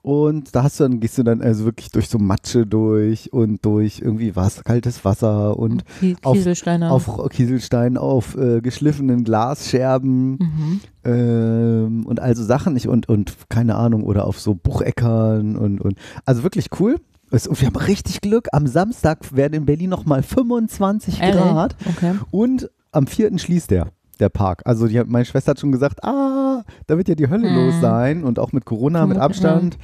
Und 0.00 0.54
da 0.54 0.62
hast 0.62 0.78
du 0.80 0.84
dann, 0.84 1.00
gehst 1.00 1.18
du 1.18 1.22
dann 1.22 1.42
also 1.42 1.64
wirklich 1.64 1.90
durch 1.90 2.08
so 2.08 2.18
Matsche 2.18 2.64
durch 2.66 3.30
und 3.32 3.62
durch 3.66 4.00
irgendwie 4.00 4.34
was, 4.36 4.64
kaltes 4.64 5.04
Wasser 5.04 5.58
und 5.58 5.84
Die 6.00 6.16
auf- 6.22 6.34
Kieselsteine. 6.36 6.90
auf 6.90 7.28
Kieselstein, 7.30 7.96
auf 7.98 8.34
äh, 8.36 8.60
geschliffenen 8.62 9.24
Glasscherben 9.24 10.38
Mhm. 10.38 10.80
ähm, 11.04 12.06
und 12.06 12.20
also 12.20 12.42
Sachen 12.44 12.76
ich, 12.76 12.88
und, 12.88 13.08
und 13.08 13.34
keine 13.50 13.74
Ahnung, 13.74 14.04
oder 14.04 14.26
auf 14.26 14.40
so 14.40 14.54
Bucheckern 14.54 15.56
und, 15.56 15.80
und 15.80 15.98
also 16.24 16.42
wirklich 16.42 16.68
cool. 16.80 16.96
Und 17.30 17.60
wir 17.60 17.66
haben 17.66 17.76
richtig 17.76 18.22
Glück. 18.22 18.48
Am 18.52 18.66
Samstag 18.66 19.36
werden 19.36 19.52
in 19.52 19.66
Berlin 19.66 19.90
nochmal 19.90 20.22
25 20.22 21.20
Ehrlich? 21.20 21.36
Grad 21.42 21.76
Okay. 21.86 22.14
und 22.30 22.70
am 22.98 23.06
4. 23.06 23.38
schließt 23.38 23.70
der, 23.70 23.88
der 24.20 24.28
Park. 24.28 24.62
Also 24.64 24.86
die, 24.86 25.02
meine 25.04 25.24
Schwester 25.24 25.52
hat 25.52 25.60
schon 25.60 25.72
gesagt, 25.72 26.04
ah, 26.04 26.64
da 26.86 26.96
wird 26.96 27.08
ja 27.08 27.14
die 27.14 27.28
Hölle 27.30 27.48
Mhm. 27.48 27.56
los 27.56 27.74
sein 27.80 28.24
und 28.24 28.38
auch 28.38 28.52
mit 28.52 28.64
Corona, 28.64 29.06
mit 29.06 29.16
Abstand. 29.16 29.78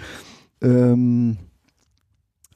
Ähm, 0.62 1.38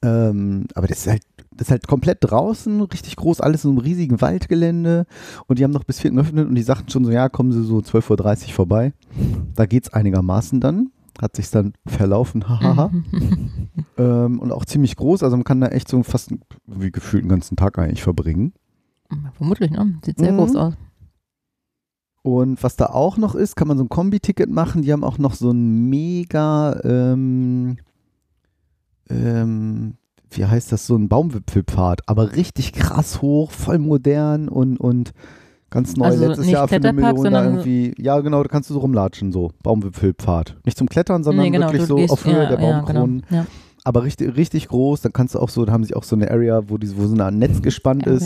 ähm, 0.02 0.66
aber 0.74 0.86
das 0.86 0.98
ist 0.98 1.06
halt 1.08 1.22
das 1.50 1.66
ist 1.66 1.70
halt 1.72 1.88
komplett 1.88 2.18
draußen, 2.20 2.80
richtig 2.82 3.16
groß, 3.16 3.40
alles 3.40 3.64
in 3.64 3.70
so 3.70 3.76
einem 3.76 3.78
riesigen 3.78 4.20
Waldgelände 4.20 5.06
und 5.48 5.58
die 5.58 5.64
haben 5.64 5.72
noch 5.72 5.82
bis 5.82 5.98
4. 5.98 6.12
geöffnet 6.12 6.46
und 6.48 6.54
die 6.54 6.62
sagten 6.62 6.88
schon 6.88 7.04
so, 7.04 7.10
ja, 7.10 7.28
kommen 7.28 7.50
sie 7.50 7.64
so 7.64 7.78
12.30 7.78 8.46
Uhr 8.46 8.52
vorbei. 8.52 8.92
Da 9.56 9.66
geht's 9.66 9.92
einigermaßen 9.92 10.60
dann, 10.60 10.92
hat 11.20 11.34
sich 11.34 11.50
dann 11.50 11.72
verlaufen, 11.84 12.48
hahaha. 12.48 12.92
ähm, 13.98 14.38
und 14.38 14.52
auch 14.52 14.66
ziemlich 14.66 14.94
groß, 14.94 15.24
also 15.24 15.36
man 15.36 15.42
kann 15.42 15.60
da 15.60 15.66
echt 15.66 15.88
so 15.88 16.00
fast 16.04 16.32
wie 16.66 16.92
gefühlt 16.92 17.24
einen 17.24 17.30
ganzen 17.30 17.56
Tag 17.56 17.76
eigentlich 17.76 18.04
verbringen. 18.04 18.52
Vermutlich, 19.36 19.70
ne? 19.70 19.94
Sieht 20.04 20.18
sehr 20.18 20.32
Mhm. 20.32 20.36
groß 20.38 20.56
aus. 20.56 20.74
Und 22.22 22.62
was 22.62 22.76
da 22.76 22.86
auch 22.86 23.16
noch 23.16 23.34
ist, 23.34 23.56
kann 23.56 23.68
man 23.68 23.78
so 23.78 23.84
ein 23.84 23.88
Kombi-Ticket 23.88 24.50
machen. 24.50 24.82
Die 24.82 24.92
haben 24.92 25.04
auch 25.04 25.18
noch 25.18 25.34
so 25.34 25.50
ein 25.50 25.88
mega, 25.88 26.78
ähm, 26.84 27.78
ähm, 29.08 29.94
wie 30.30 30.44
heißt 30.44 30.72
das, 30.72 30.86
so 30.86 30.94
ein 30.96 31.08
Baumwipfelpfad, 31.08 32.00
aber 32.06 32.36
richtig 32.36 32.72
krass 32.74 33.22
hoch, 33.22 33.50
voll 33.50 33.78
modern 33.78 34.48
und, 34.48 34.76
und 34.78 35.12
ganz 35.70 35.96
neu. 35.96 36.04
Also 36.06 36.26
Letztes 36.26 36.50
Jahr 36.50 36.68
für 36.68 36.74
eine 36.76 36.92
Million 36.92 37.32
da 37.32 37.44
irgendwie. 37.44 37.94
Ja, 37.98 38.20
genau, 38.20 38.42
da 38.42 38.48
kannst 38.48 38.68
du 38.68 38.74
so 38.74 38.80
rumlatschen, 38.80 39.32
so 39.32 39.52
Baumwipfelpfad. 39.62 40.56
Nicht 40.66 40.76
zum 40.76 40.88
Klettern, 40.88 41.24
sondern 41.24 41.46
Nee, 41.46 41.50
genau, 41.52 41.68
wirklich 41.68 41.86
so 41.86 41.96
gehst- 41.96 42.12
auf 42.12 42.26
Höhe 42.26 42.42
ja, 42.42 42.48
der 42.50 42.60
ja, 42.60 42.80
Baumkronen. 42.80 43.22
genau. 43.26 43.40
Ja. 43.42 43.46
Aber 43.84 44.02
richtig, 44.02 44.36
richtig 44.36 44.68
groß. 44.68 45.00
Dann 45.00 45.14
kannst 45.14 45.34
du 45.34 45.38
auch 45.38 45.48
so, 45.48 45.64
da 45.64 45.72
haben 45.72 45.84
sie 45.84 45.94
auch 45.94 46.04
so 46.04 46.14
eine 46.14 46.30
Area, 46.30 46.68
wo, 46.68 46.76
die, 46.76 46.94
wo 46.98 47.06
so 47.06 47.16
Art 47.22 47.32
Netz 47.32 47.62
gespannt 47.62 48.02
Okay. 48.06 48.16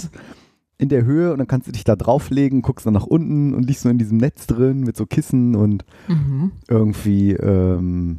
In 0.79 0.89
der 0.89 1.05
Höhe 1.05 1.33
und 1.33 1.39
dann 1.39 1.47
kannst 1.47 1.69
du 1.69 1.73
dich 1.73 1.85
da 1.85 1.95
drauflegen, 1.97 2.63
guckst 2.63 2.87
dann 2.87 2.95
nach 2.95 3.07
unten 3.07 3.55
und 3.55 3.65
liegst 3.67 3.83
so 3.83 3.89
in 3.89 3.99
diesem 3.99 4.19
Netz 4.19 4.47
drin 4.47 4.81
mit 4.81 4.97
so 4.97 5.07
Kissen 5.07 5.55
und 5.55 5.85
Mhm. 6.09 6.53
irgendwie, 6.69 7.33
ähm, 7.33 8.19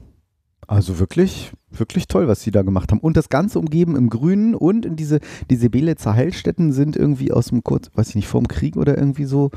also 0.68 0.98
wirklich, 1.00 1.52
wirklich 1.72 2.08
toll, 2.08 2.28
was 2.28 2.42
sie 2.42 2.52
da 2.52 2.62
gemacht 2.62 2.92
haben. 2.92 3.00
Und 3.00 3.18
das 3.18 3.28
Ganze 3.30 3.60
umgeben 3.60 3.96
im 3.98 4.10
Grünen 4.10 4.56
und 4.56 4.86
in 4.86 4.96
diese, 4.96 5.20
diese 5.50 5.70
Belitzer 5.70 6.14
Heilstätten 6.14 6.72
sind 6.72 6.96
irgendwie 6.96 7.34
aus 7.34 7.48
dem 7.48 7.64
kurz, 7.64 7.90
weiß 7.96 8.10
ich 8.10 8.16
nicht, 8.16 8.28
vor 8.28 8.42
dem 8.42 8.48
Krieg 8.48 8.78
oder 8.78 8.98
irgendwie 8.98 9.26
so, 9.26 9.52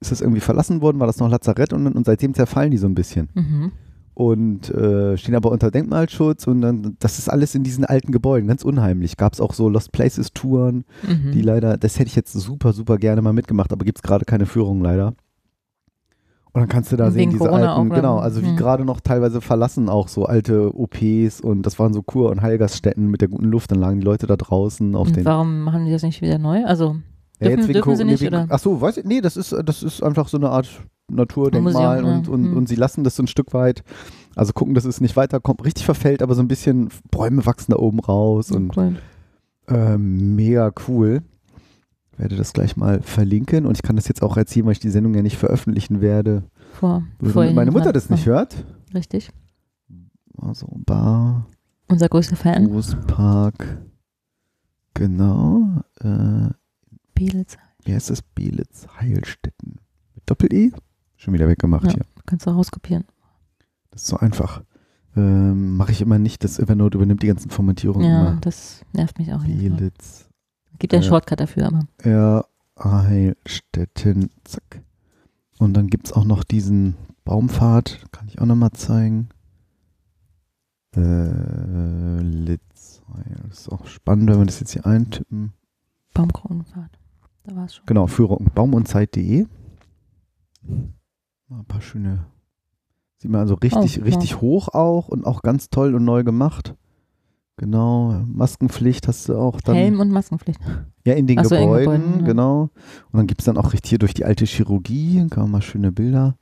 ist 0.00 0.12
das 0.12 0.20
irgendwie 0.20 0.40
verlassen 0.40 0.80
worden, 0.80 1.00
war 1.00 1.06
das 1.08 1.18
noch 1.18 1.28
Lazarett 1.28 1.72
und, 1.72 1.86
und 1.88 2.06
seitdem 2.06 2.34
zerfallen 2.34 2.70
die 2.70 2.76
so 2.78 2.86
ein 2.86 2.94
bisschen 2.94 3.28
Mhm. 3.34 3.72
Und 4.14 4.68
äh, 4.70 5.16
stehen 5.16 5.34
aber 5.34 5.50
unter 5.50 5.70
Denkmalschutz 5.70 6.46
und 6.46 6.60
dann, 6.60 6.96
das 7.00 7.18
ist 7.18 7.28
alles 7.30 7.54
in 7.54 7.62
diesen 7.62 7.84
alten 7.84 8.12
Gebäuden, 8.12 8.46
ganz 8.48 8.62
unheimlich. 8.64 9.16
Gab 9.16 9.32
es 9.32 9.40
auch 9.40 9.54
so 9.54 9.68
Lost 9.68 9.90
Places 9.92 10.32
Touren, 10.32 10.84
Mhm. 11.08 11.32
die 11.32 11.40
leider, 11.42 11.78
das 11.78 11.98
hätte 11.98 12.08
ich 12.08 12.16
jetzt 12.16 12.32
super, 12.32 12.72
super 12.72 12.98
gerne 12.98 13.22
mal 13.22 13.32
mitgemacht, 13.32 13.72
aber 13.72 13.84
gibt 13.84 13.98
es 13.98 14.02
gerade 14.02 14.24
keine 14.24 14.46
Führung 14.46 14.82
leider. 14.82 15.14
Und 16.54 16.60
dann 16.60 16.68
kannst 16.68 16.92
du 16.92 16.96
da 16.96 17.06
Wegen 17.06 17.14
sehen, 17.14 17.30
diese 17.30 17.44
Corona 17.48 17.76
alten, 17.76 17.88
genau, 17.88 18.18
also 18.18 18.42
wie 18.42 18.48
Hm. 18.48 18.56
gerade 18.56 18.84
noch 18.84 19.00
teilweise 19.00 19.40
verlassen 19.40 19.88
auch 19.88 20.08
so 20.08 20.26
alte 20.26 20.70
OPs 20.78 21.40
und 21.40 21.62
das 21.64 21.78
waren 21.78 21.94
so 21.94 22.02
Kur- 22.02 22.30
und 22.30 22.42
Heilgaststätten 22.42 23.06
mit 23.06 23.22
der 23.22 23.28
guten 23.28 23.46
Luft, 23.46 23.70
dann 23.72 23.78
lagen 23.78 24.00
die 24.00 24.04
Leute 24.04 24.26
da 24.26 24.36
draußen 24.36 24.94
auf 24.94 25.06
Und 25.06 25.16
den. 25.16 25.24
warum 25.24 25.62
machen 25.62 25.86
die 25.86 25.90
das 25.92 26.02
nicht 26.02 26.20
wieder 26.20 26.36
neu? 26.36 26.66
Also, 26.66 26.96
Ja, 27.42 27.56
dürfen- 27.56 27.68
wegen 27.68 27.72
dürfen 27.74 27.96
sie 27.96 28.04
nicht, 28.04 28.20
wegen- 28.22 28.34
oder? 28.34 28.46
Ach 28.48 28.58
so, 28.58 28.80
weiß 28.80 28.98
ich, 28.98 29.04
nee, 29.04 29.20
das 29.20 29.36
ist, 29.36 29.54
das 29.64 29.82
ist 29.82 30.02
einfach 30.02 30.28
so 30.28 30.36
eine 30.38 30.50
Art 30.50 30.68
Naturdenkmal 31.10 31.72
Museum, 31.72 32.04
ja. 32.06 32.16
und, 32.18 32.28
und, 32.28 32.44
Hm. 32.44 32.56
und 32.56 32.68
sie 32.68 32.76
lassen 32.76 33.04
das 33.04 33.16
so 33.16 33.22
ein 33.22 33.26
Stück 33.26 33.52
weit, 33.52 33.82
also 34.34 34.52
gucken, 34.52 34.74
dass 34.74 34.84
es 34.84 35.00
nicht 35.00 35.16
weiterkommt, 35.16 35.64
richtig 35.64 35.84
verfällt, 35.84 36.22
aber 36.22 36.34
so 36.34 36.40
ein 36.42 36.48
bisschen 36.48 36.88
Bäume 37.10 37.44
wachsen 37.44 37.72
da 37.72 37.78
oben 37.78 38.00
raus 38.00 38.50
und 38.50 38.76
cool. 38.76 38.96
ähm, 39.68 40.34
mega 40.36 40.72
cool. 40.88 41.22
Werde 42.16 42.36
das 42.36 42.52
gleich 42.52 42.76
mal 42.76 43.00
verlinken 43.02 43.66
und 43.66 43.76
ich 43.76 43.82
kann 43.82 43.96
das 43.96 44.06
jetzt 44.06 44.22
auch 44.22 44.36
erzählen, 44.36 44.66
weil 44.66 44.72
ich 44.72 44.80
die 44.80 44.90
Sendung 44.90 45.14
ja 45.14 45.22
nicht 45.22 45.36
veröffentlichen 45.38 46.00
werde. 46.00 46.44
Vor, 46.74 47.02
vorhin 47.22 47.54
meine 47.54 47.70
Mutter 47.72 47.92
das 47.92 48.08
nicht 48.10 48.26
hört. 48.26 48.64
Richtig. 48.94 49.30
Also 50.38 50.66
Bar, 50.86 51.46
Unser 51.88 52.08
größter 52.08 52.36
Fan. 52.36 52.68
Großpark, 52.70 53.78
genau. 54.94 55.82
Äh, 56.00 56.48
Bielitz. 57.14 57.56
wie 57.84 57.94
heißt 57.94 58.10
das? 58.10 58.22
Belitz 58.22 58.86
Heilstätten. 59.00 59.78
Mit 60.14 60.28
Doppel-E? 60.30 60.72
Schon 61.16 61.34
wieder 61.34 61.48
weggemacht 61.48 61.84
Ja. 61.86 61.92
hier. 61.94 62.02
Kannst 62.26 62.46
du 62.46 62.50
rauskopieren. 62.50 63.04
Das 63.90 64.02
ist 64.02 64.08
so 64.08 64.16
einfach. 64.16 64.62
Ähm, 65.16 65.76
Mache 65.76 65.92
ich 65.92 66.00
immer 66.00 66.18
nicht. 66.18 66.42
Das 66.44 66.58
Evernote 66.58 66.96
übernimmt 66.98 67.22
die 67.22 67.26
ganzen 67.26 67.50
Formatierungen 67.50 68.08
Ja, 68.08 68.20
immer. 68.30 68.40
das 68.40 68.82
nervt 68.92 69.18
mich 69.18 69.32
auch. 69.32 69.44
Belitz. 69.44 70.28
Gibt 70.78 70.92
ja 70.92 70.98
einen 70.98 71.04
Ja. 71.04 71.08
Shortcut 71.10 71.40
dafür, 71.40 71.66
aber. 71.66 71.86
Ja, 72.04 72.44
Heilstätten. 72.82 74.30
Zack. 74.44 74.82
Und 75.58 75.74
dann 75.74 75.88
gibt 75.88 76.06
es 76.06 76.12
auch 76.12 76.24
noch 76.24 76.42
diesen 76.44 76.96
Baumpfad. 77.24 78.04
Kann 78.10 78.26
ich 78.28 78.40
auch 78.40 78.46
nochmal 78.46 78.72
zeigen. 78.72 79.28
Äh, 80.96 82.20
Litz. 82.20 83.02
Das 83.48 83.60
ist 83.60 83.68
auch 83.72 83.86
spannend, 83.86 84.30
wenn 84.30 84.38
wir 84.38 84.46
das 84.46 84.60
jetzt 84.60 84.72
hier 84.72 84.86
eintippen. 84.86 85.52
Baumkronenfahrt. 86.14 86.98
Da 87.44 87.56
war 87.56 87.64
es 87.64 87.74
schon. 87.74 87.86
Genau, 87.86 88.06
Führung 88.06 88.50
baumundzeit.de. 88.54 89.46
Mal 91.48 91.58
Ein 91.58 91.64
paar 91.66 91.80
schöne. 91.80 92.26
Sieht 93.18 93.30
man 93.30 93.40
also 93.40 93.54
richtig, 93.54 94.00
Oh, 94.00 94.04
richtig 94.04 94.40
hoch 94.40 94.68
auch 94.68 95.08
und 95.08 95.24
auch 95.26 95.42
ganz 95.42 95.70
toll 95.70 95.94
und 95.94 96.04
neu 96.04 96.24
gemacht. 96.24 96.74
Genau, 97.56 98.24
Maskenpflicht 98.26 99.06
hast 99.06 99.28
du 99.28 99.36
auch 99.36 99.60
dann. 99.60 99.76
Helm 99.76 100.00
und 100.00 100.10
Maskenpflicht. 100.10 100.58
Ja, 101.04 101.14
in 101.14 101.26
den 101.26 101.38
Ach 101.38 101.44
so, 101.44 101.54
in 101.54 101.62
Gebäuden, 101.62 101.84
Gebäuden, 101.84 102.20
ja. 102.20 102.26
genau. 102.26 102.62
Und 102.62 103.18
dann 103.18 103.26
gibt 103.26 103.40
es 103.42 103.44
dann 103.44 103.58
auch 103.58 103.72
richtig 103.72 103.90
hier 103.90 103.98
durch 103.98 104.14
die 104.14 104.24
alte 104.24 104.44
Chirurgie, 104.46 105.26
kann 105.30 105.44
man 105.44 105.50
mal 105.52 105.62
schöne 105.62 105.92
Bilder 105.92 106.36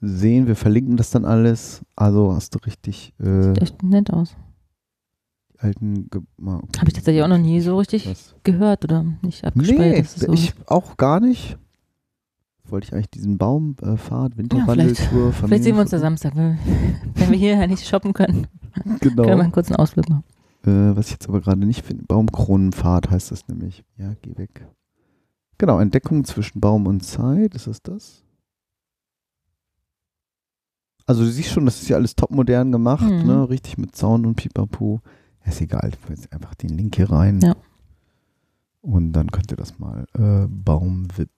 sehen. 0.00 0.46
Wir 0.46 0.56
verlinken 0.56 0.96
das 0.96 1.10
dann 1.10 1.24
alles. 1.24 1.82
Also 1.96 2.34
hast 2.34 2.54
du 2.54 2.58
richtig 2.66 3.14
äh, 3.18 3.42
Sieht 3.42 3.62
echt 3.62 3.82
nett 3.82 4.12
aus. 4.12 4.36
Alten. 5.62 6.08
Ge 6.10 6.20
Habe 6.44 6.88
ich 6.88 6.92
tatsächlich 6.94 7.22
auch 7.22 7.28
noch 7.28 7.38
nie 7.38 7.60
so 7.60 7.76
richtig 7.78 8.08
Was? 8.08 8.34
gehört 8.44 8.84
oder 8.84 9.04
nicht 9.22 9.44
abgespeichert. 9.44 10.16
Nee, 10.20 10.26
so 10.26 10.32
ich 10.32 10.54
auch 10.66 10.96
gar 10.96 11.20
nicht. 11.20 11.58
Wollte 12.64 12.86
ich 12.86 12.92
eigentlich 12.94 13.10
diesen 13.10 13.38
Baumpfad, 13.38 14.32
ja, 14.32 14.38
Winterwandeltour, 14.38 15.32
vielleicht, 15.32 15.44
vielleicht 15.46 15.62
sehen 15.64 15.74
wir 15.74 15.82
uns 15.82 15.90
da 15.90 15.98
Samstag, 15.98 16.36
wenn, 16.36 16.58
wenn 17.14 17.30
wir 17.30 17.38
hier 17.38 17.56
ja 17.56 17.66
nicht 17.66 17.86
shoppen 17.86 18.12
können. 18.12 18.46
Genau. 19.00 19.24
Können 19.24 19.38
wir 19.38 19.42
einen 19.44 19.52
kurzen 19.52 19.76
Ausflug 19.76 20.08
machen. 20.08 20.24
Äh, 20.64 20.96
was 20.96 21.06
ich 21.06 21.12
jetzt 21.12 21.28
aber 21.28 21.40
gerade 21.40 21.66
nicht 21.66 21.84
finde, 21.84 22.04
Baumkronenpfad 22.04 23.10
heißt 23.10 23.30
das 23.32 23.48
nämlich. 23.48 23.84
Ja, 23.98 24.14
geh 24.22 24.38
weg. 24.38 24.66
Genau, 25.58 25.80
Entdeckung 25.80 26.24
zwischen 26.24 26.60
Baum 26.60 26.86
und 26.86 27.02
Zeit, 27.04 27.54
ist 27.54 27.66
das 27.66 27.82
das? 27.82 28.22
Also 31.06 31.24
du 31.24 31.30
siehst 31.30 31.50
schon, 31.50 31.64
das 31.64 31.82
ist 31.82 31.88
ja 31.88 31.96
alles 31.96 32.14
topmodern 32.14 32.70
gemacht, 32.72 33.04
Mhm. 33.10 33.26
ne? 33.26 33.48
Richtig 33.50 33.76
mit 33.76 33.94
Zaun 33.96 34.24
und 34.24 34.36
Pipapo. 34.36 35.00
Ist 35.44 35.60
egal, 35.60 35.90
ich 35.92 36.08
jetzt 36.10 36.32
einfach 36.32 36.54
den 36.54 36.70
Link 36.70 36.96
hier 36.96 37.10
rein. 37.10 37.40
Ja. 37.42 37.54
Und 38.80 39.12
dann 39.12 39.30
könnt 39.30 39.50
ihr 39.50 39.56
das 39.56 39.78
mal 39.78 40.04
äh, 40.14 40.46
Baumwipfel. 40.48 41.28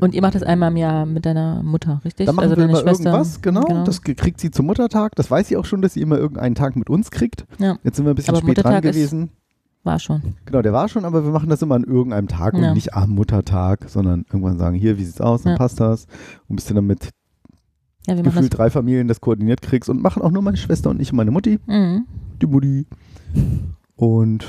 Und 0.00 0.14
ihr 0.14 0.22
macht 0.22 0.34
das 0.34 0.42
einmal 0.42 0.70
im 0.70 0.76
Jahr 0.76 1.04
mit 1.04 1.26
deiner 1.26 1.62
Mutter, 1.62 2.00
richtig? 2.04 2.26
Da 2.26 2.32
machen 2.32 2.44
also 2.44 2.56
wir 2.56 2.66
deine 2.66 2.78
Schwester. 2.78 3.10
irgendwas, 3.10 3.42
genau, 3.42 3.84
Das 3.84 4.02
ge- 4.02 4.14
kriegt 4.14 4.40
sie 4.40 4.50
zum 4.50 4.66
Muttertag. 4.66 5.14
Das 5.16 5.30
weiß 5.30 5.48
sie 5.48 5.56
auch 5.56 5.64
schon, 5.64 5.82
dass 5.82 5.94
sie 5.94 6.00
immer 6.00 6.16
irgendeinen 6.16 6.54
Tag 6.54 6.76
mit 6.76 6.88
uns 6.88 7.10
kriegt. 7.10 7.44
Ja. 7.58 7.76
Jetzt 7.82 7.96
sind 7.96 8.06
wir 8.06 8.12
ein 8.12 8.16
bisschen 8.16 8.34
Aber 8.34 8.42
spät 8.42 8.58
dran 8.58 8.72
Muttertag 8.74 8.84
ist- 8.84 8.96
gewesen. 8.96 9.30
War 9.82 9.98
schon. 9.98 10.22
Genau, 10.46 10.62
der 10.62 10.72
war 10.72 10.88
schon, 10.88 11.04
aber 11.04 11.24
wir 11.24 11.30
machen 11.32 11.50
das 11.50 11.60
immer 11.60 11.74
an 11.74 11.84
irgendeinem 11.84 12.28
Tag 12.28 12.54
und 12.54 12.62
Ja. 12.62 12.72
nicht 12.72 12.94
am 12.94 13.10
Muttertag, 13.10 13.90
sondern 13.90 14.24
irgendwann 14.32 14.56
sagen, 14.56 14.76
hier, 14.76 14.96
wie 14.96 15.04
sieht's 15.04 15.20
aus, 15.20 15.42
dann 15.42 15.52
Ja. 15.52 15.58
passt 15.58 15.78
das. 15.80 16.06
Und 16.48 16.56
bis 16.56 16.64
du 16.64 16.72
dann 16.74 16.86
mit 16.86 17.10
Ja, 18.06 18.14
gefühlt 18.14 18.56
drei 18.56 18.70
Familien 18.70 19.08
das 19.08 19.20
koordiniert 19.20 19.60
kriegst 19.60 19.90
und 19.90 20.00
machen 20.00 20.22
auch 20.22 20.30
nur 20.30 20.40
meine 20.42 20.56
Schwester 20.56 20.88
und 20.88 21.00
ich 21.02 21.10
und 21.10 21.16
meine 21.16 21.30
Mutti, 21.32 21.58
das. 21.66 21.76
Mhm. 21.76 22.06
die 22.40 22.46
Mutti. 22.46 22.86
Und 23.96 24.44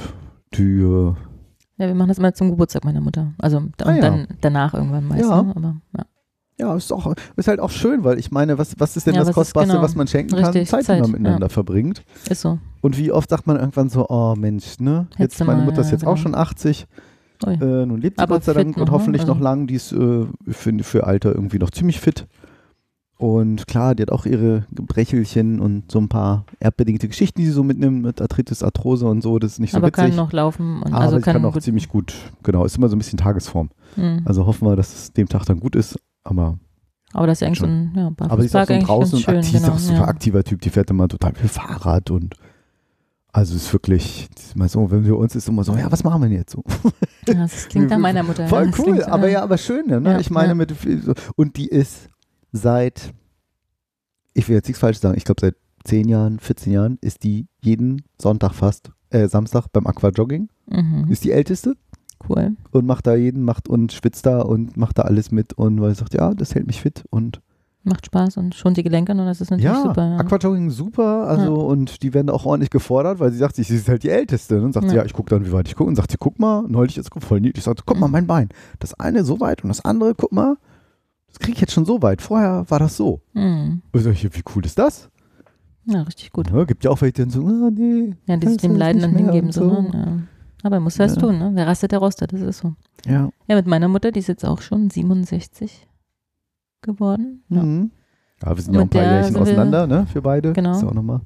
die, 0.53 0.63
äh, 0.81 1.13
Ja, 1.77 1.87
wir 1.87 1.95
machen 1.95 2.07
das 2.09 2.17
immer 2.17 2.33
zum 2.33 2.49
Geburtstag 2.51 2.83
meiner 2.85 3.01
Mutter. 3.01 3.33
Also 3.37 3.57
und 3.57 3.73
Ah, 3.85 3.93
ja. 3.95 4.01
dann 4.01 4.27
danach 4.41 4.73
irgendwann 4.73 5.07
meist. 5.07 5.21
Ja. 5.29 5.41
Ne? 5.41 5.53
Aber, 5.55 5.75
ja. 5.97 6.05
Ja, 6.57 6.73
ist, 6.75 6.93
auch, 6.93 7.13
ist 7.35 7.49
halt 7.49 7.59
auch 7.59 7.69
schön, 7.69 8.05
weil 8.05 8.17
ich 8.17 8.31
meine, 8.31 8.57
was, 8.57 8.79
was 8.79 8.95
ist 8.95 9.05
denn 9.07 9.13
Ja, 9.15 9.25
das 9.25 9.33
Kostbarste, 9.33 9.73
genau. 9.73 9.83
was 9.83 9.93
man 9.95 10.07
schenken 10.07 10.35
kann? 10.37 10.45
Richtig, 10.45 10.69
Zeit, 10.69 10.87
die 10.87 10.91
man 10.93 11.03
Zeit, 11.03 11.11
miteinander 11.11 11.49
verbringt. 11.49 12.03
Ist 12.29 12.41
so. 12.41 12.59
Und 12.79 12.97
wie 12.97 13.11
oft 13.11 13.29
sagt 13.29 13.45
man 13.45 13.57
irgendwann 13.57 13.89
so, 13.89 14.07
oh 14.07 14.35
Mensch, 14.37 14.79
ne? 14.79 15.07
Jetzt, 15.17 15.37
meine 15.43 15.59
mal, 15.59 15.65
Mutter 15.65 15.81
ist 15.81 15.91
jetzt 15.91 16.05
auch 16.07 16.13
genau. 16.15 16.23
schon 16.23 16.35
80, 16.35 16.87
Ui. 17.45 17.53
äh, 17.55 17.85
nun 17.85 17.99
lebt 17.99 18.19
sie 18.19 18.23
Aber 18.23 18.35
Gott 18.35 18.45
sei 18.45 18.53
Dank 18.53 18.77
und 18.77 18.85
ne? 18.85 18.91
hoffentlich 18.91 19.23
Also- 19.23 19.33
noch 19.33 19.41
lang. 19.41 19.67
Die 19.67 19.73
ist 19.75 19.91
äh, 19.91 20.25
für, 20.47 20.79
für 20.83 21.03
Alter 21.05 21.35
irgendwie 21.35 21.59
noch 21.59 21.71
ziemlich 21.71 21.99
fit. 21.99 22.25
Und 23.17 23.65
klar, 23.67 23.95
die 23.95 24.03
hat 24.03 24.11
auch 24.11 24.25
ihre 24.25 24.65
Gebrechelchen 24.71 25.61
und 25.61 25.89
so 25.89 25.99
ein 25.99 26.09
paar 26.09 26.45
erdbedingte 26.59 27.07
Geschichten, 27.07 27.39
die 27.39 27.45
sie 27.45 27.53
so 27.53 27.63
mitnimmt, 27.63 28.03
mit 28.03 28.21
Arthritis, 28.21 28.61
Arthrose 28.61 29.07
und 29.07 29.21
so. 29.21 29.39
Das 29.39 29.53
ist 29.53 29.59
nicht 29.59 29.71
so 29.71 29.77
aber 29.77 29.87
witzig. 29.87 30.07
kann 30.07 30.15
noch 30.15 30.33
laufen 30.33 30.81
und 30.83 30.93
aber 30.93 31.03
also 31.03 31.19
kann, 31.21 31.35
kann 31.35 31.45
auch 31.45 31.53
gut. 31.53 31.63
ziemlich 31.63 31.87
gut, 31.87 32.13
genau, 32.43 32.65
ist 32.65 32.77
immer 32.77 32.89
so 32.89 32.95
ein 32.95 32.99
bisschen 32.99 33.17
Tagesform. 33.17 33.69
Mhm. 33.95 34.23
Also 34.25 34.45
hoffen 34.45 34.67
wir, 34.67 34.75
dass 34.75 34.93
es 34.93 35.13
dem 35.13 35.29
Tag 35.29 35.45
dann 35.45 35.61
gut 35.61 35.77
ist. 35.77 35.97
Aber, 36.25 36.57
aber 37.13 37.27
das 37.27 37.41
ist 37.41 37.47
eigentlich 37.47 37.59
so 37.59 37.67
ein 37.67 37.93
ja, 37.95 38.11
aber 38.17 38.41
sie 38.41 38.47
ist 38.47 38.55
auch 38.55 38.65
so 38.67 38.79
draußen 38.79 39.19
schön, 39.19 39.35
und 39.35 39.39
aktiv, 39.39 39.55
ist 39.55 39.61
genau, 39.61 39.73
auch 39.75 39.79
super 39.79 39.99
ja. 39.99 40.07
aktiver 40.07 40.43
Typ. 40.43 40.61
Die 40.61 40.69
fährt 40.69 40.89
immer 40.89 41.07
total 41.07 41.35
viel 41.35 41.47
Fahrrad 41.47 42.11
und 42.11 42.35
also 43.31 43.55
ist 43.55 43.71
wirklich, 43.71 44.29
ist 44.35 44.55
immer 44.55 44.67
so, 44.67 44.91
wenn 44.91 45.05
wir 45.05 45.17
uns 45.17 45.35
ist 45.35 45.47
immer 45.47 45.63
so, 45.63 45.75
ja, 45.75 45.91
was 45.91 46.03
machen 46.03 46.21
wir 46.21 46.29
denn 46.29 46.37
jetzt 46.37 46.51
so? 46.51 46.63
Ja, 47.27 47.33
das 47.33 47.67
klingt 47.67 47.89
nach 47.89 47.97
meiner 47.99 48.23
Mutter. 48.23 48.47
Voll 48.47 48.71
cool, 48.77 49.03
aber 49.03 49.29
ja, 49.29 49.41
aber 49.41 49.57
schön, 49.57 49.87
ne? 49.87 50.01
Ja, 50.03 50.19
ich 50.19 50.29
meine, 50.29 50.55
mit 50.55 50.73
und 51.35 51.57
die 51.57 51.67
ist 51.67 52.09
seit, 52.55 53.13
ich 54.33 54.47
will 54.47 54.55
jetzt 54.55 54.67
nichts 54.67 54.79
falsch 54.79 54.99
sagen, 54.99 55.17
ich 55.17 55.23
glaube 55.25 55.41
seit 55.41 55.55
10 55.85 56.07
Jahren, 56.07 56.39
14 56.39 56.73
Jahren 56.73 56.97
ist 57.01 57.23
die 57.23 57.47
jeden 57.61 58.03
Sonntag 58.19 58.53
fast, 58.53 58.91
äh, 59.11 59.27
Samstag 59.27 59.67
beim 59.71 59.85
Aquajogging, 59.87 60.49
Mhm. 60.67 61.05
ist 61.09 61.23
die 61.23 61.31
älteste 61.31 61.75
Cool. 62.27 62.55
und 62.71 62.85
macht 62.87 63.05
da 63.05 63.15
jeden, 63.15 63.43
macht 63.43 63.69
und 63.69 63.91
schwitzt 63.93 64.25
da 64.25 64.41
und 64.41 64.77
macht 64.77 64.97
da 64.97 65.03
alles 65.03 65.31
mit 65.31 65.53
und 65.53 65.79
weil 65.79 65.91
sie 65.91 65.99
sagt, 65.99 66.13
ja, 66.15 66.33
das 66.33 66.55
hält 66.55 66.67
mich 66.67 66.81
fit 66.81 67.03
und 67.09 67.41
Macht 67.87 68.07
Spaß 68.07 68.37
und 68.37 68.55
schont 68.55 68.77
die 68.77 68.81
Gelenke 68.83 69.11
und 69.11 69.19
das 69.19 69.41
ist 69.41 69.51
natürlich 69.51 69.65
ja, 69.71 69.79
super. 69.83 70.03
Ja. 70.13 70.17
Aquajogging 70.17 70.71
super, 70.71 71.27
also 71.27 71.53
und 71.67 72.01
die 72.01 72.15
werden 72.15 72.31
auch 72.31 72.43
ordentlich 72.43 72.71
gefordert, 72.71 73.19
weil 73.19 73.31
sie 73.31 73.37
sagt, 73.37 73.55
sie 73.57 73.61
ist 73.61 73.87
halt 73.87 74.01
die 74.01 74.09
Älteste 74.09 74.59
und 74.59 74.73
sagt 74.73 74.89
sie, 74.89 74.95
Ja. 74.95 75.01
ja, 75.03 75.05
ich 75.05 75.13
gucke 75.13 75.29
dann, 75.29 75.45
wie 75.45 75.51
weit 75.51 75.67
ich 75.67 75.75
gucke 75.75 75.87
und 75.89 75.95
sagt 75.95 76.09
sie, 76.09 76.17
guck 76.19 76.39
mal, 76.39 76.63
neulich 76.67 76.97
ist 76.97 77.11
voll 77.19 77.41
niedlich, 77.41 77.59
ich 77.59 77.63
sagte, 77.63 77.83
guck 77.85 77.99
mal, 77.99 78.07
mein 78.07 78.25
Bein, 78.25 78.49
das 78.79 78.95
eine 78.99 79.23
so 79.23 79.39
weit 79.39 79.61
und 79.63 79.67
das 79.67 79.85
andere, 79.85 80.15
guck 80.15 80.31
mal, 80.31 80.57
das 81.35 81.39
kriege 81.39 81.55
ich 81.55 81.61
jetzt 81.61 81.73
schon 81.73 81.85
so 81.85 82.01
weit, 82.01 82.21
vorher 82.21 82.65
war 82.69 82.79
das 82.79 82.95
so. 82.97 83.19
Mhm. 83.33 83.81
Ich, 83.93 84.23
wie 84.23 84.43
cool 84.55 84.65
ist 84.65 84.79
das? 84.79 85.09
ja, 85.87 86.01
richtig 86.03 86.31
gut. 86.31 86.49
Ja, 86.49 86.63
gibt 86.63 86.83
ja 86.83 86.91
auch 86.91 87.01
welche, 87.01 87.13
die 87.13 87.21
dann 87.23 87.29
so, 87.29 87.45
ah, 87.45 87.69
nee. 87.71 88.15
Ja, 88.25 88.37
die 88.37 88.47
sich 88.47 88.57
dem 88.57 88.75
Leiden 88.75 89.01
dann 89.01 89.15
hingeben. 89.15 89.47
und 89.49 89.53
So, 89.53 89.81
ne? 89.81 89.91
ja. 89.93 90.17
Aber 90.63 90.79
muss 90.79 90.95
das 90.95 91.15
Ja. 91.15 91.21
tun, 91.21 91.37
ne? 91.37 91.51
Wer 91.53 91.67
rastet, 91.67 91.91
der 91.91 91.99
rostet, 91.99 92.33
das 92.33 92.41
ist 92.41 92.59
so. 92.59 92.73
Ja. 93.05 93.29
Ja, 93.47 93.55
mit 93.55 93.67
meiner 93.67 93.87
Mutter, 93.87 94.11
die 94.11 94.19
ist 94.19 94.27
jetzt 94.27 94.43
auch 94.45 94.61
schon 94.61 94.89
67 94.89 95.87
geworden. 96.81 97.43
Ja. 97.49 97.61
Mhm. 97.63 97.91
Ja, 98.43 98.55
wir 98.55 98.63
sind 98.63 98.73
ja 98.73 98.79
auch 98.79 98.83
ein 98.85 98.89
paar 98.89 99.03
Jährchen 99.03 99.35
auseinander, 99.37 99.85
ne, 99.87 100.07
für 100.11 100.21
beide. 100.21 100.53
Genau. 100.53 100.71
Ist 100.71 100.83
auch 100.83 100.93
nochmal. 100.93 101.21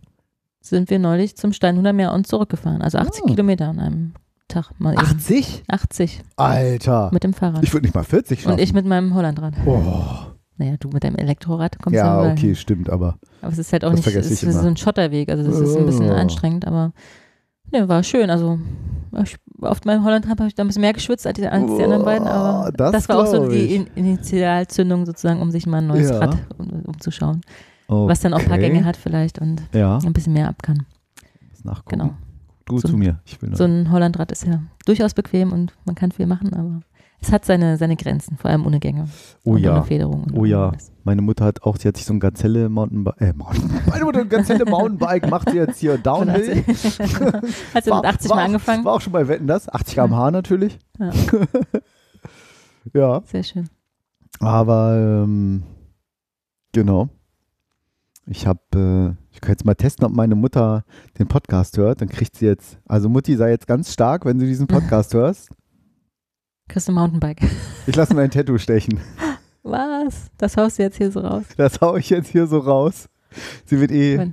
Sind 0.61 0.89
wir 0.89 0.99
neulich 0.99 1.37
zum 1.37 1.53
Steinhuder 1.53 1.93
Meer 1.93 2.11
und 2.13 2.27
zurückgefahren. 2.27 2.81
Also 2.81 2.97
80 2.97 3.23
Ah. 3.23 3.27
Kilometer 3.29 3.69
an 3.69 3.79
einem 3.79 4.13
Tag 4.49 4.71
mal 4.79 4.93
eben. 4.93 5.01
80? 5.01 5.63
80 5.67 6.21
Alter. 6.35 7.09
mit 7.13 7.23
dem 7.23 7.33
Fahrrad. 7.33 7.63
Ich 7.63 7.71
würde 7.73 7.85
nicht 7.85 7.95
mal 7.95 8.03
40 8.03 8.41
schaffen. 8.41 8.53
und 8.53 8.59
ich 8.59 8.73
mit 8.73 8.85
meinem 8.85 9.13
Hollandrad. 9.13 9.53
Oh. 9.65 9.81
Naja, 10.57 10.75
du 10.77 10.89
mit 10.89 11.05
deinem 11.05 11.15
Elektrorad 11.15 11.79
kommst 11.79 11.95
Ja, 11.95 12.15
überall 12.19 12.31
okay, 12.33 12.53
stimmt, 12.55 12.89
aber 12.89 13.17
Aber 13.41 13.53
es 13.53 13.57
ist 13.59 13.71
halt 13.71 13.85
auch 13.85 13.93
nicht, 13.93 14.05
es 14.05 14.29
ist 14.29 14.41
so 14.41 14.67
ein 14.67 14.75
Schotterweg, 14.75 15.29
also 15.29 15.43
das 15.49 15.57
ist 15.61 15.77
ein 15.77 15.85
bisschen 15.85 16.09
Oh. 16.09 16.13
anstrengend, 16.13 16.67
aber 16.67 16.91
ne, 17.71 17.87
war 17.87 18.03
schön. 18.03 18.29
Also 18.29 18.59
ich, 19.23 19.37
auf 19.61 19.85
meinem 19.85 20.03
Hollandrad 20.03 20.31
habe 20.39 20.47
ich 20.47 20.55
da 20.55 20.63
ein 20.63 20.67
bisschen 20.67 20.81
mehr 20.81 20.91
geschwitzt 20.93 21.25
als 21.25 21.37
die, 21.39 21.47
als 21.47 21.65
die 21.77 21.81
anderen 21.83 22.03
beiden, 22.03 22.27
aber 22.27 22.71
das 22.73 22.91
das, 22.91 23.09
war 23.09 23.19
auch 23.19 23.25
so 23.27 23.47
die. 23.47 23.75
In 23.75 23.87
Initialzündung 23.95 25.05
sozusagen, 25.05 25.41
um 25.41 25.49
sich 25.51 25.65
mal 25.65 25.77
ein 25.77 25.87
neues 25.87 26.09
Ja. 26.09 26.17
Rad 26.19 26.37
um, 26.57 26.69
umzuschauen, 26.87 27.39
okay. 27.87 28.09
was 28.09 28.19
dann 28.19 28.33
auch 28.33 28.39
ein 28.39 28.45
paar 28.47 28.57
Gänge 28.57 28.83
hat 28.83 28.97
vielleicht 28.97 29.39
und 29.39 29.61
Ja, 29.73 29.97
ein 30.03 30.11
bisschen 30.13 30.33
mehr 30.33 30.49
ab 30.49 30.61
kann. 30.61 30.85
nachgucken. 31.63 31.99
Genau. 31.99 32.13
Du 32.69 32.77
So 32.79 32.87
zu 32.89 32.95
ein- 32.95 32.99
mir. 32.99 33.19
So 33.53 33.65
ein 33.65 33.91
Hollandrad 33.91 34.31
ist 34.31 34.45
ja 34.45 34.61
durchaus 34.85 35.13
bequem 35.13 35.51
und 35.51 35.73
man 35.85 35.95
kann 35.95 36.11
viel 36.11 36.25
machen, 36.27 36.53
aber 36.53 36.79
es 37.21 37.31
hat 37.33 37.43
seine, 37.43 37.75
seine 37.77 37.97
Grenzen, 37.97 38.37
vor 38.37 38.49
allem 38.49 38.65
ohne 38.65 38.79
Gänge 38.79 39.09
Oh 39.43 39.51
und 39.55 39.57
ja. 39.59 39.73
ohne 39.75 39.83
Federung. 39.83 40.23
Und 40.23 40.37
Oh 40.37 40.45
ja. 40.45 40.69
alles. 40.69 40.91
Meine 41.03 41.21
Mutter 41.21 41.43
hat 41.45 41.63
auch, 41.63 41.75
sie 41.77 41.87
hat 41.87 41.97
sich 41.97 42.05
so 42.05 42.13
ein 42.13 42.19
Gazelle 42.21 42.69
Mountainbike, 42.69 43.19
äh, 43.19 43.33
Mountain, 43.33 43.69
meine 43.89 44.05
Mutter 44.05 44.19
hat 44.19 44.25
ein 44.27 44.29
Gazelle 44.29 44.63
Mountainbike, 44.65 45.29
macht 45.29 45.49
sie 45.49 45.57
jetzt 45.57 45.79
hier 45.79 45.97
Downhill. 46.03 46.63
Hat 47.73 47.83
sie 47.83 47.91
mit 47.93 48.05
80 48.05 48.29
war 48.29 48.37
mal 48.37 48.45
angefangen? 48.45 48.85
War 48.85 48.93
auch 48.93 49.01
schon 49.01 49.11
bei 49.13 49.27
Wetten 49.27 49.47
das, 49.47 49.67
80 49.67 49.95
km/h 49.95 50.31
natürlich. 50.31 50.77
Ja. 50.99 51.11
ja, 52.93 53.21
Sehr 53.25 53.43
schön. 53.43 53.69
aber 54.39 55.23
ähm, 55.25 55.63
genau. 56.71 57.09
Ich 58.31 58.45
habe, 58.45 58.59
äh, 58.75 59.33
ich 59.33 59.41
kann 59.41 59.51
jetzt 59.53 59.65
mal 59.65 59.73
testen, 59.73 60.05
ob 60.05 60.11
meine 60.11 60.35
Mutter 60.35 60.83
den 61.17 61.27
Podcast 61.27 61.77
hört. 61.77 61.99
Dann 62.01 62.09
kriegt 62.09 62.35
sie 62.35 62.45
jetzt, 62.45 62.77
also 62.85 63.09
Mutti 63.09 63.35
sei 63.35 63.49
jetzt 63.49 63.65
ganz 63.65 63.91
stark, 63.91 64.23
wenn 64.23 64.37
du 64.37 64.45
diesen 64.45 64.67
Podcast 64.67 65.15
hörst. 65.15 65.49
Kriegst 66.67 66.87
du 66.87 66.91
ein 66.91 66.95
Mountainbike. 66.95 67.41
Ich 67.87 67.95
lasse 67.95 68.13
mir 68.13 68.21
ein 68.21 68.29
Tattoo 68.29 68.59
stechen. 68.59 68.99
Was? 69.63 70.29
Das 70.37 70.55
haust 70.57 70.77
du 70.77 70.83
jetzt 70.83 70.97
hier 70.97 71.11
so 71.11 71.21
raus? 71.21 71.43
Das 71.57 71.81
hau 71.81 71.95
ich 71.97 72.11
jetzt 72.11 72.29
hier 72.29 72.45
so 72.45 72.59
raus. 72.59 73.09
Sie 73.65 73.79
wird 73.79 73.91
eh, 73.91 74.31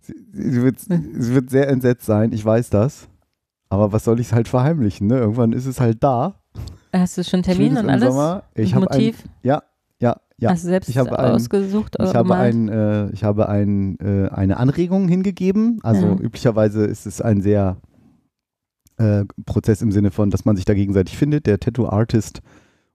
sie, 0.00 0.14
sie, 0.32 0.62
wird, 0.62 0.80
sie 0.80 1.34
wird 1.34 1.48
sehr 1.48 1.68
entsetzt 1.68 2.04
sein, 2.04 2.32
ich 2.32 2.44
weiß 2.44 2.70
das. 2.70 3.08
Aber 3.68 3.92
was 3.92 4.04
soll 4.04 4.18
ich 4.18 4.32
halt 4.32 4.48
verheimlichen, 4.48 5.06
ne? 5.06 5.18
Irgendwann 5.18 5.52
ist 5.52 5.66
es 5.66 5.80
halt 5.80 6.02
da. 6.02 6.40
Hast 6.92 7.16
du 7.16 7.24
schon 7.24 7.42
Termin 7.42 7.76
und 7.76 7.88
alles? 7.88 8.08
Sommer. 8.12 8.42
Ich 8.54 8.74
habe 8.74 8.90
ein, 8.90 8.98
Motiv? 8.98 9.22
ja, 9.42 9.54
ja, 9.54 9.62
ja. 10.38 10.50
Hast 10.50 10.64
du 10.64 10.68
selbst 10.68 10.88
ich 10.88 10.98
habe 10.98 11.18
ein- 11.18 11.32
ausgesucht 11.32 11.96
Ich 12.02 12.14
habe, 12.14 12.34
ein, 12.34 12.68
äh, 12.68 13.10
ich 13.10 13.24
habe 13.24 13.48
ein, 13.48 13.98
äh, 14.00 14.28
eine 14.28 14.56
Anregung 14.58 15.08
hingegeben. 15.08 15.78
Also 15.82 16.06
Ja. 16.06 16.12
üblicherweise 16.14 16.84
ist 16.84 17.06
es 17.06 17.20
ein 17.20 17.40
sehr 17.42 17.76
äh, 18.98 19.24
Prozess 19.44 19.82
im 19.82 19.92
Sinne 19.92 20.10
von, 20.10 20.30
dass 20.30 20.44
man 20.46 20.56
sich 20.56 20.64
da 20.64 20.72
gegenseitig 20.74 21.18
findet, 21.18 21.46
der 21.46 21.60
Tattoo-Artist 21.60 22.40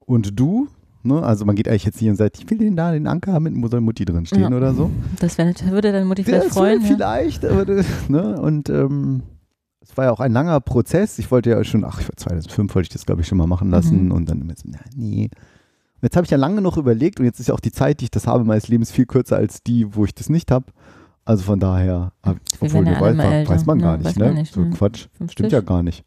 und 0.00 0.38
du. 0.38 0.66
Ne? 1.04 1.22
Also 1.22 1.44
man 1.44 1.54
geht 1.56 1.68
eigentlich 1.68 1.84
jetzt 1.84 1.98
hier 1.98 2.10
und 2.10 2.16
sagt, 2.16 2.38
ich 2.38 2.50
will 2.50 2.58
den 2.58 2.74
da, 2.76 2.90
den 2.92 3.06
Anker 3.06 3.32
haben, 3.32 3.62
wo 3.62 3.68
soll 3.68 3.80
Mutti 3.80 4.04
drin 4.04 4.26
stehen 4.26 4.50
Ja. 4.50 4.56
oder 4.56 4.74
so. 4.74 4.90
Das 5.20 5.38
wär, 5.38 5.52
würde 5.70 5.92
deine 5.92 6.04
Mutti 6.04 6.24
vielleicht 6.24 6.46
Das 6.46 6.52
freuen. 6.54 6.80
vielleicht, 6.82 7.44
aber 7.44 7.64
das, 7.64 7.86
ne? 8.08 8.40
Und 8.40 8.68
ähm, 8.68 9.22
es 9.80 9.96
war 9.96 10.06
ja 10.06 10.10
auch 10.12 10.20
ein 10.20 10.32
langer 10.32 10.60
Prozess. 10.60 11.18
Ich 11.20 11.30
wollte 11.30 11.50
ja 11.50 11.62
schon, 11.64 11.84
ach, 11.84 12.00
ich 12.00 12.08
war 12.08 12.16
2005 12.16 12.74
wollte 12.74 12.86
ich 12.86 12.92
das, 12.92 13.06
glaube 13.06 13.20
ich, 13.22 13.26
schon 13.28 13.38
mal 13.38 13.46
machen 13.48 13.70
lassen. 13.70 14.06
Mhm. 14.06 14.12
Und 14.12 14.28
dann 14.28 14.40
immer 14.40 14.54
so, 14.56 14.68
na, 14.70 14.78
nee. 14.96 15.28
Jetzt 16.02 16.16
habe 16.16 16.24
ich 16.24 16.30
ja 16.30 16.36
lange 16.36 16.60
noch 16.60 16.76
überlegt 16.76 17.20
und 17.20 17.26
jetzt 17.26 17.38
ist 17.38 17.46
ja 17.48 17.54
auch 17.54 17.60
die 17.60 17.70
Zeit, 17.72 18.00
die 18.00 18.04
ich 18.06 18.10
das 18.10 18.26
habe, 18.26 18.44
meines 18.44 18.66
Lebens 18.68 18.90
viel 18.90 19.06
kürzer 19.06 19.36
als 19.36 19.62
die, 19.62 19.94
wo 19.94 20.04
ich 20.04 20.14
das 20.14 20.28
nicht 20.28 20.50
habe. 20.50 20.66
Also 21.24 21.44
von 21.44 21.60
daher, 21.60 22.12
Wir 22.24 22.34
obwohl 22.60 22.72
werden 22.84 22.86
ja 22.88 23.00
weißt, 23.00 23.16
mal 23.16 23.48
weiß, 23.48 23.66
man 23.66 23.78
gar 23.78 23.96
Ja, 23.96 24.02
nicht, 24.02 24.18
ne? 24.18 24.34
nicht, 24.34 24.52
So 24.52 24.62
ne? 24.62 24.70
Quatsch. 24.70 25.06
50? 25.12 25.30
Stimmt 25.32 25.52
ja 25.52 25.60
gar 25.60 25.84
nicht. 25.84 26.04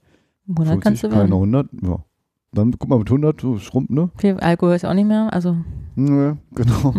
100 0.50 0.82
kannst 0.82 1.04
du 1.04 1.08
50, 1.08 1.10
keine 1.10 1.32
werden. 1.32 1.56
100, 1.56 1.70
ja. 1.82 2.04
Dann 2.52 2.72
guck 2.78 2.90
mal 2.90 3.00
mit 3.00 3.08
100, 3.08 3.40
so 3.40 3.58
schrumpft, 3.58 3.92
ne? 3.92 4.10
Viel 4.18 4.38
Alkohol 4.38 4.76
ist 4.76 4.86
auch 4.86 4.94
nicht 4.94 5.08
mehr. 5.08 5.32
Also 5.34 5.58
Nö, 5.96 6.36
genau. 6.54 6.94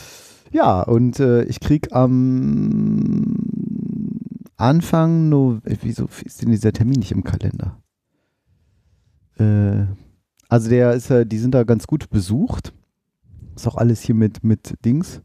ja, 0.50 0.82
und 0.82 1.20
äh, 1.20 1.44
ich 1.44 1.60
krieg 1.60 1.92
am 1.92 3.36
Anfang 4.56 5.28
November, 5.28 5.62
wieso 5.82 6.08
ist 6.24 6.42
denn 6.42 6.50
dieser 6.50 6.72
Termin 6.72 6.98
nicht 6.98 7.12
im 7.12 7.22
Kalender? 7.22 7.76
Äh, 9.38 9.86
also 10.50 10.68
der 10.68 10.92
ist 10.92 11.08
ja, 11.08 11.24
die 11.24 11.38
sind 11.38 11.54
da 11.54 11.64
ganz 11.64 11.86
gut 11.86 12.10
besucht. 12.10 12.72
Ist 13.56 13.66
auch 13.66 13.76
alles 13.76 14.00
hier 14.02 14.14
mit, 14.14 14.44
mit 14.44 14.74
Dings. 14.84 15.20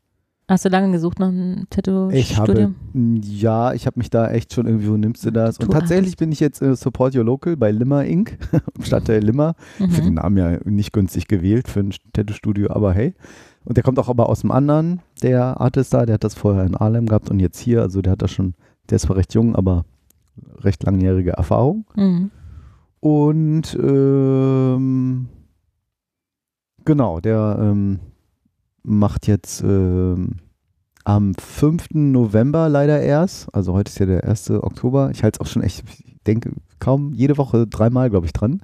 hast 0.48 0.66
du 0.66 0.70
lange 0.70 0.92
gesucht 0.92 1.20
nach 1.20 1.28
einem 1.30 1.66
Ich 2.12 2.38
habe, 2.38 2.54
Tattoo-Studio? 2.54 2.76
ja, 3.24 3.74
ich 3.74 3.86
habe 3.88 3.98
mich 4.00 4.10
da 4.10 4.30
echt 4.30 4.54
schon 4.54 4.66
irgendwie, 4.68 4.90
wo 4.90 4.98
nimmst 4.98 5.26
du 5.26 5.32
das? 5.32 5.58
Und 5.58 5.72
tatsächlich 5.72 6.18
bin 6.18 6.32
ich 6.32 6.40
jetzt 6.40 6.62
äh, 6.62 6.76
Support 6.76 7.16
Your 7.16 7.24
Local 7.24 7.56
bei 7.58 7.72
Limmer 7.72 8.04
Inc. 8.06 8.38
im 8.78 8.84
Stadtteil 8.84 9.24
Limmer. 9.24 9.56
Für 9.78 9.88
den 9.88 10.10
Mhm. 10.10 10.14
Namen 10.16 10.38
ja 10.38 10.60
nicht 10.66 10.94
günstig 10.94 11.28
gewählt 11.28 11.68
für 11.68 11.80
ein 11.82 11.94
Tattoo-Studio, 12.14 12.70
aber 12.72 12.94
hey. 12.94 13.14
Und 13.64 13.78
der 13.78 13.84
kommt 13.84 13.98
auch 14.00 14.10
aber 14.10 14.30
aus 14.30 14.42
dem 14.42 14.52
anderen, 14.52 15.02
der 15.24 15.60
Artist 15.60 15.94
da, 15.94 16.06
der 16.06 16.16
hat 16.16 16.24
das 16.24 16.36
vorher 16.36 16.66
in 16.66 16.76
Arlem 16.76 17.08
gehabt 17.08 17.32
und 17.32 17.40
jetzt 17.40 17.58
hier, 17.60 17.82
also 17.82 18.02
der 18.04 18.12
hat 18.12 18.22
das 18.22 18.32
schon, 18.32 18.54
der 18.90 18.98
ist 18.98 19.04
zwar 19.04 19.16
recht 19.16 19.34
jung, 19.34 19.56
aber 19.56 19.86
recht 20.60 20.84
langjährige 20.84 21.32
Erfahrung. 21.32 21.86
Mhm. 21.96 22.30
Und 23.06 23.78
ähm, 23.80 25.28
genau, 26.86 27.20
der 27.20 27.56
ähm, 27.62 28.00
macht 28.82 29.28
jetzt 29.28 29.62
ähm, 29.62 30.38
am 31.04 31.36
5. 31.36 31.90
November 31.94 32.68
leider 32.68 33.00
erst, 33.00 33.54
also 33.54 33.74
heute 33.74 33.92
ist 33.92 34.00
ja 34.00 34.08
der 34.08 34.24
1. 34.24 34.50
Oktober, 34.50 35.12
ich 35.12 35.22
halte 35.22 35.38
es 35.38 35.42
auch 35.46 35.52
schon 35.52 35.62
echt, 35.62 35.84
ich 35.88 36.16
denke, 36.26 36.54
kaum 36.80 37.14
jede 37.14 37.38
Woche 37.38 37.68
dreimal, 37.68 38.10
glaube 38.10 38.26
ich, 38.26 38.34
dran. 38.34 38.64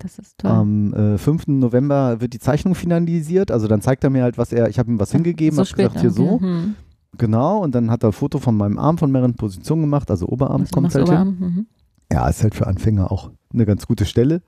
Das 0.00 0.18
ist 0.18 0.36
toll. 0.36 0.50
Am 0.50 0.92
äh, 0.92 1.16
5. 1.16 1.46
November 1.46 2.20
wird 2.20 2.34
die 2.34 2.40
Zeichnung 2.40 2.74
finalisiert. 2.74 3.50
Also 3.50 3.68
dann 3.68 3.80
zeigt 3.80 4.04
er 4.04 4.10
mir 4.10 4.22
halt, 4.22 4.36
was 4.36 4.52
er, 4.52 4.68
ich 4.68 4.78
habe 4.78 4.90
ihm 4.90 5.00
was 5.00 5.12
hingegeben, 5.12 5.56
so 5.56 5.64
spät. 5.64 5.86
gesagt, 5.86 6.00
hier 6.00 6.10
so. 6.10 6.40
Mhm. 6.40 6.74
Genau. 7.16 7.62
Und 7.62 7.74
dann 7.74 7.90
hat 7.90 8.04
er 8.04 8.10
ein 8.10 8.12
Foto 8.12 8.38
von 8.38 8.54
meinem 8.54 8.78
Arm 8.78 8.98
von 8.98 9.10
mehreren 9.10 9.34
Positionen 9.34 9.80
gemacht, 9.80 10.10
also 10.10 10.26
Oberarm 10.28 10.64
du 10.64 10.70
kommt 10.70 10.94
halt 10.94 11.08
hin. 11.08 11.14
Oberarm? 11.14 11.36
Mhm. 11.40 11.66
Ja, 12.12 12.28
ist 12.28 12.42
halt 12.42 12.54
für 12.54 12.66
Anfänger 12.66 13.10
auch 13.10 13.30
eine 13.52 13.64
ganz 13.66 13.86
gute 13.86 14.04
Stelle. 14.04 14.42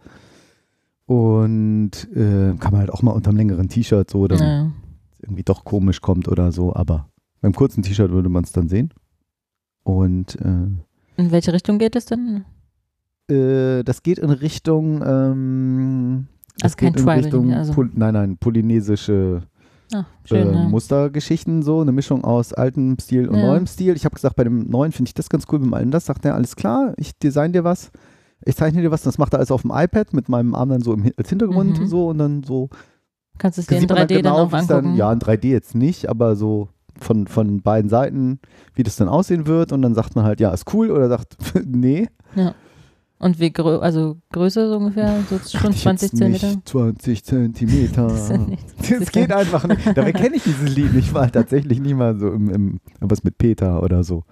Und 1.06 1.90
äh, 2.14 2.54
kann 2.58 2.72
man 2.72 2.78
halt 2.80 2.90
auch 2.90 3.02
mal 3.02 3.10
unter 3.12 3.30
einem 3.30 3.38
längeren 3.38 3.68
T-Shirt 3.68 4.08
so, 4.10 4.26
dann 4.26 4.38
Ja. 4.38 4.72
irgendwie 5.22 5.42
doch 5.42 5.64
komisch 5.64 6.00
kommt 6.00 6.28
oder 6.28 6.50
so, 6.52 6.74
aber 6.74 7.08
beim 7.40 7.52
kurzen 7.54 7.82
T-Shirt 7.82 8.10
würde 8.10 8.28
man 8.30 8.44
es 8.44 8.52
dann 8.52 8.68
sehen. 8.68 8.92
Und 9.82 10.36
äh, 10.40 10.66
In 11.16 11.30
welche 11.30 11.52
Richtung 11.52 11.78
geht 11.78 11.94
es 11.96 12.06
denn? 12.06 12.44
äh, 13.30 13.82
das 13.84 14.02
geht 14.02 14.18
in 14.18 14.30
Richtung, 14.30 15.02
ähm, 15.04 16.26
das 16.58 16.72
Also 16.72 16.76
kein 16.76 16.92
geht 16.94 17.02
in 17.02 17.08
Richtung, 17.08 17.52
also- 17.52 17.72
Pol 17.74 17.90
nein, 17.94 18.14
nein, 18.14 18.36
polynesische 18.38 19.42
Ach, 19.92 20.04
schön. 20.24 20.48
äh, 20.48 20.52
ja. 20.52 20.68
Mustergeschichten, 20.68 21.62
so 21.62 21.80
eine 21.80 21.92
Mischung 21.92 22.24
aus 22.24 22.52
altem 22.52 22.96
Stil 23.00 23.28
und 23.28 23.36
Ja. 23.36 23.46
neuem 23.46 23.66
Stil. 23.66 23.94
Ich 23.96 24.04
habe 24.04 24.14
gesagt, 24.14 24.36
bei 24.36 24.44
dem 24.44 24.68
neuen 24.70 24.92
finde 24.92 25.08
ich 25.10 25.14
das 25.14 25.28
ganz 25.28 25.44
cool, 25.52 25.58
beim 25.58 25.74
alten 25.74 25.90
das 25.90 26.06
sagt 26.06 26.24
er, 26.24 26.34
alles 26.34 26.56
klar, 26.56 26.94
ich 26.96 27.18
design 27.18 27.52
dir 27.52 27.64
was, 27.64 27.90
ich 28.44 28.56
zeichne 28.56 28.82
dir 28.82 28.90
was, 28.90 29.02
das 29.02 29.18
macht 29.18 29.32
er 29.34 29.38
alles 29.38 29.50
auf 29.50 29.62
dem 29.62 29.70
iPad 29.74 30.12
mit 30.12 30.28
meinem 30.28 30.54
Arm 30.54 30.68
dann 30.70 30.80
so 30.82 30.92
im, 30.94 31.10
als 31.16 31.28
Hintergrund 31.28 31.80
Mhm. 31.80 31.86
so 31.86 32.08
und 32.08 32.18
dann 32.18 32.42
so. 32.42 32.68
Kannst 33.38 33.58
du 33.58 33.62
es 33.62 33.66
dir 33.66 33.74
in 33.76 33.80
sieht 33.80 33.90
man 33.90 33.98
3D 34.06 34.22
dann 34.22 34.32
auch 34.32 34.52
angucken? 34.52 34.94
ja, 34.94 35.12
in 35.12 35.18
3D 35.18 35.48
jetzt 35.48 35.74
nicht, 35.74 36.08
aber 36.08 36.36
so 36.36 36.68
von, 37.00 37.26
von 37.26 37.60
beiden 37.62 37.90
Seiten, 37.90 38.38
wie 38.74 38.84
das 38.84 38.96
dann 38.96 39.08
aussehen 39.08 39.46
wird 39.48 39.72
und 39.72 39.82
dann 39.82 39.94
sagt 39.94 40.14
man 40.14 40.24
halt, 40.24 40.38
ja, 40.40 40.50
ist 40.50 40.72
cool 40.72 40.90
oder 40.92 41.08
sagt, 41.08 41.36
nee. 41.66 42.08
Und 43.24 43.40
wie 43.40 43.50
grö 43.50 43.78
also 43.78 44.18
Größe 44.32 44.68
so 44.68 44.76
ungefähr? 44.76 45.16
So 45.30 45.38
schon 45.58 45.70
Ich 45.70 45.80
20 45.80 46.12
jetzt 46.12 46.18
Zentimeter? 46.18 46.46
Nicht 46.54 46.68
20 46.68 47.24
Zentimeter. 47.24 48.06
Das 48.08 48.28
ja. 48.28 48.98
Das 48.98 49.12
geht 49.12 49.32
einfach 49.32 49.66
nicht. 49.66 49.80
Dabei 49.96 50.12
kenne 50.12 50.36
ich 50.36 50.42
dieses 50.42 50.68
Lied 50.76 50.92
nicht 50.92 51.10
mal, 51.14 51.30
tatsächlich 51.30 51.80
nicht 51.80 51.96
mal 51.96 52.18
so 52.18 52.30
im, 52.30 52.50
im 52.50 52.80
was 53.00 53.24
mit 53.24 53.38
Peter 53.38 53.82
oder 53.82 54.04
so. 54.04 54.24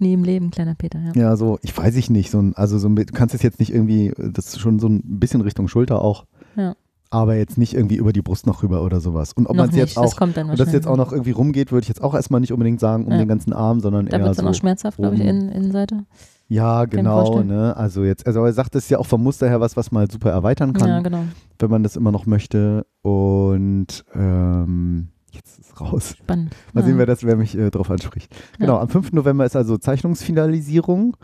Nie 0.00 0.14
im 0.14 0.24
Leben, 0.24 0.50
kleiner 0.50 0.74
Peter, 0.74 0.98
ja. 0.98 1.12
Ja, 1.14 1.36
so, 1.36 1.60
ich 1.62 1.76
weiß 1.78 1.94
ich 1.94 2.10
nicht, 2.10 2.32
so 2.32 2.40
ein, 2.40 2.56
also 2.56 2.78
so 2.78 2.88
mit, 2.88 3.10
du 3.10 3.12
kannst 3.12 3.32
es 3.36 3.42
jetzt 3.42 3.60
nicht 3.60 3.72
irgendwie, 3.72 4.12
das 4.16 4.48
ist 4.48 4.58
schon 4.58 4.80
so 4.80 4.88
ein 4.88 5.02
bisschen 5.04 5.40
Richtung 5.42 5.68
Schulter 5.68 6.02
auch. 6.02 6.24
Ja. 6.56 6.74
Aber 7.10 7.36
jetzt 7.36 7.58
nicht 7.58 7.74
irgendwie 7.74 7.96
über 7.96 8.12
die 8.12 8.22
Brust 8.22 8.44
noch 8.44 8.64
rüber 8.64 8.82
oder 8.82 9.00
sowas. 9.00 9.34
Und 9.34 9.46
ob 9.46 9.54
man 9.56 9.68
es 9.68 9.76
jetzt 9.76 9.96
das 9.96 10.18
auch, 10.18 10.28
dann 10.32 10.50
und 10.50 10.58
das 10.58 10.72
jetzt 10.72 10.88
auch 10.88 10.96
noch 10.96 11.12
irgendwie 11.12 11.30
rumgeht, 11.30 11.70
würde 11.70 11.82
ich 11.84 11.88
jetzt 11.88 12.02
auch 12.02 12.14
erstmal 12.14 12.40
nicht 12.40 12.52
unbedingt 12.52 12.80
sagen, 12.80 13.04
um 13.04 13.12
Ja. 13.12 13.18
den 13.18 13.28
ganzen 13.28 13.52
Arm, 13.52 13.78
sondern 13.78 14.06
Da 14.06 14.16
eher 14.16 14.22
wird 14.24 14.30
es 14.32 14.36
so. 14.38 14.42
dann 14.42 14.50
auch 14.50 14.56
schmerzhaft, 14.56 14.96
glaube 14.96 15.14
ich, 15.14 15.20
in, 15.20 15.48
Innenseite. 15.50 16.06
Ja, 16.50 16.84
genau, 16.84 17.42
ne? 17.42 17.76
Also 17.76 18.04
jetzt, 18.04 18.26
also 18.26 18.44
er 18.44 18.52
sagt, 18.52 18.74
das 18.74 18.84
ist 18.84 18.90
ja 18.90 18.98
auch 18.98 19.06
vom 19.06 19.22
Muster 19.22 19.48
her 19.48 19.60
was, 19.60 19.76
was 19.76 19.90
man 19.92 20.00
halt 20.00 20.12
super 20.12 20.30
erweitern 20.30 20.72
kann. 20.72 20.88
Ja, 20.88 21.00
genau. 21.00 21.22
wenn 21.58 21.70
man 21.70 21.82
das 21.82 21.96
immer 21.96 22.10
noch 22.12 22.26
möchte. 22.26 22.84
Und 23.02 24.04
ähm, 24.14 25.08
jetzt 25.30 25.58
ist 25.60 25.70
es 25.72 25.80
raus. 25.80 26.14
Spannend. 26.18 26.54
Mal 26.72 26.80
ja. 26.80 26.86
sehen, 26.88 26.98
wer 26.98 27.06
das, 27.06 27.22
wer 27.24 27.36
mich 27.36 27.56
äh, 27.56 27.70
drauf 27.70 27.90
anspricht. 27.90 28.34
Genau, 28.58 28.78
am 28.78 28.88
5. 28.88 29.12
November 29.12 29.46
ist 29.46 29.56
also 29.56 29.78
Zeichnungsfinalisierung. 29.78 31.16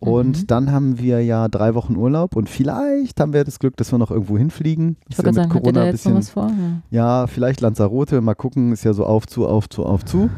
Und 0.00 0.42
Mhm. 0.42 0.46
dann 0.48 0.70
haben 0.72 0.98
wir 0.98 1.24
ja 1.24 1.48
drei 1.48 1.74
Wochen 1.74 1.96
Urlaub 1.96 2.36
und 2.36 2.50
vielleicht 2.50 3.20
haben 3.20 3.32
wir 3.32 3.42
das 3.44 3.58
Glück, 3.58 3.74
dass 3.78 3.90
wir 3.90 3.98
noch 3.98 4.10
irgendwo 4.10 4.36
hinfliegen. 4.36 4.98
Ich 5.08 5.16
wollte 5.16 5.30
ja 5.30 5.32
sagen, 5.32 5.54
hat 5.54 5.62
Corona 5.62 5.80
ein 5.80 5.86
jetzt 5.86 6.04
noch 6.04 6.14
bisschen. 6.14 6.18
was 6.18 6.52
vor? 6.52 6.52
Ja. 6.90 7.22
Ja, 7.22 7.26
vielleicht 7.26 7.62
Lanzarote, 7.62 8.20
mal 8.20 8.34
gucken, 8.34 8.72
ist 8.72 8.84
ja 8.84 8.92
so 8.92 9.06
auf 9.06 9.26
zu, 9.26 9.46
auf 9.46 9.66
zu, 9.70 9.86
auf 9.86 10.04
zu. 10.04 10.28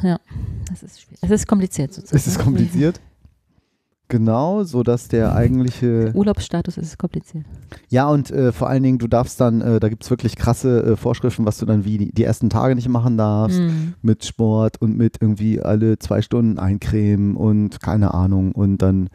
Das 0.71 0.85
ist 0.85 1.01
schwierig. 1.01 1.19
Es 1.21 1.31
ist 1.33 1.49
kompliziert 1.49 1.93
sozusagen. 1.93 2.17
Es 2.17 2.27
ist 2.29 2.39
kompliziert. 2.39 3.01
Genau, 4.09 4.63
so 4.63 4.83
dass 4.83 5.09
der 5.09 5.35
eigentliche. 5.35 6.13
Urlaubsstatus 6.15 6.77
ist 6.77 6.97
kompliziert. 6.97 7.45
Ja, 7.89 8.09
und 8.09 8.31
äh, 8.31 8.53
vor 8.53 8.69
allen 8.69 8.83
Dingen, 8.83 8.99
du 8.99 9.09
darfst 9.09 9.41
dann, 9.41 9.61
äh, 9.61 9.81
da 9.81 9.89
gibt 9.89 10.05
es 10.05 10.11
wirklich 10.11 10.37
krasse 10.37 10.83
äh, 10.83 10.97
Vorschriften, 10.97 11.45
was 11.45 11.59
du 11.59 11.67
dann 11.67 11.85
wie 11.85 11.99
die, 11.99 12.13
die 12.13 12.25
ersten 12.25 12.49
Tage 12.49 12.75
nicht 12.77 12.89
machen 12.89 13.17
darfst. 13.17 13.59
Mhm. 13.59 13.95
mit 14.03 14.25
Sport 14.25 14.81
und 14.81 14.97
mit 14.97 15.17
irgendwie 15.21 15.61
alle 15.61 15.99
zwei 15.99 16.23
Stunden 16.23 16.59
eincremen 16.59 17.37
und 17.37 17.81
keine 17.81 18.15
Ahnung 18.15 18.53
und 18.53 18.79
dann, 18.79 19.09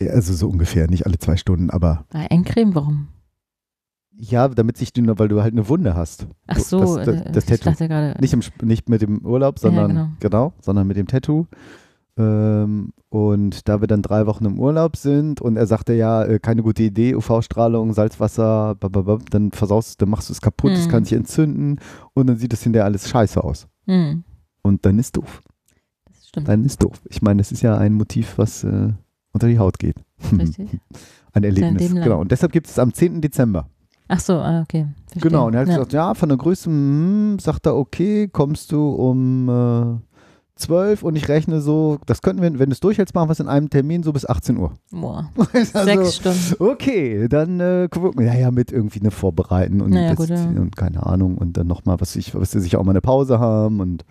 ja, 0.00 0.12
also 0.12 0.32
so 0.32 0.48
ungefähr, 0.48 0.88
nicht 0.88 1.06
alle 1.06 1.18
zwei 1.18 1.36
Stunden, 1.36 1.70
aber 1.70 2.04
Bei 2.10 2.30
Eincremen, 2.30 2.74
warum? 2.74 3.08
ja, 4.18 4.48
damit 4.48 4.76
sich 4.76 4.92
du, 4.92 5.02
weil 5.18 5.28
du 5.28 5.42
halt 5.42 5.52
eine 5.52 5.68
Wunde 5.68 5.94
hast. 5.94 6.26
Ach 6.48 6.58
so, 6.58 6.96
das, 6.96 7.06
das, 7.06 7.20
äh, 7.20 7.32
das 7.32 7.50
ich 7.50 7.60
Tattoo. 7.60 8.20
Nicht, 8.20 8.32
im, 8.32 8.42
nicht 8.62 8.88
mit 8.88 9.00
dem 9.00 9.24
Urlaub, 9.24 9.58
sondern 9.58 9.88
genau. 9.88 10.08
genau. 10.18 10.52
sondern 10.60 10.86
mit 10.86 10.96
dem 10.96 11.06
Tattoo. 11.06 11.46
Ähm, 12.18 12.92
und 13.10 13.68
da 13.68 13.80
wir 13.80 13.86
dann 13.86 14.02
drei 14.02 14.26
Wochen 14.26 14.44
im 14.44 14.58
Urlaub 14.58 14.96
sind 14.96 15.40
und 15.40 15.56
er 15.56 15.66
sagte 15.66 15.94
ja, 15.94 16.24
äh, 16.24 16.38
keine 16.38 16.62
gute 16.62 16.82
Idee, 16.82 17.14
UV-Strahlung, 17.14 17.94
Salzwasser, 17.94 18.74
bababab, 18.74 19.30
dann 19.30 19.52
versaust, 19.52 20.02
dann 20.02 20.10
machst 20.10 20.28
du 20.28 20.32
es 20.32 20.40
kaputt, 20.40 20.72
es 20.72 20.86
Mhm. 20.86 20.90
kann 20.90 21.04
sich 21.04 21.12
entzünden 21.14 21.78
und 22.14 22.26
dann 22.26 22.36
sieht 22.36 22.52
es 22.52 22.62
hinterher 22.62 22.84
alles 22.84 23.08
scheiße 23.08 23.42
aus. 23.42 23.68
Mhm. 23.86 24.24
Und 24.62 24.84
dann 24.84 24.98
ist 24.98 25.16
doof. 25.16 25.40
Das 26.06 26.28
stimmt. 26.28 26.48
Dann 26.48 26.64
ist 26.64 26.82
doof. 26.82 27.00
Ich 27.08 27.22
meine, 27.22 27.38
das 27.38 27.52
ist 27.52 27.62
ja 27.62 27.78
ein 27.78 27.94
Motiv, 27.94 28.34
was 28.36 28.64
äh, 28.64 28.92
unter 29.32 29.46
die 29.46 29.58
Haut 29.58 29.78
geht. 29.78 29.96
Richtig. 30.36 30.68
ein 31.32 31.44
Erlebnis. 31.44 31.94
Genau. 31.94 32.20
Und 32.20 32.32
deshalb 32.32 32.52
gibt 32.52 32.66
es 32.66 32.78
am 32.78 32.92
10. 32.92 33.20
Dezember. 33.20 33.68
Ach 34.08 34.20
so, 34.20 34.34
ah, 34.34 34.62
okay. 34.62 34.86
Verstehe. 35.06 35.30
Genau. 35.30 35.46
Und 35.46 35.54
er 35.54 35.60
hat 35.60 35.68
ja. 35.68 35.74
gesagt, 35.74 35.92
ja, 35.92 36.14
von 36.14 36.30
der 36.30 36.38
Größe, 36.38 36.68
hm, 36.70 37.38
sagt 37.38 37.66
er, 37.66 37.76
okay, 37.76 38.26
kommst 38.28 38.72
du 38.72 38.88
um 38.88 39.48
äh, 39.48 40.07
12 40.58 41.02
und 41.02 41.16
ich 41.16 41.28
rechne 41.28 41.60
so, 41.60 41.98
das 42.06 42.20
könnten 42.22 42.42
wir, 42.42 42.58
wenn 42.58 42.70
du 42.70 42.72
es 42.74 42.80
durchhältst, 42.80 43.14
machen 43.14 43.28
wir 43.28 43.32
es 43.32 43.40
in 43.40 43.48
einem 43.48 43.70
Termin 43.70 44.02
so 44.02 44.12
bis 44.12 44.26
18 44.26 44.56
Uhr. 44.58 44.72
Boah, 44.90 45.30
also, 45.52 45.84
sechs 45.84 46.16
Stunden. 46.16 46.54
Okay, 46.58 47.28
dann 47.28 47.60
äh, 47.60 47.88
gucken 47.90 48.18
wir, 48.18 48.26
ja, 48.26 48.34
ja, 48.38 48.50
mit 48.50 48.72
irgendwie 48.72 49.00
eine 49.00 49.10
Vorbereiten 49.10 49.80
und, 49.80 49.90
Naja, 49.90 50.10
das, 50.10 50.16
gut, 50.16 50.28
ja. 50.30 50.44
und 50.44 50.76
keine 50.76 51.06
Ahnung 51.06 51.38
und 51.38 51.56
dann 51.56 51.66
nochmal, 51.66 52.00
was 52.00 52.16
ich, 52.16 52.34
was 52.34 52.50
sie 52.50 52.60
sich 52.60 52.76
auch 52.76 52.84
mal 52.84 52.90
eine 52.92 53.00
Pause 53.00 53.38
haben 53.38 53.80
und 53.80 54.04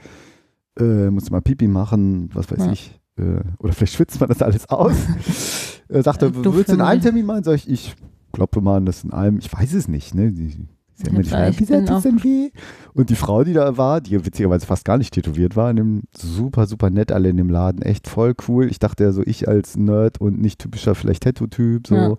äh, 0.80 1.10
muss 1.10 1.30
mal 1.30 1.42
Pipi 1.42 1.68
machen, 1.68 2.30
was 2.34 2.50
weiß 2.52 2.66
Ja. 2.66 2.72
ich. 2.72 3.00
Äh, 3.18 3.42
oder 3.60 3.74
vielleicht 3.74 3.94
schwitzt 3.94 4.20
man 4.20 4.30
das 4.30 4.42
alles 4.42 4.70
aus. 4.70 4.94
äh, 5.90 6.02
sagt 6.04 6.22
er, 6.22 6.30
du 6.30 6.54
willst 6.56 6.70
du 6.70 6.76
in 6.76 6.82
einem. 6.82 7.02
Termin 7.02 7.26
machen? 7.26 7.44
Sag 7.44 7.56
ich, 7.56 7.70
ich 7.70 7.96
glaube 8.32 8.62
mal, 8.62 8.82
das 8.84 9.04
in 9.04 9.12
einem, 9.12 9.40
ich 9.40 9.52
weiß 9.52 9.74
es 9.74 9.88
nicht, 9.88 10.14
ne? 10.14 10.32
Die, 10.32 10.68
ist 10.98 11.06
ja 11.06 11.12
immer 11.12 11.22
die 11.22 11.28
ich 11.28 11.70
wie 11.70 11.76
auch- 11.92 12.02
denn 12.02 12.24
weh? 12.24 12.50
Und 12.94 13.10
die 13.10 13.16
Frau, 13.16 13.44
die 13.44 13.54
da 13.54 13.78
war, 13.78 14.02
die 14.02 14.26
witzigerweise 14.26 14.66
fast 14.66 14.84
gar 14.86 14.98
nicht 14.98 15.14
tätowiert 15.14 15.56
war, 15.56 15.70
in 15.70 15.76
dem 15.78 16.04
super, 16.18 16.66
super 16.66 16.90
nett 16.90 17.12
alle 17.12 17.30
in 17.30 17.38
dem 17.38 17.50
Laden, 17.50 17.82
echt 17.84 18.08
voll 18.08 18.34
cool. 18.48 18.70
Ich 18.70 18.80
dachte 18.80 19.04
ja 19.04 19.12
so, 19.12 19.22
ich 19.24 19.48
als 19.48 19.78
Nerd 19.78 20.20
und 20.20 20.42
nicht 20.42 20.60
typischer 20.60 20.96
vielleicht 20.96 21.24
Tattoo-Typ, 21.24 21.88
so. 21.88 21.96
Ja. 21.96 22.16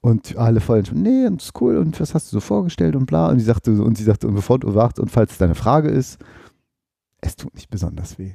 Und 0.00 0.36
alle 0.36 0.60
voll 0.60 0.78
entspannt, 0.78 1.02
nee, 1.04 1.28
das 1.30 1.44
ist 1.46 1.60
cool 1.60 1.76
und 1.76 2.00
was 2.00 2.12
hast 2.14 2.32
du 2.32 2.36
so 2.36 2.40
vorgestellt 2.40 2.96
und 2.96 3.06
bla. 3.06 3.28
Und 3.28 3.38
sie 3.38 3.44
sagte, 3.44 3.70
und 3.82 3.96
sie 3.96 4.02
sagte, 4.04 4.26
und 4.26 4.34
bevor 4.34 4.58
du 4.58 4.74
wachst 4.74 4.98
und 4.98 5.10
falls 5.10 5.32
es 5.32 5.38
deine 5.38 5.54
Frage 5.54 5.90
ist, 5.90 6.18
es 7.20 7.36
tut 7.36 7.54
nicht 7.54 7.70
besonders 7.70 8.18
weh. 8.18 8.32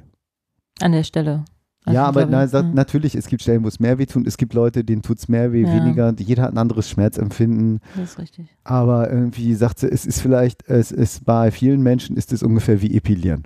An 0.80 0.92
der 0.92 1.02
Stelle. 1.04 1.44
Also, 1.88 1.94
ja, 1.96 2.04
aber 2.06 2.26
na, 2.26 2.44
ich, 2.44 2.50
sa- 2.50 2.60
ja. 2.60 2.70
natürlich, 2.72 3.14
es 3.14 3.26
gibt 3.26 3.42
Stellen, 3.42 3.64
wo 3.64 3.68
es 3.68 3.80
mehr 3.80 3.98
weh 3.98 4.06
tut. 4.06 4.26
Es 4.26 4.36
gibt 4.36 4.54
Leute, 4.54 4.84
denen 4.84 5.02
tut 5.02 5.18
es 5.18 5.28
mehr 5.28 5.52
weh, 5.52 5.62
Ja. 5.62 5.74
weniger. 5.74 6.14
Jeder 6.18 6.42
hat 6.44 6.52
ein 6.52 6.58
anderes 6.58 6.88
Schmerzempfinden. 6.90 7.80
Das 7.96 8.10
ist 8.12 8.18
richtig. 8.18 8.46
Aber 8.64 9.10
irgendwie 9.10 9.54
sagt 9.54 9.80
sie, 9.80 9.88
es 9.88 10.06
ist 10.06 10.20
vielleicht, 10.20 10.68
es 10.68 10.90
ist 10.92 11.24
bei 11.24 11.50
vielen 11.50 11.82
Menschen 11.82 12.16
ist 12.16 12.32
es 12.32 12.42
ungefähr 12.42 12.80
wie 12.82 12.96
Epilieren. 12.96 13.44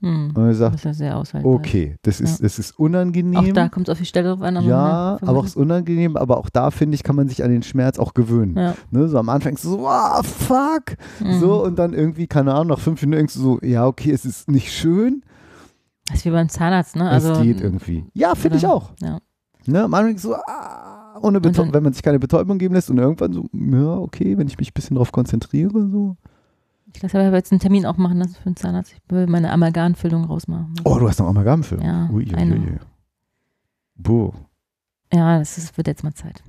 Hm. 0.00 0.32
Und 0.34 0.50
ich 0.50 0.58
Das 0.58 0.58
sage, 0.58 0.74
ist 0.74 0.84
ja 0.84 0.94
sehr 0.94 1.16
aushaltbar. 1.16 1.52
okay, 1.52 1.94
das 2.02 2.20
ist, 2.20 2.40
Ja. 2.40 2.46
es 2.46 2.58
ist 2.58 2.76
unangenehm. 2.76 3.36
Auch 3.38 3.52
da 3.54 3.68
kommt 3.68 3.86
es 3.88 3.92
auf 3.92 3.98
die 3.98 4.04
Stelle 4.04 4.30
drauf 4.30 4.42
an. 4.42 4.56
ja, 4.64 5.16
aber 5.22 5.38
auch 5.38 5.44
ist 5.44 5.56
unangenehm, 5.56 6.16
aber 6.16 6.38
auch 6.38 6.50
da 6.50 6.72
finde 6.72 6.96
ich, 6.96 7.04
kann 7.04 7.14
man 7.14 7.28
sich 7.28 7.44
an 7.44 7.52
den 7.52 7.62
Schmerz 7.62 8.00
auch 8.00 8.12
gewöhnen. 8.12 8.56
Ja. 8.56 8.74
Ne, 8.90 9.06
so 9.06 9.16
am 9.18 9.28
Anfang 9.28 9.56
so, 9.56 9.86
ah, 9.86 10.20
fuck, 10.24 10.96
Mhm. 11.20 11.38
so 11.38 11.62
und 11.64 11.78
dann 11.78 11.92
irgendwie, 11.92 12.26
keine 12.26 12.52
Ahnung, 12.52 12.68
nach 12.68 12.80
fünf 12.80 13.00
Minuten 13.02 13.18
denkst 13.18 13.34
du 13.34 13.40
so, 13.40 13.58
ja, 13.62 13.86
okay, 13.86 14.10
es 14.10 14.24
ist 14.24 14.50
nicht 14.50 14.72
schön, 14.72 15.22
Das 16.12 16.20
ist 16.20 16.24
wie 16.26 16.30
beim 16.30 16.48
Zahnarzt, 16.48 16.94
ne? 16.96 17.08
Also, 17.08 17.32
es 17.32 17.42
geht 17.42 17.60
irgendwie. 17.60 18.04
Ja, 18.14 18.34
finde 18.34 18.58
ich 18.58 18.66
auch. 18.66 18.90
Ja. 19.00 19.18
Ne, 19.66 19.88
denkst 19.90 20.22
du 20.22 20.28
so, 20.28 20.34
ah, 20.34 21.18
ohne 21.20 21.40
dann- 21.40 21.72
wenn 21.72 21.82
man 21.82 21.92
sich 21.92 22.02
keine 22.02 22.18
Betäubung 22.18 22.58
geben 22.58 22.74
lässt 22.74 22.90
und 22.90 22.98
irgendwann 22.98 23.32
so, 23.32 23.46
ja, 23.52 23.94
okay, 23.96 24.36
wenn 24.36 24.46
ich 24.48 24.58
mich 24.58 24.70
ein 24.70 24.74
bisschen 24.74 24.96
drauf 24.96 25.12
konzentriere, 25.12 25.88
so. 25.90 26.16
Ich 26.94 27.02
lasse 27.02 27.18
aber 27.18 27.36
jetzt 27.36 27.52
einen 27.52 27.60
Termin 27.60 27.86
auch 27.86 27.96
machen 27.96 28.18
lassen 28.18 28.34
für 28.34 28.50
den 28.50 28.56
Zahnarzt. 28.56 28.92
Ich 28.92 29.00
will 29.08 29.26
meine 29.26 29.50
Amalgamfüllung 29.50 30.24
rausmachen. 30.24 30.74
Oh, 30.84 30.98
du 30.98 31.08
hast 31.08 31.18
noch 31.20 31.26
Amalgamfilm. 31.28 31.80
Ja, 31.80 32.08
Ui, 32.12 32.26
ui, 32.26 32.34
eine. 32.34 32.54
ui. 32.56 32.78
Buh. 33.96 34.32
Ja, 35.12 35.38
das 35.38 35.56
ist, 35.56 35.76
wird 35.76 35.86
jetzt 35.86 36.04
mal 36.04 36.12
Zeit. 36.12 36.42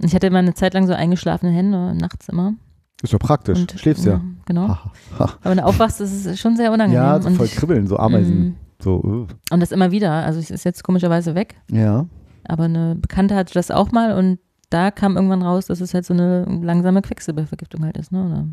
Und 0.00 0.06
Ich 0.06 0.14
hatte 0.14 0.26
immer 0.26 0.38
eine 0.38 0.54
Zeit 0.54 0.74
lang 0.74 0.86
so 0.86 0.94
eingeschlafene 0.94 1.52
Hände, 1.52 1.94
nachts 1.94 2.28
immer. 2.28 2.54
Ist 3.02 3.12
doch 3.12 3.18
praktisch. 3.18 3.60
Und, 3.60 3.72
Schläfst 3.78 4.04
ja. 4.04 4.20
Genau. 4.46 4.68
Ha, 4.68 4.92
ha. 5.18 5.24
Aber 5.24 5.50
wenn 5.50 5.58
du 5.58 5.64
aufwachst, 5.64 6.00
ist 6.00 6.26
es 6.26 6.40
schon 6.40 6.56
sehr 6.56 6.72
unangenehm. 6.72 7.02
Ja, 7.02 7.20
so 7.20 7.30
voll 7.30 7.48
kribbeln, 7.48 7.86
so 7.86 7.96
Ameisen. 7.98 8.56
So, 8.84 9.00
uh. 9.02 9.26
Und 9.50 9.60
das 9.60 9.72
immer 9.72 9.90
wieder. 9.90 10.12
Also 10.12 10.38
es 10.38 10.50
ist 10.50 10.64
jetzt 10.64 10.84
komischerweise 10.84 11.34
weg. 11.34 11.56
ja. 11.70 12.06
Aber 12.46 12.64
eine 12.64 12.94
Bekannte 12.94 13.34
hatte 13.34 13.54
das 13.54 13.70
auch 13.70 13.90
mal 13.90 14.12
und 14.18 14.38
da 14.68 14.90
kam 14.90 15.16
irgendwann 15.16 15.40
raus, 15.40 15.64
dass 15.64 15.80
es 15.80 15.94
halt 15.94 16.04
so 16.04 16.12
eine 16.12 16.44
langsame 16.44 17.00
Quecksilbervergiftung 17.00 17.82
halt 17.82 17.96
ist. 17.96 18.12
Ne? 18.12 18.22
Oder 18.26 18.46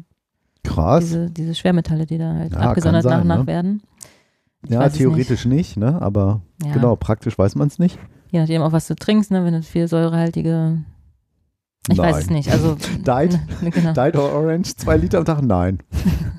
Krass. 0.64 1.04
diese, 1.04 1.30
diese 1.30 1.54
Schwermetalle, 1.56 2.06
die 2.06 2.18
da 2.18 2.34
halt 2.36 2.54
Ja, 2.54 2.60
abgesondert 2.60 3.04
nach 3.04 3.12
sein, 3.12 3.22
und 3.24 3.28
nach 3.28 3.40
ne? 3.40 3.48
werden. 3.48 3.82
Ich 4.64 4.70
ja, 4.70 4.88
theoretisch 4.88 5.44
nicht. 5.46 5.76
ne? 5.76 6.02
Aber 6.02 6.42
Ja. 6.64 6.72
genau, 6.72 6.96
praktisch 6.96 7.38
weiß 7.38 7.56
man 7.56 7.68
es 7.68 7.80
nicht. 7.80 8.00
Je 8.30 8.40
nachdem 8.40 8.62
auch, 8.62 8.72
was 8.72 8.88
du 8.88 8.96
trinkst, 8.96 9.30
ne? 9.30 9.44
wenn 9.44 9.56
du 9.56 9.62
viel 9.62 9.90
säurehaltige. 9.90 10.78
Ich 11.90 11.98
weiß 11.98 12.18
es 12.20 12.28
Nein. 12.28 12.36
nicht. 12.38 12.50
Also, 12.50 12.76
Diet? 13.06 13.38
Ne, 13.62 13.72
genau. 13.72 13.92
Diet 13.92 14.16
or 14.16 14.32
Orange, 14.32 14.74
zwei 14.78 14.96
Liter 14.96 15.18
am 15.18 15.26
Tag? 15.26 15.42
Nein. 15.42 15.80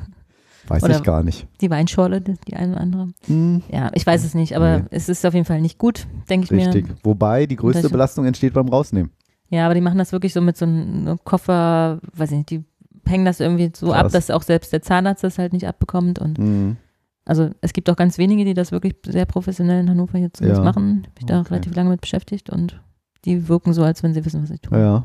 Weiß 0.68 0.82
Oder- 0.84 0.96
ich 0.96 1.02
gar 1.02 1.22
nicht. 1.24 1.46
Die 1.60 1.70
Weinschorle, 1.70 2.20
die 2.20 2.54
eine 2.54 2.72
oder 2.72 2.80
andere. 2.80 3.08
Hm, 3.26 3.62
Ja, 3.70 3.90
ich 3.94 4.06
weiß 4.06 4.24
es 4.24 4.34
nicht, 4.34 4.54
aber 4.56 4.78
Nee. 4.80 4.84
es 4.90 5.08
ist 5.08 5.26
auf 5.26 5.34
jeden 5.34 5.44
Fall 5.46 5.60
nicht 5.60 5.78
gut, 5.78 6.06
denke 6.30 6.44
ich 6.44 6.50
richtig. 6.52 6.88
mir. 6.88 6.94
Wobei 7.02 7.46
die 7.46 7.56
größte? 7.56 7.88
Belastung 7.90 8.24
entsteht 8.26 8.54
beim 8.54 8.68
Rausnehmen. 8.68 9.10
Ja, 9.50 9.64
aber 9.66 9.74
die 9.74 9.80
machen 9.80 9.98
das 9.98 10.12
wirklich 10.12 10.32
so 10.32 10.40
mit 10.40 10.56
so 10.56 10.64
einem 10.64 11.18
Koffer, 11.24 11.98
weiß 12.14 12.30
ich 12.30 12.36
nicht, 12.38 12.50
die 12.50 12.64
hängen 13.06 13.24
das 13.24 13.40
irgendwie 13.40 13.70
so 13.74 13.92
ab, 13.92 14.02
Krass. 14.02 14.12
dass 14.12 14.30
auch 14.30 14.42
selbst 14.42 14.72
der 14.72 14.82
Zahnarzt 14.82 15.24
das 15.24 15.36
halt 15.38 15.52
nicht 15.52 15.66
abbekommt. 15.66 16.18
Und 16.20 16.38
Mhm. 16.38 16.76
also 17.24 17.50
es 17.60 17.72
gibt 17.72 17.90
auch 17.90 17.96
ganz 17.96 18.16
wenige, 18.16 18.44
die 18.44 18.54
das 18.54 18.70
wirklich 18.72 18.94
sehr 19.04 19.26
professionell 19.26 19.80
in 19.80 19.90
Hannover 19.90 20.18
jetzt 20.18 20.40
Ja. 20.40 20.60
machen. 20.60 21.00
Ich 21.02 21.08
habe 21.08 21.14
mich 21.16 21.26
da 21.26 21.40
Okay. 21.40 21.48
relativ 21.50 21.74
lange 21.74 21.90
mit 21.90 22.00
beschäftigt 22.00 22.48
und 22.50 22.80
die 23.24 23.48
wirken 23.48 23.72
so, 23.72 23.82
als 23.82 24.02
wenn 24.02 24.14
sie 24.14 24.24
wissen, 24.24 24.42
was 24.42 24.48
sie 24.50 24.58
tun. 24.58 24.78
Ja. 24.78 25.04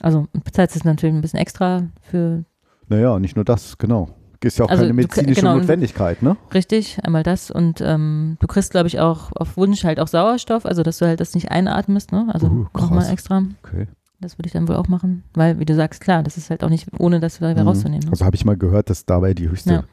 Also 0.00 0.28
bezahlst 0.32 0.76
es 0.76 0.84
natürlich 0.84 1.14
ein 1.16 1.20
bisschen 1.20 1.40
extra 1.40 1.82
für 2.00 2.44
Naja, 2.88 3.18
nicht 3.18 3.34
nur 3.36 3.44
das, 3.44 3.76
genau. 3.76 4.08
Ist 4.42 4.58
ja 4.58 4.64
auch 4.66 4.68
Also 4.70 4.82
keine 4.82 4.90
du- 4.92 4.96
medizinische 4.96 5.40
genau, 5.40 5.52
und- 5.54 5.58
Notwendigkeit, 5.60 6.22
ne? 6.22 6.36
richtig, 6.54 6.98
einmal 7.04 7.22
das 7.24 7.50
und 7.50 7.80
ähm, 7.80 8.36
du 8.40 8.46
kriegst, 8.46 8.70
glaube 8.70 8.86
ich, 8.86 9.00
auch 9.00 9.30
auf 9.34 9.56
Wunsch 9.56 9.82
halt 9.84 9.98
auch 9.98 10.06
Sauerstoff, 10.08 10.64
also 10.64 10.82
dass 10.84 10.98
du 10.98 11.06
halt 11.06 11.18
das 11.20 11.34
nicht 11.34 11.50
einatmest, 11.50 12.12
ne? 12.12 12.26
Also 12.32 12.46
Uh, 12.46 12.66
nochmal 12.78 13.10
extra. 13.10 13.42
Okay. 13.64 13.88
Das 14.20 14.38
würde 14.38 14.46
ich 14.48 14.52
dann 14.52 14.66
wohl 14.68 14.76
auch 14.76 14.88
machen, 14.88 15.22
weil, 15.34 15.58
wie 15.60 15.64
du 15.64 15.74
sagst, 15.74 16.00
klar, 16.00 16.22
das 16.22 16.36
ist 16.36 16.50
halt 16.50 16.62
auch 16.64 16.68
nicht, 16.70 16.88
ohne 16.98 17.20
das 17.20 17.40
wieder 17.40 17.54
Mhm. 17.60 17.68
rauszunehmen. 17.68 18.04
Ne? 18.04 18.10
Also 18.10 18.24
habe 18.24 18.34
ich 18.36 18.44
mal 18.44 18.56
gehört, 18.56 18.90
dass 18.90 19.04
dabei 19.06 19.34
die 19.34 19.48
höchste. 19.48 19.72
Ja. 19.72 19.84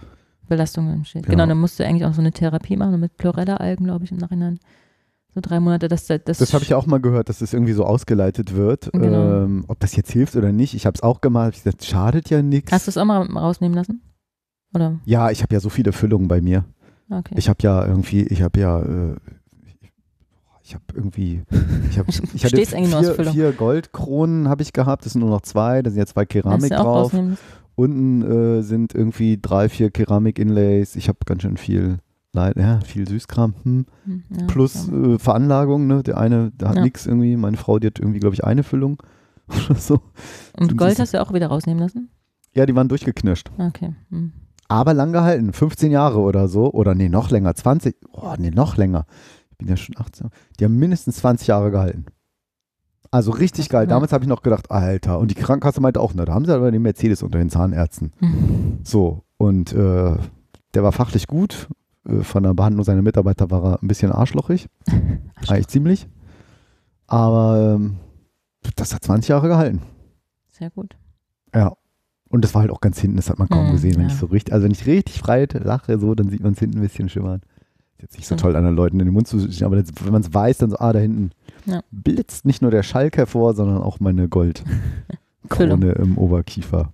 Belastung 0.48 0.90
entsteht. 0.92 1.26
Ja. 1.26 1.30
Genau, 1.32 1.46
dann 1.48 1.58
musst 1.60 1.80
du 1.80 1.86
eigentlich 1.86 2.06
auch 2.06 2.14
so 2.14 2.22
eine 2.22 2.32
Therapie 2.32 2.78
machen 2.78 3.00
mit 3.00 3.18
Chlorella-Algen, 3.18 3.84
glaube 3.86 4.06
ich, 4.06 4.12
im 4.12 4.18
Nachhinein. 4.18 4.60
So 5.34 5.42
drei 5.42 5.60
Monate, 5.60 5.88
dass 5.88 6.06
das. 6.06 6.22
Das 6.24 6.54
habe 6.54 6.64
ich 6.64 6.74
auch 6.76 6.86
mal 6.86 7.02
gehört, 7.02 7.30
dass 7.30 7.40
das 7.40 7.52
irgendwie 7.52 7.74
so 7.74 7.84
ausgeleitet 7.84 8.56
wird. 8.56 8.90
Genau. 8.94 9.44
Ähm, 9.44 9.66
ob 9.68 9.80
das 9.80 9.96
jetzt 9.96 10.12
hilft 10.12 10.36
oder 10.36 10.52
nicht, 10.52 10.76
ich 10.76 10.86
habe 10.86 10.94
es 10.96 11.04
auch 11.04 11.20
gemacht. 11.20 11.54
Ich 11.58 11.64
gesagt, 11.64 11.84
schadet 11.84 12.30
ja 12.30 12.42
nichts. 12.42 12.72
Hast 12.72 12.88
du 12.88 12.92
es 12.92 12.98
auch 12.98 13.06
mal 13.06 13.22
rausnehmen 13.26 13.76
lassen? 13.76 14.02
Oder? 14.74 15.00
Ja, 15.06 15.32
ich 15.32 15.42
habe 15.42 15.54
ja 15.54 15.60
so 15.60 15.70
viele 15.70 15.92
Füllungen 15.94 16.28
bei 16.28 16.42
mir. 16.42 16.66
Okay. 17.10 17.36
Ich 17.38 17.50
habe 17.50 17.60
ja 17.62 17.86
irgendwie, 17.86 18.24
ich 18.24 18.42
habe 18.42 18.60
ja, 18.60 18.82
äh, 18.82 19.16
ich, 20.64 20.74
habe 20.74 20.84
irgendwie, 20.94 21.44
ich 21.90 22.00
habe, 22.00 22.10
ich 22.34 22.44
hatte 22.44 22.66
vier, 22.66 23.26
vier 23.32 23.52
Goldkronen 23.52 24.50
habe 24.50 24.64
ich 24.64 24.74
gehabt. 24.74 25.06
Das 25.06 25.14
sind 25.14 25.22
nur 25.22 25.30
noch 25.30 25.42
zwei. 25.42 25.82
Da 25.82 25.90
sind 25.92 26.00
ja 26.00 26.06
zwei 26.06 26.26
Keramik 26.26 26.72
drauf. 26.72 27.06
rausnehmen? 27.06 27.38
Unten 27.76 28.22
äh, 28.22 28.62
sind 28.64 28.96
irgendwie 28.96 29.38
drei, 29.42 29.70
vier 29.70 29.92
Keramik-Inlays. 29.92 30.96
Ich 30.96 31.10
habe 31.10 31.20
ganz 31.26 31.42
schön 31.42 31.58
viel, 31.58 31.98
Leid, 32.32 32.56
ja, 32.58 32.80
viel 32.80 33.08
Süßkram. 33.08 33.54
Hm. 33.64 33.86
Hm, 34.06 34.24
ja, 34.30 34.46
Plus 34.48 34.90
äh, 34.90 35.20
Veranlagung. 35.20 35.86
Ne? 35.88 36.02
Der 36.02 36.18
eine, 36.18 36.52
der 36.52 36.70
hat 36.70 36.78
Ja. 36.78 36.84
nichts 36.84 37.06
irgendwie. 37.06 37.36
Meine 37.38 37.58
Frau, 37.58 37.78
die 37.80 37.88
hat 37.88 38.00
irgendwie, 38.00 38.20
glaube 38.20 38.34
ich, 38.34 38.44
eine 38.44 38.64
Füllung 38.64 39.02
oder 39.70 39.76
so. 39.78 40.02
Und 40.58 40.72
du 40.72 40.76
Gold 40.76 40.98
hast 41.00 41.14
du 41.14 41.22
auch 41.22 41.34
wieder 41.34 41.48
rausnehmen 41.48 41.80
lassen? 41.84 42.10
Ja, 42.56 42.66
die 42.66 42.74
waren 42.76 42.88
durchgeknirscht. 42.88 43.52
Okay. 43.58 43.94
Hm. 44.10 44.32
Aber 44.68 44.94
lang 44.94 45.14
gehalten. 45.14 45.54
15 45.54 45.92
Jahre 45.92 46.20
oder 46.20 46.48
so. 46.48 46.72
Oder 46.72 46.96
nee, 46.96 47.10
noch 47.10 47.30
länger. 47.30 47.54
20. 47.54 47.96
Oh, 48.12 48.34
nee, 48.38 48.52
noch 48.52 48.78
länger. 48.78 49.06
Ich 49.52 49.58
bin 49.58 49.68
ja 49.68 49.78
schon 49.78 49.96
18. 49.98 50.30
Die 50.60 50.66
haben 50.66 50.78
mindestens 50.78 51.18
20 51.18 51.48
Jahre 51.48 51.72
gehalten. 51.72 52.06
Also 53.12 53.32
richtig 53.32 53.70
geil. 53.70 53.88
Damals 53.88 54.12
habe 54.12 54.24
ich 54.24 54.28
noch 54.28 54.42
gedacht, 54.42 54.72
Alter. 54.72 55.20
Und 55.20 55.32
die 55.32 55.36
Krankenkasse 55.36 55.80
meinte 55.82 56.02
auch, 56.02 56.14
na, 56.14 56.26
da 56.26 56.34
haben 56.34 56.46
sie 56.46 56.54
aber 56.54 56.72
den 56.72 56.82
Mercedes 56.82 57.24
unter 57.24 57.38
den 57.38 57.50
Zahnärzten. 57.50 58.12
Hm. 58.20 58.80
So. 58.84 59.24
Und 59.38 59.72
äh, 59.74 60.18
der 60.74 60.84
war 60.84 60.92
fachlich 60.92 61.28
gut. 61.28 61.68
Äh, 62.08 62.22
von 62.22 62.44
der 62.44 62.54
Behandlung 62.54 62.84
seiner 62.84 63.02
Mitarbeiter 63.02 63.52
war 63.52 63.64
er 63.64 63.84
ein 63.84 63.88
bisschen 63.88 64.12
arschlochig. 64.12 64.68
Eigentlich 65.48 65.68
ziemlich. 65.68 66.08
Aber 67.08 67.76
ähm, 67.76 67.98
das 68.76 68.94
hat 68.94 69.04
20 69.04 69.30
Jahre 69.30 69.48
gehalten. 69.48 69.82
Sehr 70.50 70.72
gut. 70.72 70.96
Ja. 71.54 71.74
Und 72.30 72.44
das 72.44 72.54
war 72.54 72.62
halt 72.62 72.72
auch 72.72 72.82
ganz 72.82 73.00
hinten, 73.00 73.18
das 73.18 73.30
hat 73.30 73.40
man 73.40 73.48
kaum 73.50 73.70
Mm, 73.70 73.72
gesehen. 73.72 73.96
Wenn 73.96 74.08
ja. 74.08 74.14
ich 74.14 74.16
so 74.20 74.26
richtig, 74.26 74.54
also 74.54 74.66
wenn 74.66 74.72
ich 74.72 74.86
richtig 74.86 75.20
frei 75.20 75.48
lache, 75.54 76.00
so, 76.00 76.16
dann 76.16 76.30
sieht 76.30 76.42
man 76.44 76.54
es 76.54 76.60
hinten 76.60 76.80
ein 76.80 76.82
bisschen 76.82 77.08
schimmern. 77.10 77.42
Ist 77.98 78.02
jetzt 78.02 78.18
nicht 78.18 78.28
so 78.28 78.36
Mhm. 78.36 78.40
toll, 78.40 78.56
anderen 78.56 78.76
Leuten 78.76 79.00
in 79.00 79.06
den 79.06 79.14
Mund 79.14 79.28
zu 79.28 79.40
schieben, 79.40 79.66
aber 79.66 79.76
das, 79.78 79.90
wenn 80.04 80.12
man 80.12 80.22
es 80.22 80.34
weiß, 80.34 80.58
dann 80.58 80.72
so, 80.72 80.78
ah, 80.80 80.92
da 80.92 81.00
hinten 81.00 81.32
Ja. 81.66 81.82
blitzt 81.92 82.46
nicht 82.46 82.62
nur 82.62 82.72
der 82.72 82.84
Schalk 82.84 83.16
hervor, 83.18 83.54
sondern 83.54 83.78
auch 83.82 84.00
meine 84.00 84.28
Goldkrone 84.28 85.92
im 86.00 86.18
Oberkiefer. 86.18 86.92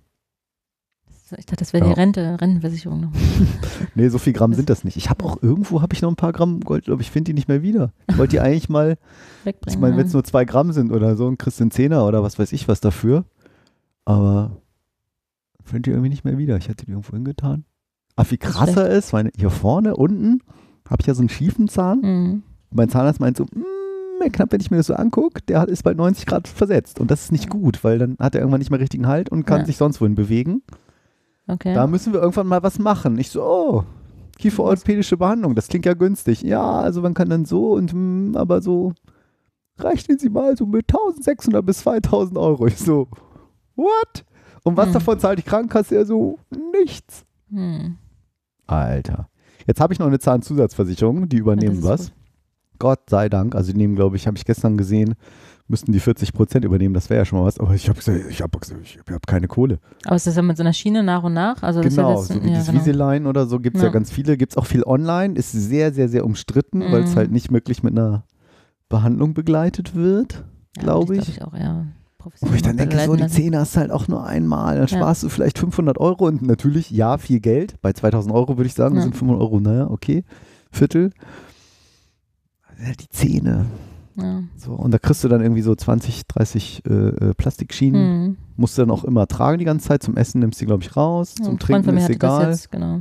Ich 1.38 1.46
dachte, 1.46 1.56
das 1.60 1.72
wäre 1.72 1.86
Ja. 1.86 1.94
die 1.94 1.98
Rente, 1.98 2.36
Rentenversicherung 2.40 3.00
noch. 3.00 3.12
Nee, 3.94 4.08
so 4.10 4.18
viel 4.18 4.34
Gramm 4.34 4.52
sind 4.52 4.68
das 4.68 4.84
nicht. 4.84 4.98
Ich 4.98 5.08
habe 5.08 5.24
auch 5.24 5.42
irgendwo, 5.42 5.80
habe 5.80 5.94
ich 5.94 6.02
noch 6.02 6.10
ein 6.10 6.16
paar 6.16 6.32
Gramm 6.34 6.60
Gold, 6.60 6.88
aber 6.90 7.00
ich 7.00 7.10
finde 7.10 7.30
die 7.30 7.34
nicht 7.34 7.48
mehr 7.48 7.62
wieder. 7.62 7.90
Ich 8.08 8.18
wollte 8.18 8.32
die 8.32 8.40
eigentlich 8.40 8.68
mal, 8.68 8.98
ich 9.40 9.46
Wegbringen. 9.46 9.80
meine, 9.80 9.96
wenn 9.96 10.06
es 10.06 10.12
nur 10.12 10.24
zwei 10.24 10.44
Gramm 10.44 10.72
sind 10.72 10.92
oder 10.92 11.16
so, 11.16 11.26
ein 11.26 11.38
kriegst 11.38 11.58
du 11.58 11.64
einen 11.64 11.70
Zehner 11.70 12.06
oder 12.06 12.22
was 12.22 12.38
weiß 12.38 12.52
ich 12.52 12.68
was 12.68 12.80
dafür. 12.82 13.24
Aber 14.04 14.58
finde 15.64 15.82
die 15.82 15.90
irgendwie 15.90 16.08
nicht 16.10 16.24
mehr 16.24 16.38
wieder. 16.38 16.56
Ich 16.56 16.68
hätte 16.68 16.84
die 16.86 16.92
irgendwo 16.92 17.12
hingetan. 17.14 17.64
Aber 18.16 18.30
wie 18.30 18.34
ist 18.34 18.40
krasser 18.42 18.88
ist, 18.90 19.12
meine, 19.12 19.30
hier 19.36 19.50
vorne 19.50 19.96
unten 19.96 20.40
habe 20.88 21.00
ich 21.00 21.06
ja 21.06 21.14
so 21.14 21.20
einen 21.22 21.28
schiefen 21.28 21.68
Zahn. 21.68 22.00
Mhm. 22.00 22.42
Und 22.70 22.76
mein 22.76 22.88
Zahnarzt 22.88 23.20
meint 23.20 23.36
so, 23.36 23.44
"Mm, 23.44 24.30
knapp, 24.30 24.52
wenn 24.52 24.60
ich 24.60 24.70
mir 24.70 24.76
das 24.76 24.86
so 24.86 24.94
angucke, 24.94 25.40
der 25.42 25.66
ist 25.68 25.82
bald 25.82 25.96
90 25.96 26.26
Grad 26.26 26.46
versetzt. 26.48 27.00
Und 27.00 27.10
das 27.10 27.22
ist 27.24 27.32
nicht 27.32 27.48
gut, 27.48 27.82
weil 27.84 27.98
dann 27.98 28.16
hat 28.18 28.34
er 28.34 28.40
irgendwann 28.40 28.60
nicht 28.60 28.70
mehr 28.70 28.80
richtigen 28.80 29.06
Halt 29.06 29.30
und 29.30 29.44
kann 29.46 29.60
Ja. 29.60 29.66
sich 29.66 29.76
sonst 29.76 30.00
wohin 30.00 30.14
bewegen. 30.14 30.62
Okay. 31.48 31.74
Da 31.74 31.86
müssen 31.86 32.12
wir 32.12 32.20
irgendwann 32.20 32.46
mal 32.46 32.62
was 32.62 32.78
machen. 32.78 33.18
Ich 33.18 33.30
so, 33.30 33.42
oh, 33.42 33.84
kieferorthopädische 34.38 35.16
Behandlung, 35.16 35.54
das 35.54 35.68
klingt 35.68 35.86
ja 35.86 35.94
günstig. 35.94 36.42
Ja, 36.42 36.80
also 36.80 37.02
man 37.02 37.14
kann 37.14 37.28
dann 37.30 37.44
so 37.44 37.72
und 37.72 37.92
hm, 37.92 38.32
aber 38.36 38.62
so 38.62 38.92
rechnen 39.78 40.18
Sie 40.18 40.28
mal 40.30 40.56
so 40.56 40.66
mit 40.66 40.86
1600 40.88 41.64
bis 41.64 41.78
2000 41.78 42.38
Euro. 42.38 42.66
Ich 42.66 42.78
so, 42.78 43.08
what? 43.76 44.24
Und 44.64 44.76
was 44.76 44.86
Hm. 44.86 44.92
davon 44.94 45.18
zahlt 45.18 45.38
die 45.38 45.42
Krankenkasse? 45.42 45.94
Ja 45.96 46.04
so, 46.04 46.38
nichts. 46.72 47.24
Hm. 47.50 47.96
Alter. 48.66 49.28
Jetzt 49.66 49.80
habe 49.80 49.92
ich 49.92 49.98
noch 49.98 50.06
eine 50.06 50.18
Zahnzusatzversicherung, 50.18 51.28
die 51.28 51.36
Ja, 51.36 51.42
übernehmen 51.42 51.80
das 51.82 52.00
ist 52.00 52.10
was. 52.10 52.12
Gott 52.78 53.10
sei 53.10 53.28
Dank. 53.28 53.54
Also 53.54 53.72
die 53.72 53.78
nehmen, 53.78 53.94
glaube 53.94 54.16
ich, 54.16 54.26
habe 54.26 54.36
ich 54.36 54.44
gestern 54.44 54.76
gesehen, 54.76 55.14
müssten 55.68 55.92
die 55.92 56.00
40 56.00 56.32
Prozent 56.32 56.64
übernehmen. 56.64 56.94
Das 56.94 57.10
wäre 57.10 57.18
ja 57.20 57.24
schon 57.24 57.38
mal 57.38 57.44
was. 57.44 57.60
Aber 57.60 57.74
ich 57.74 57.88
habe 57.88 57.98
gesagt, 57.98 58.18
ich 58.28 58.42
habe 58.42 58.58
ich 58.82 58.98
hab, 59.08 59.26
keine 59.26 59.46
Kohle. 59.46 59.78
Aber 60.04 60.16
ist 60.16 60.26
das 60.26 60.34
dann 60.34 60.46
mit 60.48 60.56
so 60.56 60.62
einer 60.64 60.72
Schiene 60.72 61.02
nach 61.04 61.22
und 61.22 61.34
nach? 61.34 61.62
Also 61.62 61.80
das 61.80 61.94
Genau, 61.94 62.20
ist 62.20 62.28
ja 62.30 62.34
so 62.34 62.40
das, 62.40 62.44
wie 62.44 62.50
ja, 62.52 62.56
das 62.58 62.84
genau. 62.84 63.28
Oder 63.28 63.46
so 63.46 63.60
gibt 63.60 63.76
es 63.76 63.82
ja. 63.82 63.88
Ja. 63.88 63.92
ganz 63.92 64.10
viele. 64.10 64.36
Gibt 64.36 64.52
es 64.52 64.56
auch 64.58 64.66
viel 64.66 64.82
online. 64.84 65.34
Ist 65.34 65.52
sehr, 65.52 65.92
sehr, 65.92 66.08
sehr 66.08 66.24
umstritten, 66.24 66.80
weil 66.80 67.04
es 67.04 67.12
Mhm. 67.12 67.16
halt 67.16 67.30
nicht 67.30 67.52
wirklich 67.52 67.82
mit 67.84 67.92
einer 67.96 68.24
Behandlung 68.88 69.32
begleitet 69.34 69.94
wird, 69.94 70.44
Ja, 70.76 70.82
glaube 70.82 71.16
ich. 71.16 71.36
Glaube 71.36 71.56
ich 71.58 71.62
auch 71.64 71.84
eher 72.26 72.32
Wo 72.40 72.46
professionell 72.46 72.56
ich 72.56 72.62
dann 72.62 72.76
denke, 72.76 72.98
so 73.04 73.14
die 73.16 73.22
lassen. 73.22 73.34
Zähne 73.34 73.58
hast 73.58 73.76
du 73.76 73.80
halt 73.80 73.90
auch 73.90 74.08
nur 74.08 74.24
einmal. 74.26 74.74
Dann 74.78 74.86
Ja. 74.86 74.96
sparst 74.96 75.22
du 75.22 75.28
vielleicht 75.28 75.58
500 75.58 75.98
Euro 75.98 76.26
und 76.26 76.42
natürlich, 76.42 76.90
ja, 76.90 77.18
viel 77.18 77.40
Geld. 77.40 77.76
Bei 77.82 77.92
2000 77.92 78.34
Euro 78.34 78.56
würde 78.56 78.66
ich 78.66 78.74
sagen, 78.74 78.96
Ja. 78.96 79.02
sind 79.02 79.16
500 79.16 79.40
Euro, 79.42 79.60
naja, 79.60 79.90
okay, 79.90 80.24
Viertel. 80.70 81.12
Ja, 82.84 82.92
Die 82.98 83.08
Zähne. 83.08 83.66
Ja. 84.16 84.42
So, 84.56 84.72
und 84.72 84.90
da 84.92 84.98
kriegst 84.98 85.24
du 85.24 85.28
dann 85.28 85.40
irgendwie 85.40 85.62
so 85.62 85.74
20, 85.74 86.26
30 86.26 86.82
äh, 86.86 86.92
äh, 86.92 87.34
Plastikschienen. 87.34 88.26
Hm. 88.26 88.36
Musst 88.56 88.76
du 88.76 88.82
dann 88.82 88.90
auch 88.90 89.04
immer 89.04 89.26
tragen 89.26 89.58
die 89.58 89.64
ganze 89.64 89.88
Zeit. 89.88 90.02
Zum 90.02 90.16
Essen 90.16 90.40
nimmst 90.40 90.60
du 90.60 90.64
die, 90.64 90.66
glaube 90.66 90.82
ich, 90.82 90.94
raus. 90.96 91.34
Zum 91.34 91.58
Trinken 91.58 91.96
ist 91.96 92.10
egal. 92.10 92.50
Jetzt, 92.50 92.70
genau. 92.70 93.00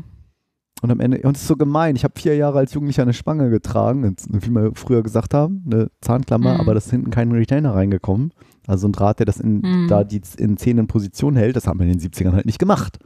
Und 0.81 0.89
am 0.89 0.99
Ende, 0.99 1.19
und 1.23 1.35
es 1.35 1.41
ist 1.43 1.48
so 1.48 1.57
gemein, 1.57 1.95
ich 1.95 2.03
habe 2.06 2.14
vier 2.19 2.35
Jahre 2.38 2.60
als 2.60 2.73
Jugendlicher 2.73 3.03
eine 3.03 3.14
Spange 3.14 3.49
getragen, 3.49 4.15
wie 4.30 4.49
wir 4.49 4.72
früher 4.73 5.03
gesagt 5.03 5.34
haben, 5.34 5.64
eine 5.65 5.91
Zahnklammer, 6.02 6.56
Mhm. 6.56 6.60
aber 6.61 6.73
da 6.73 6.77
ist 6.80 6.89
hinten 6.89 7.11
kein 7.11 7.31
Retainer 7.31 7.76
reingekommen. 7.76 8.31
Also 8.67 8.88
ein 8.88 8.91
Draht, 8.91 9.19
der 9.19 9.25
das 9.25 9.39
in, 9.39 9.59
Mhm. 9.61 9.88
da 9.89 10.03
die 10.03 10.21
in 10.38 10.57
Zähnen 10.57 10.88
Position 10.88 11.35
hält, 11.35 11.55
das 11.55 11.67
haben 11.67 11.79
wir 11.79 11.85
in 11.88 11.93
den 11.97 11.99
70ern 11.99 12.33
halt 12.33 12.45
nicht 12.45 12.59
gemacht. 12.59 12.99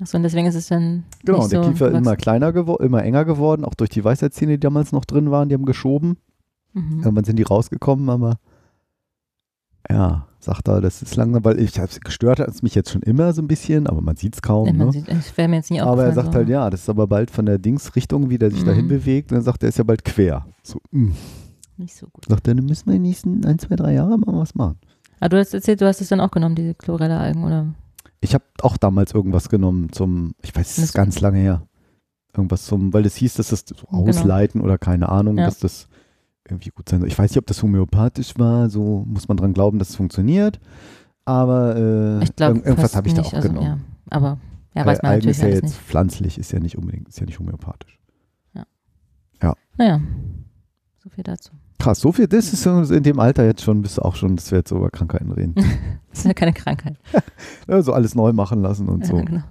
Achso, 0.00 0.16
und 0.16 0.22
deswegen 0.22 0.46
ist 0.46 0.54
es 0.54 0.68
dann. 0.68 1.04
Genau, 1.24 1.48
der 1.48 1.62
so 1.64 1.68
Kiefer 1.70 1.86
ist 1.86 1.92
immer 1.92 2.00
gewachsen. 2.02 2.16
kleiner 2.18 2.52
geworden, 2.52 2.84
immer 2.86 3.02
enger 3.02 3.24
geworden, 3.24 3.64
auch 3.64 3.74
durch 3.74 3.90
die 3.90 4.04
Weisheitszähne, 4.04 4.52
die 4.52 4.60
damals 4.60 4.92
noch 4.92 5.04
drin 5.04 5.30
waren, 5.30 5.48
die 5.48 5.54
haben 5.56 5.64
geschoben. 5.64 6.18
Mhm. 6.74 7.02
Irgendwann 7.02 7.24
sind 7.24 7.36
die 7.38 7.42
rausgekommen, 7.42 8.08
aber 8.10 8.38
ja, 9.90 10.26
sagt 10.38 10.68
er, 10.68 10.80
das 10.80 11.02
ist 11.02 11.16
lange, 11.16 11.42
weil 11.44 11.58
ich 11.58 11.78
hab's 11.80 12.00
gestört 12.00 12.40
hat 12.40 12.48
es 12.48 12.62
mich 12.62 12.74
jetzt 12.74 12.90
schon 12.90 13.02
immer 13.02 13.32
so 13.32 13.40
ein 13.40 13.48
bisschen, 13.48 13.86
aber 13.86 14.00
man 14.02 14.16
sieht 14.16 14.34
es 14.34 14.42
kaum. 14.42 14.66
Ja, 14.66 14.72
ne? 14.72 14.78
man 14.84 14.92
sieht, 14.92 15.08
es 15.08 15.36
wäre 15.36 15.48
mir 15.48 15.56
jetzt 15.56 15.70
nicht 15.70 15.80
Aber 15.82 16.02
er 16.02 16.08
aufgefallen, 16.10 16.14
sagt 16.14 16.32
so. 16.34 16.38
halt, 16.38 16.48
ja, 16.48 16.70
das 16.70 16.80
ist 16.82 16.88
aber 16.90 17.06
bald 17.06 17.30
von 17.30 17.46
der 17.46 17.58
Dingsrichtung, 17.58 18.28
wie 18.28 18.38
der 18.38 18.50
sich 18.50 18.62
Mhm. 18.62 18.66
dahin 18.66 18.88
bewegt. 18.88 19.30
Und 19.32 19.36
dann 19.36 19.44
sagt 19.44 19.62
er, 19.62 19.68
ist 19.70 19.78
ja 19.78 19.84
bald 19.84 20.04
quer. 20.04 20.46
So, 20.62 20.78
mh. 20.90 21.12
Nicht 21.78 21.94
so 21.96 22.06
gut. 22.12 22.24
Sagt 22.28 22.46
er, 22.48 22.54
dann 22.54 22.66
müssen 22.66 22.86
wir 22.86 22.94
in 22.94 23.02
den 23.02 23.08
nächsten 23.08 23.44
ein, 23.46 23.58
zwei, 23.58 23.76
drei 23.76 23.94
Jahre 23.94 24.18
mal 24.18 24.36
was 24.38 24.54
machen. 24.54 24.78
Ah, 25.20 25.28
du 25.28 25.38
hast 25.38 25.52
erzählt, 25.54 25.80
du 25.80 25.86
hast 25.86 26.00
es 26.00 26.08
dann 26.08 26.20
auch 26.20 26.30
genommen, 26.30 26.54
diese 26.54 26.74
Chlorella-Algen, 26.74 27.44
oder? 27.44 27.66
Ich 28.20 28.34
habe 28.34 28.44
auch 28.62 28.76
damals 28.76 29.12
irgendwas 29.12 29.48
genommen 29.48 29.92
zum, 29.92 30.34
ich 30.42 30.54
weiß, 30.54 30.76
Das- 30.76 30.84
ist 30.84 30.92
ganz 30.94 31.20
lange 31.20 31.38
her. 31.38 31.62
Irgendwas 32.36 32.64
zum, 32.66 32.92
weil 32.92 33.06
es 33.06 33.16
hieß, 33.16 33.34
dass 33.34 33.48
das 33.48 33.64
so 33.66 33.74
Genau. 33.86 34.08
ausleiten 34.08 34.60
oder 34.60 34.78
keine 34.78 35.08
Ahnung, 35.08 35.38
Ja. 35.38 35.46
dass 35.46 35.58
das 35.58 35.88
irgendwie 36.48 36.70
gut 36.70 36.88
sein 36.88 37.00
soll. 37.00 37.08
Ich 37.08 37.18
weiß 37.18 37.30
nicht, 37.30 37.38
ob 37.38 37.46
das 37.46 37.62
homöopathisch 37.62 38.38
war, 38.38 38.70
so 38.70 39.04
muss 39.06 39.28
man 39.28 39.36
dran 39.36 39.54
glauben, 39.54 39.78
dass 39.78 39.90
es 39.90 39.96
funktioniert. 39.96 40.60
Aber 41.24 41.76
äh, 41.76 41.80
irgend- 42.20 42.40
irgendwas 42.66 42.96
habe 42.96 43.08
ich 43.08 43.14
da 43.14 43.22
auch 43.22 43.32
also, 43.32 43.48
genommen. 43.48 43.66
Ja, 43.66 43.78
aber 44.10 44.38
ja, 44.74 44.86
weiß 44.86 45.02
man 45.02 45.12
Algen 45.12 45.26
natürlich 45.26 45.36
ist 45.36 45.42
ja 45.42 45.48
jetzt 45.48 45.62
nicht. 45.62 45.74
pflanzlich, 45.76 46.38
ist 46.38 46.52
ja 46.52 46.60
nicht 46.60 46.78
unbedingt, 46.78 47.08
ist 47.08 47.18
ja 47.20 47.26
nicht 47.26 47.38
homöopathisch. 47.38 47.98
Naja, 49.80 50.00
so 50.96 51.08
viel 51.08 51.22
dazu. 51.22 51.52
Krass, 51.78 52.00
so 52.00 52.10
viel, 52.12 52.26
das 52.26 52.52
ist 52.52 52.66
in 52.66 53.02
dem 53.04 53.20
Alter 53.20 53.44
jetzt 53.44 53.62
schon, 53.62 53.82
bist 53.82 53.98
du 53.98 54.02
auch 54.02 54.16
schon, 54.16 54.34
dass 54.36 54.50
wir 54.50 54.58
jetzt 54.58 54.70
so 54.70 54.76
über 54.76 54.90
Krankheiten 54.90 55.30
reden. 55.32 55.54
Das 56.10 56.20
ist 56.20 56.24
ja 56.24 56.34
keine 56.34 56.52
Krankheit. 56.52 56.96
ja, 57.68 57.80
so 57.82 57.92
alles 57.92 58.14
neu 58.16 58.32
machen 58.32 58.60
lassen 58.62 58.88
und 58.88 59.02
Ja, 59.02 59.06
so. 59.06 59.16
genau. 59.18 59.42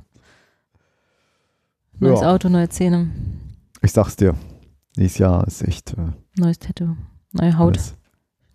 Neues 2.00 2.22
Ja. 2.22 2.34
Auto, 2.34 2.50
neue 2.50 2.68
Zähne, 2.68 3.10
Ich 3.82 3.92
sag's 3.94 4.16
dir, 4.18 4.36
nächstes 4.98 5.20
Jahr 5.20 5.48
ist 5.48 5.62
echt 5.66 5.94
äh, 5.94 6.12
neues 6.38 6.60
Tattoo, 6.60 6.96
neue 7.32 7.58
Haut, 7.58 7.76
alles. 7.78 7.96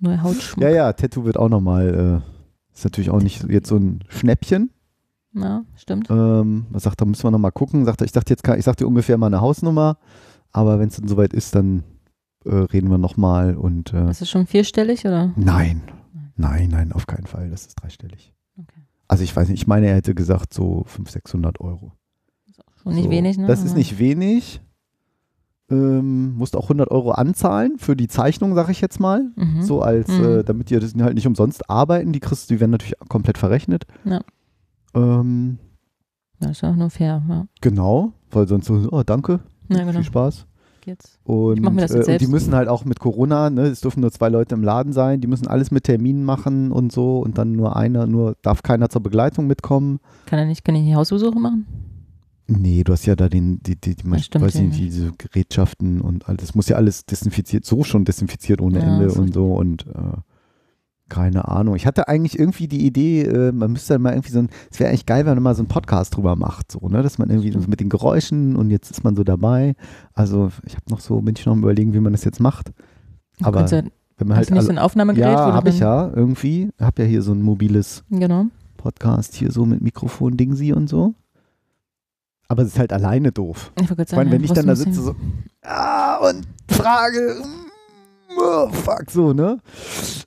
Neue 0.01 0.23
Hautschmuck. 0.23 0.63
Ja, 0.63 0.69
ja, 0.71 0.93
Tattoo 0.93 1.25
wird 1.25 1.37
auch 1.39 1.49
nochmal, 1.49 2.23
äh, 2.23 2.75
ist 2.75 2.85
natürlich 2.85 3.09
auch 3.11 3.23
nicht 3.23 3.49
jetzt 3.49 3.69
so 3.69 3.77
ein 3.77 4.05
Schnäppchen. 4.09 4.71
Ja, 5.33 5.63
stimmt. 5.77 6.11
Ähm, 6.11 6.67
was 6.71 6.83
sagt 6.83 7.01
er, 7.01 7.07
müssen 7.07 7.23
wir 7.25 7.31
nochmal 7.31 7.53
gucken. 7.53 7.85
Sagt 7.87 8.03
ich 8.03 8.13
dachte 8.13 8.33
jetzt, 8.35 8.47
ich 8.47 8.65
sagte 8.65 8.87
ungefähr 8.87 9.17
mal 9.17 9.29
eine 9.29 9.41
Hausnummer, 9.41 9.97
aber 10.51 10.79
wenn 10.79 10.89
es 10.89 10.97
dann 10.97 11.09
soweit 11.09 11.33
ist, 11.33 11.55
dann 11.55 11.85
äh, 12.45 12.55
reden 12.55 12.91
wir 12.91 12.99
nochmal 12.99 13.57
und 13.57 13.93
äh, 13.93 14.11
Ist 14.11 14.23
es 14.23 14.31
schon 14.31 14.47
vierstellig 14.47 15.05
oder? 15.07 15.33
nein, 15.37 15.83
nein, 16.37 16.69
nein, 16.71 16.93
auf 16.93 17.07
keinen 17.07 17.27
Fall, 17.27 17.51
das 17.51 17.67
ist 17.67 17.75
dreistellig. 17.83 18.33
Okay. 18.59 18.81
Also 19.09 19.25
ich 19.25 19.35
weiß 19.35 19.49
nicht, 19.49 19.61
ich 19.61 19.67
meine, 19.67 19.87
er 19.89 19.97
hätte 19.97 20.15
gesagt 20.15 20.55
so 20.55 20.85
500, 20.87 21.13
600 21.13 21.61
Euro. 21.61 21.93
Schon 22.83 22.95
nicht 22.95 23.05
so. 23.05 23.11
wenig, 23.11 23.39
ne? 23.39 23.47
Das 23.47 23.63
ist 23.63 23.77
nicht 23.77 23.99
wenig. 23.99 24.61
Ähm, 25.71 26.35
musst 26.37 26.57
auch 26.57 26.65
100 26.65 26.91
Euro 26.91 27.13
anzahlen 27.13 27.79
für 27.79 27.97
die 27.97 28.09
Zeichnung, 28.09 28.55
sag 28.55 28.69
ich 28.69 28.81
jetzt 28.81 29.01
mal. 29.01 29.31
Mhm. 29.37 29.63
So 29.63 29.81
als, 29.81 30.09
Mhm. 30.09 30.25
äh, 30.25 30.43
damit 30.45 30.69
die 30.71 30.79
das 30.79 30.93
halt 30.95 31.15
nicht 31.15 31.27
umsonst 31.27 31.71
arbeiten. 31.71 32.13
Die 32.13 32.21
kriegst, 32.21 32.51
die 32.51 32.61
werden 32.61 32.73
natürlich 32.73 32.95
komplett 33.09 33.39
verrechnet. 33.39 33.87
Ja. 34.05 34.21
Ähm, 34.95 35.59
Das 36.41 36.51
ist 36.53 36.65
auch 36.65 36.75
nur 36.75 36.91
fair, 36.91 37.23
ja. 37.29 37.47
genau, 37.61 38.13
weil 38.31 38.49
sonst 38.49 38.67
so, 38.67 38.89
oh, 38.91 39.03
danke, 39.05 39.41
Ja, 39.69 39.79
genau. 39.79 39.93
viel 39.93 40.05
Spaß. 40.05 40.47
Jetzt. 40.87 41.19
Und, 41.25 41.61
mach 41.61 41.73
mir 41.73 41.83
das 41.83 41.93
jetzt 41.93 42.09
äh, 42.09 42.13
und 42.13 42.21
die 42.21 42.27
müssen 42.27 42.55
halt 42.55 42.69
auch 42.69 42.85
mit 42.85 42.99
Corona, 42.99 43.51
ne, 43.51 43.63
es 43.63 43.81
dürfen 43.81 44.01
nur 44.01 44.11
zwei 44.11 44.29
Leute 44.29 44.55
im 44.55 44.63
Laden 44.63 44.93
sein, 44.93 45.21
die 45.21 45.29
müssen 45.29 45.47
alles 45.47 45.71
mit 45.71 45.85
Terminen 45.85 46.25
machen 46.25 46.73
und 46.73 46.93
so 46.93 47.21
und 47.21 47.39
dann 47.39 47.53
nur 47.53 47.77
einer, 47.77 48.07
nur 48.07 48.37
darf 48.43 48.63
keiner 48.63 48.89
zur 48.89 49.03
Begleitung 49.03 49.47
mitkommen. 49.47 50.01
Kann 50.27 50.39
er 50.39 50.47
nicht, 50.47 50.65
kann 50.65 50.75
ich 50.75 50.85
die 50.85 50.95
Hausbesuche 50.95 51.39
machen? 51.39 51.67
Nee, 52.49 52.83
du 52.85 52.93
hast 52.93 53.07
ja 53.07 53.15
da 53.15 53.29
den, 53.29 53.63
die, 53.63 53.77
die, 53.77 53.95
die 53.95 54.23
stimmt, 54.23 54.45
weiß 54.45 54.55
ja, 54.55 54.63
nicht, 54.63 54.79
diese 54.79 55.13
Gerätschaften 55.13 56.01
und 56.01 56.29
alles. 56.29 56.41
Das 56.41 56.55
muss 56.55 56.69
ja 56.69 56.77
alles 56.77 57.07
desinfiziert, 57.07 57.65
so 57.65 57.85
schon 57.85 58.05
desinfiziert 58.05 58.61
ohne 58.61 58.81
Ja, 58.81 58.85
Ende 58.85 59.13
und 59.13 59.33
so 59.33 59.55
und 59.55 59.87
äh, 59.87 60.19
keine 61.13 61.47
Ahnung. 61.47 61.77
Ich 61.77 61.87
hatte 61.87 62.09
eigentlich 62.09 62.39
irgendwie 62.39 62.69
die 62.69 62.87
Idee, 62.87 63.23
äh, 63.25 63.53
man 63.53 63.73
müsste 63.73 63.93
dann 63.95 64.03
mal 64.03 64.13
irgendwie 64.15 64.31
so 64.33 64.39
ein, 64.39 64.49
es 64.71 64.81
wäre 64.81 64.89
eigentlich 64.89 65.05
geil, 65.05 65.27
wenn 65.27 65.35
man 65.35 65.43
mal 65.43 65.55
so 65.55 65.61
einen 65.61 65.69
Podcast 65.69 66.17
drüber 66.17 66.37
macht, 66.37 66.73
so, 66.73 66.89
ne, 66.89 67.03
dass 67.03 67.19
man 67.19 67.29
irgendwie 67.29 67.55
mit 67.69 67.81
den 67.81 67.91
Geräuschen 67.91 68.57
und 68.57 68.71
jetzt 68.71 68.91
ist 68.91 69.05
man 69.05 69.15
so 69.15 69.23
dabei. 69.23 69.75
Also 70.15 70.51
ich 70.65 70.75
habe 70.75 70.87
noch 70.89 71.01
so, 71.01 71.21
bin 71.21 71.35
ich 71.37 71.45
noch 71.45 71.53
am 71.53 71.59
überlegen, 71.59 71.93
wie 71.93 72.01
man 72.01 72.13
das 72.13 72.25
jetzt 72.25 72.41
macht. 72.41 72.73
Aber 73.43 73.67
ja, 73.67 73.83
wenn 74.17 74.29
man 74.29 74.39
hast 74.39 74.47
halt 74.47 74.51
du 74.51 74.55
nicht 74.55 74.65
so 74.65 74.71
ein 74.71 74.79
Aufnahmegerät? 74.79 75.35
ja, 75.35 75.53
habe 75.53 75.69
ich 75.69 75.81
ja 75.81 76.11
irgendwie, 76.15 76.71
habe 76.81 77.03
ja 77.03 77.09
hier 77.09 77.21
so 77.21 77.33
ein 77.33 77.43
mobiles 77.43 78.05
Genau. 78.09 78.47
Podcast 78.79 79.35
hier 79.35 79.53
so 79.53 79.67
mit 79.67 79.83
Mikrofon 79.83 80.39
Dingsi 80.39 80.73
und 80.73 80.89
so. 80.89 81.15
Aber 82.49 82.63
es 82.63 82.69
ist 82.69 82.79
halt 82.79 82.93
alleine 82.95 83.33
doof. 83.33 83.71
Ich 83.79 83.87
gerade 83.87 84.03
Ich 84.03 84.13
meine, 84.13 84.31
sagen, 84.31 84.31
wenn 84.31 84.45
ich 84.45 84.53
dann 84.53 84.67
da 84.67 84.77
sitze, 84.77 85.03
so, 85.03 85.15
ah, 85.63 86.27
und 86.29 86.47
frage, 86.69 87.37
mm, 87.43 87.72
oh, 88.39 88.69
fuck, 88.71 89.11
so, 89.11 89.33
ne? 89.33 89.59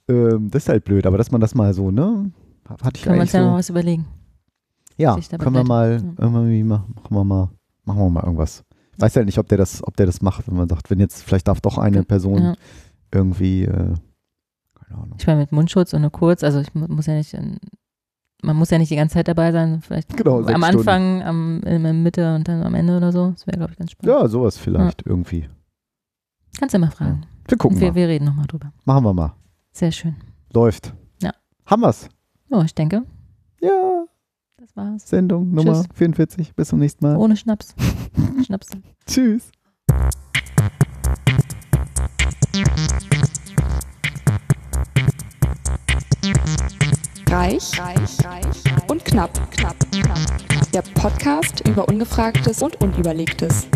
Ähm, 0.07 0.49
das 0.51 0.63
ist 0.63 0.69
halt 0.69 0.83
blöd, 0.85 1.05
aber 1.05 1.17
dass 1.17 1.31
man 1.31 1.41
das 1.41 1.55
mal 1.55 1.73
so, 1.73 1.91
ne? 1.91 2.31
Hatte 2.67 2.91
ich 2.95 3.03
Können 3.03 3.15
wir 3.15 3.21
uns 3.21 3.31
ja 3.31 3.43
so. 3.43 3.53
was 3.53 3.69
überlegen. 3.69 4.05
Ja, 4.97 5.17
können 5.37 5.55
wir 5.55 5.63
mal, 5.63 6.01
irgendwie 6.17 6.63
machen, 6.63 6.95
machen 6.95 7.15
wir 7.15 7.23
mal, 7.23 7.49
machen 7.83 7.99
wir 7.99 8.09
mal 8.09 8.23
irgendwas. 8.23 8.63
Ich 8.95 9.01
weiß 9.01 9.15
halt 9.17 9.25
nicht, 9.25 9.37
ob 9.37 9.47
der 9.49 9.57
das, 9.57 9.83
ob 9.85 9.95
der 9.97 10.05
das 10.05 10.21
macht, 10.21 10.47
wenn 10.47 10.55
man 10.55 10.69
sagt, 10.69 10.89
wenn 10.89 10.99
jetzt, 10.99 11.23
vielleicht 11.23 11.47
darf 11.47 11.59
doch 11.61 11.77
eine 11.77 12.03
Person 12.03 12.41
Ja. 12.41 12.53
irgendwie, 13.13 13.63
äh, 13.63 13.93
keine 14.87 15.01
Ahnung. 15.01 15.15
Ich 15.19 15.27
meine, 15.27 15.41
mit 15.41 15.51
Mundschutz 15.51 15.93
und 15.93 16.01
nur 16.01 16.11
kurz, 16.11 16.43
also 16.43 16.61
ich 16.61 16.73
mu- 16.73 16.87
muss 16.87 17.07
ja 17.07 17.15
nicht, 17.15 17.37
man 18.41 18.55
muss 18.55 18.69
ja 18.69 18.77
nicht 18.77 18.89
die 18.91 18.95
ganze 18.95 19.15
Zeit 19.15 19.27
dabei 19.27 19.51
sein, 19.51 19.81
vielleicht 19.81 20.15
Genau, 20.15 20.41
am. 20.41 20.63
Anfang, 20.63 21.21
am, 21.23 21.61
in 21.63 21.83
der 21.83 21.93
Mitte 21.93 22.35
und 22.35 22.47
dann 22.47 22.63
am 22.63 22.73
Ende 22.75 22.95
oder 22.95 23.11
so. 23.11 23.31
Das 23.31 23.45
wäre, 23.47 23.57
glaube 23.57 23.73
ich, 23.73 23.77
ganz 23.79 23.91
spannend. 23.91 24.15
Ja, 24.21 24.27
sowas 24.29 24.57
vielleicht 24.57 25.05
irgendwie. 25.05 25.49
Kannst 26.57 26.73
du 26.73 26.79
mal 26.79 26.91
fragen. 26.91 27.25
Wir 27.47 27.57
gucken 27.57 27.79
wir, 27.79 27.89
mal. 27.89 27.95
wir 27.95 28.07
reden 28.07 28.25
nochmal 28.25 28.47
drüber. 28.47 28.71
Machen 28.85 29.03
wir 29.03 29.13
mal. 29.13 29.35
Sehr 29.71 29.91
schön. 29.91 30.15
Läuft. 30.53 30.93
Ja. 31.21 31.31
Haben 31.65 31.81
wir's. 31.83 32.09
Oh, 32.49 32.61
ich 32.63 32.73
denke, 32.73 33.03
Ja, 33.61 34.05
das 34.57 34.75
war's. 34.75 35.07
Sendung 35.07 35.51
Nummer 35.51 35.73
Tschüss. 35.73 35.87
44. 35.93 36.55
Bis 36.55 36.69
zum 36.69 36.79
nächsten 36.79 37.05
Mal. 37.05 37.17
Ohne 37.17 37.35
Schnaps. 37.37 37.75
Schnaps. 38.45 38.67
Tschüss. 39.05 39.51
Reich, 47.29 47.79
reich, 47.79 48.25
reich 48.25 48.89
und 48.89 49.03
knapp, 49.05 49.31
knapp, 49.51 49.75
knapp. 49.91 50.19
Der 50.73 50.81
Podcast 50.81 51.67
über 51.67 51.87
Ungefragtes 51.87 52.61
und 52.61 52.81
Unüberlegtes. 52.81 53.67